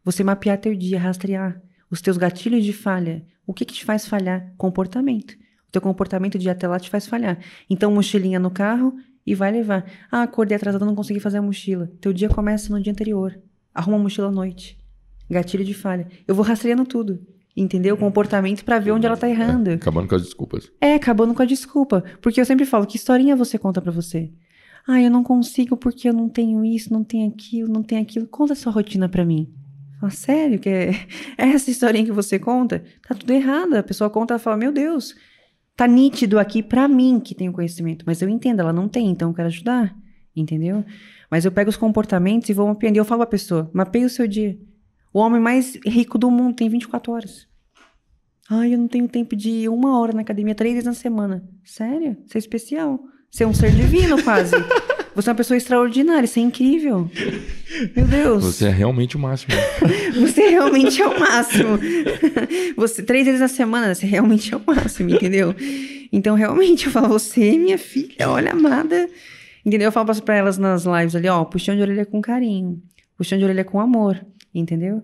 [0.03, 3.25] Você mapear teu dia, rastrear os teus gatilhos de falha.
[3.45, 4.53] O que, que te faz falhar?
[4.57, 5.35] Comportamento
[5.73, 7.39] teu comportamento de ir até lá te faz falhar.
[7.69, 8.95] Então, mochilinha no carro
[9.25, 9.85] e vai levar.
[10.11, 11.91] Ah, acordei atrasada, não consegui fazer a mochila.
[11.99, 13.37] Teu dia começa no dia anterior.
[13.73, 14.77] Arruma a mochila à noite.
[15.29, 16.07] Gatilho de falha.
[16.27, 17.19] Eu vou rastreando tudo.
[17.57, 17.95] Entendeu?
[17.95, 19.71] O comportamento para ver onde ela tá errando.
[19.71, 20.71] É, acabando com as desculpas.
[20.79, 22.03] É, acabando com a desculpa.
[22.21, 24.31] Porque eu sempre falo, que historinha você conta para você?
[24.87, 28.27] Ah, eu não consigo porque eu não tenho isso, não tenho aquilo, não tenho aquilo.
[28.27, 29.51] Conta a sua rotina para mim.
[30.01, 30.59] Ah, sério?
[30.59, 30.69] Que
[31.37, 32.83] é essa historinha que você conta?
[33.07, 33.75] Tá tudo errado.
[33.75, 35.15] A pessoa conta e fala, meu Deus,
[35.75, 39.09] tá nítido aqui para mim que tem o conhecimento, mas eu entendo, ela não tem,
[39.09, 39.95] então eu quero ajudar,
[40.35, 40.83] entendeu?
[41.29, 42.97] Mas eu pego os comportamentos e vou mapeando.
[42.97, 44.57] Eu falo pra pessoa, mapeia o seu dia.
[45.11, 47.47] O homem mais rico do mundo tem 24 horas.
[48.49, 51.43] Ai, eu não tenho tempo de ir uma hora na academia, três vezes na semana.
[51.63, 52.17] Sério?
[52.25, 52.99] Você é especial.
[53.31, 54.53] Você é um ser divino, quase.
[55.15, 57.09] Você é uma pessoa extraordinária, isso é incrível.
[57.95, 58.43] Meu Deus.
[58.43, 59.53] Você é realmente o máximo.
[60.19, 61.79] você realmente é o máximo.
[62.75, 65.55] Você, três vezes na semana, você realmente é o máximo, entendeu?
[66.11, 69.07] Então, realmente, eu falo, você, minha filha, olha, amada.
[69.65, 69.87] Entendeu?
[69.87, 72.81] Eu falo pra elas nas lives ali, ó, puxão de orelha com carinho,
[73.17, 74.19] puxão de orelha com amor,
[74.53, 75.01] entendeu?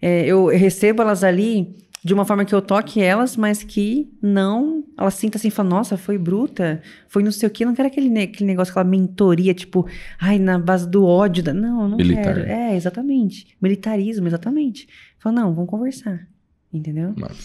[0.00, 4.84] É, eu recebo elas ali de uma forma que eu toque elas, mas que não.
[4.96, 7.64] Elas sintam assim, falam, nossa, foi bruta, foi não sei o quê.
[7.64, 9.86] Não quero aquele, aquele negócio, aquela mentoria, tipo,
[10.18, 11.42] ai, na base do ódio.
[11.42, 11.52] Da...
[11.52, 12.22] Não, eu não Militar.
[12.22, 12.40] quero.
[12.40, 13.48] É, exatamente.
[13.60, 14.88] Militarismo, exatamente.
[15.18, 16.26] Fala, não, vamos conversar.
[16.72, 17.14] Entendeu?
[17.16, 17.36] Mas...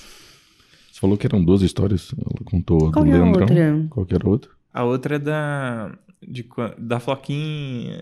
[0.91, 2.14] Você falou que eram duas histórias.
[2.17, 3.41] Ela contou a Qual do é a Leandrão.
[3.41, 3.88] outra?
[3.90, 4.51] Qual que era a outra?
[4.73, 5.98] A outra é da.
[6.22, 8.01] De, da Floquinha.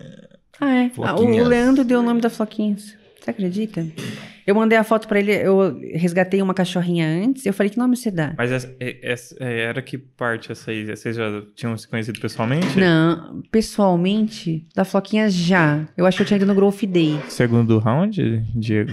[0.60, 0.92] Ah, é.
[1.02, 1.26] Ah, o.
[1.26, 2.94] Leandro deu o nome da Floquinhas.
[3.22, 3.86] Você acredita?
[4.44, 7.46] Eu mandei a foto pra ele, eu resgatei uma cachorrinha antes.
[7.46, 8.34] Eu falei, que nome você dá?
[8.36, 10.84] Mas essa, é- essa- é, era que parte essa aí?
[10.84, 12.76] Vocês já tinham se conhecido pessoalmente?
[12.80, 15.86] Não, pessoalmente, da Floquinha já.
[15.96, 17.20] Eu acho que eu tinha ido no Growth Day.
[17.28, 18.90] Segundo round, Diego?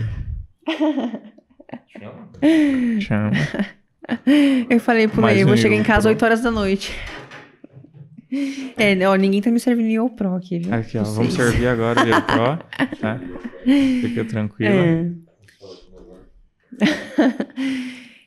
[3.01, 3.31] Chama.
[4.69, 6.09] Eu falei pro Mais ele, eu um vou chegar em casa Pro.
[6.15, 6.91] 8 horas da noite.
[8.77, 10.73] É, ó, ninguém tá me servindo Yo Pro aqui, viu?
[10.73, 11.03] Aqui, ó.
[11.03, 11.15] Vocês.
[11.15, 12.97] Vamos servir agora o Pro.
[12.99, 13.19] Tá?
[14.01, 14.71] Fica tranquilo.
[14.71, 15.11] É.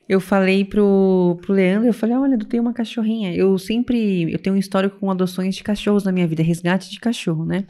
[0.09, 3.35] eu falei pro, pro Leandro, eu falei, olha, eu tenho uma cachorrinha.
[3.35, 6.99] Eu sempre, eu tenho um histórico com adoções de cachorros na minha vida, resgate de
[6.99, 7.65] cachorro, né?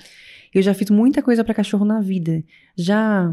[0.54, 2.42] Eu já fiz muita coisa pra cachorro na vida.
[2.76, 3.32] Já...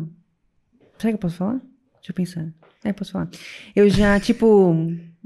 [0.97, 1.61] Será que eu posso falar?
[1.95, 2.53] Deixa eu pensar.
[2.83, 3.29] É, posso falar.
[3.75, 4.75] Eu já, tipo,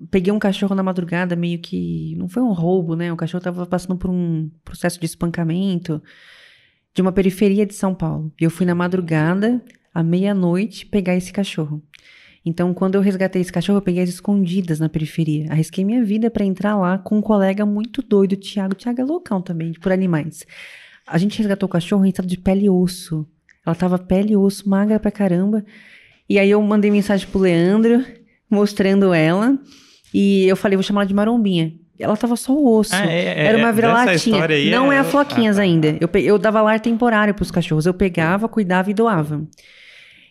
[0.09, 2.15] peguei um cachorro na madrugada, meio que...
[2.17, 3.11] Não foi um roubo, né?
[3.11, 6.01] O cachorro tava passando por um processo de espancamento
[6.93, 8.31] de uma periferia de São Paulo.
[8.39, 9.63] E eu fui na madrugada,
[9.93, 11.81] à meia-noite, pegar esse cachorro.
[12.45, 15.49] Então, quando eu resgatei esse cachorro, eu peguei as escondidas na periferia.
[15.49, 18.75] Arrisquei minha vida pra entrar lá com um colega muito doido, Thiago.
[18.75, 20.45] Thiago é loucão também, por animais.
[21.07, 23.25] A gente resgatou o cachorro em estado de pele e osso.
[23.65, 25.63] Ela tava pele e osso, magra pra caramba.
[26.30, 28.05] E aí eu mandei mensagem pro Leandro,
[28.49, 29.57] mostrando ela.
[30.14, 31.74] E eu falei, vou chamar ela de marombinha.
[32.00, 32.93] Ela tava só o osso.
[32.93, 34.48] Ah, é, é, Era uma é, vira-latinha.
[34.72, 35.64] Não é, é- a Floquinhas ah, tá.
[35.64, 35.98] ainda.
[36.00, 37.85] Eu, eu dava lar temporário pros cachorros.
[37.85, 39.45] Eu pegava, cuidava e doava.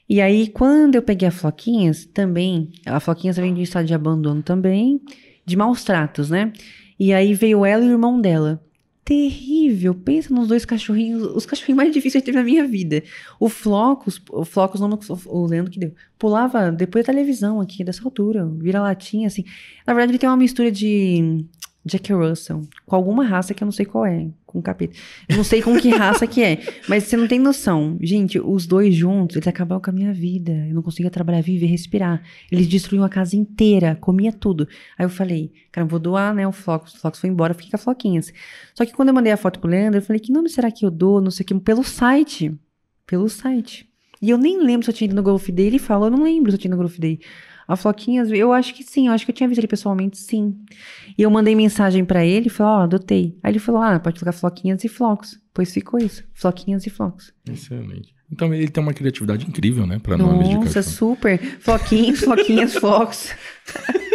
[0.08, 4.42] E aí, quando eu peguei a Floquinhas, também, a Floquinhas vem de estado de abandono
[4.42, 5.00] também,
[5.46, 6.52] de maus tratos, né?
[6.98, 8.62] E aí veio ela e o irmão dela.
[9.04, 9.94] Terrível.
[9.94, 13.02] Pensa nos dois cachorrinhos, os cachorrinhos mais difíceis que teve na minha vida.
[13.40, 18.04] O Flocos, o Flocos, não, o Leandro que deu, pulava depois da televisão aqui, dessa
[18.04, 19.44] altura, vira latinha, assim.
[19.86, 21.44] Na verdade, ele tem uma mistura de
[21.84, 24.96] Jack Russell, com alguma raça que eu não sei qual é, com capeta.
[25.28, 27.98] Eu não sei com que raça que é, mas você não tem noção.
[28.00, 30.52] Gente, os dois juntos, eles acabaram com a minha vida.
[30.68, 32.22] Eu não conseguia trabalhar, viver, respirar.
[32.50, 34.68] Eles destruíam a casa inteira, comia tudo.
[34.96, 36.94] Aí eu falei, cara, eu vou doar, né, o Flocos.
[36.94, 38.32] O Flocos foi embora, fiquei com a Floquinhas.
[38.74, 40.86] Só que quando eu mandei a foto pro Leandro, eu falei, que nome será que
[40.86, 41.20] eu dou?
[41.20, 42.54] Não sei o que, pelo site.
[43.06, 43.91] Pelo site.
[44.22, 45.66] E eu nem lembro se eu tinha ido no Golf Day.
[45.66, 47.18] Ele falou, eu não lembro se eu tinha ido no Golf Day.
[47.66, 50.54] A Floquinhas, eu acho que sim, eu acho que eu tinha visto ele pessoalmente, sim.
[51.16, 53.36] E eu mandei mensagem pra ele, falei, ó, adotei.
[53.42, 55.38] Aí ele falou, ah, pode colocar Floquinhas e Flocos.
[55.52, 57.32] Pois ficou isso, Floquinhas e Flocos.
[57.50, 58.14] Excelente.
[58.30, 59.98] Então ele tem uma criatividade incrível, né?
[59.98, 60.96] Pra nomes de Nossa, cachorro.
[60.96, 61.38] super.
[61.60, 63.28] Floquinhos, Floquinhas, Flocos.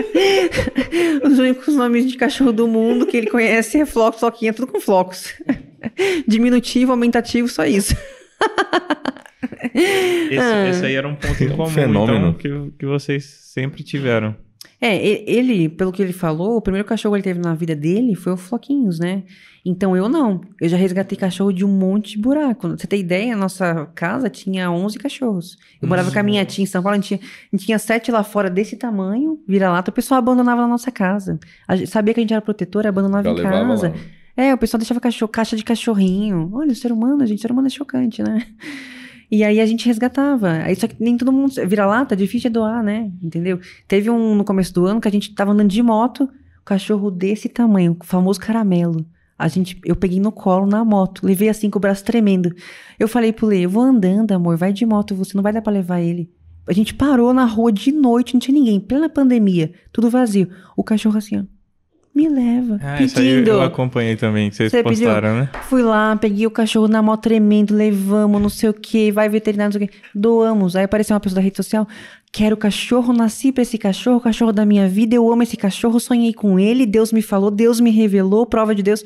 [1.24, 4.80] Os únicos nomes de cachorro do mundo que ele conhece é Flocos, Floquinha, tudo com
[4.80, 5.34] Flocos.
[6.27, 7.95] Diminutivo, aumentativo, só isso.
[9.74, 10.69] Esse, Ah.
[10.69, 12.17] esse aí era um ponto em É um comum, fenômeno.
[12.17, 14.35] então, que, que vocês sempre tiveram.
[14.80, 14.95] É,
[15.27, 18.33] ele, pelo que ele falou, o primeiro cachorro que ele teve na vida dele foi
[18.33, 19.24] o Floquinhos, né?
[19.66, 20.40] Então eu não.
[20.61, 22.61] Eu já resgatei cachorro de um monte de buraco.
[22.67, 23.33] Pra Você tem ideia?
[23.33, 25.57] A nossa casa tinha 11 cachorros.
[25.82, 27.80] Eu morava com a minha tia em São Paulo, a gente tinha, a gente tinha
[27.80, 29.90] sete lá fora desse tamanho, vira-lata.
[29.90, 31.40] O pessoal abandonava na nossa casa.
[31.67, 33.90] A gente- sabia que a gente era protetora, abandonava Já em casa.
[33.90, 33.95] lá.
[34.38, 36.51] É, o pessoal deixava cachorro, caixa de cachorrinho.
[36.53, 38.45] Olha, o ser humano, gente, o ser humano é chocante, né?
[39.30, 40.50] E aí a gente resgatava.
[40.78, 41.54] Só que nem todo mundo.
[41.68, 43.12] Vira-lata, é difícil de doar, né?
[43.22, 43.60] Entendeu?
[43.88, 47.12] Teve um no começo do ano que a gente tava andando de moto, um cachorro
[47.12, 49.06] desse tamanho, o famoso caramelo.
[49.38, 52.56] A gente, eu peguei no colo na moto, levei assim com o braço tremendo.
[52.98, 55.62] Eu falei pro Lê, eu vou andando, amor, vai de moto, você não vai dar
[55.62, 56.32] pra levar ele.
[56.68, 60.50] A gente parou na rua de noite, não tinha ninguém, plena pandemia, tudo vazio.
[60.76, 61.44] O cachorro assim, ó,
[62.18, 63.62] me leva, Ah, isso aí eu- pedindo.
[63.62, 65.06] acompanhei também, que vocês Você pediu?
[65.08, 65.50] postaram, né?
[65.70, 69.72] Fui lá, peguei o cachorro na moto tremendo, levamos, não sei o que, vai veterinário,
[69.74, 69.98] não sei o que.
[70.14, 70.76] Doamos.
[70.76, 71.88] Aí apareceu uma pessoa da rede social.
[72.32, 76.34] Quero cachorro, nasci pra esse cachorro, cachorro da minha vida, eu amo esse cachorro, sonhei
[76.34, 79.04] com ele, Deus me falou, Deus me revelou, prova de Deus.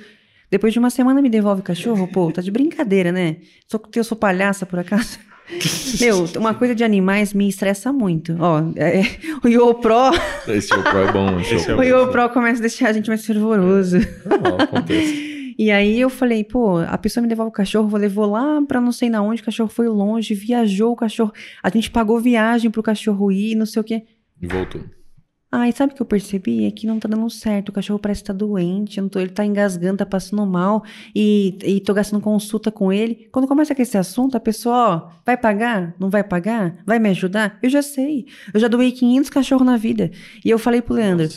[0.49, 3.38] Depois de uma semana me devolve o cachorro, pô, tá de brincadeira, né?
[3.69, 5.17] Só que eu sou palhaça, por acaso.
[5.99, 8.35] Meu, uma coisa de animais me estressa muito.
[8.39, 9.01] Ó, é,
[9.43, 10.11] o YoPro,
[10.47, 11.39] Esse o Pro é bom.
[11.39, 13.97] Esse, Esse é é o o YoPro começa a deixar a gente mais fervoroso.
[14.25, 15.31] Normal, acontece.
[15.57, 18.91] E aí eu falei, pô, a pessoa me devolve o cachorro, levou lá pra não
[18.91, 21.31] sei na onde, o cachorro foi longe, viajou o cachorro.
[21.61, 24.01] A gente pagou viagem pro cachorro ir, não sei o quê.
[24.41, 24.81] E voltou.
[25.53, 26.65] Ai, sabe o que eu percebi?
[26.65, 27.69] É que não tá dando certo.
[27.69, 29.01] O cachorro parece que tá doente.
[29.09, 30.81] tô- ele tá engasgando, tá passando mal.
[31.13, 33.27] E, e tô gastando consulta com ele.
[33.33, 35.93] Quando começa com esse assunto, a pessoa, ó, vai pagar?
[35.99, 36.77] Não vai pagar?
[36.85, 37.59] Vai me ajudar?
[37.61, 38.27] Eu já sei.
[38.53, 40.09] Eu já doei 500 cachorros na vida.
[40.45, 41.27] E eu falei pro Leandro.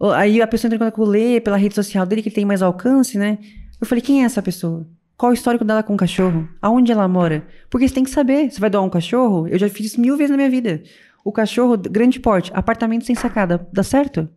[0.00, 2.28] Ó, Aí a pessoa entrou em contato com o Lê pela rede social dele, que
[2.30, 3.36] ele tem mais alcance, né?
[3.78, 4.86] Eu falei, quem é essa pessoa?
[5.14, 6.48] Qual o histórico dela com o cachorro?
[6.60, 7.46] Aonde ela mora?
[7.68, 8.50] Porque você tem que saber.
[8.50, 9.46] Você vai doar um cachorro?
[9.46, 10.82] Eu já fiz isso mil vezes na minha vida.
[11.24, 14.28] O cachorro, grande porte, apartamento sem sacada, dá certo?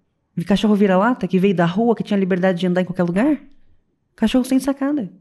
[0.46, 3.40] Cachorro vira-lata, que veio da rua, que tinha liberdade de andar em qualquer lugar?
[4.16, 5.12] Cachorro sem sacada.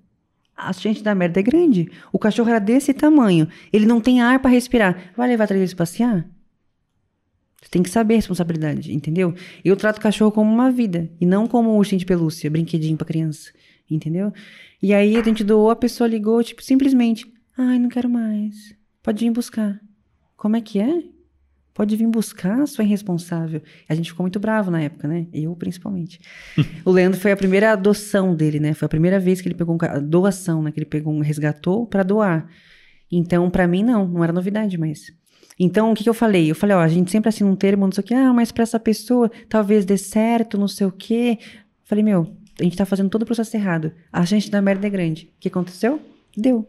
[0.57, 1.91] A chance da merda é grande.
[2.13, 3.49] O cachorro era desse tamanho.
[3.73, 5.13] Ele não tem ar pra respirar.
[5.17, 6.29] Vai levar três vezes passear?
[7.61, 9.35] Você tem que saber a responsabilidade, entendeu?
[9.65, 12.97] Eu trato o cachorro como uma vida e não como um ursinho de pelúcia, brinquedinho
[12.97, 13.51] pra criança,
[13.91, 14.33] entendeu?
[14.83, 17.27] E aí a gente doou, a pessoa ligou, tipo, simplesmente,
[17.57, 18.77] ai, não quero mais.
[19.03, 19.81] Pode vir buscar.
[20.37, 21.14] Como é que é?
[21.75, 23.61] Pode vir buscar, sua irresponsável.
[23.89, 25.27] A gente ficou muito bravo na época, né?
[25.33, 26.21] Eu, principalmente.
[26.85, 28.75] o Leandro foi a primeira adoção dele, né?
[28.75, 30.71] Foi a primeira vez que ele pegou um doação, né?
[30.71, 32.49] Que ele pegou um resgatou pra doar.
[33.11, 35.13] Então, pra mim, não, não era novidade mais.
[35.59, 36.49] Então, o que, que eu falei?
[36.49, 38.53] Eu falei, ó, a gente sempre assina um termo, não sei o quê, ah, mas
[38.53, 41.39] pra essa pessoa talvez dê certo, não sei o quê.
[41.85, 43.93] Falei, meu, a gente tá fazendo todo o processo errado.
[44.13, 45.31] A chance da merda é grande.
[45.37, 46.01] O que aconteceu?
[46.37, 46.69] Deu.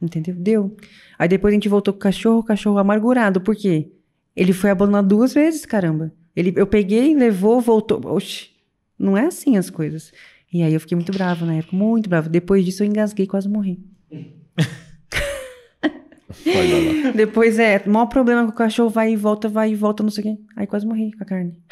[0.00, 0.34] Entendeu?
[0.34, 0.76] Deu.
[1.18, 3.40] Aí depois a gente voltou com o cachorro, o cachorro amargurado.
[3.40, 3.92] Por quê?
[4.34, 6.12] Ele foi abandonado duas vezes, caramba.
[6.34, 8.00] Ele, eu peguei, levou, voltou.
[8.06, 8.50] Oxi,
[8.98, 10.12] não é assim as coisas.
[10.52, 12.28] E aí eu fiquei muito brava na época, muito brava.
[12.28, 13.80] Depois disso eu engasguei, quase morri.
[17.14, 20.10] Depois é, o maior problema que o cachorro vai e volta, vai e volta, não
[20.10, 20.42] sei o quê.
[20.56, 21.62] Aí quase morri com a carne.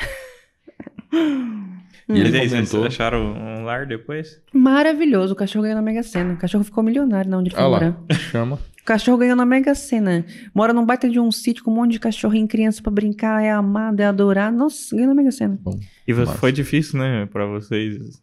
[2.16, 2.86] E ele aí, vocês comentou.
[2.86, 4.40] acharam um lar depois?
[4.52, 6.34] Maravilhoso, o cachorro ganhou na Mega Sena.
[6.34, 7.96] O cachorro ficou milionário na onde ele foi morar.
[8.30, 8.56] Chama.
[8.80, 10.24] O cachorro ganhou na Mega Sena.
[10.54, 13.50] Mora num baita de um sítio com um monte de cachorrinho, criança pra brincar, é
[13.50, 14.56] amado, é adorado.
[14.56, 15.58] Nossa, ganhou na Mega Sena.
[16.06, 16.38] E vo- Massa.
[16.38, 18.20] foi difícil, né, pra vocês?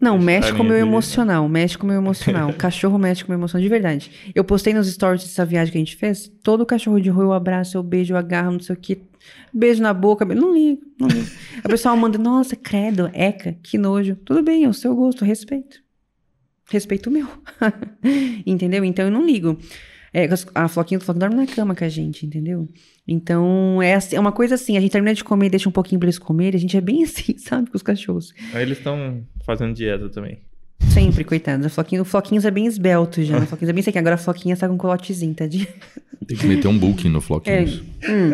[0.00, 0.86] Não, Deixa mexe eu com o meu ali.
[0.86, 2.50] emocional, mexe com o meu emocional.
[2.50, 4.10] O cachorro mexe com o meu emocional, de verdade.
[4.34, 7.32] Eu postei nos stories dessa viagem que a gente fez, todo cachorro de rua eu
[7.32, 9.02] abraço, eu beijo, eu agarro, não sei o que.
[9.52, 11.26] Beijo na boca, be- não ligo, não ligo.
[11.64, 14.14] A pessoa manda, nossa, credo, eca, que nojo.
[14.24, 15.82] Tudo bem, é o seu gosto, respeito.
[16.70, 17.26] Respeito o meu.
[18.46, 18.84] entendeu?
[18.84, 19.58] Então eu não ligo.
[20.12, 22.66] É, a Floquinha, a Floquinha dorme na cama com a gente, entendeu?
[23.06, 25.98] Então, é, assim- é uma coisa assim, a gente termina de comer, deixa um pouquinho
[25.98, 28.32] pra eles comerem, a gente é bem assim, sabe, com os cachorros.
[28.54, 30.38] Aí eles estão fazendo dieta também.
[30.92, 31.66] Sempre, coitado.
[31.66, 33.38] A Floquinha, o Floquinhos é bem esbelto já.
[33.38, 34.00] O Floquinhos é bem sequinho.
[34.00, 35.66] Agora a Floquinha tá com um colotezinho, tadinho.
[36.26, 37.22] Tem que meter um booking no É.
[37.22, 37.82] Floquinhos.
[38.08, 38.30] Hum.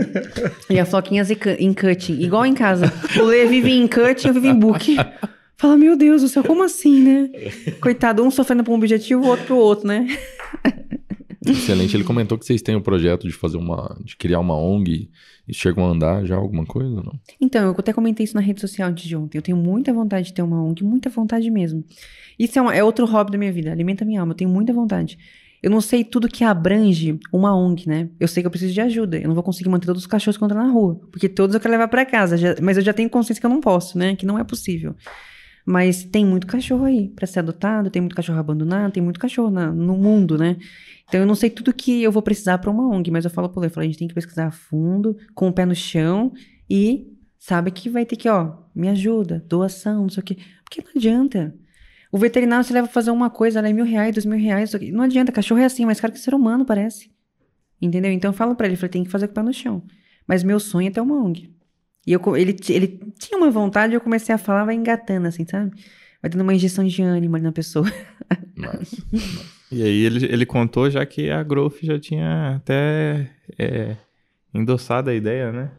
[0.69, 2.21] E a Floquinhas em cu- em cutting.
[2.21, 2.93] Igual em casa.
[3.19, 4.97] O Lê vive em cutting, eu vivo em book.
[5.57, 7.31] Fala, meu Deus do céu, como assim, né?
[7.81, 10.07] Coitado, um sofrendo pra um objetivo, o outro pro outro, né?
[11.47, 11.97] Excelente.
[11.97, 13.97] Ele comentou que vocês têm o projeto de fazer uma.
[14.05, 15.11] de criar uma ONG
[15.47, 17.19] e chegam a andar já alguma coisa, não?
[17.41, 19.39] Então, eu até comentei isso na rede social antes de ontem.
[19.39, 21.85] Eu tenho muita vontade de ter uma ONG, muita vontade mesmo.
[22.39, 24.33] Isso é, é outro hobby da minha vida, alimenta minha alma.
[24.33, 25.19] Eu tenho muita vontade.
[25.63, 28.09] Eu não sei tudo que abrange uma ONG, né?
[28.21, 29.17] Eu sei que eu preciso de ajuda.
[29.19, 31.01] Eu não vou conseguir manter todos os cachorros que eu na rua.
[31.11, 32.37] Porque todos eu quero levar pra casa.
[32.37, 34.15] já- mas eu já tenho consciência que eu não posso, né?
[34.15, 34.95] Que não é possível.
[35.67, 39.51] Mas tem muito cachorro aí pra ser adotado, tem muito cachorro abandonado, tem muito cachorro
[39.51, 40.57] na- no mundo, né?
[41.07, 43.49] Então eu não sei tudo que eu vou precisar pra uma ONG, mas eu falo
[43.49, 45.75] pro Lê, eu falo, a gente tem que pesquisar a fundo, com o pé no
[45.75, 46.33] chão
[46.69, 47.07] e
[47.39, 50.39] sabe que vai ter que, ó, me ajuda, doação, não sei o quê.
[50.65, 51.55] Porque não adianta.
[52.11, 54.73] O veterinário você leva pra fazer uma coisa, ela é mil reais, dois mil reais,
[54.93, 57.11] não adianta, cachorro é assim, mais caro que ser humano, parece.
[57.81, 58.11] Entendeu?
[58.13, 59.83] Então eu falo pra ele, falei, tem que fazer com o pé no chão.
[60.27, 61.53] Mas meu sonho é ter uma ONG.
[62.07, 65.71] E eu, ele, ele tinha uma vontade, eu comecei a falar, vai engatando, assim, sabe?
[66.23, 67.87] Vai dando uma injeção de ânimo ali na pessoa.
[68.57, 68.95] Mas.
[69.75, 73.97] E aí ele, ele contou já que a Growth já tinha até é,
[74.55, 75.71] endossado a ideia, né?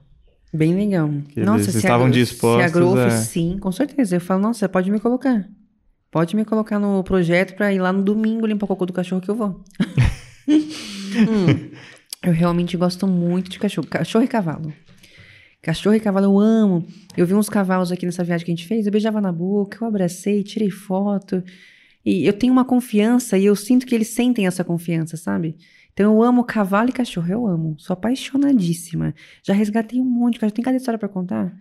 [0.54, 1.10] Bem legal.
[1.30, 4.16] Que eles se a estavam Gro- dispostos Se a Growth, a- sim, com certeza.
[4.16, 5.48] Eu falo, nossa, pode me colocar.
[6.12, 9.22] Pode me colocar no projeto pra ir lá no domingo limpar o cocô do cachorro
[9.22, 9.64] que eu vou.
[11.18, 11.72] Hum,
[12.24, 13.88] eu realmente gosto muito de cachorro.
[13.88, 14.74] Cachorro e cavalo.
[15.62, 16.86] Cachorro e cavalo eu amo.
[17.16, 19.78] Eu vi uns cavalos aqui nessa viagem que a gente fez, eu beijava na boca,
[19.82, 21.42] eu abracei, tirei foto.
[22.06, 25.56] E eu tenho uma confiança e eu sinto que eles sentem essa confiança, sabe?
[25.92, 27.76] Então eu amo cavalo e cachorro, eu amo.
[27.80, 29.16] Sou apaixonadíssima.
[29.42, 30.56] Já resgatei um monte de cachorro.
[30.56, 31.56] Tem cada história pra contar?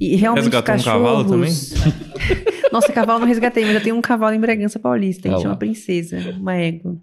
[0.00, 1.04] E realmente Resgatou um cachorros...
[1.04, 1.52] cavalo também?
[2.72, 5.42] Nossa, cavalo não resgatei, mas eu tenho um cavalo em Bragança Paulista, Ah que lá.
[5.42, 6.98] chama Princesa, uma égua.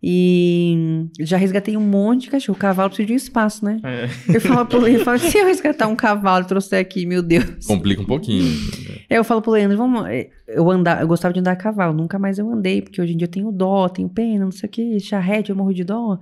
[0.00, 2.56] E já resgatei um monte de cachorro.
[2.56, 3.80] Cavalo precisa de um espaço, né?
[3.82, 4.08] É.
[4.36, 7.66] Eu falo pro falo, se eu resgatar um cavalo e trouxer aqui, meu Deus.
[7.66, 8.46] Complica um pouquinho.
[9.10, 10.06] Eu falo pro Leandro, vamos.
[10.06, 13.14] é, Eu, andar, eu gostava de andar a cavalo, nunca mais eu andei, porque hoje
[13.14, 15.82] em dia eu tenho dó, tenho pena, não sei o que, charrete, eu morro de
[15.84, 16.18] dó.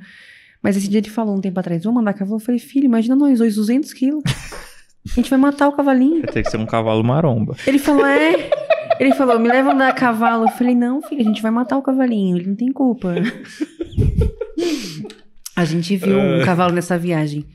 [0.63, 2.37] Mas esse dia ele falou um tempo atrás, vamos andar a cavalo?
[2.37, 4.23] Eu falei, filho, imagina nós dois, 200 quilos.
[5.09, 6.23] A gente vai matar o cavalinho.
[6.23, 7.55] Vai ter que ser um cavalo maromba.
[7.67, 8.51] Ele falou, é.
[8.99, 10.45] Ele falou, me leva andar a cavalo.
[10.47, 13.15] Eu falei, não, filho, a gente vai matar o cavalinho, ele não tem culpa.
[15.57, 17.47] A gente viu um cavalo nessa viagem.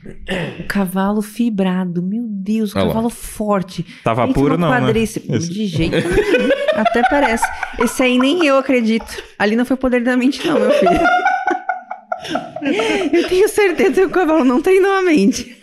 [0.59, 2.93] O cavalo fibrado, meu Deus, o Olha lá.
[2.93, 3.85] cavalo forte.
[4.03, 4.79] Tava puro não, né?
[4.79, 5.29] quadríceps.
[5.29, 6.49] Esse- De jeito nenhum.
[6.75, 7.45] Até parece.
[7.79, 9.23] Esse aí nem eu acredito.
[9.37, 10.99] Ali não foi poder da mente, não, meu filho.
[13.13, 15.55] Eu tenho certeza que o cavalo não treinou a mente.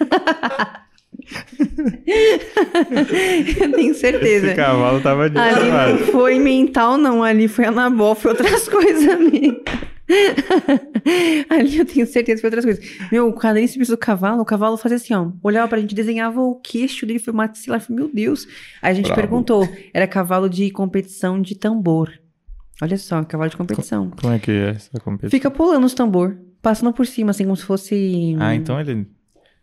[3.61, 4.47] Eu tenho certeza.
[4.49, 7.23] Esse cavalo tava Ali não foi mental, não.
[7.23, 9.61] Ali foi anabol, foi outras coisas, amigo.
[11.51, 12.85] Ali eu tenho certeza que foi outras coisas.
[13.13, 15.31] Meu, o quadríceps do cavalo, o cavalo fazia assim, ó.
[15.43, 17.85] Olhava pra gente, desenhava o queixo dele, foi maxilar.
[17.89, 18.47] Meu Deus.
[18.83, 19.21] Aí a gente Bravo.
[19.21, 19.69] perguntou.
[19.93, 22.13] Era cavalo de competição de tambor.
[22.81, 24.11] Olha só, cavalo de competição.
[24.21, 25.31] Como é que é essa competição?
[25.31, 26.39] Fica pulando os tambor.
[26.63, 28.37] Passando por cima, assim, como se fosse...
[28.39, 29.07] Ah, então ele...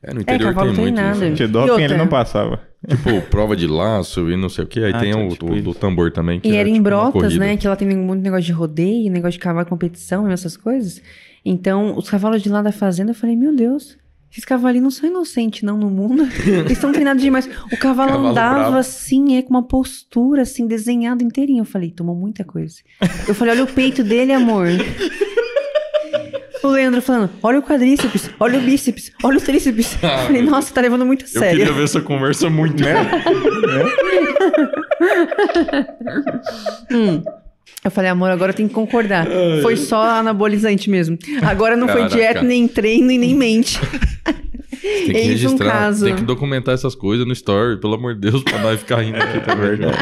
[0.08, 1.26] É, no interior cavalo tem muito treinado.
[1.26, 1.34] isso.
[1.36, 2.60] De E doping ele não passava.
[2.88, 4.80] Tipo, prova de laço e não sei o que.
[4.84, 5.64] Aí Ah, tem tá, o, tipo o isso.
[5.64, 6.40] do tambor também.
[6.40, 7.58] Que E é, era em tipo, Brotas, né?
[7.58, 11.02] Que lá tem muito negócio de rodeio, negócio de cavalo competição, essas coisas.
[11.44, 13.98] Então, os cavalos de lá da fazenda, eu falei, meu Deus,
[14.32, 16.24] esses cavalinhos não são inocentes, não, no mundo.
[16.46, 17.46] Eles estão treinados demais.
[17.72, 18.78] O cavalo, Cavalo andava bravo.
[18.78, 21.62] assim, é, com uma postura, assim, desenhada inteirinho.
[21.62, 22.76] Eu falei, tomou muita coisa.
[23.28, 24.68] Eu falei, olha o peito dele, amor.
[26.66, 29.96] O Leandro falando, olha o quadríceps, olha o bíceps, olha o tríceps.
[30.02, 31.60] Eu falei, nossa, tá levando muito a Eu sério.
[31.60, 32.84] queria ver essa conversa muito.
[32.84, 32.94] Né?
[36.92, 37.22] Hum.
[37.84, 39.28] Eu falei, amor, agora tem que concordar.
[39.62, 41.18] Foi só anabolizante mesmo.
[41.44, 42.16] Agora não foi Caraca.
[42.16, 43.80] dieta, nem treino e nem mente.
[44.82, 46.06] Tem que Eis um registrar, caso.
[46.06, 49.18] tem que documentar essas coisas no story, pelo amor de Deus, pra nós ficar rindo
[49.18, 49.96] aqui verdade.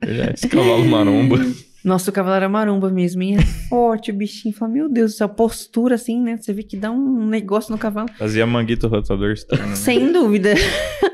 [0.00, 0.34] verdade.
[0.34, 1.38] Esse cavalo maromba.
[1.84, 3.36] Nossa, o cavalo era maromba mesmo, hein?
[3.36, 4.54] É forte o bichinho.
[4.54, 6.36] Fala, meu Deus do céu, postura assim, né?
[6.36, 8.08] Você vê que dá um negócio no cavalo.
[8.18, 9.68] Fazia manguito rotador externo.
[9.68, 9.76] né?
[9.76, 10.54] Sem dúvida.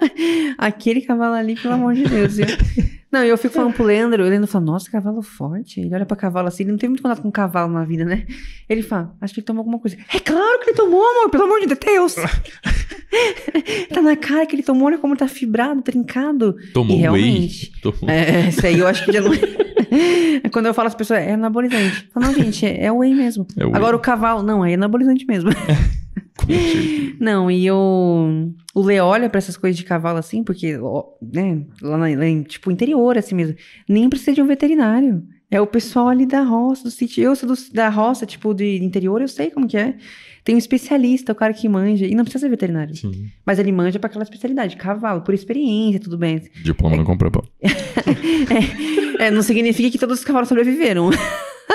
[0.59, 2.37] Aquele cavalo ali, pelo amor de Deus.
[2.37, 2.47] viu?
[3.15, 5.79] Não, e eu fico falando pro Leandro, o Leandro fala, nossa, cavalo forte.
[5.79, 8.27] Ele olha pra cavalo assim, ele não tem muito contato com cavalo na vida, né?
[8.69, 9.97] Ele fala, acho que ele tomou alguma coisa.
[10.13, 12.17] É claro que ele tomou, amor, pelo amor de Deus.
[13.95, 16.57] tá na cara que ele tomou, olha como tá fibrado, trincado.
[16.73, 17.03] Tomou E whey.
[17.03, 17.81] realmente.
[17.81, 18.11] Tomou...
[18.11, 20.49] É, isso aí eu acho que já não é.
[20.51, 22.07] Quando eu falo as pessoas, é anabolizante.
[22.07, 23.47] Eu falo, não, gente, é, é whey mesmo.
[23.57, 23.77] É whey.
[23.77, 25.51] Agora o cavalo, não, é anabolizante mesmo.
[27.21, 30.77] Não, e o, o Lê olha pra essas coisas de cavalo assim, porque,
[31.23, 33.57] né, lá, na, lá em, tipo, interior assim mesmo,
[33.89, 35.23] nem precisa de um veterinário.
[35.51, 37.23] É o pessoal ali da roça, do sítio.
[37.23, 39.97] Eu sou do- da roça, tipo, de interior, eu sei como que é.
[40.45, 42.95] Tem um especialista, o cara que manja, e não precisa ser veterinário.
[42.95, 43.31] Sim.
[43.47, 46.43] Mas ele manja pra aquela especialidade, cavalo, por experiência, tudo bem.
[46.63, 47.43] Diploma não compra pão.
[49.19, 51.09] É, não significa que todos os cavalos sobreviveram.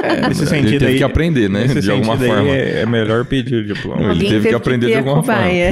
[0.04, 1.62] É, nesse Ele sentido teve aí, que aprender, né?
[1.62, 2.50] nesse De alguma forma.
[2.50, 4.02] É, é melhor pedir o diploma.
[4.02, 5.42] Ele Alguém teve que aprender de ter a alguma forma.
[5.42, 5.72] cobaia.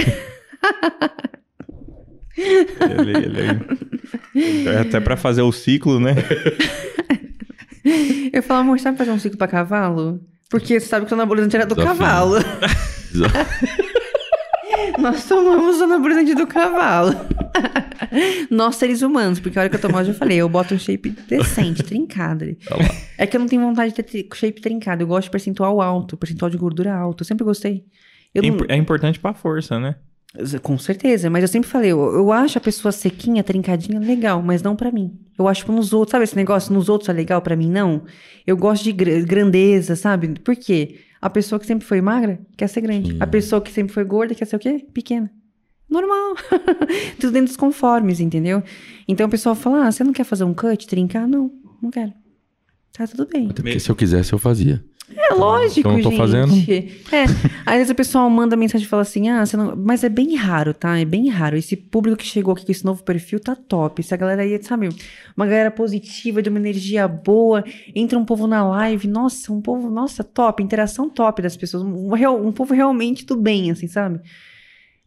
[2.38, 6.16] Ele, ele- é até pra fazer o ciclo, né?
[8.34, 10.20] Eu falo, amor, sabe fazer um ciclo pra cavalo?
[10.50, 11.98] Porque você sabe que o anabolizante era do Desafio.
[12.00, 12.36] cavalo.
[15.00, 17.14] Nós tomamos o anabolizante do cavalo.
[18.50, 20.80] Nós, seres humanos, porque a hora que eu tomar, eu já falei, eu boto um
[20.80, 22.58] shape decente, trincado ali.
[22.72, 22.90] Olha lá.
[23.18, 25.04] É que eu não tenho vontade de ter shape trincado.
[25.04, 27.22] Eu gosto de percentual alto, percentual de gordura alto.
[27.24, 27.86] Eu sempre gostei.
[28.34, 29.96] Eu É não- É importante pra força, né?
[30.62, 34.62] Com certeza, mas eu sempre falei, eu, eu acho a pessoa sequinha, trincadinha, legal, mas
[34.62, 35.18] não pra mim.
[35.38, 36.72] Eu acho nos outros, sabe esse negócio?
[36.74, 38.04] Nos outros é legal, pra mim não.
[38.46, 40.28] Eu gosto de gra- grandeza, sabe?
[40.40, 41.00] Por quê?
[41.20, 43.14] A pessoa que sempre foi magra quer ser grande.
[43.14, 43.18] Sim.
[43.20, 44.86] A pessoa que sempre foi gorda quer ser o quê?
[44.94, 45.32] Pequena.
[45.90, 46.36] Normal.
[47.20, 48.62] Tudo dentro dos conformes, entendeu?
[49.08, 51.28] Então o pessoal fala: ah, você não quer fazer um cut, trincar?
[51.28, 51.50] Não,
[51.82, 52.14] não quero.
[52.94, 53.46] Tá tudo bem.
[53.50, 54.84] Até porque se eu quisesse, eu fazia.
[55.10, 56.18] É lógico, Então eu tô gente.
[56.20, 56.54] fazendo.
[57.12, 57.24] É.
[57.66, 59.76] Às vezes o pessoal manda mensagem e fala assim: ah, não.
[59.76, 61.00] Mas é bem raro, tá?
[61.00, 61.56] É bem raro.
[61.56, 64.04] Esse público que chegou aqui com esse novo perfil tá top.
[64.04, 64.90] Se a galera aí, sabe,
[65.36, 67.64] uma galera positiva, de uma energia boa,
[67.96, 71.84] entra um povo na live, nossa, um povo, nossa, top, interação top das pessoas.
[71.84, 72.14] Um,
[72.48, 74.20] um povo realmente do bem, assim, sabe?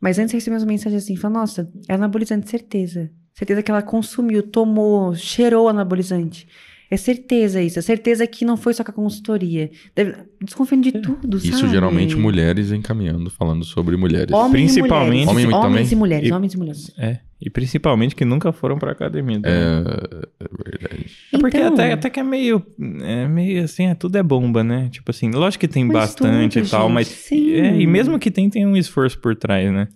[0.01, 3.11] Mas antes recebi umas mensagens assim, fala, nossa, é anabolizante, certeza.
[3.35, 6.49] Certeza que ela consumiu, tomou, cheirou anabolizante.
[6.91, 9.71] É certeza isso, é certeza que não foi só com a consultoria.
[9.95, 10.15] Deve...
[10.43, 11.51] Desconfiando de tudo, sabe?
[11.55, 14.33] Isso geralmente mulheres encaminhando, falando sobre mulheres.
[14.35, 15.53] Homens Principalmente- e mulheres.
[15.55, 16.91] Homem homens e mulheres, E- homens e mulheres.
[16.99, 17.19] É.
[17.41, 19.39] E principalmente que nunca foram pra academia.
[19.39, 19.49] né?
[19.49, 21.07] É, é verdade.
[21.33, 22.63] É porque Então, até, até que é meio,
[23.03, 24.89] é meio assim, é, tudo é bomba, né?
[24.91, 27.07] Tipo assim, lógico que tem bastante tudo, e tal, gente, mas.
[27.07, 27.53] sim.
[27.53, 29.89] é, e mesmo que tem, tem um esforço por trás, né?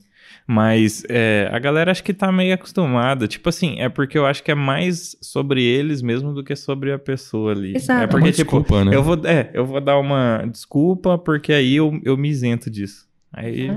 [0.47, 3.26] Mas é, a galera acho que tá meio acostumada.
[3.26, 6.92] Tipo assim, é porque eu acho que é mais sobre eles mesmo do que sobre
[6.92, 7.74] a pessoa ali.
[7.76, 8.00] Exato.
[8.00, 8.94] É É porque, uma tipo, desculpa, né?
[8.94, 13.08] eu vou, é, eu vou dar uma desculpa porque aí eu, eu me isento disso.
[13.32, 13.68] Aí.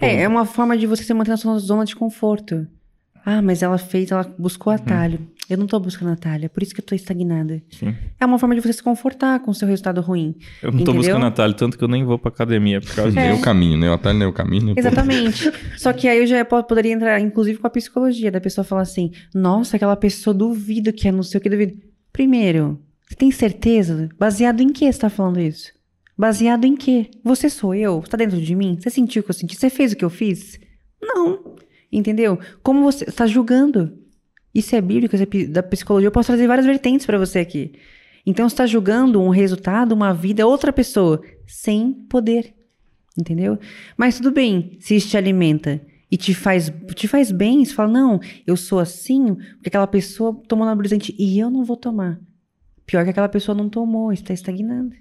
[0.00, 0.06] É.
[0.06, 2.66] É, é uma forma de você se manter na sua zona de conforto.
[3.26, 5.18] Ah, mas ela fez, ela buscou atalho.
[5.48, 7.62] Eu não tô buscando atalho, é por isso que eu tô estagnada.
[7.70, 7.94] Sim.
[8.20, 10.34] É uma forma de você se confortar com o seu resultado ruim.
[10.62, 10.94] Eu não tô Entendeu?
[11.02, 13.40] buscando atalho, tanto que eu nem vou pra academia por causa Nem disso.
[13.40, 13.90] o caminho, né?
[13.90, 14.66] O atalho nem o caminho.
[14.66, 14.74] né?
[14.74, 15.50] Pô, Exatamente.
[15.78, 18.82] Só que aí eu já po- poderia entrar, inclusive, com a psicologia, da pessoa falar
[18.82, 21.74] assim: nossa, aquela pessoa duvido que é não sei o que duvido.
[22.12, 24.08] Primeiro, você tem certeza?
[24.18, 25.72] Baseado em que você tá falando isso?
[26.16, 27.10] Baseado em quê?
[27.24, 28.00] Você sou eu?
[28.00, 28.78] Você tá dentro de mim?
[28.80, 29.56] Você sentiu o que eu senti?
[29.56, 30.58] Você fez o que eu fiz?
[31.02, 31.54] Não.
[31.94, 32.38] Entendeu?
[32.60, 33.96] Como você está julgando?
[34.52, 36.08] Isso é bíblico, isso é da psicologia.
[36.08, 37.72] Eu posso trazer várias vertentes para você aqui.
[38.26, 42.52] Então, está julgando um resultado, uma vida, outra pessoa, sem poder.
[43.16, 43.58] Entendeu?
[43.96, 47.92] Mas tudo bem, se isso te alimenta e te faz, te faz bem, você fala,
[47.92, 52.20] não, eu sou assim, porque aquela pessoa tomou anabolizante e eu não vou tomar.
[52.84, 54.96] Pior que aquela pessoa não tomou, está estagnando.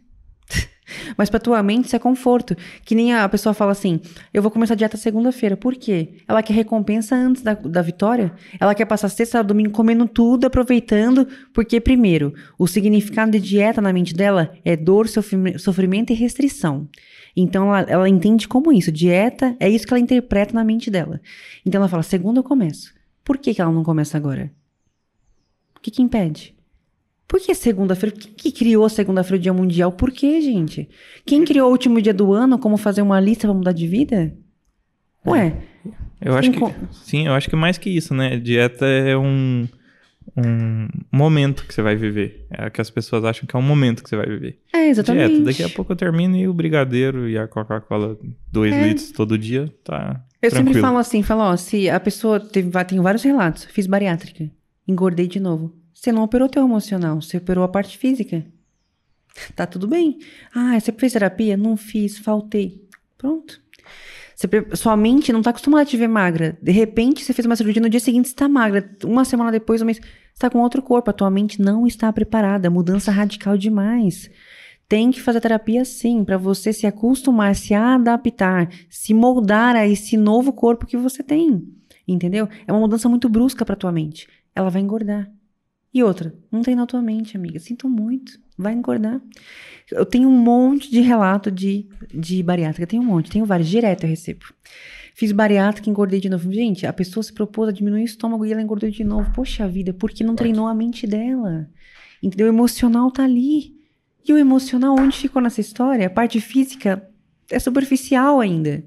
[1.17, 2.55] Mas pra tua mente isso é conforto.
[2.83, 3.99] Que nem a pessoa fala assim:
[4.33, 5.55] eu vou começar a dieta segunda-feira.
[5.57, 6.15] Por quê?
[6.27, 8.33] Ela quer recompensa antes da, da vitória.
[8.59, 11.27] Ela quer passar sexta, domingo comendo tudo, aproveitando.
[11.53, 16.88] Porque, primeiro, o significado de dieta na mente dela é dor, sofrime- sofrimento e restrição.
[17.35, 18.91] Então ela, ela entende como isso.
[18.91, 21.19] Dieta é isso que ela interpreta na mente dela.
[21.65, 22.93] Então ela fala: segunda eu começo.
[23.23, 24.51] Por que, que ela não começa agora?
[25.77, 26.52] O que, que impede?
[27.33, 28.15] Por que segunda-feira?
[28.15, 29.91] Quem que criou segunda-feira, o Dia Mundial?
[29.91, 30.87] Por quê, gente?
[31.25, 34.35] Quem criou o último dia do ano, como fazer uma lista pra mudar de vida?
[35.25, 35.57] Ué,
[36.21, 36.59] Eu acho que.
[36.91, 38.37] Sim, eu acho que mais que isso, né?
[38.37, 39.67] Dieta é um,
[40.37, 42.45] um momento que você vai viver.
[42.51, 44.59] É que as pessoas acham que é um momento que você vai viver.
[44.71, 45.29] é exatamente.
[45.29, 48.15] Dieta, daqui a pouco eu termino e o brigadeiro e a Coca-Cola
[48.51, 48.87] 2 É.
[48.89, 50.23] litros todo dia tá.
[50.39, 50.85] Eu sempre tranquilo.
[50.85, 54.51] falo assim, falo, ó, se a pessoa teve, tem vários relatos, fiz bariátrica,
[54.87, 55.81] engordei de novo.
[56.03, 58.45] Você não operou teu emocional, você operou a parte física.
[59.56, 60.19] Tá tudo bem.
[60.53, 61.56] Ah, você fez terapia?
[61.56, 62.85] Não fiz, faltei.
[63.17, 63.61] Pronto.
[64.35, 66.57] Você sua mente não tá acostumada a te ver magra.
[66.61, 68.93] De repente, você fez uma cirurgia, no dia seguinte você tá magra.
[69.06, 71.09] Uma semana depois, um mês, você tá com outro corpo.
[71.09, 72.69] A tua mente não está preparada.
[72.69, 74.30] Mudança radical demais.
[74.90, 80.17] Tem que fazer terapia sim, para você se acostumar, se adaptar, se moldar a esse
[80.17, 81.65] novo corpo que você tem.
[82.06, 82.49] Entendeu?
[82.67, 84.27] É uma mudança muito brusca para tua mente.
[84.53, 85.32] Ela vai engordar.
[85.93, 87.59] E outra, não tem na tua mente, amiga.
[87.59, 88.39] Sinto muito.
[88.57, 89.22] Vai engordar.
[89.91, 92.88] Eu tenho um monte de relato de, de bariátrica.
[92.88, 93.30] Tenho um monte.
[93.30, 93.69] Tenho vários.
[93.69, 94.45] Direto eu recebo.
[95.13, 96.51] Fiz bariátrica, engordei de novo.
[96.51, 99.31] Gente, a pessoa se propôs a diminuir o estômago e ela engordou de novo.
[99.33, 101.69] Poxa vida, porque não treinou a mente dela.
[102.22, 102.47] Entendeu?
[102.47, 103.75] O emocional tá ali.
[104.27, 106.07] E o emocional, onde ficou nessa história?
[106.07, 107.07] A parte física
[107.51, 108.83] é superficial ainda.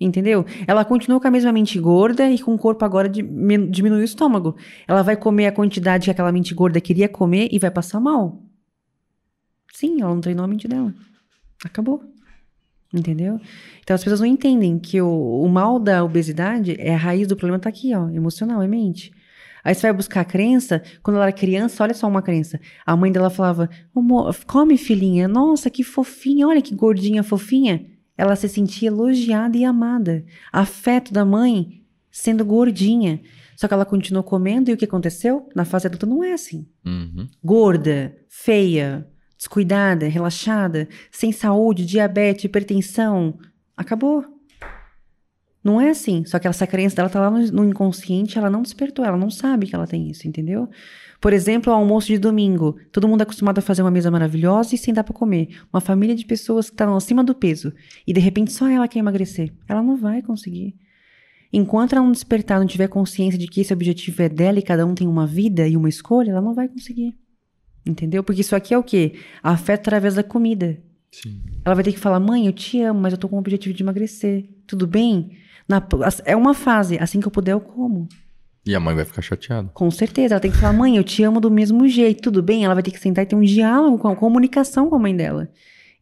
[0.00, 0.44] Entendeu?
[0.66, 4.56] Ela continuou com a mesma mente gorda e com o corpo agora diminuiu o estômago.
[4.88, 8.42] Ela vai comer a quantidade que aquela mente gorda queria comer e vai passar mal.
[9.72, 10.92] Sim, ela não treinou a mente dela.
[11.64, 12.02] Acabou.
[12.92, 13.40] Entendeu?
[13.82, 17.36] Então as pessoas não entendem que o, o mal da obesidade é a raiz do
[17.36, 19.12] problema tá aqui, ó, emocional, é mente.
[19.64, 22.60] Aí você vai buscar a crença, quando ela era criança, olha só uma crença.
[22.84, 27.84] A mãe dela falava: "Ô, mo- come filhinha, nossa, que fofinha, olha que gordinha fofinha.
[28.16, 30.24] Ela se sentia elogiada e amada.
[30.52, 33.20] Afeto da mãe sendo gordinha.
[33.56, 35.48] Só que ela continuou comendo e o que aconteceu?
[35.54, 37.28] Na fase adulta não é assim Uhum.
[37.42, 43.38] gorda, feia, descuidada, relaxada, sem saúde, diabetes, hipertensão.
[43.76, 44.24] Acabou.
[45.62, 46.24] Não é assim.
[46.24, 49.30] Só que essa crença dela tá lá no, no inconsciente, ela não despertou, ela não
[49.30, 50.68] sabe que ela tem isso, entendeu?
[51.24, 52.76] Por exemplo, o almoço de domingo.
[52.92, 55.58] Todo mundo é acostumado a fazer uma mesa maravilhosa e sem dar pra comer.
[55.72, 57.72] Uma família de pessoas que estão acima do peso.
[58.06, 59.50] E de repente só ela quer emagrecer.
[59.66, 60.76] Ela não vai conseguir.
[61.50, 64.84] Enquanto ela não despertar, não tiver consciência de que esse objetivo é dela e cada
[64.84, 67.16] um tem uma vida e uma escolha, ela não vai conseguir.
[67.86, 68.22] Entendeu?
[68.22, 69.14] Porque isso aqui é o quê?
[69.42, 70.78] Afeto através da comida.
[71.10, 71.40] Sim.
[71.64, 73.74] Ela vai ter que falar, mãe, eu te amo, mas eu tô com o objetivo
[73.74, 74.46] de emagrecer.
[74.66, 75.38] Tudo bem?
[75.66, 75.82] Na-
[76.26, 78.08] é uma fase, assim que eu puder, eu como.
[78.66, 79.68] E a mãe vai ficar chateada.
[79.74, 80.34] Com certeza.
[80.34, 82.64] Ela tem que falar, mãe, eu te amo do mesmo jeito, tudo bem?
[82.64, 85.14] Ela vai ter que sentar e ter um diálogo, com a comunicação com a mãe
[85.14, 85.50] dela.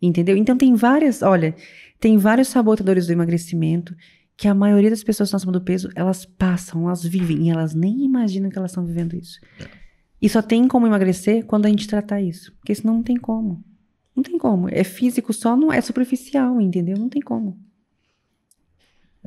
[0.00, 0.36] Entendeu?
[0.36, 1.54] Então tem várias, olha,
[1.98, 3.94] tem vários sabotadores do emagrecimento
[4.36, 7.50] que a maioria das pessoas que estão acima do peso, elas passam, elas vivem e
[7.50, 9.38] elas nem imaginam que elas estão vivendo isso.
[10.20, 12.52] E só tem como emagrecer quando a gente tratar isso.
[12.58, 13.62] Porque senão não tem como.
[14.14, 14.68] Não tem como.
[14.70, 16.96] É físico só, não é superficial, entendeu?
[16.96, 17.58] Não tem como.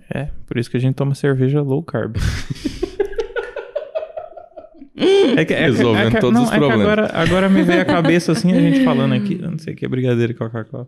[0.09, 2.17] É, por isso que a gente toma cerveja low carb.
[4.97, 6.81] É que, é, Resolvendo é que- todos não, os é que problemas.
[6.87, 9.85] agora, agora me veio a cabeça assim, a gente falando aqui, não sei o que
[9.85, 10.87] é brigadeiro e Coca-Cola.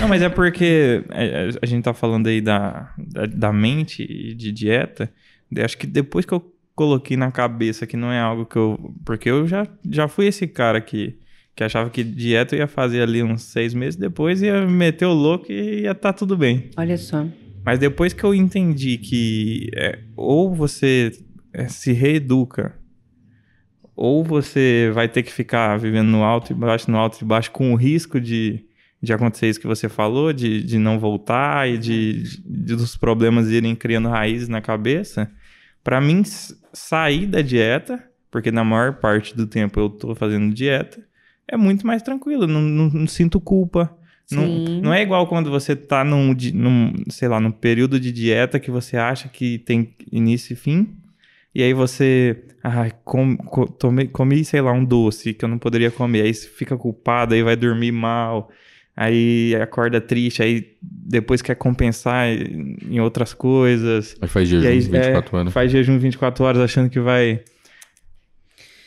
[0.00, 4.34] Não, mas é porque é, a gente tá falando aí da, da, da mente e
[4.34, 5.10] de dieta.
[5.64, 6.44] Acho que depois que eu
[6.74, 8.94] coloquei na cabeça que não é algo que eu.
[9.04, 11.16] Porque eu já, já fui esse cara que,
[11.56, 15.12] que achava que dieta eu ia fazer ali uns seis meses, depois ia meter o
[15.14, 16.68] louco e ia tá tudo bem.
[16.76, 17.24] Olha só.
[17.64, 21.12] Mas depois que eu entendi que é, ou você
[21.54, 22.74] é, se reeduca.
[24.00, 27.50] Ou você vai ter que ficar vivendo no alto e baixo, no alto e baixo,
[27.50, 28.64] com o risco de,
[29.02, 33.50] de acontecer isso que você falou, de, de não voltar e de, de dos problemas
[33.50, 35.28] irem criando raízes na cabeça.
[35.82, 36.22] Para mim,
[36.72, 41.04] sair da dieta, porque na maior parte do tempo eu tô fazendo dieta,
[41.48, 42.46] é muito mais tranquilo.
[42.46, 43.92] Não, não, não sinto culpa.
[44.30, 48.60] Não, não, é igual quando você tá num, num, sei lá, num período de dieta
[48.60, 50.96] que você acha que tem início e fim.
[51.58, 55.58] E aí você, ai, com, com, tomei, comi, sei lá, um doce que eu não
[55.58, 56.22] poderia comer.
[56.22, 58.48] Aí você fica culpado, aí vai dormir mal.
[58.96, 64.16] Aí acorda triste, aí depois quer compensar em outras coisas.
[64.22, 65.52] Aí faz jejum aí, 24 é, horas.
[65.52, 67.42] Faz jejum 24 horas achando que vai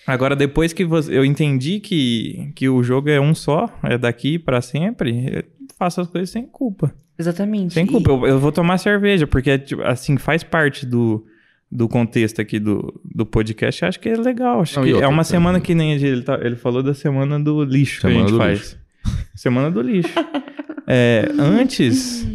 [0.08, 4.40] Agora, depois que você, eu entendi que, que o jogo é um só, é daqui
[4.40, 5.44] para sempre, eu
[5.78, 6.96] faço as coisas sem culpa.
[7.20, 7.74] Exatamente.
[7.74, 8.10] Sem culpa.
[8.10, 8.14] E...
[8.14, 11.26] Eu, eu, vou tomar cerveja, porque, tipo, assim, faz parte do,
[11.72, 13.86] do contexto aqui do, do podcast.
[13.86, 14.62] Acho que é legal.
[14.62, 17.64] Acho Não, que é uma semana que nem ele, tá, ele falou da semana do
[17.64, 18.60] lixo semana que a gente faz.
[18.60, 18.82] Lixo.
[19.34, 20.14] Semana do lixo.
[20.86, 22.28] é, antes,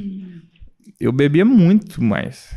[0.99, 2.53] eu bebia muito mais.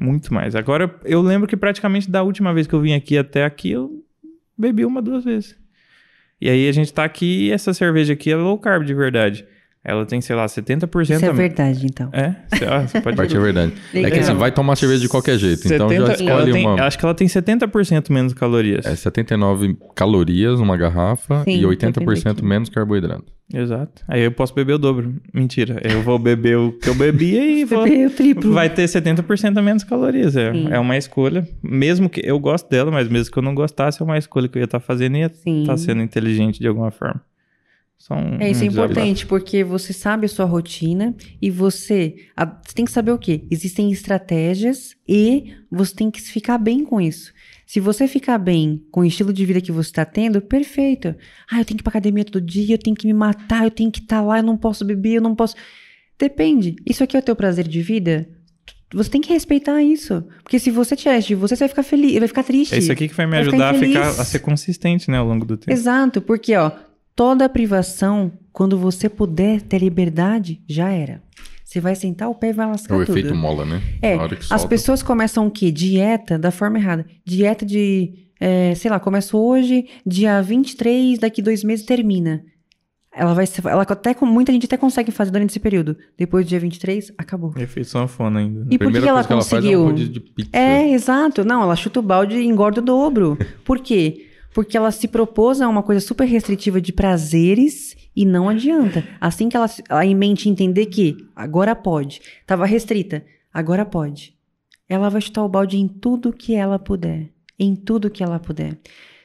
[0.00, 0.56] Muito mais.
[0.56, 4.02] Agora, eu lembro que praticamente da última vez que eu vim aqui até aqui, eu
[4.58, 5.56] bebi uma, duas vezes.
[6.40, 9.46] E aí a gente tá aqui, essa cerveja aqui é low carb de verdade.
[9.84, 11.02] Ela tem, sei lá, 70%.
[11.02, 12.08] Isso é verdade, então.
[12.12, 12.36] É?
[12.86, 13.72] Você pode Parte é verdade.
[13.92, 15.62] É que assim, vai tomar cerveja de qualquer jeito.
[15.62, 16.82] 70, então já escolhe tem, uma.
[16.84, 18.86] Acho que ela tem 70% menos calorias.
[18.86, 23.24] É 79 calorias uma garrafa Sim, e 80% menos carboidrato.
[23.52, 24.02] Exato.
[24.06, 25.16] Aí eu posso beber o dobro.
[25.34, 25.80] Mentira.
[25.82, 27.82] Eu vou beber o que eu bebia e vou.
[27.82, 28.52] o triplo.
[28.52, 30.36] Vai ter 70% menos calorias.
[30.36, 31.46] É, é uma escolha.
[31.60, 34.58] Mesmo que eu gosto dela, mas mesmo que eu não gostasse, é uma escolha que
[34.58, 37.20] eu ia estar tá fazendo e ia estar tá sendo inteligente de alguma forma.
[38.02, 42.74] São é, isso é importante, porque você sabe a sua rotina e você, a, você
[42.74, 43.44] tem que saber o quê?
[43.48, 47.32] Existem estratégias e você tem que ficar bem com isso.
[47.64, 51.14] Se você ficar bem com o estilo de vida que você está tendo, perfeito.
[51.48, 53.70] Ah, eu tenho que ir pra academia todo dia, eu tenho que me matar, eu
[53.70, 55.54] tenho que estar tá lá, eu não posso beber, eu não posso.
[56.18, 56.74] Depende.
[56.84, 58.28] Isso aqui é o teu prazer de vida?
[58.92, 60.24] Você tem que respeitar isso.
[60.42, 62.74] Porque se você tirar isso de você, você vai ficar feliz, vai ficar triste.
[62.74, 65.18] É isso aqui que vai me vai ajudar ficar a, ficar, a ser consistente, né,
[65.18, 65.70] ao longo do tempo.
[65.70, 66.72] Exato, porque, ó,
[67.14, 71.22] Toda privação, quando você puder ter liberdade, já era.
[71.64, 73.10] Você vai sentar o pé e vai lascar tudo.
[73.10, 73.82] É o efeito mola, né?
[74.02, 74.16] É,
[74.50, 75.70] as pessoas começam o quê?
[75.70, 77.06] Dieta da forma errada.
[77.24, 82.44] Dieta de, é, sei lá, começa hoje, dia 23, daqui dois meses termina.
[83.14, 85.96] Ela vai ser, ela até, muita gente até consegue fazer durante esse período.
[86.16, 87.52] Depois do dia 23, acabou.
[87.58, 88.60] Efeito sanfona ainda.
[88.60, 88.66] Né?
[88.70, 89.90] E por que, que ela conseguiu?
[89.90, 89.96] Ela
[90.52, 91.44] é, é, exato.
[91.44, 93.38] Não, ela chuta o balde e engorda o dobro.
[93.64, 94.28] por quê?
[94.54, 99.06] Porque ela se propôs a uma coisa super restritiva de prazeres e não adianta.
[99.20, 104.36] Assim que ela, ela em mente entender que agora pode, estava restrita, agora pode.
[104.88, 108.78] Ela vai chutar o balde em tudo que ela puder, em tudo que ela puder.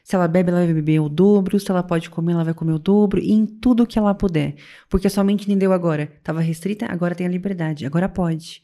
[0.07, 1.59] Se ela bebe, ela vai beber o dobro.
[1.59, 3.19] Se ela pode comer, ela vai comer o dobro.
[3.19, 4.55] Em tudo que ela puder.
[4.87, 6.03] Porque somente entendeu agora.
[6.03, 7.85] Estava restrita, agora tem a liberdade.
[7.85, 8.63] Agora pode.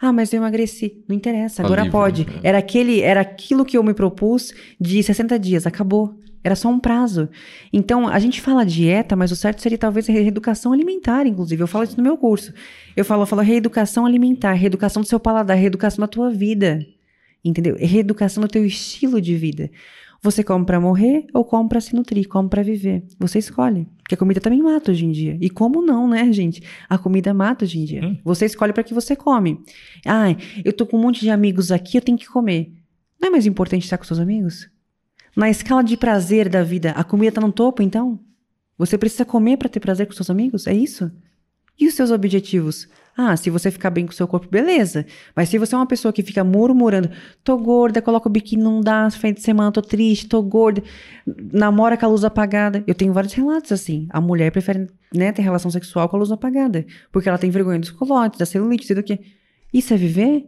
[0.00, 1.04] Ah, mas eu emagreci.
[1.06, 2.24] Não interessa, agora Alívio, pode.
[2.24, 2.40] Né?
[2.42, 6.18] Era aquele, era aquilo que eu me propus de 60 dias, acabou.
[6.42, 7.28] Era só um prazo.
[7.70, 11.62] Então, a gente fala dieta, mas o certo seria talvez reeducação alimentar, inclusive.
[11.62, 12.54] Eu falo isso no meu curso.
[12.96, 16.80] Eu falo, eu falo reeducação alimentar, reeducação do seu paladar, reeducação da tua vida.
[17.44, 17.76] Entendeu?
[17.78, 19.70] Reeducação do teu estilo de vida.
[20.22, 23.04] Você come para morrer ou come para se nutrir, come para viver.
[23.18, 23.86] Você escolhe.
[24.10, 25.38] Porque a comida também mata hoje em dia.
[25.40, 26.64] E como não, né, gente?
[26.88, 28.04] A comida mata hoje em dia.
[28.04, 28.18] Hum.
[28.24, 29.62] Você escolhe para que você come.
[30.04, 32.72] Ah, eu tô com um monte de amigos aqui, eu tenho que comer.
[33.20, 34.68] Não é mais importante estar com seus amigos?
[35.36, 38.18] Na escala de prazer da vida, a comida tá no topo, então?
[38.76, 40.66] Você precisa comer para ter prazer com seus amigos?
[40.66, 41.08] É isso?
[41.78, 42.88] E os seus objetivos?
[43.16, 45.04] Ah, se você ficar bem com o seu corpo, beleza.
[45.34, 47.10] Mas se você é uma pessoa que fica murmurando,
[47.44, 50.82] tô gorda, coloca o biquíni, não dá, fim de semana tô triste, tô gorda,
[51.52, 52.82] namora com a luz apagada.
[52.86, 54.06] Eu tenho vários relatos assim.
[54.10, 57.78] A mulher prefere né, ter relação sexual com a luz apagada, porque ela tem vergonha
[57.78, 59.18] dos colotes, da celulite, do que.
[59.72, 60.46] Isso é viver?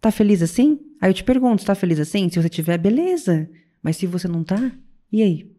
[0.00, 0.80] Tá feliz assim?
[1.00, 2.28] Aí eu te pergunto, tá feliz assim?
[2.28, 3.48] Se você tiver, beleza.
[3.82, 4.70] Mas se você não tá,
[5.10, 5.52] e aí?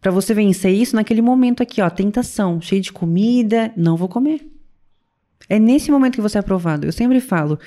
[0.00, 4.40] Para você vencer isso naquele momento aqui, ó, tentação, cheio de comida, não vou comer.
[5.48, 6.86] É nesse momento que você é aprovado.
[6.86, 7.58] Eu sempre falo,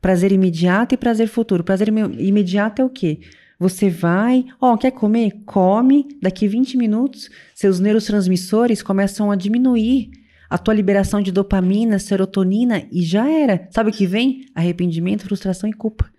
[0.00, 1.62] prazer imediato e prazer futuro.
[1.62, 3.20] Prazer imediato é o quê?
[3.58, 5.42] Você vai, ó, quer comer?
[5.44, 10.10] Come, daqui 20 minutos, seus neurotransmissores começam a diminuir
[10.48, 13.68] a tua liberação de dopamina, serotonina e já era.
[13.70, 14.46] Sabe o que vem?
[14.54, 16.10] Arrependimento, frustração e culpa.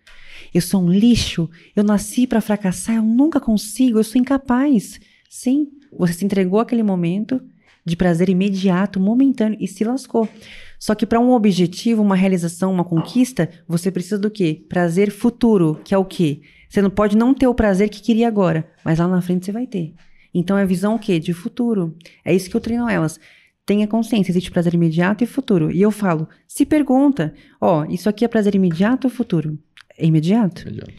[0.53, 4.99] Eu sou um lixo, eu nasci para fracassar, eu nunca consigo, eu sou incapaz.
[5.35, 7.41] Sim, você se entregou àquele momento
[7.83, 10.29] de prazer imediato, momentâneo e se lascou.
[10.77, 14.63] Só que para um objetivo, uma realização, uma conquista, você precisa do quê?
[14.69, 16.41] Prazer futuro, que é o quê?
[16.69, 19.51] Você não pode não ter o prazer que queria agora, mas lá na frente você
[19.51, 19.95] vai ter.
[20.31, 21.19] Então é visão o quê?
[21.19, 21.97] De futuro.
[22.23, 23.19] É isso que eu treino elas.
[23.65, 25.71] Tenha consciência, existe prazer imediato e futuro.
[25.71, 29.57] E eu falo, se pergunta, ó, isso aqui é prazer imediato ou futuro?
[29.97, 30.61] É imediato?
[30.61, 30.93] Imediato.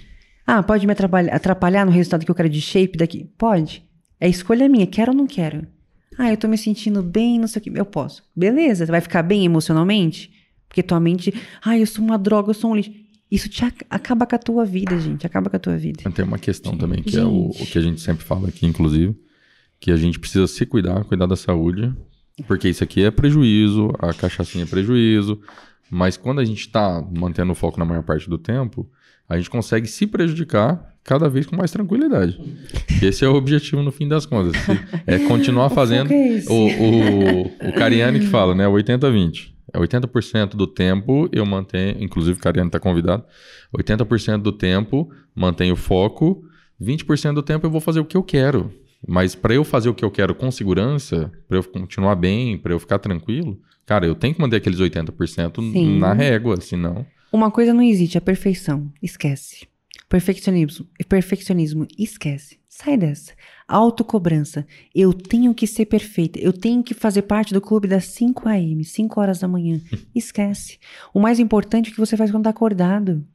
[0.45, 3.31] Ah, pode me atrapalhar, atrapalhar no resultado que eu quero de shape daqui?
[3.39, 3.94] Pode.
[4.25, 5.67] É escolha minha, quero ou não quero?
[6.17, 7.79] Ah, eu tô me sentindo bem, não sei o que.
[7.79, 8.23] Eu posso.
[8.35, 10.33] Beleza, vai ficar bem emocionalmente?
[10.67, 12.91] Porque tua mente, ah, eu sou uma droga, eu sou um lixo.
[13.31, 15.27] Isso te ac acaba com a tua vida, gente.
[15.27, 16.11] Acaba com a tua vida.
[16.11, 19.15] Tem uma questão também, que é o, o que a gente sempre fala aqui, inclusive,
[19.79, 21.93] que a gente precisa se cuidar, cuidar da saúde,
[22.47, 25.39] porque isso aqui é prejuízo, a cachaçinha é prejuízo,
[25.91, 28.91] mas quando a gente está mantendo o foco na maior parte do tempo,
[29.29, 32.41] a gente consegue se prejudicar cada vez com mais tranquilidade.
[33.03, 34.55] Esse é o objetivo no fim das contas.
[35.07, 36.11] É continuar fazendo.
[36.11, 36.43] é?
[36.49, 38.67] O, o, o Cariani que fala, né?
[38.67, 39.53] 80-20.
[39.73, 43.25] É 80% do tempo eu mantenho, inclusive o Cariani está convidado,
[43.77, 46.45] 80% do tempo mantenho o foco,
[46.81, 48.73] 20% do tempo eu vou fazer o que eu quero.
[49.07, 52.73] Mas para eu fazer o que eu quero com segurança, para eu continuar bem, para
[52.73, 55.99] eu ficar tranquilo, cara, eu tenho que manter aqueles 80% Sim.
[55.99, 57.05] na régua, senão.
[57.33, 58.91] Uma coisa não existe, a perfeição.
[59.03, 59.67] Esquece.
[60.15, 62.61] Perfeccionismo, perfeccionismo, esquece.
[62.69, 63.33] Sai dessa.
[63.67, 64.65] Autocobrança.
[64.95, 66.39] Eu tenho que ser perfeita.
[66.39, 69.81] Eu tenho que fazer parte do clube das 5 a.m., 5 horas da manhã.
[70.15, 70.79] Esquece.
[71.13, 73.27] O mais importante é o que você faz quando tá acordado.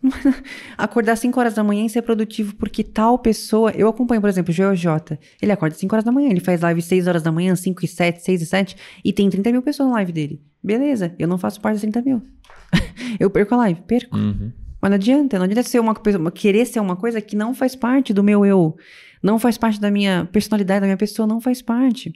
[0.78, 3.72] Acordar 5 horas da manhã e ser produtivo, porque tal pessoa.
[3.72, 5.18] Eu acompanho, por exemplo, o GeoJ.
[5.42, 7.88] Ele acorda 5 horas da manhã, ele faz live 6 horas da manhã, 5 e
[7.88, 10.40] 7, 6 e 7, e tem 30 mil pessoas na live dele.
[10.62, 12.22] Beleza, eu não faço parte das 30 mil.
[13.18, 14.16] eu perco a live, perco.
[14.16, 14.52] Uhum.
[14.86, 17.74] Mas não adianta, não adianta ser uma coisa, querer ser uma coisa que não faz
[17.74, 18.76] parte do meu eu,
[19.20, 22.12] não faz parte da minha personalidade, da minha pessoa, não faz parte.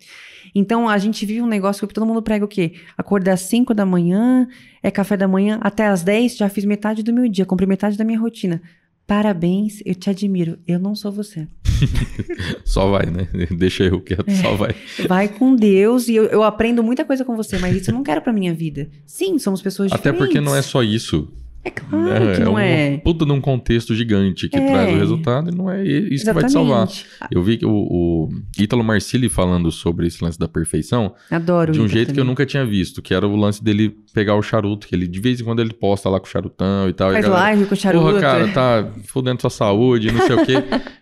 [0.55, 2.75] Então a gente vive um negócio que todo mundo prega o quê?
[2.97, 4.47] Acordar às 5 da manhã,
[4.85, 7.99] é café da manhã, até às 10 já fiz metade do meu dia, cumpri metade
[7.99, 8.63] da minha rotina.
[9.05, 10.57] Parabéns, eu te admiro.
[10.65, 11.49] Eu não sou você.
[12.65, 13.27] Só vai, né?
[13.51, 14.35] Deixa eu quieto, É.
[14.37, 14.77] só vai.
[15.09, 18.05] Vai com Deus e eu, eu aprendo muita coisa com você, mas isso eu não
[18.05, 18.89] quero pra minha vida.
[19.05, 20.25] Sim, somos pessoas Até diferentes.
[20.25, 21.29] porque não é só isso.
[21.63, 22.35] É claro né?
[22.35, 22.97] que não um é.
[22.99, 24.67] puta de um contexto gigante que É.
[24.67, 26.89] traz o resultado e não é isso que vai te salvar.
[27.31, 31.81] Eu vi que o, o Ítalo Marcilli falando sobre esse lance da perfeição Adoro de
[31.81, 32.29] um jeito que eu também.
[32.31, 35.41] nunca tinha visto, que era o lance dele pegar o charuto, que ele de vez
[35.41, 37.11] em quando ele posta lá com o charutão e tal.
[37.11, 38.05] e Faz galera, live com charuto.
[38.07, 40.55] Porra, cara, tá fudendo sua saúde, não sei o quê.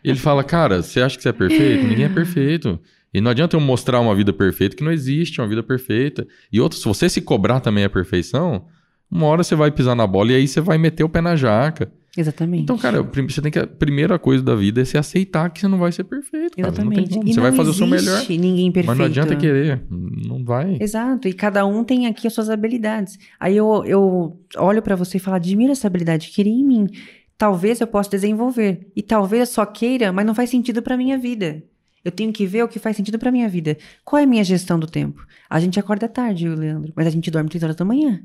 [0.02, 1.84] E ele fala, cara, você acha que você é perfeito?
[1.86, 2.80] Ninguém é perfeito.
[3.14, 6.26] E não adianta eu mostrar uma vida perfeita, que não existe uma vida perfeita.
[6.52, 8.66] E outra, se você se cobrar também a perfeição,
[9.10, 11.34] uma hora você vai pisar na bola e aí você vai meter o pé na
[11.34, 11.90] jaca.
[12.16, 12.64] Exatamente.
[12.64, 13.58] Então, cara, você tem que.
[13.58, 16.56] A primeira coisa da vida é se aceitar que você não vai ser perfeito.
[16.56, 16.68] Cara.
[16.68, 17.14] Exatamente.
[17.14, 18.24] Você não vai fazer o seu melhor.
[18.28, 18.86] ninguém perfeito.
[18.88, 19.82] Mas não adianta querer.
[19.88, 20.78] Não vai.
[20.80, 23.18] Exato, e cada um tem aqui as suas habilidades.
[23.38, 26.88] Aí eu, eu olho pra você e falo, admiro essa habilidade, queria em mim.
[27.36, 28.90] Talvez eu possa desenvolver.
[28.96, 31.62] E talvez eu só queira, mas não faz sentido pra minha vida.
[32.04, 33.76] Eu tenho que ver o que faz sentido pra minha vida.
[34.04, 35.24] Qual é a minha gestão do tempo?
[35.48, 38.20] A gente acorda tarde, eu Leandro, mas a gente dorme três horas da manhã.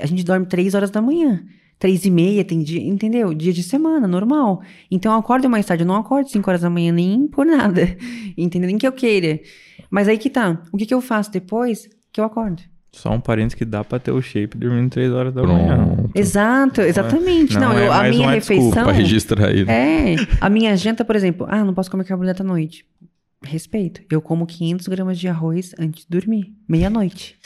[0.00, 1.42] A gente dorme três horas da manhã.
[1.78, 3.34] Três e meia tem dia, entendeu?
[3.34, 4.62] Dia de semana, normal.
[4.90, 7.96] Então eu acordo mais tarde, eu não acordo cinco horas da manhã nem por nada.
[8.38, 8.68] Entendeu?
[8.68, 9.40] Nem que eu queira.
[9.90, 10.62] Mas aí que tá.
[10.72, 12.62] O que, que eu faço depois que eu acordo?
[12.92, 15.84] Só um parênteses que dá pra ter o shape dormindo 3 horas da manhã.
[15.84, 16.10] Pronto.
[16.14, 17.54] Exato, exatamente.
[17.54, 18.84] não Não, é eu, a mais minha desculpa refeição.
[18.84, 19.64] Pra registrar aí.
[19.64, 20.12] né?
[20.12, 22.84] É, a minha janta, por exemplo, ah, não posso comer carboidrato à noite.
[23.44, 24.02] Respeito.
[24.10, 27.36] Eu como 500 gramas de arroz antes de dormir, meia-noite.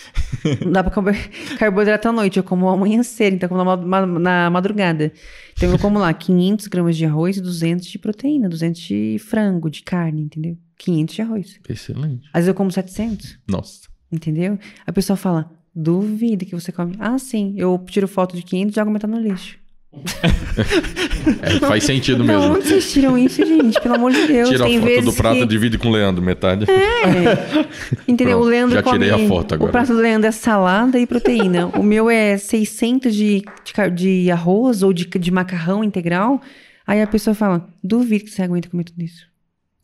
[0.65, 3.77] não dá pra comer carboidrato à noite, eu como ao amanhecer, então eu como na,
[3.77, 5.13] ma- na madrugada.
[5.57, 9.71] Então eu como lá 500 gramas de arroz e 200 de proteína, 200 de frango,
[9.71, 10.57] de carne, entendeu?
[10.79, 11.61] 500 de arroz.
[11.69, 12.27] Excelente.
[12.29, 13.39] Às vezes eu como 700.
[13.49, 13.89] Nossa.
[14.13, 14.59] Entendeu?
[14.87, 16.95] A pessoa fala, duvida que você come.
[16.99, 19.59] Ah, sim, eu tiro foto de 500 e jogo metade no lixo.
[21.43, 22.55] É, faz sentido Não, mesmo.
[22.55, 23.81] onde vocês tiram isso, gente?
[23.81, 24.49] Pelo amor de Deus.
[24.49, 25.47] Tira a foto do prato, que...
[25.47, 26.67] divide com o Leandro, metade.
[26.71, 27.67] É.
[28.07, 28.37] Entendeu?
[28.37, 29.71] Pronto, o Leandro já tirei a foto agora.
[29.71, 31.67] O prato do Leandro é salada e proteína.
[31.67, 36.41] o meu é 600 de, de, de arroz ou de, de macarrão integral.
[36.87, 39.27] Aí a pessoa fala, duvido que você aguenta comer tudo isso.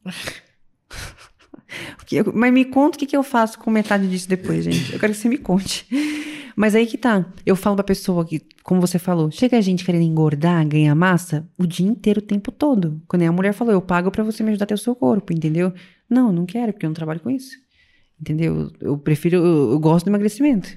[2.34, 4.92] Mas me conta o que, que eu faço com metade disso depois, gente.
[4.92, 5.86] Eu quero que você me conte.
[6.56, 7.24] Mas aí que tá.
[7.44, 11.48] Eu falo pra pessoa que, como você falou, chega a gente querendo engordar, ganhar massa
[11.58, 13.00] o dia inteiro, o tempo todo.
[13.08, 15.32] Quando a mulher falou, eu pago pra você me ajudar a ter o seu corpo,
[15.32, 15.72] entendeu?
[16.08, 17.56] Não, não quero, porque eu não trabalho com isso.
[18.20, 18.70] Entendeu?
[18.80, 20.68] Eu prefiro, eu, eu gosto do emagrecimento.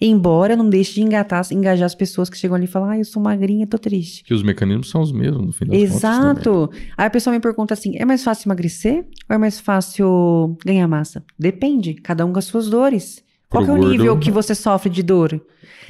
[0.00, 3.04] Embora não deixe de engatar, engajar as pessoas que chegam ali e falam, ah, eu
[3.04, 4.24] sou magrinha, tô triste.
[4.24, 6.70] Que os mecanismos são os mesmos, no final Exato.
[6.96, 10.88] Aí a pessoa me pergunta assim, é mais fácil emagrecer ou é mais fácil ganhar
[10.88, 11.22] massa?
[11.38, 13.22] Depende, cada um com as suas dores.
[13.50, 15.40] Qual é o gordo- nível que você sofre de dor?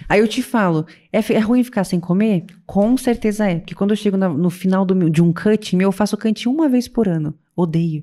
[0.09, 2.47] Aí eu te falo, é, é ruim ficar sem comer?
[2.67, 3.57] Com certeza é.
[3.59, 6.49] Porque quando eu chego na- no final do de um cut meu, eu faço cut
[6.49, 7.35] uma vez por ano.
[7.55, 8.03] Odeio.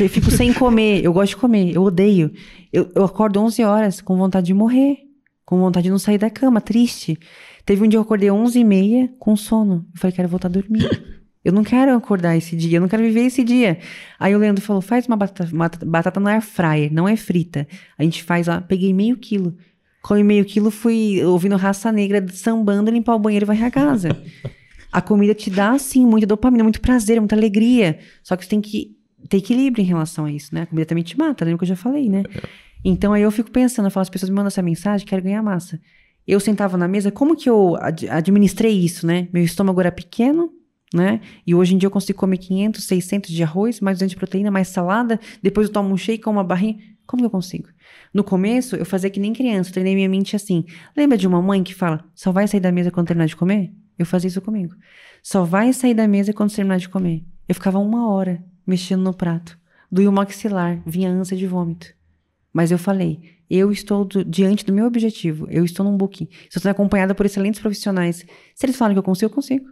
[0.00, 1.04] Eu fico sem comer.
[1.04, 1.74] Eu gosto de comer.
[1.74, 2.32] Eu odeio.
[2.72, 4.98] Eu, eu acordo 11 horas com vontade de morrer.
[5.44, 7.18] Com vontade de não sair da cama, triste.
[7.66, 9.86] Teve um dia que eu acordei 11 e meia com sono.
[9.94, 10.88] Eu falei, quero voltar a dormir.
[11.44, 13.78] Eu não quero acordar esse dia, eu não quero viver esse dia.
[14.18, 17.68] Aí o Leandro falou, faz uma batata, uma batata no air fryer, não é frita.
[17.98, 19.54] A gente faz lá, peguei meio quilo.
[20.02, 24.08] Comi meio quilo, fui ouvindo raça negra sambando, limpar o banheiro e varrer a casa.
[24.92, 27.98] A comida te dá, assim, muita dopamina, muito prazer, muita alegria.
[28.22, 28.96] Só que você tem que
[29.28, 30.62] ter equilíbrio em relação a isso, né?
[30.62, 32.22] A comida também te mata, lembra que eu já falei, né?
[32.84, 35.42] Então aí eu fico pensando, eu falo, as pessoas me mandam essa mensagem, quero ganhar
[35.42, 35.80] massa.
[36.26, 39.28] Eu sentava na mesa, como que eu ad- administrei isso, né?
[39.32, 40.50] Meu estômago era pequeno,
[40.94, 41.20] né?
[41.46, 44.50] E hoje em dia eu consigo comer 500, 600 de arroz, mais 200 de proteína,
[44.50, 46.78] mais salada, depois eu tomo um shake com uma barrinha.
[47.06, 47.68] Como que eu consigo?
[48.14, 50.64] No começo, eu fazia que nem criança, eu treinei minha mente assim.
[50.96, 53.72] Lembra de uma mãe que fala, só vai sair da mesa quando terminar de comer?
[53.98, 54.74] Eu fazia isso comigo.
[55.22, 57.22] Só vai sair da mesa quando terminar de comer.
[57.48, 59.58] Eu ficava uma hora mexendo no prato.
[59.92, 61.88] Doía o maxilar, vinha ânsia de vômito.
[62.52, 66.62] Mas eu falei, eu estou do- diante do meu objetivo, eu estou num booking, estou
[66.62, 68.24] sendo acompanhada por excelentes profissionais.
[68.54, 69.66] Se eles falam que eu consigo, eu consigo.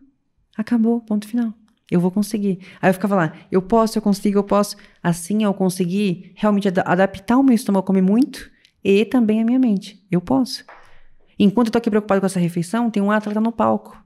[0.57, 1.53] Acabou, ponto final.
[1.91, 2.61] Eu vou conseguir.
[2.81, 4.77] Aí eu ficava lá, eu posso, eu consigo, eu posso.
[5.03, 8.51] Assim eu consegui realmente ada- adaptar o meu estômago a comer muito
[8.83, 10.03] e também a minha mente.
[10.11, 10.65] Eu posso.
[11.39, 14.01] Enquanto eu tô aqui preocupado com essa refeição, tem um atleta no palco.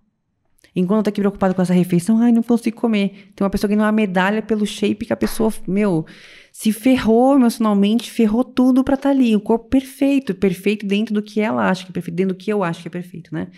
[0.75, 3.33] Enquanto eu tô aqui preocupado com essa refeição, ai, não consigo comer.
[3.34, 6.05] Tem uma pessoa ganhando uma medalha pelo shape que a pessoa, meu,
[6.52, 9.34] se ferrou emocionalmente, ferrou tudo pra estar ali.
[9.34, 12.52] O corpo perfeito, perfeito dentro do que ela acha que é perfeito, dentro do que
[12.52, 13.49] eu acho que é perfeito, né?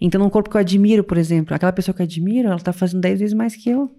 [0.00, 2.72] Então, num corpo que eu admiro, por exemplo, aquela pessoa que eu admiro, ela tá
[2.72, 3.90] fazendo 10 vezes mais que eu.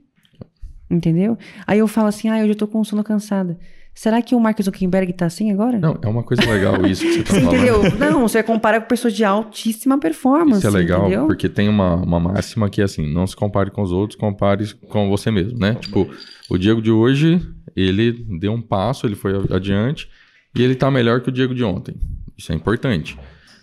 [0.90, 1.38] Entendeu?
[1.68, 3.60] Aí eu falo assim, ah, hoje eu tô com sono cansada.
[3.94, 5.78] Será que o Mark Zuckerberg tá assim agora?
[5.78, 7.56] Não, é uma coisa legal isso que você tá Você falando.
[7.56, 7.98] entendeu?
[7.98, 10.60] Não, você vai comparar com pessoas de altíssima performance.
[10.60, 11.28] Isso é legal, entendeu?
[11.28, 14.74] porque tem uma, uma máxima que é assim, não se compare com os outros, compare
[14.88, 15.76] com você mesmo, né?
[15.76, 16.10] Tipo,
[16.50, 17.42] o Diego de hoje,
[17.76, 20.10] ele deu um passo, ele foi adiante,
[20.56, 21.96] e ele tá melhor que o Diego de ontem.
[22.38, 23.18] Isso é importante.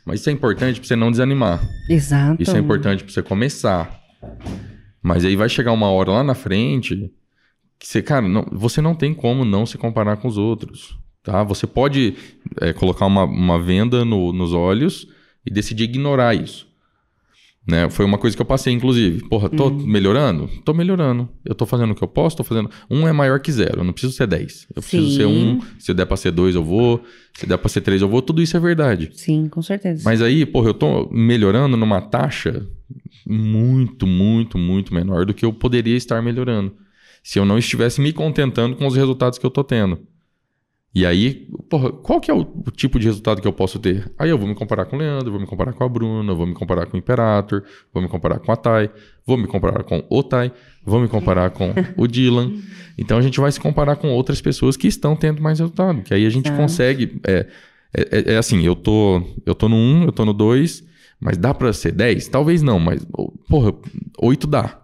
[0.06, 1.60] Mas isso é importante pra você não desanimar.
[1.90, 2.40] Exato.
[2.40, 4.00] Isso é importante pra você começar.
[5.02, 7.10] Mas aí vai chegar uma hora lá na frente
[7.78, 11.42] que você, cara, não- você não tem como não se comparar com os outros, tá?
[11.42, 12.14] Você pode
[12.60, 15.06] é, colocar uma, uma venda no- nos olhos
[15.44, 16.66] e decidir ignorar isso.
[17.66, 17.90] Né?
[17.90, 19.28] Foi uma coisa que eu passei, inclusive.
[19.28, 20.48] Porra, tô melhorando?
[20.64, 21.28] Tô melhorando.
[21.44, 22.70] Eu tô fazendo o que eu posso, tô fazendo.
[22.88, 23.80] Um é maior que zero.
[23.80, 24.68] Eu não preciso ser 10.
[24.74, 25.16] Eu preciso Sim.
[25.16, 25.60] ser um.
[25.78, 27.02] Se der pra ser dois, eu vou.
[27.34, 28.22] Se der pra ser três, eu vou.
[28.22, 29.10] Tudo isso é verdade.
[29.14, 30.02] Sim, com certeza.
[30.04, 32.64] Mas aí, porra, eu tô melhorando numa taxa
[33.26, 36.72] muito, muito, muito menor do que eu poderia estar melhorando.
[37.22, 39.98] Se eu não estivesse me contentando com os resultados que eu tô tendo.
[40.96, 44.10] E aí, porra, qual que é o, o tipo de resultado que eu posso ter?
[44.18, 46.46] Aí eu vou me comparar com o Leandro, vou me comparar com a Bruna, vou
[46.46, 48.88] me comparar com o Imperator, vou me comparar com a Thay,
[49.26, 50.50] vou me comparar com o Thay,
[50.82, 52.50] vou me comparar com o Dylan.
[52.96, 56.00] Então a gente vai se comparar com outras pessoas que estão tendo mais resultado.
[56.00, 57.20] Que aí a gente consegue.
[57.26, 57.46] É,
[57.94, 60.82] é, é- é assim, eu tô, eu tô no 1, eu tô no 2,
[61.20, 62.26] mas dá pra ser 10?
[62.28, 63.06] Talvez não, mas,
[63.50, 63.74] porra,
[64.18, 64.80] 8 dá.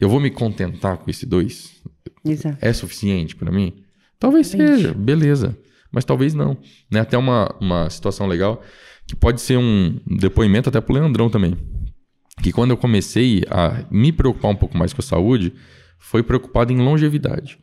[0.00, 1.82] Eu vou me contentar com esse 2?
[2.24, 2.58] Exato.
[2.60, 3.74] É suficiente pra mim?
[4.20, 4.82] Talvez Exatamente.
[4.82, 5.58] seja, beleza.
[5.90, 6.56] Mas talvez não.
[6.88, 7.00] Né?
[7.00, 8.62] Até uma, uma situação legal,
[9.06, 11.56] que pode ser um depoimento até pro Leandrão também.
[12.40, 15.52] Que quando eu comecei a me preocupar um pouco mais com a saúde,
[15.98, 17.58] foi preocupado em longevidade.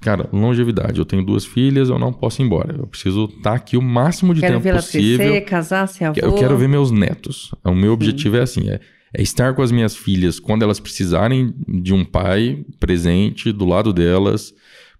[0.00, 0.98] Cara, longevidade.
[0.98, 2.76] Eu tenho duas filhas, eu não posso ir embora.
[2.78, 5.18] Eu preciso estar aqui o máximo de Quero tempo ver possível.
[5.18, 6.20] crescer, casar, ser avô.
[6.20, 7.54] Eu quero ver meus netos.
[7.64, 8.80] O meu objetivo é assim, é,
[9.14, 13.92] é estar com as minhas filhas quando elas precisarem de um pai presente do lado
[13.92, 14.52] delas,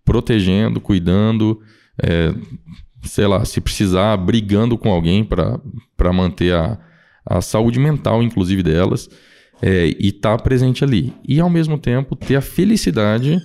[0.06, 1.60] protegendo, cuidando,
[2.02, 2.32] é,
[3.02, 6.78] sei lá, se precisar, brigando com alguém para manter a,
[7.26, 9.10] a saúde mental, inclusive delas,
[9.60, 11.12] é, e estar presente ali.
[11.26, 13.38] E ao mesmo tempo ter a felicidade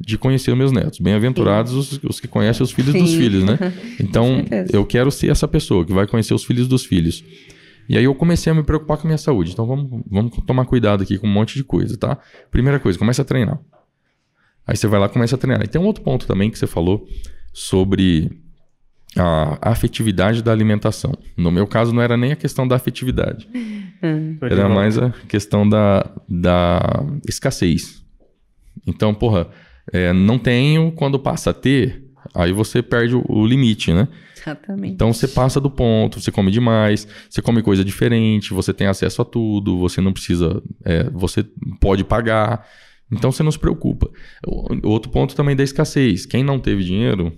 [0.00, 0.98] de conhecer os meus netos.
[0.98, 3.18] Bem-aventurados os, os que conhecem os filhos dos Sim.
[3.18, 3.56] filhos, né?
[4.00, 7.24] Então, eu quero ser essa pessoa que vai conhecer os filhos dos filhos.
[7.88, 9.52] E aí eu comecei a me preocupar com a minha saúde.
[9.52, 12.18] Então vamos, vamos tomar cuidado aqui com um monte de coisa, tá?
[12.50, 13.60] Primeira coisa, começa a treinar.
[14.66, 15.64] Aí você vai lá e começa a treinar.
[15.64, 17.06] E tem um outro ponto também que você falou
[17.52, 18.30] sobre
[19.16, 21.12] a afetividade da alimentação.
[21.36, 23.48] No meu caso, não era nem a questão da afetividade.
[24.04, 26.80] De Era mais a questão da, da
[27.26, 28.04] escassez.
[28.86, 29.48] Então, porra,
[29.90, 34.08] é, não tenho, quando passa a ter, Aí você perde o, o limite, né?
[34.36, 34.94] Exatamente.
[34.94, 39.22] Então você passa do ponto, você come demais, você come coisa diferente, você tem acesso
[39.22, 41.44] a tudo, você não precisa, é, você
[41.80, 42.66] pode pagar.
[43.10, 44.10] Então você não se preocupa.
[44.82, 46.26] Outro ponto também da escassez.
[46.26, 47.32] Quem não teve dinheiro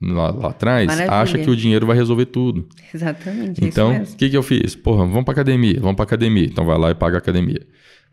[0.00, 1.12] lá, lá atrás Maravilha.
[1.12, 2.68] acha que o dinheiro vai resolver tudo.
[2.92, 3.62] Exatamente.
[3.62, 4.74] é Então, o que, que eu fiz?
[4.74, 6.44] Porra, vamos pra academia, vamos pra academia.
[6.44, 7.66] Então vai lá e paga a academia.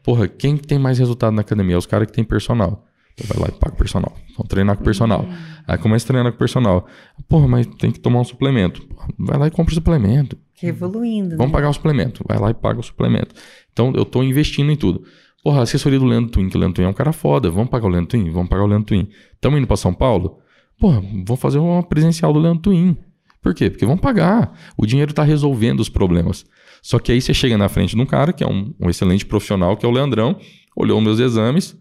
[0.04, 1.76] Porra, quem tem mais resultado na academia?
[1.76, 2.86] É os caras que tem personal.
[3.14, 4.14] Então vai lá e paga o personal.
[4.36, 5.26] Vamos treinar com o personal.
[5.68, 6.88] Aí começa a treinar com o personal.
[7.30, 8.86] Porra, mas tem que tomar um suplemento.
[9.18, 10.38] Vai lá e compra o suplemento.
[10.62, 11.38] Evoluindo.
[11.38, 11.58] Vamos né?
[11.58, 12.24] pagar o suplemento.
[12.28, 13.36] Vai lá e paga o suplemento.
[13.72, 15.04] Então eu tô investindo em tudo.
[15.44, 17.52] Porra, a assessoria do Leandro Twin, que o Leandro Twin é um cara foda.
[17.52, 18.30] Vamos pagar o Leandro Twin?
[18.32, 19.10] Vamos pagar o Leandro Twin.
[19.34, 20.38] Estamos indo pra São Paulo?
[20.80, 22.98] Porra, vamos fazer uma presencial do Leandro Twin.
[23.42, 23.70] Por quê?
[23.70, 24.58] Porque vão pagar.
[24.78, 26.46] O dinheiro tá resolvendo os problemas.
[26.82, 29.26] Só que aí você chega na frente de um cara que é um, um excelente
[29.26, 30.38] profissional, que é o Leandrão,
[30.76, 31.78] olhou meus exames,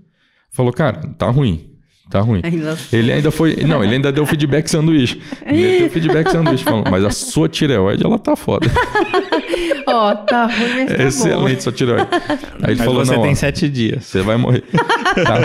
[0.51, 1.71] falou, cara, tá ruim.
[2.11, 2.43] Tá ruim.
[2.93, 3.57] Ele ainda foi.
[3.65, 5.19] Não, ele ainda deu feedback sanduíche.
[5.47, 8.69] Ele deu feedback sanduíche, falando, mas a sua tireoide, ela tá foda.
[9.87, 11.03] Ó, tá ruim, mas tá bom.
[11.03, 12.09] Excelente sua tireoide.
[12.63, 14.05] Aí ele Mas falou: você não, tem ó, sete dias.
[14.05, 14.65] você vai morrer.
[15.13, 15.41] Tá.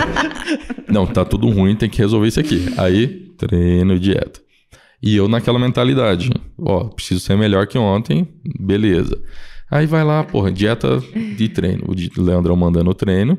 [0.88, 2.72] Não, tá tudo ruim, tem que resolver isso aqui.
[2.78, 3.06] Aí,
[3.36, 4.40] treino e dieta.
[5.02, 8.26] E eu naquela mentalidade: ó, preciso ser melhor que ontem,
[8.58, 9.20] beleza.
[9.70, 11.02] Aí vai lá, porra, dieta
[11.36, 11.84] de treino.
[11.86, 13.38] O Leandrão mandando o treino.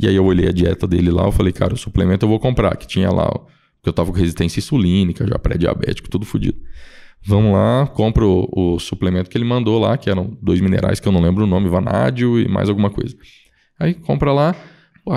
[0.00, 2.38] E aí eu olhei a dieta dele lá, eu falei, cara, o suplemento eu vou
[2.38, 6.58] comprar, que tinha lá, ó, porque eu tava com resistência insulínica, já pré-diabético, tudo fodido.
[7.26, 11.12] Vamos lá, compro o, suplemento que ele mandou lá, que eram dois minerais que eu
[11.12, 13.16] não lembro o nome, vanádio e mais alguma coisa.
[13.80, 14.54] Aí compra lá,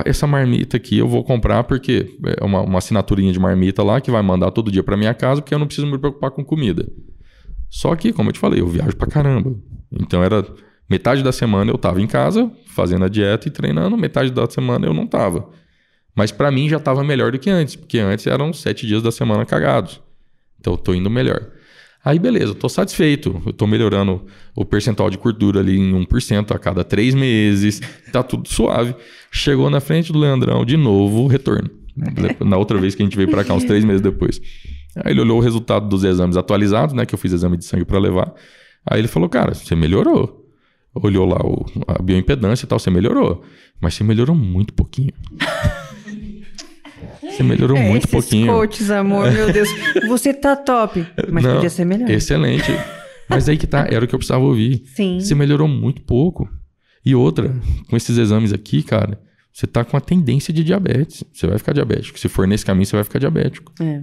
[0.06, 4.10] essa marmita aqui eu vou comprar porque é uma, uma assinaturinha de marmita lá que
[4.10, 6.92] vai mandar todo dia pra minha casa, porque eu não preciso me preocupar com comida.
[7.70, 9.56] Só que, como eu te falei, eu viajo pra caramba.
[9.92, 10.44] Então era
[10.90, 14.88] metade da semana eu tava em casa, fazendo a dieta e treinando, metade da semana
[14.88, 15.48] eu não tava.
[16.16, 19.12] Mas pra mim já tava melhor do que antes, porque antes eram sete dias da
[19.12, 20.02] semana cagados.
[20.60, 21.59] Então eu tô indo melhor.
[22.04, 23.42] Aí beleza, tô satisfeito.
[23.46, 27.82] Eu tô melhorando o percentual de gordura ali em 1% a cada três meses.
[28.12, 28.96] Tá tudo suave.
[29.32, 31.70] Chegou na frente do Leandrão, de novo, retorno.
[32.40, 34.42] Na outra vez que a gente veio pra cá, uns três meses depois.
[34.96, 37.06] Aí ele olhou o resultado dos exames atualizados, né?
[37.06, 38.34] Que eu fiz exame de sangue pra levar.
[38.86, 40.48] Aí ele falou, cara, você melhorou.
[40.96, 43.44] Olhou lá o, a bioimpedância e tal, você melhorou.
[43.80, 45.14] Mas você melhorou muito pouquinho.
[47.40, 48.48] Você melhorou É, muito esses pouquinho.
[48.54, 49.68] coaches, amor, meu Deus.
[50.08, 52.10] Você tá top, mas Não, podia ser melhor.
[52.10, 52.72] Excelente.
[53.28, 54.84] Mas aí que tá, era o que eu precisava ouvir.
[54.96, 55.20] Sim.
[55.20, 56.50] Você melhorou muito pouco.
[57.06, 57.54] E outra,
[57.90, 59.20] com esses exames aqui, cara,
[59.54, 61.24] você tá com a tendência de diabetes.
[61.34, 62.20] Você vai ficar diabético.
[62.20, 63.72] Se for nesse caminho, você vai ficar diabético.
[63.82, 64.02] É.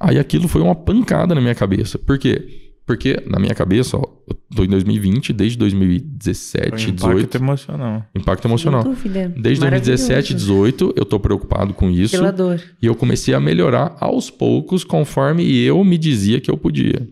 [0.00, 1.98] Aí aquilo foi uma pancada na minha cabeça.
[1.98, 2.72] Por quê?
[2.86, 7.36] Porque na minha cabeça, ó, eu tô em 2020, desde 2017, Foi um impacto 18,
[7.36, 8.06] emocional.
[8.14, 8.82] impacto emocional.
[8.82, 9.28] Sem dúvida.
[9.36, 10.34] Desde 2017, Maravilhoso.
[10.34, 12.16] 18, eu tô preocupado com isso.
[12.16, 12.60] Pela dor.
[12.80, 17.06] E eu comecei a melhorar aos poucos, conforme eu me dizia que eu podia.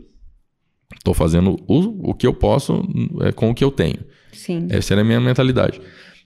[1.05, 2.83] Tô fazendo o, o que eu posso
[3.23, 3.99] é, com o que eu tenho.
[4.33, 4.67] Sim.
[4.71, 5.81] Essa era a minha mentalidade.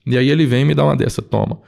[0.05, 1.59] E aí ele vem e me dá uma dessa, toma.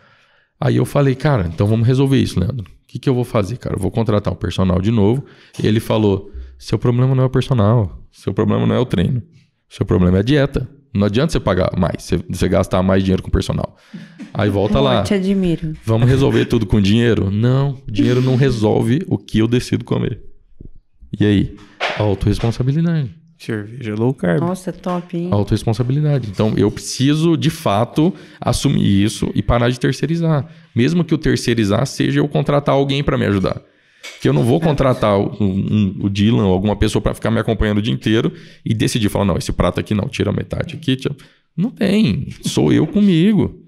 [0.59, 2.65] Aí eu falei, cara, então vamos resolver isso, Leandro.
[2.65, 3.75] O que, que eu vou fazer, cara?
[3.75, 5.25] Eu vou contratar um personal de novo.
[5.61, 9.23] E ele falou: seu problema não é o personal, seu problema não é o treino,
[9.69, 10.69] seu problema é a dieta.
[10.93, 13.77] Não adianta você pagar mais, você, você gastar mais dinheiro com o personal.
[14.33, 14.99] Aí volta lá.
[14.99, 15.73] Eu te admiro.
[15.85, 17.31] Vamos resolver tudo com dinheiro?
[17.31, 20.19] Não, dinheiro não resolve o que eu decido comer.
[21.17, 21.55] E aí?
[21.97, 23.15] Autoresponsabilidade.
[23.37, 24.41] Cerveja low carb.
[24.41, 25.29] Nossa, top, hein?
[25.31, 26.27] Autoresponsabilidade.
[26.29, 30.45] Então, eu preciso, de fato, assumir isso e parar de terceirizar.
[30.75, 33.61] Mesmo que o terceirizar seja eu contratar alguém para me ajudar.
[34.21, 37.39] Que eu não vou contratar o, um- o Dylan ou alguma pessoa para ficar me
[37.39, 38.33] acompanhando o dia inteiro
[38.65, 40.95] e decidir falar, não, esse prato aqui não, tira metade aqui.
[40.95, 41.15] Tira...
[41.55, 42.27] Não tem.
[42.43, 43.63] Sou eu comigo.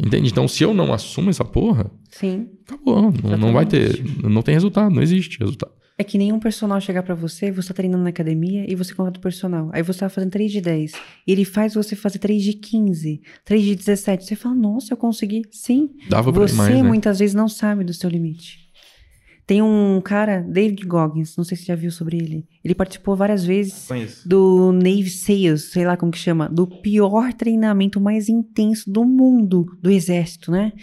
[0.00, 0.28] Entende?
[0.30, 2.48] Então, se eu não assumo essa porra, Sim.
[2.66, 3.12] acabou.
[3.22, 4.00] Não, não vai ter.
[4.22, 5.72] Não tem resultado, não existe resultado.
[6.00, 9.18] É que nenhum personal chegar pra você, você tá treinando na academia e você contrata
[9.18, 9.68] o personal.
[9.72, 10.92] Aí você tá fazendo 3 de 10.
[11.26, 14.24] E ele faz você fazer 3 de 15, 3 de 17.
[14.24, 15.42] Você fala, nossa, eu consegui.
[15.50, 15.90] Sim.
[16.08, 16.82] Dava pra Você mais, né?
[16.84, 18.67] muitas vezes não sabe do seu limite.
[19.48, 22.46] Tem um cara, David Goggins, não sei se você já viu sobre ele.
[22.62, 24.28] Ele participou várias vezes Conheço.
[24.28, 29.64] do Navy Seals, sei lá como que chama, do pior treinamento mais intenso do mundo,
[29.80, 30.74] do exército, né?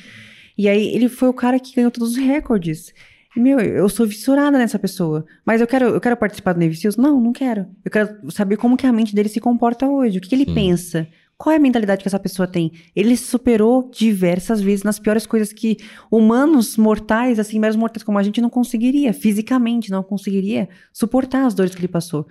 [0.58, 2.92] E aí ele foi o cara que ganhou todos os recordes.
[3.38, 5.28] E, Meu, eu sou fissurada nessa pessoa.
[5.46, 6.98] Mas eu quero, eu quero participar do Navy Seals?
[6.98, 7.68] Não, não quero.
[7.86, 10.18] Eu quero saber como que a mente dele se comporta hoje.
[10.18, 10.56] O que, que ele Sim.
[10.56, 11.08] pensa?
[11.38, 12.72] Qual é a mentalidade que essa pessoa tem?
[12.96, 15.76] Ele se superou diversas vezes nas piores coisas que
[16.10, 19.12] humanos mortais, assim, meros mortais como a gente, não conseguiria.
[19.12, 22.26] Fisicamente, não conseguiria suportar as dores que ele passou.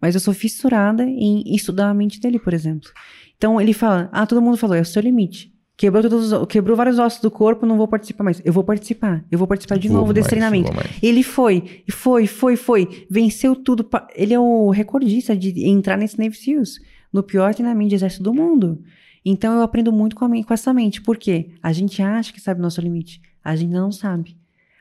[0.00, 2.90] Mas eu sou fissurada em estudar a mente dele, por exemplo.
[3.36, 5.52] Então ele fala: Ah, todo mundo falou, é o seu limite.
[5.76, 8.40] Quebrou, todos, os- quebrou vários ossos do corpo, não vou participar mais.
[8.44, 9.24] Eu vou participar.
[9.28, 10.66] Eu vou participar de Vou novo desse mais, treinamento.
[10.72, 11.02] vou mais.
[11.02, 13.06] Ele foi, foi, foi, foi.
[13.10, 13.84] Venceu tudo.
[14.14, 16.78] Ele é o recordista de entrar nesse Navy SEALs,
[17.14, 18.82] no pior treinamento de exército do mundo.
[19.24, 21.00] Então eu aprendo muito com, a, com essa mente.
[21.00, 21.52] Por quê?
[21.62, 23.22] A gente acha que sabe o nosso limite.
[23.42, 24.36] A gente não sabe.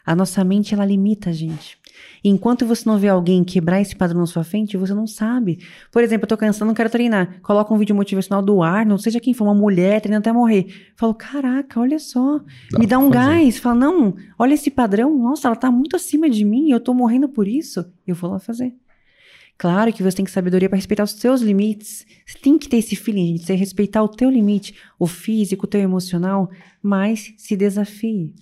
[0.06, 1.78] A nossa mente, ela limita a gente.
[2.22, 5.60] Enquanto você não vê alguém quebrar esse padrão na sua frente, você não sabe.
[5.92, 7.40] Por exemplo, eu tô cansando, não quero treinar.
[7.42, 10.92] Coloca um vídeo motivacional do Arnold, seja quem for, uma mulher treinando até morrer.
[10.98, 12.40] Falo, caraca, olha só.
[12.72, 13.14] Dá Me dá um fazer.
[13.14, 13.58] gás.
[13.60, 15.18] Fala, não, olha esse padrão.
[15.18, 17.86] Nossa, ela tá muito acima de mim, eu tô morrendo por isso.
[18.06, 18.74] Eu vou lá fazer.
[19.64, 22.06] Claro que você tem que sabedoria para respeitar os seus limites.
[22.28, 25.70] Você tem que ter esse feeling, gente, você respeitar o teu limite, o físico, o
[25.70, 26.52] teu emocional,
[26.82, 28.34] mas se desafie.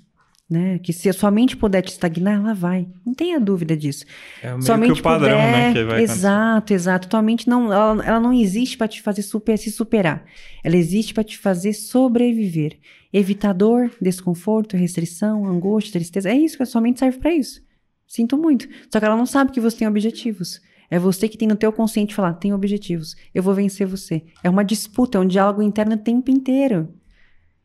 [0.49, 0.79] Né?
[0.79, 2.87] Que se a sua mente puder te estagnar, ela vai.
[3.05, 4.03] Não tenha dúvida disso.
[4.41, 5.73] É meio Sua que o padrão, puder, né?
[5.73, 7.07] Que vai exato, exato.
[7.07, 10.25] Tua mente não, ela, ela não existe para te fazer super, se superar.
[10.63, 12.79] Ela existe para te fazer sobreviver.
[13.13, 16.31] Evitar dor, desconforto, restrição, angústia, tristeza.
[16.31, 17.61] É isso que a sua mente serve para isso.
[18.07, 18.67] Sinto muito.
[18.91, 20.59] Só que ela não sabe que você tem objetivos.
[20.91, 23.15] É você que tem no teu consciente falar, tem objetivos.
[23.33, 24.21] Eu vou vencer você.
[24.43, 26.89] É uma disputa, é um diálogo interno o tempo inteiro.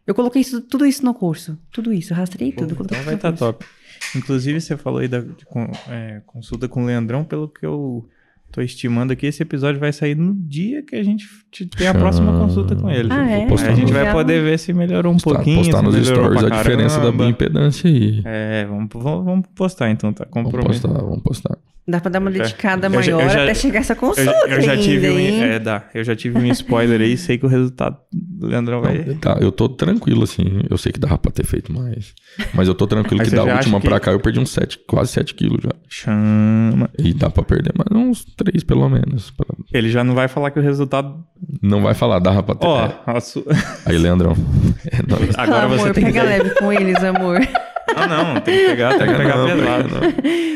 [0.07, 1.59] Eu coloquei isso- tudo isso no curso.
[1.73, 2.85] Tudo isso, eu rastrei Pô, tudo.
[2.85, 3.45] então vai estar curso.
[3.53, 3.67] top.
[4.15, 8.09] Inclusive, você falou aí da de con- é, consulta com o Leandrão, pelo que eu
[8.53, 11.95] tô estimando aqui, esse episódio vai sair no dia que a gente te- tem a
[11.95, 12.39] próxima Ah.
[12.39, 13.09] consulta com ele.
[13.11, 13.45] Ah, é?
[13.45, 15.57] Aí a gente no- vai poder ver se melhorou um postar, pouquinho.
[15.65, 20.25] postar nos stories a diferença da bioimpedância e É, vamos, vamos, vamos postar então, tá?
[20.33, 20.83] vamos Compromisso.
[20.87, 21.59] postar, vamos postar.
[21.89, 23.93] Dá pra dar uma Eu já- dedicada eu já- maior eu já- até chegar essa
[23.93, 25.43] Eu, consulta eu já tive ainda, um, hein?
[25.45, 29.05] é, dá, eu já tive um spoiler aí, sei que o resultado do Leandrão vai.
[29.05, 30.63] Não, tá, eu tô tranquilo, assim.
[30.69, 32.13] Eu sei que dava pra ter feito mais.
[32.55, 34.79] Mas eu tô tranquilo que da já última que- pra cá eu perdi uns 7,
[34.89, 35.71] quase 7 quilos já.
[35.89, 36.91] Chama.
[36.99, 39.31] E dá pra perder mais uns 3 pelo menos.
[39.31, 41.25] pra- Ele já não vai falar que o resultado.
[41.63, 42.67] Não vai falar, dava pra ter.
[42.67, 42.95] Ó, É.
[43.07, 43.45] a su-
[43.85, 44.33] Aí, Leandrão.
[44.91, 45.39] É nóis.
[45.39, 46.13] agora amor, você tem que.
[46.13, 47.39] pega leve com eles, amor.
[47.97, 49.89] Ah, não, tem que pegar, tem que pegar Não, pesado.
[49.89, 50.01] não.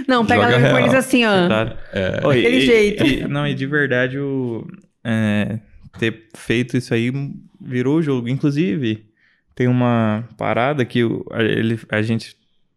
[0.08, 1.30] Não, pega Joga com eles assim, ó.
[1.92, 2.20] É.
[2.26, 3.06] Oi, Daquele e- jeito.
[3.06, 4.66] e- não, e de verdade, o,
[5.04, 5.58] é,
[5.98, 7.12] ter feito isso aí
[7.60, 8.28] virou o jogo.
[8.28, 9.06] Inclusive,
[9.54, 12.36] tem uma parada que o- a, ele, a gente.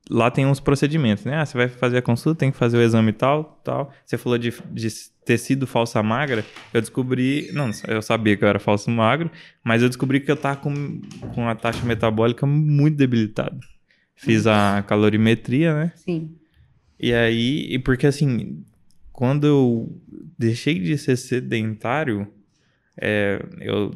[0.09, 1.37] Lá tem uns procedimentos, né?
[1.37, 3.91] Ah, você vai fazer a consulta, tem que fazer o exame tal, tal.
[4.05, 4.89] Você falou de, de
[5.25, 6.43] ter sido falsa magra.
[6.73, 7.49] Eu descobri.
[7.53, 9.31] Não, eu sabia que eu era falso magro,
[9.63, 11.01] mas eu descobri que eu tava com,
[11.33, 13.57] com a taxa metabólica muito debilitada.
[14.15, 15.91] Fiz a calorimetria, né?
[15.95, 16.35] Sim.
[16.99, 18.63] E aí, e porque assim,
[19.11, 20.01] quando eu
[20.37, 22.27] deixei de ser sedentário,
[22.99, 23.91] é, eu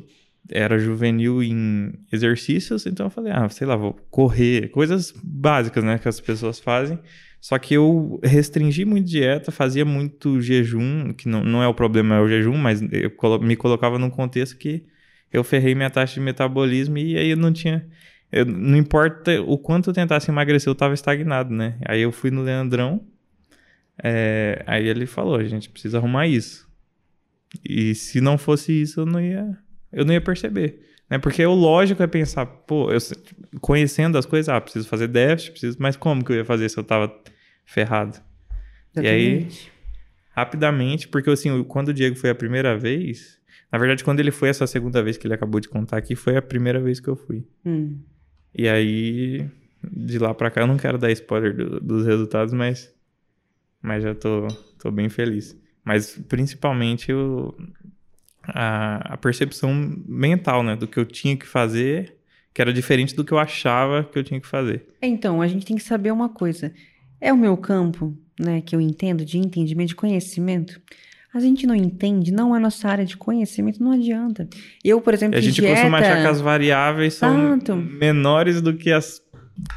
[0.50, 5.98] era juvenil em exercícios, então eu falei, ah, sei lá, vou correr, coisas básicas, né,
[5.98, 7.00] que as pessoas fazem.
[7.40, 12.16] Só que eu restringi muito dieta, fazia muito jejum, que não, não é o problema,
[12.16, 14.84] é o jejum, mas eu me colocava num contexto que
[15.32, 17.88] eu ferrei minha taxa de metabolismo e aí eu não tinha.
[18.31, 21.77] Eu- não importa o quanto eu tentasse emagrecer, eu tava estagnado, né?
[21.85, 23.01] Aí eu fui no Leandrão,
[24.03, 26.67] é, aí ele falou: a gente precisa arrumar isso.
[27.67, 29.57] E se não fosse isso, eu não ia,
[29.91, 30.83] eu não ia perceber.
[31.09, 31.17] Né?
[31.17, 32.99] Porque o lógico é pensar, pô, eu,
[33.61, 36.77] conhecendo as coisas, ah, preciso fazer déficit, preciso, mas como que eu ia fazer se
[36.77, 37.14] eu tava
[37.65, 38.17] ferrado?
[38.95, 39.72] E aí- Exatamente.
[40.31, 43.39] rapidamente, porque assim, quando o Diego foi a primeira vez,
[43.72, 46.35] na verdade, quando ele foi essa segunda vez que ele acabou de contar aqui, foi
[46.35, 47.47] a primeira vez que eu fui.
[47.65, 47.99] Hum.
[48.53, 49.45] E aí,
[49.84, 52.93] de lá pra cá, eu não quero dar spoiler do- dos resultados, mas,
[53.82, 54.48] mas já tô,
[54.80, 55.56] tô bem feliz.
[55.84, 57.56] Mas principalmente o,
[58.43, 59.74] a, a percepção
[60.08, 62.16] mental, né, do que eu tinha que fazer,
[62.53, 64.88] que era diferente do que eu achava que eu tinha que fazer.
[65.01, 66.74] Então, a gente tem que saber uma coisa.
[67.22, 70.82] É o meu campo, né, que eu entendo de entendimento, de conhecimento.
[71.38, 74.49] A gente não entende, não é nossa área de conhecimento, não adianta.
[74.83, 75.75] Eu, por exemplo, E a gente dieta...
[75.75, 77.75] costuma achar que as variáveis são Exato.
[77.75, 79.22] menores do que as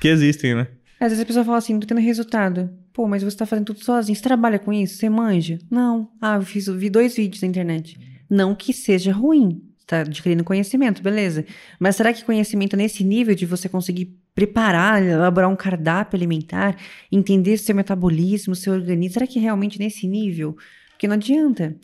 [0.00, 0.68] que existem, né?
[0.98, 2.70] Às vezes a pessoa fala assim, não tô tendo resultado.
[2.94, 4.16] Pô, mas você tá fazendo tudo sozinho.
[4.16, 4.96] Você trabalha com isso?
[4.96, 5.58] Você manja?
[5.70, 6.08] Não.
[6.18, 7.98] Ah, eu fiz, vi dois vídeos na internet.
[8.28, 9.62] Não que seja ruim.
[9.76, 11.44] Você tá adquirindo conhecimento, beleza.
[11.78, 16.74] Mas será que conhecimento nesse nível de você conseguir preparar, elaborar um cardápio alimentar,
[17.12, 20.56] entender seu metabolismo, seu organismo, será que realmente nesse nível?
[21.00, 21.74] Porque não adianta.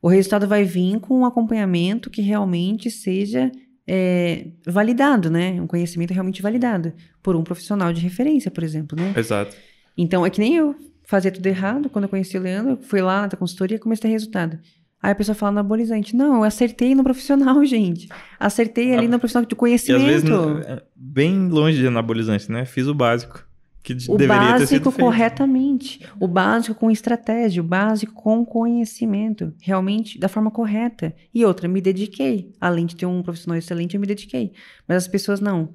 [0.00, 3.52] O resultado vai vir com um acompanhamento que realmente seja
[3.86, 5.60] é, validado, né?
[5.60, 9.12] Um conhecimento realmente validado por um profissional de referência, por exemplo, né?
[9.14, 9.54] Exato.
[9.94, 10.74] Então, é que nem eu.
[11.04, 11.90] Fazia tudo errado.
[11.90, 14.58] Quando eu conheci o Leandro, fui lá na consultoria e comecei a ter resultado.
[15.02, 16.16] Aí a pessoa fala anabolizante.
[16.16, 18.08] Não, eu acertei no profissional, gente.
[18.40, 20.00] Acertei ali no profissional de E conhecimento.
[20.02, 22.64] às vezes, é, bem longe de anabolizante, né?
[22.64, 23.46] Fiz o básico.
[23.82, 25.04] Que O deveria ter sido básico feito.
[25.04, 26.06] corretamente.
[26.20, 29.52] O básico com estratégia, o básico com conhecimento.
[29.60, 31.14] Realmente da forma correta.
[31.34, 32.52] E outra, me dediquei.
[32.60, 34.52] Além de ter um profissional excelente, eu me dediquei.
[34.86, 35.72] Mas as pessoas não.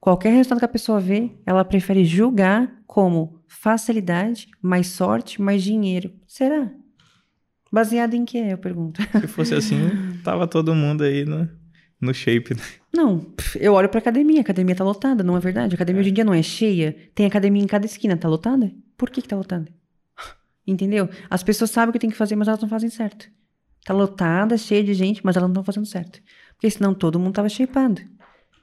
[0.00, 6.12] Qualquer resultado que a pessoa vê, ela prefere julgar como facilidade, mais sorte, mais dinheiro.
[6.26, 6.70] Será?
[7.72, 8.38] Baseado em quê?
[8.50, 9.02] Eu pergunto.
[9.20, 9.76] Se fosse assim,
[10.24, 11.48] tava todo mundo aí no,
[12.00, 12.54] no shape.
[12.54, 12.62] né?
[12.94, 15.74] Não, eu olho pra academia, a academia tá lotada, não é verdade?
[15.74, 18.72] A academia hoje em dia não é cheia, tem academia em cada esquina, tá lotada?
[18.96, 19.68] Por que que tá lotada?
[20.66, 21.08] Entendeu?
[21.28, 23.28] As pessoas sabem o que tem que fazer, mas elas não fazem certo.
[23.84, 26.20] Tá lotada, cheia de gente, mas elas não estão fazendo certo.
[26.54, 28.02] Porque senão todo mundo tava shapeado.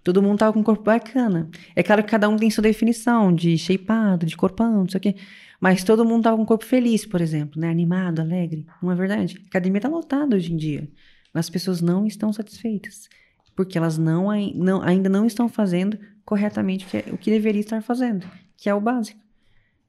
[0.04, 1.50] Todo mundo tava com um corpo bacana.
[1.76, 5.02] É claro que cada um tem sua definição de shapeado, de corpão, não sei o
[5.02, 5.16] quê.
[5.60, 7.70] Mas todo mundo tava com um corpo feliz, por exemplo, né?
[7.72, 8.68] Animado, alegre.
[8.84, 9.42] Não é verdade?
[9.44, 10.88] A academia tá lotada hoje em dia.
[11.34, 13.10] Mas as pessoas não estão satisfeitas.
[13.56, 17.82] Porque elas não, não- ainda não estão fazendo corretamente o que, o que deveria estar
[17.82, 18.26] fazendo,
[18.58, 19.20] que é o básico.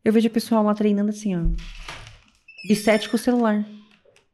[0.05, 1.41] Eu vejo o pessoal lá treinando assim, ó.
[2.69, 3.65] Bisete com o celular.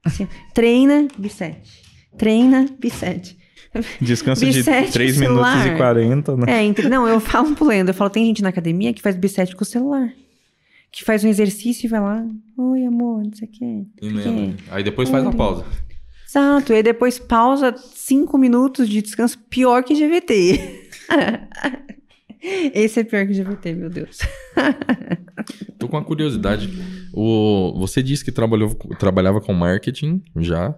[0.04, 1.82] Assim, treina, bisete.
[2.16, 3.38] Treina, bisete.
[4.02, 6.44] Descanso de Bissete 3 com minutos e 40, né?
[6.48, 9.16] É, entre- não, eu falo pro Leandro, eu falo, tem gente na academia que faz
[9.16, 10.12] bisete com o celular.
[10.90, 12.22] Que faz um exercício e vai lá,
[12.58, 13.86] oi amor, não sei o quê.
[14.02, 14.56] E lembra.
[14.58, 15.64] quê." Aí depois faz a pausa.
[16.32, 20.88] Exato, e aí depois pausa cinco minutos de descanso, pior que GVT.
[22.72, 24.20] Esse é pior que GVT, meu Deus.
[25.78, 26.70] Tô com uma curiosidade.
[27.12, 30.74] O, você disse que trabalhou, trabalhava com marketing já.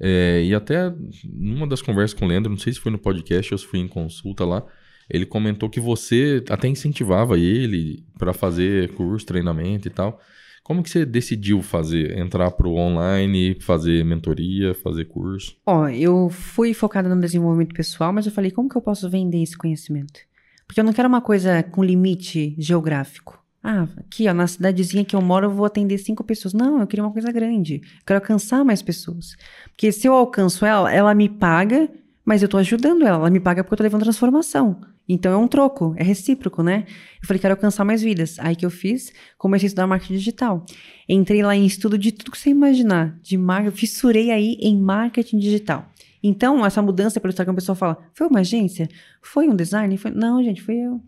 [0.00, 0.90] é, e até
[1.30, 3.80] numa das conversas com o Leandro, não sei se foi no podcast ou se foi
[3.80, 4.64] em consulta lá,
[5.10, 10.18] ele comentou que você até incentivava ele para fazer curso, treinamento e tal.
[10.66, 12.18] Como que você decidiu fazer?
[12.18, 15.56] Entrar pro online, fazer mentoria, fazer curso?
[15.64, 19.40] Ó, eu fui focada no desenvolvimento pessoal, mas eu falei, como que eu posso vender
[19.40, 20.18] esse conhecimento?
[20.66, 23.40] Porque eu não quero uma coisa com limite geográfico.
[23.62, 26.52] Ah, aqui, ó, na cidadezinha que eu moro, eu vou atender cinco pessoas.
[26.52, 27.74] Não, eu queria uma coisa grande.
[27.76, 29.36] Eu quero alcançar mais pessoas.
[29.66, 31.88] Porque se eu alcanço ela, ela me paga,
[32.24, 33.18] mas eu tô ajudando ela.
[33.18, 34.80] Ela me paga porque eu tô levando transformação.
[35.08, 36.84] Então é um troco, é recíproco, né?
[37.22, 38.38] Eu falei, quero alcançar mais vidas.
[38.38, 40.66] Aí que eu fiz, comecei a estudar marketing digital.
[41.08, 45.38] Entrei lá em estudo de tudo que você imaginar, de marketing, fissurei aí em marketing
[45.38, 45.88] digital.
[46.22, 48.88] Então, essa mudança pelo Instagram, o pessoal fala, foi uma agência?
[49.22, 49.96] Foi um design?
[49.96, 50.10] Foi...
[50.10, 51.00] Não, gente, fui eu.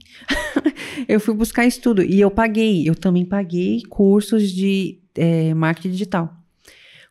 [1.08, 6.32] eu fui buscar estudo e eu paguei, eu também paguei cursos de eh, marketing digital.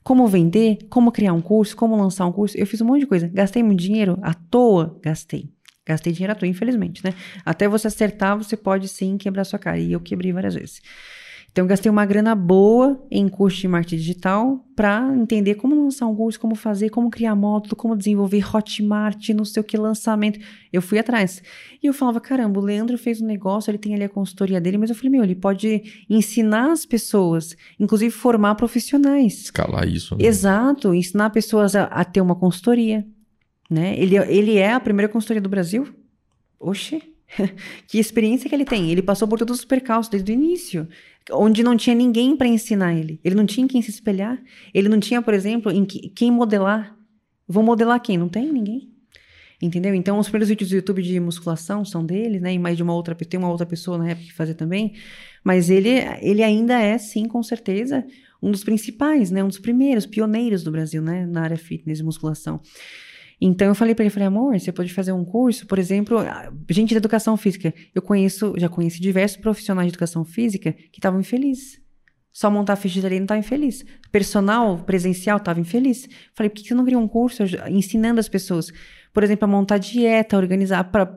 [0.03, 3.07] Como vender, como criar um curso, como lançar um curso, eu fiz um monte de
[3.07, 3.27] coisa.
[3.27, 4.17] Gastei muito dinheiro?
[4.21, 5.49] À toa, gastei.
[5.87, 7.13] Gastei dinheiro à toa, infelizmente, né?
[7.45, 9.79] Até você acertar, você pode sim quebrar sua cara.
[9.79, 10.81] E eu quebrei várias vezes.
[11.49, 16.05] Então, eu gastei uma grana boa em curso de marketing digital para entender como lançar
[16.05, 20.39] um curso, como fazer, como criar módulo, como desenvolver Hotmart, não sei o que, lançamento.
[20.71, 21.41] Eu fui atrás.
[21.81, 24.77] E eu falava, caramba, o Leandro fez um negócio, ele tem ali a consultoria dele,
[24.77, 29.45] mas eu falei, meu, ele pode ensinar as pessoas, inclusive formar profissionais.
[29.45, 30.15] Escalar isso.
[30.15, 30.25] Né?
[30.25, 33.03] Exato, ensinar pessoas a, a ter uma consultoria,
[33.69, 33.97] né?
[33.97, 35.87] Ele, ele é a primeira consultoria do Brasil.
[36.59, 37.01] Oxe,
[37.87, 38.91] que experiência que ele tem.
[38.91, 40.87] Ele passou por todos os percalços desde o início,
[41.31, 43.19] onde não tinha ninguém para ensinar ele.
[43.23, 44.41] Ele não tinha em quem se espelhar.
[44.73, 46.95] Ele não tinha, por exemplo, em que- quem modelar.
[47.47, 48.17] Vou modelar quem?
[48.17, 48.89] Não tem ninguém.
[49.61, 49.95] Entendeu?
[49.95, 52.53] Então, os primeiros vídeos do YouTube de musculação são dele, né?
[52.53, 54.93] E mais de uma outra, tem uma outra pessoa na época que fazia também.
[55.43, 55.89] Mas ele,
[56.21, 58.05] ele ainda é, sim, com certeza,
[58.41, 59.43] um dos principais, né?
[59.43, 61.25] Um dos primeiros, pioneiros do Brasil, né?
[61.25, 62.61] Na área fitness e musculação.
[63.39, 66.17] Então eu falei pra ele, falei, amor, você pode fazer um curso, por exemplo,
[66.69, 67.73] gente da educação física.
[67.93, 71.79] Eu conheço, já conheci diversos profissionais de educação física que estavam infelizes.
[72.37, 73.83] Só montar ficha de treino estava infeliz.
[74.11, 76.07] Personal presencial estava infeliz.
[76.35, 78.71] Falei, por que você não cria um curso ensinando as pessoas,
[79.11, 81.07] por exemplo, a montar dieta, organizar para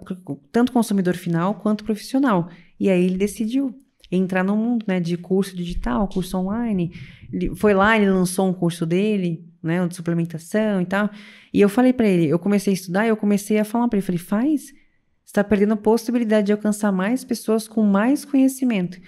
[0.51, 2.49] tanto consumidor final quanto profissional?
[2.79, 3.75] E aí ele decidiu
[4.11, 6.91] entrar no mundo, né, de curso digital, curso online.
[7.31, 11.11] Ele foi lá, ele lançou um curso dele, né, de suplementação e tal.
[11.53, 14.07] E eu falei pra ele, eu comecei a estudar, eu comecei a falar pra ele,
[14.07, 14.73] falei, faz.
[15.25, 18.99] Está perdendo a possibilidade de alcançar mais pessoas com mais conhecimento.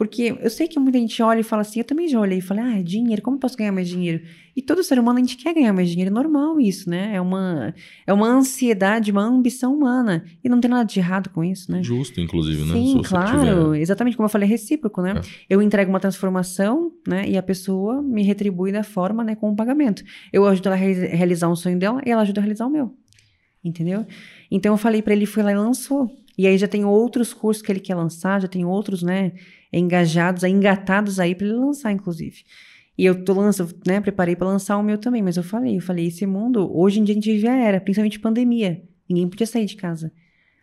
[0.00, 2.40] Porque eu sei que muita gente olha e fala assim, eu também já olhei e
[2.40, 4.22] falei, ah, é dinheiro, como eu posso ganhar mais dinheiro?
[4.56, 7.10] E todo ser humano, a gente quer ganhar mais dinheiro, é normal isso, né?
[7.14, 7.74] É uma,
[8.06, 10.24] é uma ansiedade, uma ambição humana.
[10.42, 11.82] E não tem nada de errado com isso, né?
[11.82, 12.72] Justo, inclusive, né?
[12.72, 13.40] Sim, claro.
[13.40, 15.12] tiver- Exatamente como eu falei, é recíproco, né?
[15.18, 15.20] É.
[15.54, 17.28] Eu entrego uma transformação, né?
[17.28, 19.34] E a pessoa me retribui da forma, né?
[19.34, 20.02] Com o pagamento.
[20.32, 22.70] Eu ajudo ela a re- realizar um sonho dela e ela ajuda a realizar o
[22.70, 22.94] meu.
[23.62, 24.06] Entendeu?
[24.50, 26.10] Então eu falei pra ele, foi lá e lançou.
[26.38, 29.32] E aí já tem outros cursos que ele quer lançar, já tem outros, né?
[29.72, 32.42] Engajados, engatados aí pra ele lançar, inclusive.
[32.98, 34.00] E eu tô lançando, né?
[34.00, 37.04] Preparei pra lançar o meu também, mas eu falei, eu falei, esse mundo, hoje em
[37.04, 38.82] dia a gente a era, principalmente pandemia.
[39.08, 40.12] Ninguém podia sair de casa.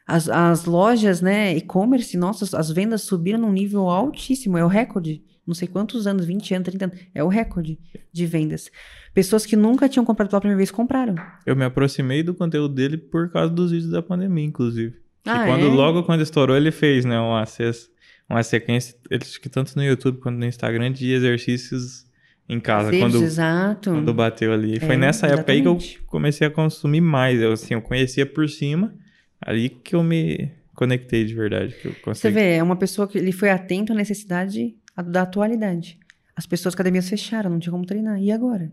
[0.05, 5.23] As, as lojas, né, e-commerce, nossa, as vendas subiram num nível altíssimo, é o recorde.
[5.45, 7.79] Não sei quantos anos, 20 anos, 30 anos, é o recorde
[8.11, 8.69] de vendas.
[9.13, 11.15] Pessoas que nunca tinham comprado pela primeira vez compraram.
[11.45, 14.95] Eu me aproximei do conteúdo dele por causa dos vídeos da pandemia, inclusive.
[15.25, 15.69] Ah, e quando, é?
[15.69, 17.89] logo quando estourou, ele fez, né, uma, ces-
[18.29, 22.05] uma sequência, acho que tanto no YouTube quanto no Instagram, de exercícios
[22.49, 22.89] em casa.
[22.89, 23.89] Exercícios, Quando, exato.
[23.91, 24.79] quando bateu ali.
[24.79, 26.03] Foi É, nessa época aí que eu exatamente.
[26.05, 27.39] comecei a consumir mais.
[27.41, 28.93] Eu, assim, eu conhecia por cima,
[29.41, 31.73] ali que eu me conectei de verdade.
[31.81, 32.33] Que eu Você consegui.
[32.35, 34.75] vê, é uma pessoa que ele foi atento à necessidade
[35.07, 35.99] da atualidade.
[36.35, 38.21] As pessoas academias fecharam, não tinha como treinar.
[38.21, 38.71] E agora?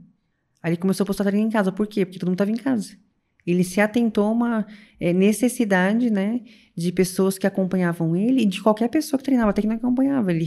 [0.63, 1.71] Aí ele começou a postar treino em casa.
[1.73, 2.05] Por quê?
[2.07, 2.95] Porque todo mundo estava em casa.
[3.47, 4.67] Ele se atentou a uma
[4.99, 6.41] eh, necessidade, né,
[6.77, 10.33] de pessoas que acompanhavam ele e de qualquer pessoa que treinava, até que não acompanhava.
[10.33, 10.47] Ele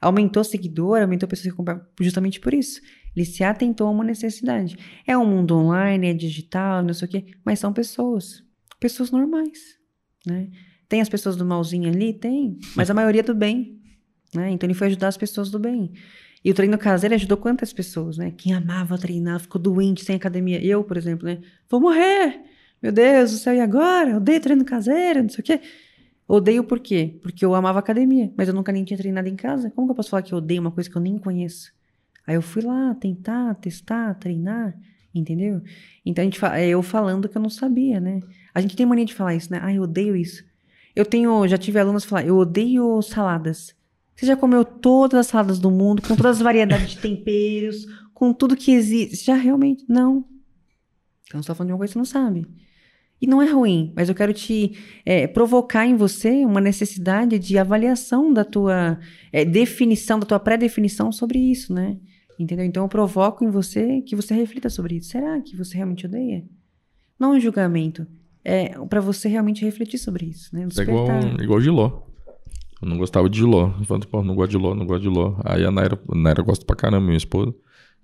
[0.00, 2.80] aumentou seguidor, aumentou pessoas que acompanhavam justamente por isso.
[3.16, 4.76] Ele se atentou a uma necessidade.
[5.06, 8.44] É um mundo online, é digital, não sei o quê, mas são pessoas.
[8.78, 9.58] Pessoas normais,
[10.26, 10.48] né?
[10.88, 12.12] Tem as pessoas do malzinho ali?
[12.12, 13.80] Tem, mas a maioria do bem,
[14.34, 14.50] né?
[14.50, 15.92] Então ele foi ajudar as pessoas do bem.
[16.44, 18.32] E o treino caseiro ajudou quantas pessoas, né?
[18.36, 20.64] Quem amava treinar, ficou doente sem academia.
[20.64, 21.38] Eu, por exemplo, né?
[21.68, 22.40] Vou morrer!
[22.82, 24.16] Meu Deus do céu, e agora?
[24.16, 25.60] Odeio treino caseiro, não sei o quê.
[26.26, 27.18] Odeio por quê?
[27.22, 29.70] Porque eu amava academia, mas eu nunca nem tinha treinado em casa.
[29.70, 31.72] Como que eu posso falar que eu odeio uma coisa que eu nem conheço?
[32.26, 34.74] Aí eu fui lá tentar, testar, treinar,
[35.14, 35.60] entendeu?
[36.06, 38.20] Então a gente fa- é eu falando que eu não sabia, né?
[38.54, 39.58] A gente tem mania de falar isso, né?
[39.62, 40.44] Ah, eu odeio isso.
[40.94, 43.74] Eu tenho, já tive alunos falar, eu odeio saladas.
[44.20, 48.34] Você já comeu todas as saladas do mundo, com todas as variedades de temperos, com
[48.34, 49.24] tudo que existe?
[49.24, 49.82] Já realmente?
[49.88, 50.26] Não.
[51.26, 52.46] Então você tá falando de uma coisa que você não sabe.
[53.18, 54.76] E não é ruim, mas eu quero te
[55.06, 58.98] é, provocar em você uma necessidade de avaliação da tua
[59.32, 61.96] é, definição, da tua pré-definição sobre isso, né?
[62.38, 62.66] Entendeu?
[62.66, 65.12] Então eu provoco em você que você reflita sobre isso.
[65.12, 66.44] Será que você realmente odeia?
[67.18, 68.06] Não um julgamento.
[68.44, 70.68] É para você realmente refletir sobre isso, né?
[70.78, 71.42] É igual, Despertar.
[71.42, 72.09] igual Giló.
[72.80, 73.72] Eu não gostava de Giló.
[73.78, 75.36] Eu falei, pô, não gosto de Giló, não gosto de Giló.
[75.44, 77.54] Aí a Naira, a Naira gosta pra caramba, minha esposa.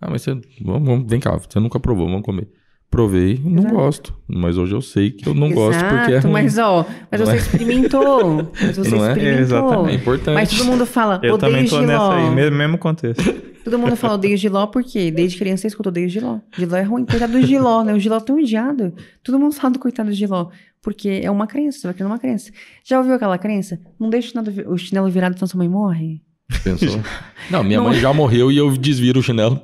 [0.00, 2.48] Ah, mas você, vamos, vamos, vem cá, você nunca provou, vamos comer.
[2.90, 3.74] Provei, não Exato.
[3.74, 4.14] gosto.
[4.28, 6.32] Mas hoje eu sei que eu não gosto porque é Exato, ruim.
[6.32, 7.36] mas ó, mas Não você é?
[7.36, 8.52] experimentou.
[8.62, 9.08] Mas você Não é?
[9.08, 9.42] experimentou.
[9.42, 9.90] Exatamente.
[9.90, 10.34] É importante.
[10.34, 11.86] Mas todo mundo fala, Eu odeio também tô giló.
[11.86, 13.22] nessa aí, mesmo, mesmo contexto.
[13.66, 16.38] Todo mundo fala odeio giló porque desde criança você escuta odeio giló.
[16.56, 17.92] Giló é ruim, coitado do giló, né?
[17.92, 18.94] O giló é tão odiado.
[19.24, 20.50] Todo mundo fala do coitado do giló.
[20.80, 22.52] Porque é uma crença, você vai criando uma crença.
[22.84, 23.80] Já ouviu aquela crença?
[23.98, 26.22] Não deixa o chinelo vi- o chinelo virado, senão sua mãe morre?
[26.62, 27.00] Pensou?
[27.50, 28.00] Não, minha Não mãe é.
[28.00, 29.60] já morreu e eu desviro o chinelo.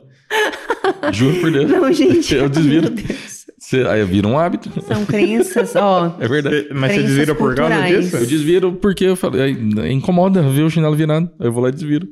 [1.12, 1.70] Juro por Deus.
[1.70, 2.34] Não, gente.
[2.34, 2.90] Eu desviro.
[2.92, 3.42] Meu Deus.
[3.58, 4.70] Você- aí vira um hábito.
[4.82, 6.16] São crenças, ó.
[6.18, 6.68] É verdade.
[6.74, 8.16] Mas você desvira por causa disso?
[8.16, 11.30] Eu desviro porque eu falei, aí, incomoda ver o chinelo virado.
[11.38, 12.08] Aí eu vou lá e desviro.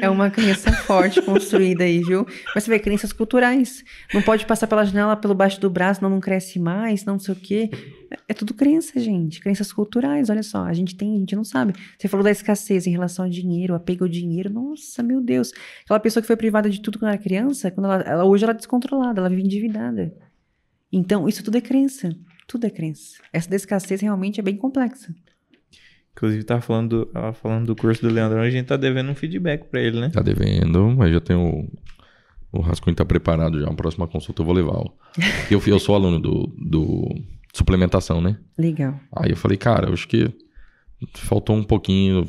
[0.00, 2.26] É uma crença forte construída aí, viu?
[2.54, 3.84] Mas você vê, crenças culturais.
[4.14, 7.34] Não pode passar pela janela pelo baixo do braço, não, não cresce mais, não sei
[7.34, 7.70] o quê.
[8.10, 9.40] É- É tudo crença, gente.
[9.40, 10.64] Crenças culturais, olha só.
[10.64, 11.72] A gente tem, a gente não sabe.
[11.98, 14.48] Você falou da escassez em relação ao dinheiro, apego ao dinheiro.
[14.50, 15.52] Nossa, meu Deus.
[15.84, 18.52] Aquela pessoa que foi privada de tudo quando era criança, quando ela, ela- hoje ela
[18.52, 20.14] é descontrolada, ela vive endividada.
[20.92, 22.10] Então, isso tudo é crença.
[22.46, 23.18] Tudo é crença.
[23.30, 25.14] Essa da escassez realmente é bem complexa.
[26.18, 29.14] Inclusive, tava falando, do- tava falando do curso do Leandrão, a gente tá devendo um
[29.14, 30.08] feedback pra ele, né?
[30.10, 31.64] Tá devendo, mas já tem o.
[32.50, 33.68] O rascunho tá preparado já.
[33.68, 34.72] A próxima consulta eu vou levar.
[34.78, 34.86] ó.
[35.50, 37.14] Eu, eu sou aluno do, do
[37.52, 38.36] suplementação, né?
[38.58, 38.98] Legal.
[39.14, 40.28] Aí eu falei, cara, eu acho que
[41.14, 42.26] faltou um pouquinho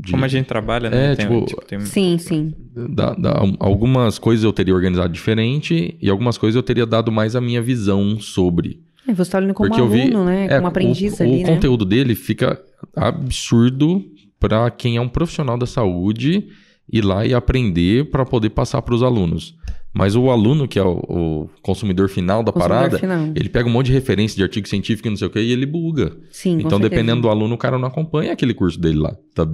[0.00, 0.10] de.
[0.10, 1.12] Como a gente trabalha, né?
[1.12, 2.54] É, tipo, tem- Sim, sim.
[2.74, 7.36] da- da- algumas coisas eu teria organizado diferente e algumas coisas eu teria dado mais
[7.36, 8.82] a minha visão sobre.
[9.08, 10.44] É, Você tá olhando como Porque vi- aluno, né?
[10.46, 11.54] É, como aprendiz o, ali, o né?
[11.54, 12.60] conteúdo dele fica
[12.94, 14.04] absurdo
[14.38, 16.48] para quem é um profissional da saúde
[16.90, 19.54] ir lá e aprender para poder passar para os alunos.
[19.92, 23.32] Mas o aluno, que é o, o consumidor final da Consumidor parada, final.
[23.34, 25.50] ele pega um monte de referência de artigo científico e não sei o que e
[25.50, 26.14] ele buga.
[26.30, 29.16] Sim, então, dependendo do aluno, o cara não acompanha aquele curso dele lá.
[29.34, 29.46] Tá,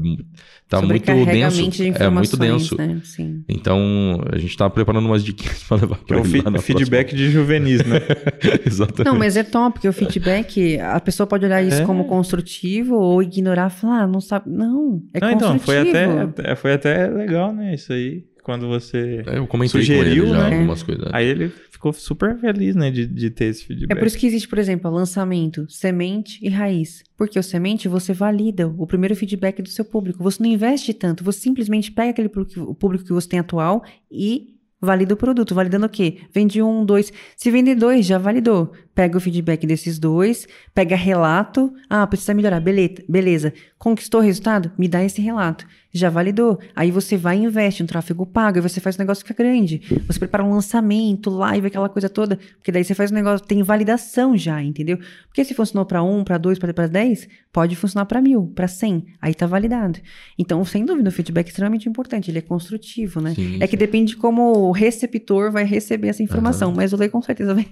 [0.68, 1.70] tá muito denso.
[1.70, 2.76] de É muito denso.
[2.76, 3.00] Né?
[3.04, 3.44] Sim.
[3.48, 7.30] Então, a gente tá preparando umas dicas para levar para é o fi- feedback de
[7.30, 8.00] juvenis, né?
[8.00, 8.60] próxima.
[8.66, 9.04] Exatamente.
[9.12, 11.86] Não, mas é top, porque o feedback, a pessoa pode olhar isso É.
[11.86, 14.50] como construtivo ou ignorar, falar, ah, não sabe.
[14.50, 16.20] Não, é Não, então, foi construtivo.
[16.20, 17.74] até, até- foi até legal, né?
[17.74, 18.24] Isso aí.
[18.44, 19.24] Quando você.
[19.26, 20.56] É, eu comentei com Sugeriu, ele já né?
[20.56, 21.08] algumas coisas.
[21.14, 22.90] Aí ele ficou super feliz, né?
[22.90, 23.96] De, de ter esse feedback.
[23.96, 27.02] É por isso que existe, por exemplo, lançamento, semente e raiz.
[27.16, 30.22] Porque o semente você valida o primeiro feedback do seu público.
[30.22, 33.82] Você não investe tanto, você simplesmente pega aquele público que você tem atual
[34.12, 35.54] e valida o produto.
[35.54, 36.18] Validando o quê?
[36.30, 37.10] Vende um, dois.
[37.36, 38.72] Se vender dois, já validou.
[38.94, 41.72] Pega o feedback desses dois, pega relato.
[41.90, 42.60] Ah, precisa melhorar.
[42.60, 43.02] Beleza.
[43.08, 43.52] beleza.
[43.76, 44.70] Conquistou o resultado?
[44.78, 45.66] Me dá esse relato.
[45.92, 46.58] Já validou.
[46.74, 49.80] Aí você vai e investe no tráfego pago, aí você faz o negócio ficar grande.
[50.06, 52.36] Você prepara um lançamento, live, aquela coisa toda.
[52.56, 54.98] Porque daí você faz o negócio, tem validação já, entendeu?
[55.26, 59.04] Porque se funcionou para um, para dois, para dez, pode funcionar para mil, para cem.
[59.20, 59.98] Aí tá validado.
[60.38, 62.30] Então, sem dúvida, o feedback é extremamente importante.
[62.30, 63.34] Ele é construtivo, né?
[63.34, 66.70] Sim, é que depende de como o receptor vai receber essa informação.
[66.70, 66.76] Uhum.
[66.76, 67.68] Mas o Lei com certeza vai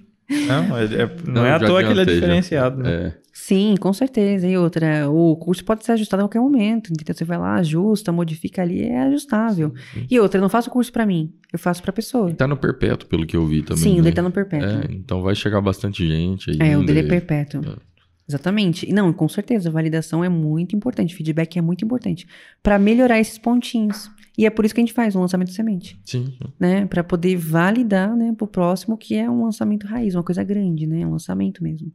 [0.46, 2.82] não, é, é não, não, é à toa que ele é diferenciado.
[2.82, 2.90] Né?
[2.90, 3.22] É.
[3.32, 4.46] Sim, com certeza.
[4.46, 6.92] E outra, o curso pode ser ajustado a qualquer momento.
[6.92, 7.14] Entendeu?
[7.14, 9.72] Você vai lá, ajusta, modifica ali, é ajustável.
[9.92, 10.06] Sim.
[10.10, 12.30] E outra, eu não faço curso para mim, eu faço para pessoa.
[12.30, 13.82] E tá no perpétuo, pelo que eu vi também.
[13.82, 14.00] Sim, né?
[14.00, 14.68] o dele tá no perpétuo.
[14.68, 16.58] É, então vai chegar bastante gente aí.
[16.60, 17.62] É, o dele é perpétuo.
[17.66, 17.92] É.
[18.28, 18.92] Exatamente.
[18.92, 22.26] Não, com certeza, validação é muito importante, feedback é muito importante
[22.62, 24.10] para melhorar esses pontinhos.
[24.36, 26.00] E é por isso que a gente faz um lançamento de semente.
[26.04, 26.34] Sim.
[26.58, 26.86] Né?
[26.86, 31.06] Para poder validar, né, pro próximo que é um lançamento raiz, uma coisa grande, né?
[31.06, 31.92] Um lançamento mesmo.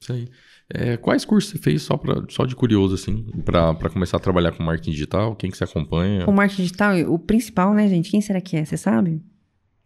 [0.00, 0.28] Isso aí.
[0.72, 4.52] É, quais cursos você fez só, pra, só de curioso, assim, para começar a trabalhar
[4.52, 5.36] com marketing digital?
[5.36, 6.24] Quem que você acompanha?
[6.24, 8.10] Com marketing digital, o principal, né, gente?
[8.10, 8.64] Quem será que é?
[8.64, 9.22] Você sabe?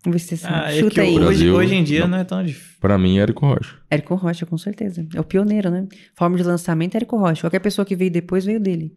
[0.05, 0.55] Vamos ver se você sabe.
[0.55, 1.19] Ah, é Chuta aí.
[1.19, 2.77] Hoje, hoje, em dia não, não é tão difícil.
[2.81, 3.77] Para mim, é Érico Rocha.
[3.91, 5.05] Érico Rocha, com certeza.
[5.13, 5.89] É o pioneiro, né?
[6.15, 7.43] Forma de lançamento é Érico Rocha.
[7.43, 8.97] Qualquer pessoa que veio depois veio dele.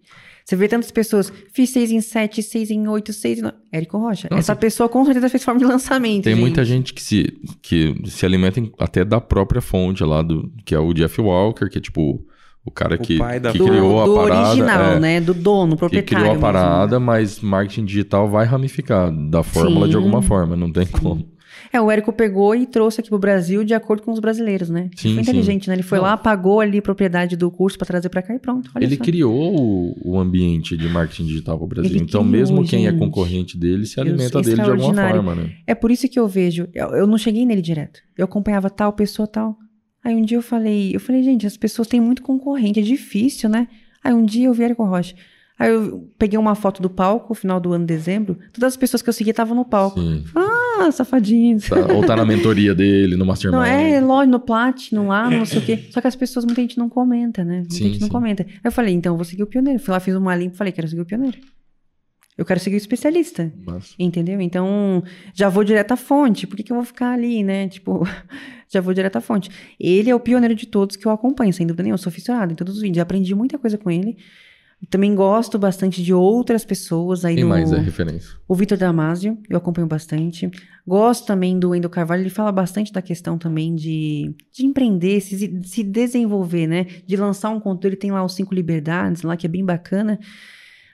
[0.51, 3.55] Você vê tantas pessoas, fiz 6 em 7, 6 em 8, 6 em 9.
[3.71, 4.27] Érico Rocha.
[4.29, 4.41] Nossa.
[4.41, 6.25] Essa pessoa com certeza fez forma de lançamento.
[6.25, 6.41] Tem gente.
[6.41, 10.79] muita gente que se, que se alimenta até da própria fonte lá, do, que é
[10.79, 12.27] o Jeff Walker, que é tipo
[12.65, 14.43] o cara que, o que do, criou do a parada.
[14.43, 15.21] Do original, é, né?
[15.21, 16.05] Do dono, proprietário.
[16.05, 17.05] Que criou a parada, mesmo.
[17.05, 19.91] mas marketing digital vai ramificar da fórmula Sim.
[19.91, 21.30] de alguma forma, não tem como.
[21.71, 24.89] É, o Érico pegou e trouxe aqui pro Brasil de acordo com os brasileiros, né?
[24.95, 25.71] Sim, foi inteligente, sim.
[25.71, 25.75] né?
[25.75, 26.05] Ele foi Não.
[26.05, 28.71] lá, pagou ali a propriedade do curso para trazer para cá e pronto.
[28.79, 29.03] ele só.
[29.03, 31.91] criou o, o, ambiente de marketing digital pro Brasil.
[31.91, 35.51] Ele então, criou, mesmo quem é concorrente dele se alimenta dele de alguma forma, né?
[35.67, 36.67] É por isso que eu vejo.
[36.73, 37.99] Eu, eu não cheguei nele direto.
[38.17, 39.57] Eu acompanhava tal pessoa, tal.
[40.03, 43.49] Aí um dia eu falei, eu falei, gente, as pessoas têm muito concorrente, é difícil,
[43.49, 43.67] né?
[44.03, 45.15] Aí um dia eu vi Érico Rocha.
[45.61, 48.35] Aí eu peguei uma foto do palco, final do ano de dezembro.
[48.51, 50.01] Todas as pessoas que eu seguia estavam no palco.
[50.01, 50.23] Sim.
[50.35, 51.69] Ah, safadinhos.
[51.69, 53.59] Tá, ou tá na mentoria dele, no Mastermind.
[53.59, 55.85] Não, é, lógico, no Platinum lá, não sei o quê.
[55.91, 57.57] Só que as pessoas, muita gente não comenta, né?
[57.57, 58.11] Muita sim, gente não sim.
[58.11, 58.41] comenta.
[58.41, 59.77] Aí eu falei, então eu vou seguir o pioneiro.
[59.77, 61.37] Fui lá, fiz uma limpa e falei, quero seguir o pioneiro.
[62.35, 63.53] Eu quero seguir o especialista.
[63.63, 63.93] Nossa.
[63.99, 64.41] Entendeu?
[64.41, 66.47] Então, já vou direto à fonte.
[66.47, 67.67] Por que, que eu vou ficar ali, né?
[67.67, 68.01] Tipo,
[68.67, 69.51] já vou direto à fonte.
[69.79, 71.93] Ele é o pioneiro de todos que eu acompanho, sem dúvida nenhuma.
[71.93, 72.97] Eu sou aficionado em todos os vídeos.
[72.97, 74.17] Aprendi muita coisa com ele.
[74.89, 77.49] Também gosto bastante de outras pessoas aí Quem no...
[77.51, 78.31] mais é referência?
[78.47, 80.49] O Vitor Damasio, eu acompanho bastante.
[80.87, 85.61] Gosto também do Endo Carvalho, ele fala bastante da questão também de, de empreender, se,
[85.63, 86.87] se desenvolver, né?
[87.05, 90.19] De lançar um conteúdo, ele tem lá os Cinco Liberdades, lá que é bem bacana.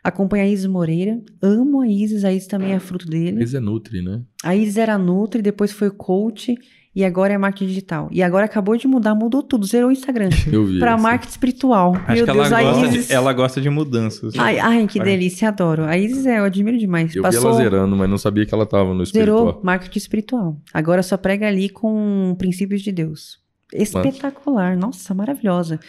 [0.03, 3.39] Acompanho a Isis Moreira, amo a Isis, a Isis também é fruto dele.
[3.39, 4.21] A Isis é Nutri, né?
[4.43, 6.55] A Isis era Nutri, depois foi coach
[6.97, 8.09] e agora é marketing digital.
[8.11, 10.29] E agora acabou de mudar, mudou tudo, zerou o Instagram.
[10.51, 10.79] Eu vi.
[10.79, 11.95] Pra marketing espiritual.
[11.95, 13.07] Acho Meu que Deus, ela, gosta Isis...
[13.07, 14.33] de, ela gosta de mudanças.
[14.35, 15.83] Ai, ai que delícia, adoro.
[15.83, 17.15] A Isis é, eu admiro demais.
[17.15, 17.41] Eu Passou...
[17.41, 19.37] vi ela zerando, mas não sabia que ela tava no espiritual.
[19.37, 20.57] Zerou marketing espiritual.
[20.73, 23.37] Agora só prega ali com princípios de Deus.
[23.71, 24.79] Espetacular, mas...
[24.79, 25.79] nossa, maravilhosa.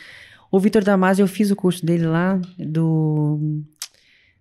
[0.52, 3.62] O Vitor Damasio, eu fiz o curso dele lá, do,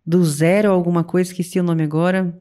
[0.06, 2.38] do zero alguma coisa, esqueci o nome agora.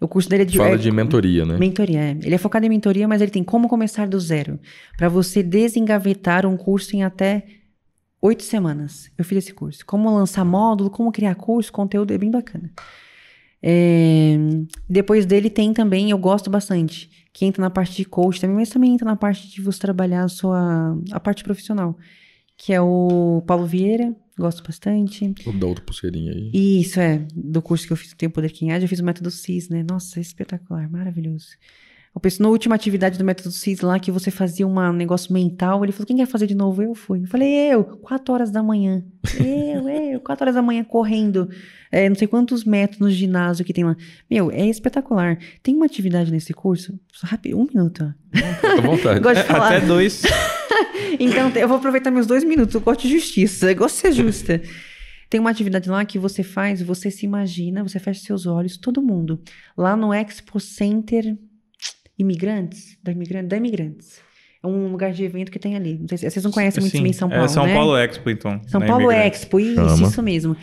[0.00, 0.58] O curso dele é de.
[0.58, 1.56] Fala é, de mentoria, né?
[1.56, 2.10] Mentoria, é.
[2.10, 4.58] Ele é focado em mentoria, mas ele tem como começar do zero.
[4.96, 7.44] Para você desengavetar um curso em até
[8.20, 9.10] oito semanas.
[9.16, 9.84] Eu fiz esse curso.
[9.86, 12.70] Como lançar módulo, como criar curso, conteúdo, é bem bacana.
[13.62, 14.36] É,
[14.88, 18.68] depois dele tem também, eu gosto bastante, que entra na parte de coach também, mas
[18.68, 21.96] também entra na parte de você trabalhar a sua a parte profissional,
[22.56, 25.32] que é o Paulo Vieira, Gosto bastante.
[25.46, 26.50] O da outra pulseirinha aí.
[26.52, 27.26] Isso, é.
[27.34, 29.70] Do curso que eu fiz o Tempo Poder Quem Age, eu fiz o método CIS,
[29.70, 29.84] né?
[29.88, 31.46] Nossa, é espetacular, maravilhoso.
[32.14, 35.84] Eu penso, na última atividade do método CIS lá, que você fazia um negócio mental,
[35.84, 36.82] ele falou, quem quer fazer de novo?
[36.82, 37.22] Eu fui.
[37.22, 39.02] Eu falei, eu, quatro horas da manhã.
[39.38, 41.48] Eu, eu, quatro horas da manhã correndo.
[41.90, 43.94] É, não sei quantos metros no ginásio que tem lá.
[44.30, 45.38] Meu, é espetacular.
[45.62, 48.14] Tem uma atividade nesse curso, rápido, um minuto.
[48.32, 49.20] Fica à vontade.
[49.20, 49.76] Gosto de falar.
[49.76, 50.22] Até dois.
[51.18, 52.74] então, eu vou aproveitar meus dois minutos.
[52.74, 53.70] Eu gosto de justiça.
[53.70, 54.62] Eu gosto de ser justa.
[55.28, 59.02] Tem uma atividade lá que você faz, você se imagina, você fecha seus olhos, todo
[59.02, 59.40] mundo.
[59.76, 61.36] Lá no Expo Center
[62.18, 64.20] Imigrantes, da, imigrante, da Imigrantes.
[64.62, 65.98] É um lugar de evento que tem ali.
[65.98, 67.74] Não sei se, vocês não conhecem muito bem São é Paulo, é São né?
[67.74, 68.60] Paulo Expo, então.
[68.66, 70.08] São Paulo Expo, isso, Chama.
[70.08, 70.56] isso mesmo.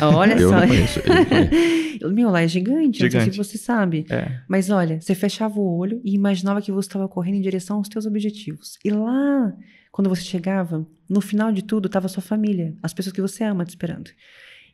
[0.00, 0.60] Olha eu só.
[0.60, 1.00] Não conheço,
[2.00, 3.16] eu Meu, lá é gigante, gigante.
[3.16, 4.06] não sei se você sabe.
[4.08, 4.40] É.
[4.48, 7.88] Mas olha, você fechava o olho e imaginava que você estava correndo em direção aos
[7.88, 8.78] teus objetivos.
[8.84, 9.52] E lá
[9.90, 13.64] quando você chegava, no final de tudo estava sua família, as pessoas que você ama
[13.64, 14.10] te esperando.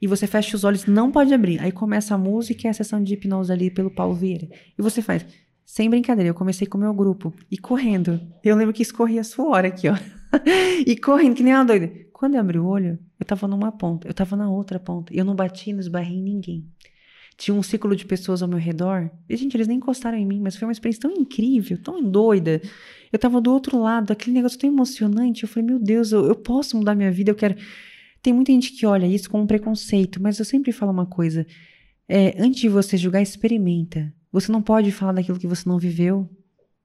[0.01, 1.59] E você fecha os olhos, não pode abrir.
[1.61, 4.49] Aí começa a música e a sessão de hipnose ali pelo Paulo Vieira.
[4.79, 5.25] E você faz,
[5.65, 8.21] sem brincadeira, eu comecei com o meu grupo e correndo.
[8.45, 9.97] Eu lembro que escorria suor aqui, ó.
[10.87, 11.91] e correndo, que nem uma doida.
[12.13, 15.13] Quando eu abri o olho, Eu tava numa ponta, eu tava na outra ponta.
[15.15, 16.67] Eu não bati, não esbarrei em ninguém.
[17.37, 19.11] Tinha um ciclo de pessoas ao meu redor.
[19.29, 22.63] E, gente, eles nem encostaram em mim, mas foi uma experiência tão incrível, tão doida.
[23.13, 25.43] Eu tava do outro lado, aquele negócio tão emocionante.
[25.43, 27.57] Eu falei, meu Deus, eu, eu posso mudar minha vida, eu quero.
[28.23, 31.47] Tem muita gente que olha isso com um preconceito, mas eu sempre falo uma coisa.
[32.09, 34.13] É, antes de você julgar, experimenta.
[34.33, 36.29] Você não pode falar daquilo que você não viveu.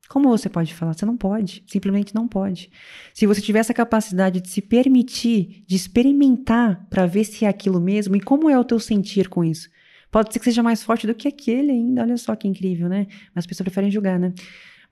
[0.08, 0.94] Como você pode falar?
[0.94, 1.64] Você não pode.
[1.68, 2.70] Simplesmente não pode.
[3.14, 7.80] Se você tiver essa capacidade de se permitir, de experimentar para ver se é aquilo
[7.80, 9.70] mesmo e como é o teu sentir com isso.
[10.12, 12.02] Pode ser que seja mais forte do que aquele ainda.
[12.02, 13.08] Olha só que incrível, né?
[13.34, 14.34] Mas as pessoas preferem julgar, né?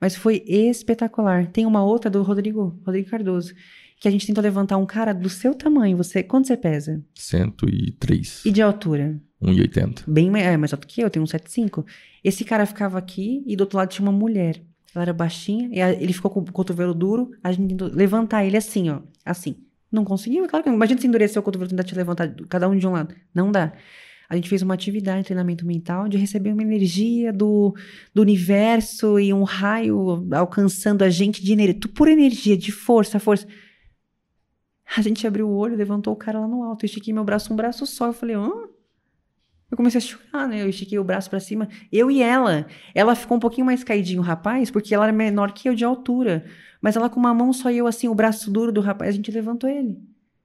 [0.00, 1.46] Mas foi espetacular.
[1.48, 3.54] Tem uma outra do Rodrigo, Rodrigo Cardoso,
[4.00, 5.96] que a gente tentou levantar um cara do seu tamanho.
[5.96, 7.04] Você, quanto você pesa?
[7.14, 8.46] 103.
[8.46, 9.20] E de altura?
[9.42, 10.04] 1,80.
[10.06, 11.84] Bem é, mais alto que eu, eu tenho 1,75.
[12.24, 14.62] Esse cara ficava aqui e do outro lado tinha uma mulher.
[14.94, 18.56] Ela era baixinha, e ele ficou com o cotovelo duro, a gente tentou levantar ele
[18.56, 19.00] assim, ó.
[19.24, 19.56] Assim.
[19.90, 22.76] Não conseguiu, claro que Imagina se endurecer o cotovelo e tentar te levantar, cada um
[22.76, 23.14] de um lado.
[23.34, 23.72] Não dá.
[24.30, 27.74] A gente fez uma atividade, treinamento mental, de receber uma energia do,
[28.14, 33.44] do universo e um raio alcançando a gente de energia, por energia, de força, força.
[34.96, 36.84] A gente abriu o olho, levantou o cara lá no alto.
[36.84, 38.06] Eu estiquei meu braço, um braço só.
[38.06, 38.52] Eu falei, hã?
[39.68, 40.62] Eu comecei a chorar, né?
[40.62, 41.68] Eu estiquei o braço para cima.
[41.90, 42.66] Eu e ela.
[42.94, 45.84] Ela ficou um pouquinho mais caidinho, o rapaz, porque ela era menor que eu de
[45.84, 46.44] altura.
[46.80, 49.30] Mas ela com uma mão só eu, assim, o braço duro do rapaz, a gente
[49.32, 49.98] levantou ele.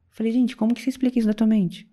[0.09, 1.87] Falei, gente, como que você explica isso na tua mente?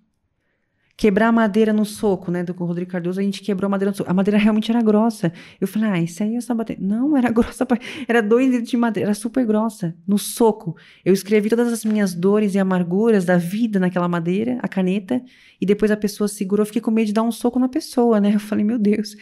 [0.97, 2.45] Quebrar a madeira no soco, né?
[2.45, 4.11] Do Rodrigo Cardoso, a gente quebrou a madeira no soco.
[4.11, 5.33] A madeira realmente era grossa.
[5.61, 6.81] Eu falei, ah, isso aí é só bater.
[6.81, 7.67] Não, era grossa.
[8.07, 9.97] Era dois dedos de madeira, era super grossa.
[10.07, 10.77] No soco.
[11.05, 15.23] Eu escrevi todas as minhas dores e amarguras da vida naquela madeira, a caneta,
[15.61, 16.63] e depois a pessoa segurou.
[16.63, 18.35] Eu fiquei com medo de dar um soco na pessoa, né?
[18.35, 19.17] Eu falei, meu Deus.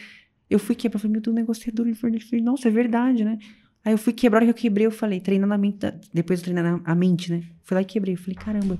[0.49, 1.89] Eu fui quebrar, eu falei, meu Deus, o negócio é duro.
[1.89, 3.39] Eu falei, nossa, é verdade, né?
[3.85, 5.79] Aí eu fui quebrar, que eu quebrei, eu falei, treinando a mente,
[6.13, 7.43] depois eu treinando a mente, né?
[7.63, 8.15] Fui lá e quebrei.
[8.15, 8.79] Eu falei, caramba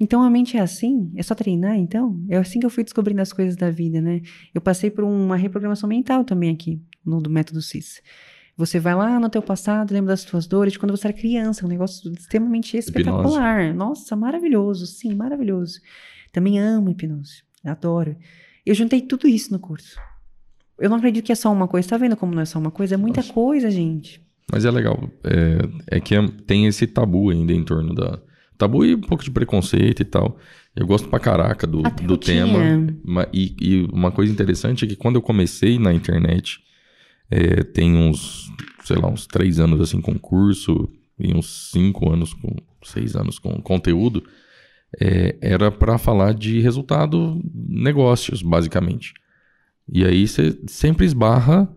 [0.00, 1.12] então a mente é assim?
[1.14, 2.18] É só treinar, então?
[2.28, 4.22] É assim que eu fui descobrindo as coisas da vida, né?
[4.54, 8.00] Eu passei por uma reprogramação mental também aqui, no do método CIS.
[8.56, 11.66] Você vai lá no teu passado, lembra das tuas dores de quando você era criança,
[11.66, 13.60] um negócio extremamente espetacular.
[13.60, 13.78] Hipnose.
[13.78, 15.80] Nossa, maravilhoso, sim, maravilhoso.
[16.32, 18.16] Também amo hipnose, adoro.
[18.64, 19.98] Eu juntei tudo isso no curso.
[20.78, 21.88] Eu não acredito que é só uma coisa.
[21.88, 22.94] Tá vendo como não é só uma coisa?
[22.94, 23.32] É muita Nossa.
[23.32, 24.22] coisa, gente.
[24.50, 25.10] Mas é legal.
[25.24, 28.18] É, é que é, tem esse tabu ainda em torno da,
[28.60, 30.38] tabu e um pouco de preconceito e tal.
[30.76, 32.58] Eu gosto pra caraca do, do tema.
[33.32, 36.60] E, e, uma coisa interessante é que quando eu comecei na internet,
[37.30, 38.48] é, tem uns,
[38.84, 43.38] sei lá, uns três anos assim com curso e uns cinco anos com seis anos
[43.38, 44.22] com conteúdo,
[45.00, 49.14] é, era para falar de resultado negócios, basicamente.
[49.92, 51.68] E aí você sempre esbarra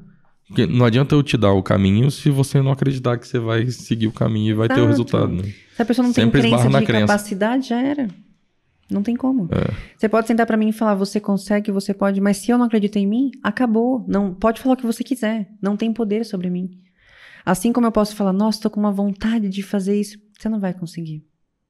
[0.47, 3.65] porque não adianta eu te dar o caminho se você não acreditar que você vai
[3.71, 4.79] seguir o caminho e vai Exato.
[4.79, 5.43] ter o resultado, né?
[5.75, 7.07] Se a pessoa não Sempre tem crença de crença.
[7.07, 8.07] capacidade, já era.
[8.89, 9.49] Não tem como.
[9.51, 9.73] É.
[9.97, 12.65] Você pode sentar para mim e falar, você consegue, você pode, mas se eu não
[12.65, 14.05] acredito em mim, acabou.
[14.07, 15.49] Não pode falar o que você quiser.
[15.61, 16.69] Não tem poder sobre mim.
[17.45, 20.59] Assim como eu posso falar, nossa, tô com uma vontade de fazer isso, você não
[20.59, 21.25] vai conseguir.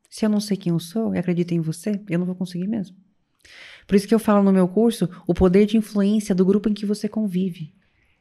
[0.10, 2.68] Se eu não sei quem eu sou e acredito em você, eu não vou conseguir
[2.68, 2.96] mesmo.
[3.88, 6.74] Por isso que eu falo no meu curso o poder de influência do grupo em
[6.74, 7.74] que você convive.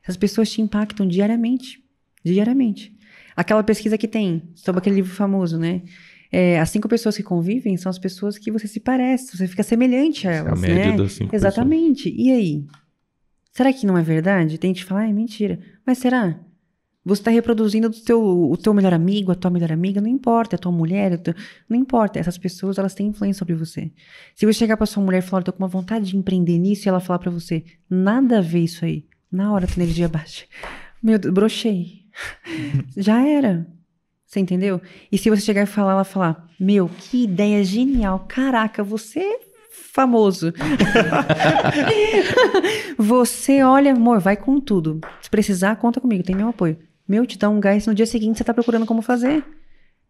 [0.02, 1.82] Essas pessoas te impactam diariamente.
[2.24, 2.96] Diariamente.
[3.36, 5.82] Aquela pesquisa que tem sobre aquele livro famoso, né?
[6.30, 9.62] É, as cinco pessoas que convivem são as pessoas que você se parece, você fica
[9.62, 10.52] semelhante a elas.
[10.52, 10.96] A média né?
[10.96, 12.10] das cinco Exatamente.
[12.10, 12.26] Pessoas.
[12.26, 12.66] E aí?
[13.52, 14.56] Será que não é verdade?
[14.56, 15.58] Tem gente que fala, ah, é mentira.
[15.86, 16.40] Mas será?
[17.04, 20.54] Você está reproduzindo o teu, o teu melhor amigo, a tua melhor amiga, não importa,
[20.54, 21.34] a tua mulher, teu,
[21.68, 22.18] não importa.
[22.18, 23.90] Essas pessoas, elas têm influência sobre você.
[24.36, 26.58] Se você chegar para sua mulher e falar, eu tô com uma vontade de empreender
[26.58, 29.04] nisso, e ela falar para você, nada a ver isso aí.
[29.32, 30.44] Na hora a energia baixa.
[31.02, 32.02] Meu Deus, brochei.
[32.94, 33.66] Já era.
[34.26, 34.80] Você entendeu?
[35.10, 38.26] E se você chegar e falar, ela falar: Meu, que ideia genial.
[38.28, 40.52] Caraca, você é famoso.
[42.96, 45.00] você, olha, amor, vai com tudo.
[45.20, 46.78] Se precisar, conta comigo, tem meu apoio.
[47.08, 49.44] Meu, te dá um gás no dia seguinte, você tá procurando como fazer.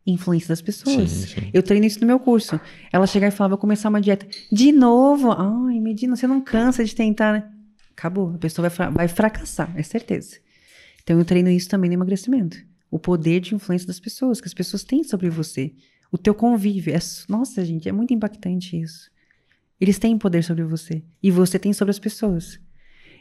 [0.07, 1.10] Influência das pessoas.
[1.10, 1.51] Sim, sim.
[1.52, 2.60] Eu treino isso no meu curso.
[2.92, 4.26] Ela chegar e falar, vou começar uma dieta.
[4.51, 5.31] De novo?
[5.33, 7.44] Ai, Medina, você não cansa de tentar, né?
[7.93, 8.35] Acabou.
[8.35, 10.39] A pessoa vai, vai fracassar, é certeza.
[11.03, 12.57] Então eu treino isso também no emagrecimento.
[12.91, 15.73] O poder de influência das pessoas, que as pessoas têm sobre você.
[16.11, 16.95] O teu convívio.
[16.95, 16.99] É,
[17.29, 19.11] nossa, gente, é muito impactante isso.
[19.81, 21.03] Eles têm poder sobre você.
[21.23, 22.61] E você tem sobre as pessoas.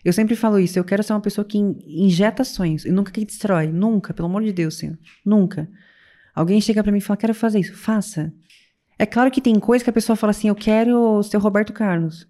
[0.03, 0.77] Eu sempre falo isso.
[0.77, 2.85] Eu quero ser uma pessoa que injeta sonhos.
[2.85, 3.67] E nunca que destrói.
[3.67, 4.97] Nunca, pelo amor de Deus, Senhor.
[5.25, 5.69] Nunca.
[6.35, 7.73] Alguém chega para mim e fala, quero fazer isso.
[7.73, 8.33] Faça.
[8.99, 11.73] É claro que tem coisa que a pessoa fala assim, eu quero ser o Roberto
[11.73, 12.27] Carlos.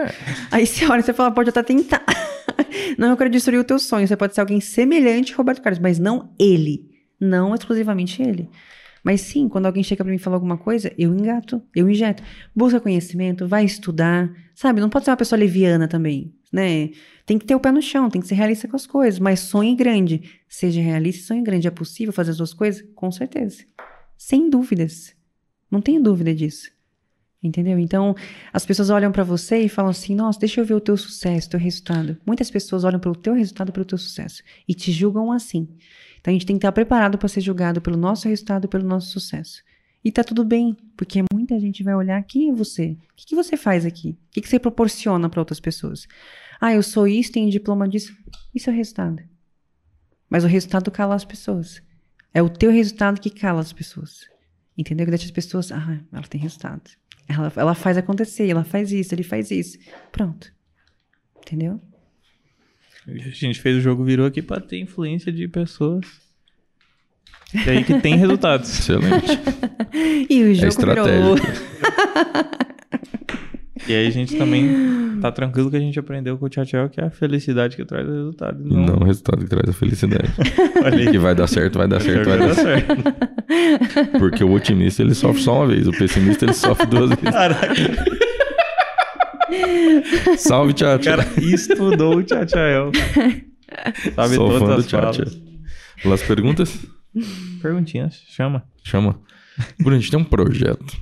[0.50, 2.04] Aí você olha e você fala, pode até tentar.
[2.98, 4.06] não, eu quero destruir o teu sonho.
[4.06, 6.90] Você pode ser alguém semelhante a Roberto Carlos, mas não ele.
[7.20, 8.48] Não exclusivamente ele.
[9.04, 12.22] Mas sim, quando alguém chega pra mim e fala alguma coisa, eu engato, eu injeto.
[12.54, 14.80] Busca conhecimento, vai estudar, sabe?
[14.80, 16.90] Não pode ser uma pessoa leviana também, né?
[17.26, 19.40] Tem que ter o pé no chão, tem que ser realista com as coisas, mas
[19.40, 20.22] sonhe grande.
[20.48, 21.66] Seja realista sonhe grande.
[21.66, 22.84] É possível fazer as duas coisas?
[22.94, 23.64] Com certeza.
[24.16, 25.14] Sem dúvidas.
[25.68, 26.70] Não tenho dúvida disso.
[27.42, 27.78] Entendeu?
[27.78, 28.14] Então,
[28.52, 31.48] as pessoas olham pra você e falam assim: nossa, deixa eu ver o teu sucesso,
[31.48, 32.16] o teu resultado.
[32.24, 35.68] Muitas pessoas olham pelo teu resultado, pelo teu sucesso e te julgam assim.
[36.20, 39.08] Então, a gente tem que estar preparado para ser julgado pelo nosso resultado, pelo nosso
[39.08, 39.62] sucesso.
[40.04, 42.96] E tá tudo bem, porque muita gente vai olhar quem é você?
[43.12, 44.10] O que, que você faz aqui?
[44.10, 46.06] O que, que você proporciona para outras pessoas?
[46.60, 48.12] Ah, eu sou isso, tenho diploma disso.
[48.54, 49.22] Isso é o resultado.
[50.28, 51.82] Mas o resultado cala as pessoas.
[52.32, 54.31] É o teu resultado que cala as pessoas.
[54.76, 55.06] Entendeu?
[55.06, 56.82] Que deixa as pessoas, ah, ela tem resultado.
[57.28, 59.78] Ela, ela faz acontecer, ela faz isso, ele faz isso.
[60.10, 60.52] Pronto.
[61.38, 61.80] Entendeu?
[63.06, 66.06] A gente fez o jogo virou aqui pra ter influência de pessoas.
[67.52, 68.70] E aí que tem resultados.
[68.78, 69.38] Excelente.
[70.30, 71.36] E o É jogo virou.
[73.88, 77.00] E aí a gente também tá tranquilo que a gente aprendeu com o Tchau que
[77.00, 78.62] é a felicidade que traz o resultado.
[78.64, 80.30] E não o resultado que traz a felicidade.
[81.10, 82.94] Que vai dar certo, vai dar certo, vai Vai dar certo.
[84.18, 87.30] Porque o otimista ele sofre só uma vez, o pessimista ele sofre duas vezes.
[87.30, 87.74] Caraca,
[90.38, 92.46] Salve, tchau, o cara estudou o Tchau
[94.14, 95.40] Sabe Sou fã todas do as falas.
[96.04, 96.86] Las perguntas?
[97.60, 98.64] Perguntinhas, chama.
[98.82, 99.20] Chama.
[99.78, 100.96] Bruno, a gente tem um projeto.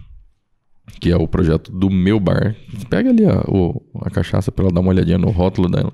[0.99, 2.57] Que é o projeto do meu bar.
[2.89, 5.93] Pega ali a, o- a cachaça pra ela dar uma olhadinha no rótulo dela.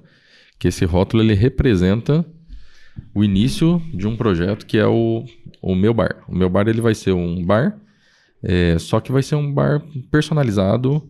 [0.58, 2.24] Que esse rótulo ele representa
[3.14, 5.24] o início de um projeto que é o,
[5.62, 6.24] o meu bar.
[6.28, 7.78] O meu bar ele vai ser um bar,
[8.42, 11.06] é, só que vai ser um bar personalizado.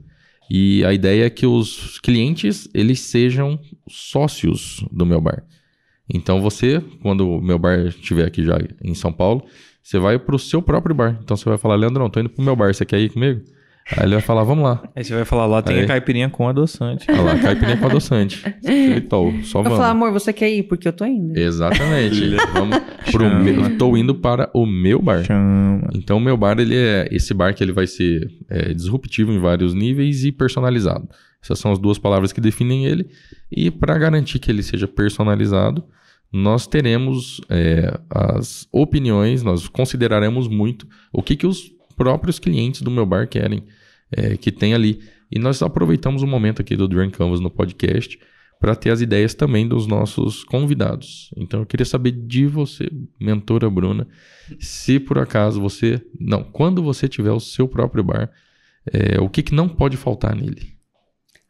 [0.51, 3.59] E a ideia é que os clientes eles sejam
[3.89, 5.43] sócios do meu bar.
[6.13, 9.45] Então você, quando o meu bar estiver aqui já em São Paulo,
[9.83, 11.19] você vai pro seu próprio bar.
[11.23, 13.41] Então você vai falar, Leandro, não, tô indo pro meu bar, você quer ir comigo?
[13.93, 14.83] Aí ele vai falar, vamos lá.
[14.97, 15.85] Aí você vai falar lá, tem Aí.
[15.85, 17.07] a caipirinha com adoçante.
[17.09, 18.43] Olha lá, caipirinha com adoçante.
[18.97, 19.79] Então, só Eu vamos.
[19.79, 20.65] falar, amor, você quer ir?
[20.65, 21.39] Porque eu tô indo.
[21.39, 22.35] Exatamente.
[22.53, 22.79] vamos
[23.13, 25.23] pro meu, tô indo para o meu bar.
[25.25, 25.89] Chama.
[25.95, 29.39] Então, o meu bar, ele é esse bar que ele vai ser é, disruptivo em
[29.39, 31.09] vários níveis e personalizado.
[31.41, 33.09] Essas são as duas palavras que definem ele.
[33.53, 35.85] E para garantir que ele seja personalizado,
[36.33, 42.91] nós teremos é, as opiniões, nós consideraremos muito o que, que os próprios clientes do
[42.91, 43.63] meu bar querem
[44.11, 45.01] é, que tem ali.
[45.31, 48.19] E nós aproveitamos o momento aqui do Drunk Canvas no podcast
[48.61, 51.31] para ter as ideias também dos nossos convidados.
[51.37, 54.07] Então eu queria saber de você, mentora Bruna,
[54.59, 56.01] se por acaso você.
[56.19, 58.31] Não, quando você tiver o seu próprio bar,
[58.93, 60.77] é, o que, que não pode faltar nele?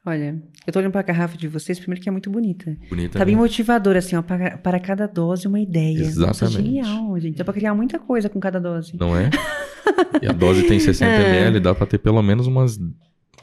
[0.05, 2.77] Olha, eu tô olhando pra garrafa de vocês, primeiro que é muito bonita.
[2.89, 3.19] Bonita.
[3.19, 3.41] Tá bem né?
[3.41, 5.99] motivador, assim, ó, para, para cada dose uma ideia.
[6.17, 6.57] Nossa, Exatamente.
[6.57, 7.37] genial, gente.
[7.39, 8.93] Dá pra criar muita coisa com cada dose.
[8.99, 9.31] Não é?
[10.21, 11.39] E a dose tem 60 É.
[11.41, 12.79] ml, dá para ter pelo menos umas.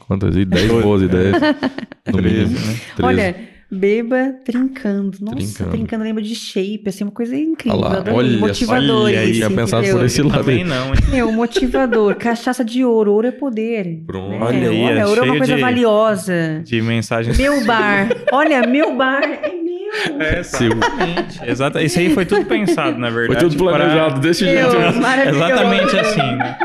[0.06, 0.36] Quantas?
[0.36, 0.44] aí?
[0.44, 1.36] 10 boas ideias.
[2.06, 2.66] No 13, mínimo.
[2.66, 2.80] né?
[2.96, 3.02] 13.
[3.02, 3.36] Olha,
[3.74, 5.18] beba trincando.
[5.20, 5.70] Nossa, Trincando.
[5.70, 7.78] trincando, lembra de shape, assim, uma coisa incrível.
[7.80, 8.38] Olha lá, olha só.
[8.46, 10.38] Motivador Olha aí, isso, tinha pensado por esse lado.
[10.38, 11.00] Também não, hein?
[11.10, 12.14] Meu, motivador.
[12.16, 13.12] Cachaça de ouro.
[13.12, 14.02] Ouro é poder.
[14.06, 14.30] Pronto.
[14.30, 14.38] né?
[14.40, 16.62] Olha aí, Olha, é ouro é uma coisa de- valiosa.
[16.64, 17.36] De mensagens.
[17.38, 18.08] Meu bar.
[18.32, 19.74] Olha, meu bar é meu.
[20.20, 20.72] É, Seu.
[20.72, 21.40] exatamente.
[21.50, 21.78] Exato.
[21.78, 23.40] Isso aí foi tudo pensado, na Foi verdade.
[23.44, 25.00] tudo planejado para- desse Meu, jeito.
[25.00, 25.36] maravilhoso.
[25.44, 26.58] Exatamente assim, né?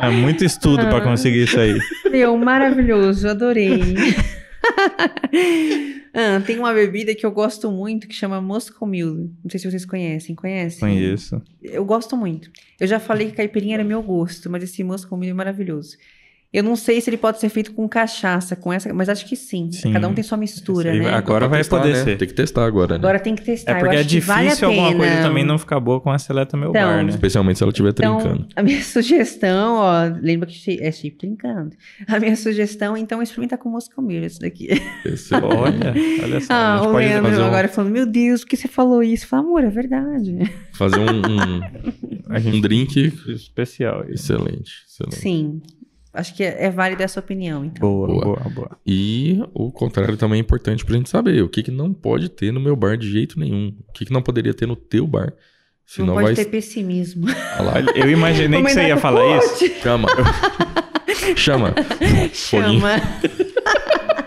[0.00, 1.76] É muito estudo pra conseguir isso aí.
[2.10, 3.94] Meu, maravilhoso, adorei.
[6.14, 9.30] Ah, tem uma bebida que eu gosto muito que chama Moscow Mule.
[9.42, 10.34] Não sei se vocês conhecem.
[10.34, 10.80] Conhecem?
[10.80, 11.40] Conheço.
[11.62, 12.50] Eu gosto muito.
[12.78, 15.96] Eu já falei que caipirinha era meu gosto, mas esse Moscow Mule é maravilhoso.
[16.52, 19.34] Eu não sei se ele pode ser feito com cachaça, com essa, mas acho que
[19.34, 19.72] sim.
[19.72, 19.90] Sim.
[19.92, 21.10] Cada um tem sua mistura, Esse né?
[21.14, 22.04] Agora vai testar, poder né?
[22.04, 22.18] ser.
[22.18, 22.98] Tem que testar agora, né?
[22.98, 23.72] Agora tem que testar.
[23.72, 26.54] É porque é que vale difícil alguma coisa também não ficar boa com a seleta
[26.54, 27.08] meu Então, bar, né?
[27.08, 28.46] Especialmente se ela estiver Então, trincando.
[28.54, 31.74] a minha sugestão, ó, lembra que é chip trincando.
[32.06, 34.68] A minha sugestão, então, é experimentar com Moscow Mule isso daqui.
[35.06, 35.46] Excelente.
[35.56, 36.52] Olha, olha só.
[36.52, 39.02] Ah, a gente o Leandro fazer um- agora falando, meu Deus, por que você falou
[39.02, 39.24] isso?
[39.24, 40.36] Eu falo, amor, é verdade.
[40.74, 41.60] Fazer um, um,
[42.56, 44.04] um drink especial.
[44.08, 44.70] excelente.
[44.86, 45.16] excelente.
[45.16, 45.62] Sim,
[46.12, 47.80] acho que é, é válida essa opinião, então.
[47.80, 48.24] Boa, Boa.
[48.24, 48.70] boa, boa.
[48.86, 51.42] E o contrário também é importante pra gente saber.
[51.42, 53.74] O que, que não pode ter no meu bar de jeito nenhum.
[53.88, 55.32] O que, que não poderia ter no teu bar.
[55.86, 56.44] Senão não pode vai.
[56.44, 57.26] ter pessimismo.
[57.58, 59.66] Olha lá, Eu imaginei que você ia falar o isso.
[59.82, 60.08] Chama.
[61.36, 61.74] Chama.
[62.32, 62.90] Chama.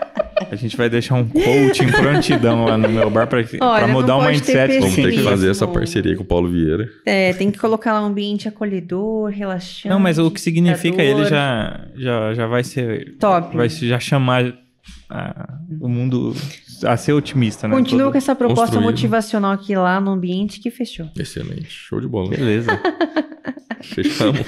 [0.50, 3.86] A gente vai deixar um coach em prontidão lá no meu bar pra, pra Olha,
[3.88, 4.78] mudar não o mindset.
[4.80, 6.88] Vamos ter que fazer essa parceria com o Paulo Vieira.
[7.04, 9.88] É, tem que colocar lá um ambiente acolhedor, relaxante.
[9.88, 13.16] Não, mas o que significa ele já, já, já vai ser.
[13.18, 13.56] Top.
[13.56, 14.54] Vai já chamar
[15.10, 16.34] a- o mundo
[16.84, 17.74] a ser otimista, né?
[17.74, 18.84] Continua Todo- com essa proposta construído.
[18.84, 21.08] motivacional aqui lá no ambiente que fechou.
[21.18, 21.66] Excelente.
[21.68, 22.30] Show de bola.
[22.30, 22.70] Beleza.
[23.82, 24.40] Fechamos.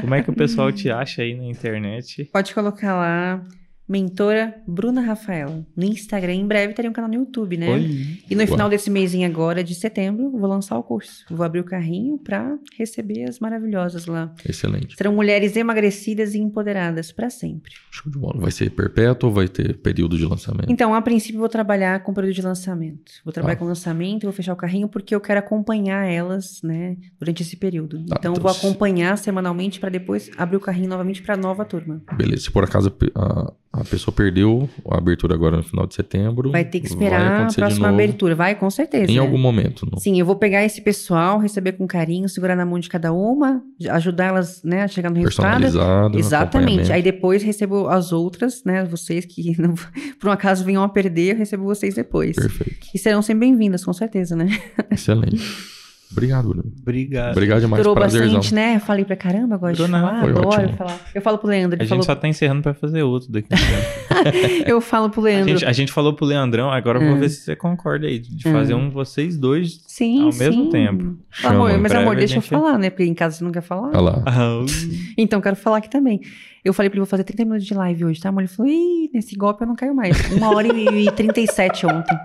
[0.00, 2.28] Como é que o pessoal te acha aí na internet?
[2.32, 3.42] Pode colocar lá,
[3.88, 5.66] mentora Bruna Rafaela.
[5.76, 7.68] No Instagram, em breve teria um canal no YouTube, né?
[7.70, 8.18] Oi.
[8.30, 8.48] E no Uau.
[8.48, 11.24] final desse mêsinho agora, de setembro, vou lançar o curso.
[11.30, 14.32] Vou abrir o carrinho pra receber as maravilhosas lá.
[14.48, 14.96] Excelente.
[14.96, 17.72] Serão mulheres emagrecidas e empoderadas pra sempre.
[17.90, 18.40] Show de bola.
[18.40, 20.70] Vai ser perpétuo ou vai ter período de lançamento?
[20.70, 23.12] Então, a princípio, vou trabalhar com período de lançamento.
[23.24, 23.60] Vou trabalhar Tá.
[23.60, 27.98] com lançamento, vou fechar o carrinho, porque eu quero acompanhar elas, né, durante esse período.
[28.06, 32.00] Tá, então, então vou acompanhar semanalmente para depois abrir o carrinho novamente para nova turma.
[32.16, 32.42] Beleza.
[32.44, 36.64] Se por acaso a, a pessoa perdeu a abertura agora no final de setembro, Vai
[36.64, 38.34] ter que esperar a próxima abertura.
[38.34, 39.10] Vai, com certeza.
[39.10, 39.20] Em né?
[39.20, 39.88] algum momento.
[39.90, 39.98] Não?
[39.98, 43.62] Sim, eu vou pegar esse pessoal, receber com carinho, segurar na mão de cada uma,
[43.90, 45.62] ajudar elas, né, a chegar no resultado.
[45.62, 46.18] Personalizado.
[46.18, 46.92] Exatamente.
[46.92, 48.84] Aí depois recebo as outras, né?
[48.84, 49.74] Vocês que não-
[50.20, 52.36] por um acaso venham a perder, eu recebo vocês depois.
[52.36, 52.88] Perfeito.
[52.94, 54.48] E serão sempre bem-vindas, com certeza, né?
[54.90, 55.42] Excelente.
[56.12, 56.72] Obrigado, Bruno.
[56.80, 57.32] Obrigado.
[57.32, 57.82] Obrigado demais.
[57.82, 58.34] Durou Prazerzão.
[58.34, 58.76] bastante, né?
[58.76, 60.76] Eu falei pra caramba, gosto de Durou não, falar, foi adoro ótimo.
[60.76, 61.00] falar.
[61.14, 63.48] Eu falo pro Leandro, A gente falou, só tá encerrando pra fazer outro daqui.
[63.52, 64.64] a tempo.
[64.68, 65.48] eu falo pro a, Leandro.
[65.50, 67.20] gente, a gente falou pro Leandrão, agora eu vou Hum.
[67.20, 69.80] ver se você concorda aí, de fazer um vocês dois.
[69.86, 70.70] Sim, ao mesmo sim.
[70.70, 71.16] tempo.
[71.30, 71.54] Chama.
[71.54, 72.90] Amor, mas amor, a deixa eu gente- falar, né?
[72.90, 73.88] Porque em casa você não quer falar.
[73.88, 74.22] Olha lá.
[74.26, 74.64] Ah,
[75.16, 76.20] Então, quero falar aqui também.
[76.64, 78.42] Eu falei pra ele, vou fazer 30 minutos de live hoje, tá, amor?
[78.42, 80.16] Ele falou, ih, nesse golpe eu não caio mais.
[80.32, 82.16] Uma hora e, e 37 ontem.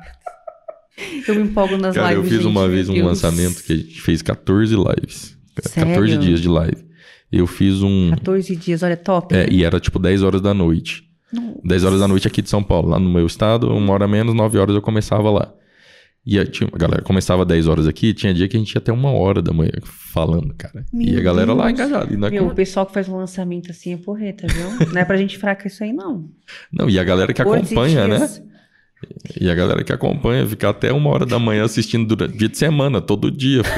[1.28, 3.06] Eu me empolgo nas Cara, eu lives, fiz gente, uma vez um Deus.
[3.06, 5.38] lançamento que a gente fez 14 lives.
[5.64, 5.94] Sério?
[5.94, 6.86] 14 dias de live.
[7.32, 8.12] Eu fiz um.
[8.12, 9.36] 14 dias, olha, top.
[9.36, 11.04] É, e era tipo 10 horas da noite.
[11.64, 14.34] 10 horas da noite aqui de São Paulo, lá no meu estado, uma hora menos,
[14.34, 15.54] 9 horas eu começava lá.
[16.26, 18.80] E a, tinha, a galera começava 10 horas aqui, tinha dia que a gente ia
[18.80, 20.86] até uma hora da manhã falando, cara.
[20.94, 21.74] e Meu a galera lá Deus.
[21.80, 22.14] engajada.
[22.14, 24.88] E Meu, com- o pessoal que faz um lançamento assim é porreta, viu?
[24.94, 26.30] Não é pra gente fraca isso aí, não.
[26.72, 28.30] Não, e a galera que 14 acompanha, né?
[29.40, 32.58] E a galera que acompanha fica até uma hora da manhã assistindo durante dia de
[32.58, 33.62] semana, todo dia.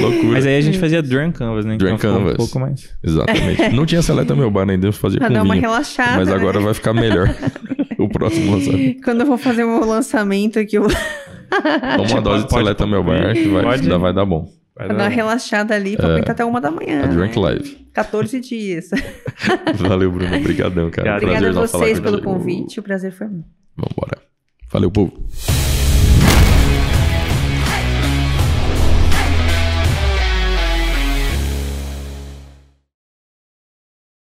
[0.00, 0.32] Loucura.
[0.32, 1.76] Mas aí a gente fazia Drunk Canvas, né?
[1.76, 2.34] Drunk ficou Canvas.
[2.34, 2.88] Um pouco mais.
[3.02, 3.68] Exatamente.
[3.70, 5.62] Não tinha seleta meu bar ainda, eu fazia Pra com dar uma vinho.
[5.68, 6.16] relaxada.
[6.16, 6.34] Mas né?
[6.34, 7.28] agora vai ficar melhor
[7.98, 9.02] o próximo lançamento.
[9.02, 10.90] Quando eu vou fazer o meu lançamento aqui, eu vou
[11.96, 14.48] Toma uma dose de Pode- seleta meu bar que vai, pode- ainda vai dar bom.
[14.78, 17.00] Vai dar uma relaxada ali pra aguentar até uma da manhã.
[17.00, 17.04] É.
[17.04, 17.42] A Drunk né?
[17.42, 17.88] Live.
[17.92, 18.90] 14 dias.
[19.74, 20.36] Valeu, Bruno.
[20.36, 21.16] Obrigadão, cara.
[21.16, 21.36] Obrigado.
[21.42, 22.78] Obrigada a vocês pelo convite.
[22.78, 23.44] O prazer foi meu.
[23.76, 24.18] Vambora.
[24.70, 25.12] Valeu, povo.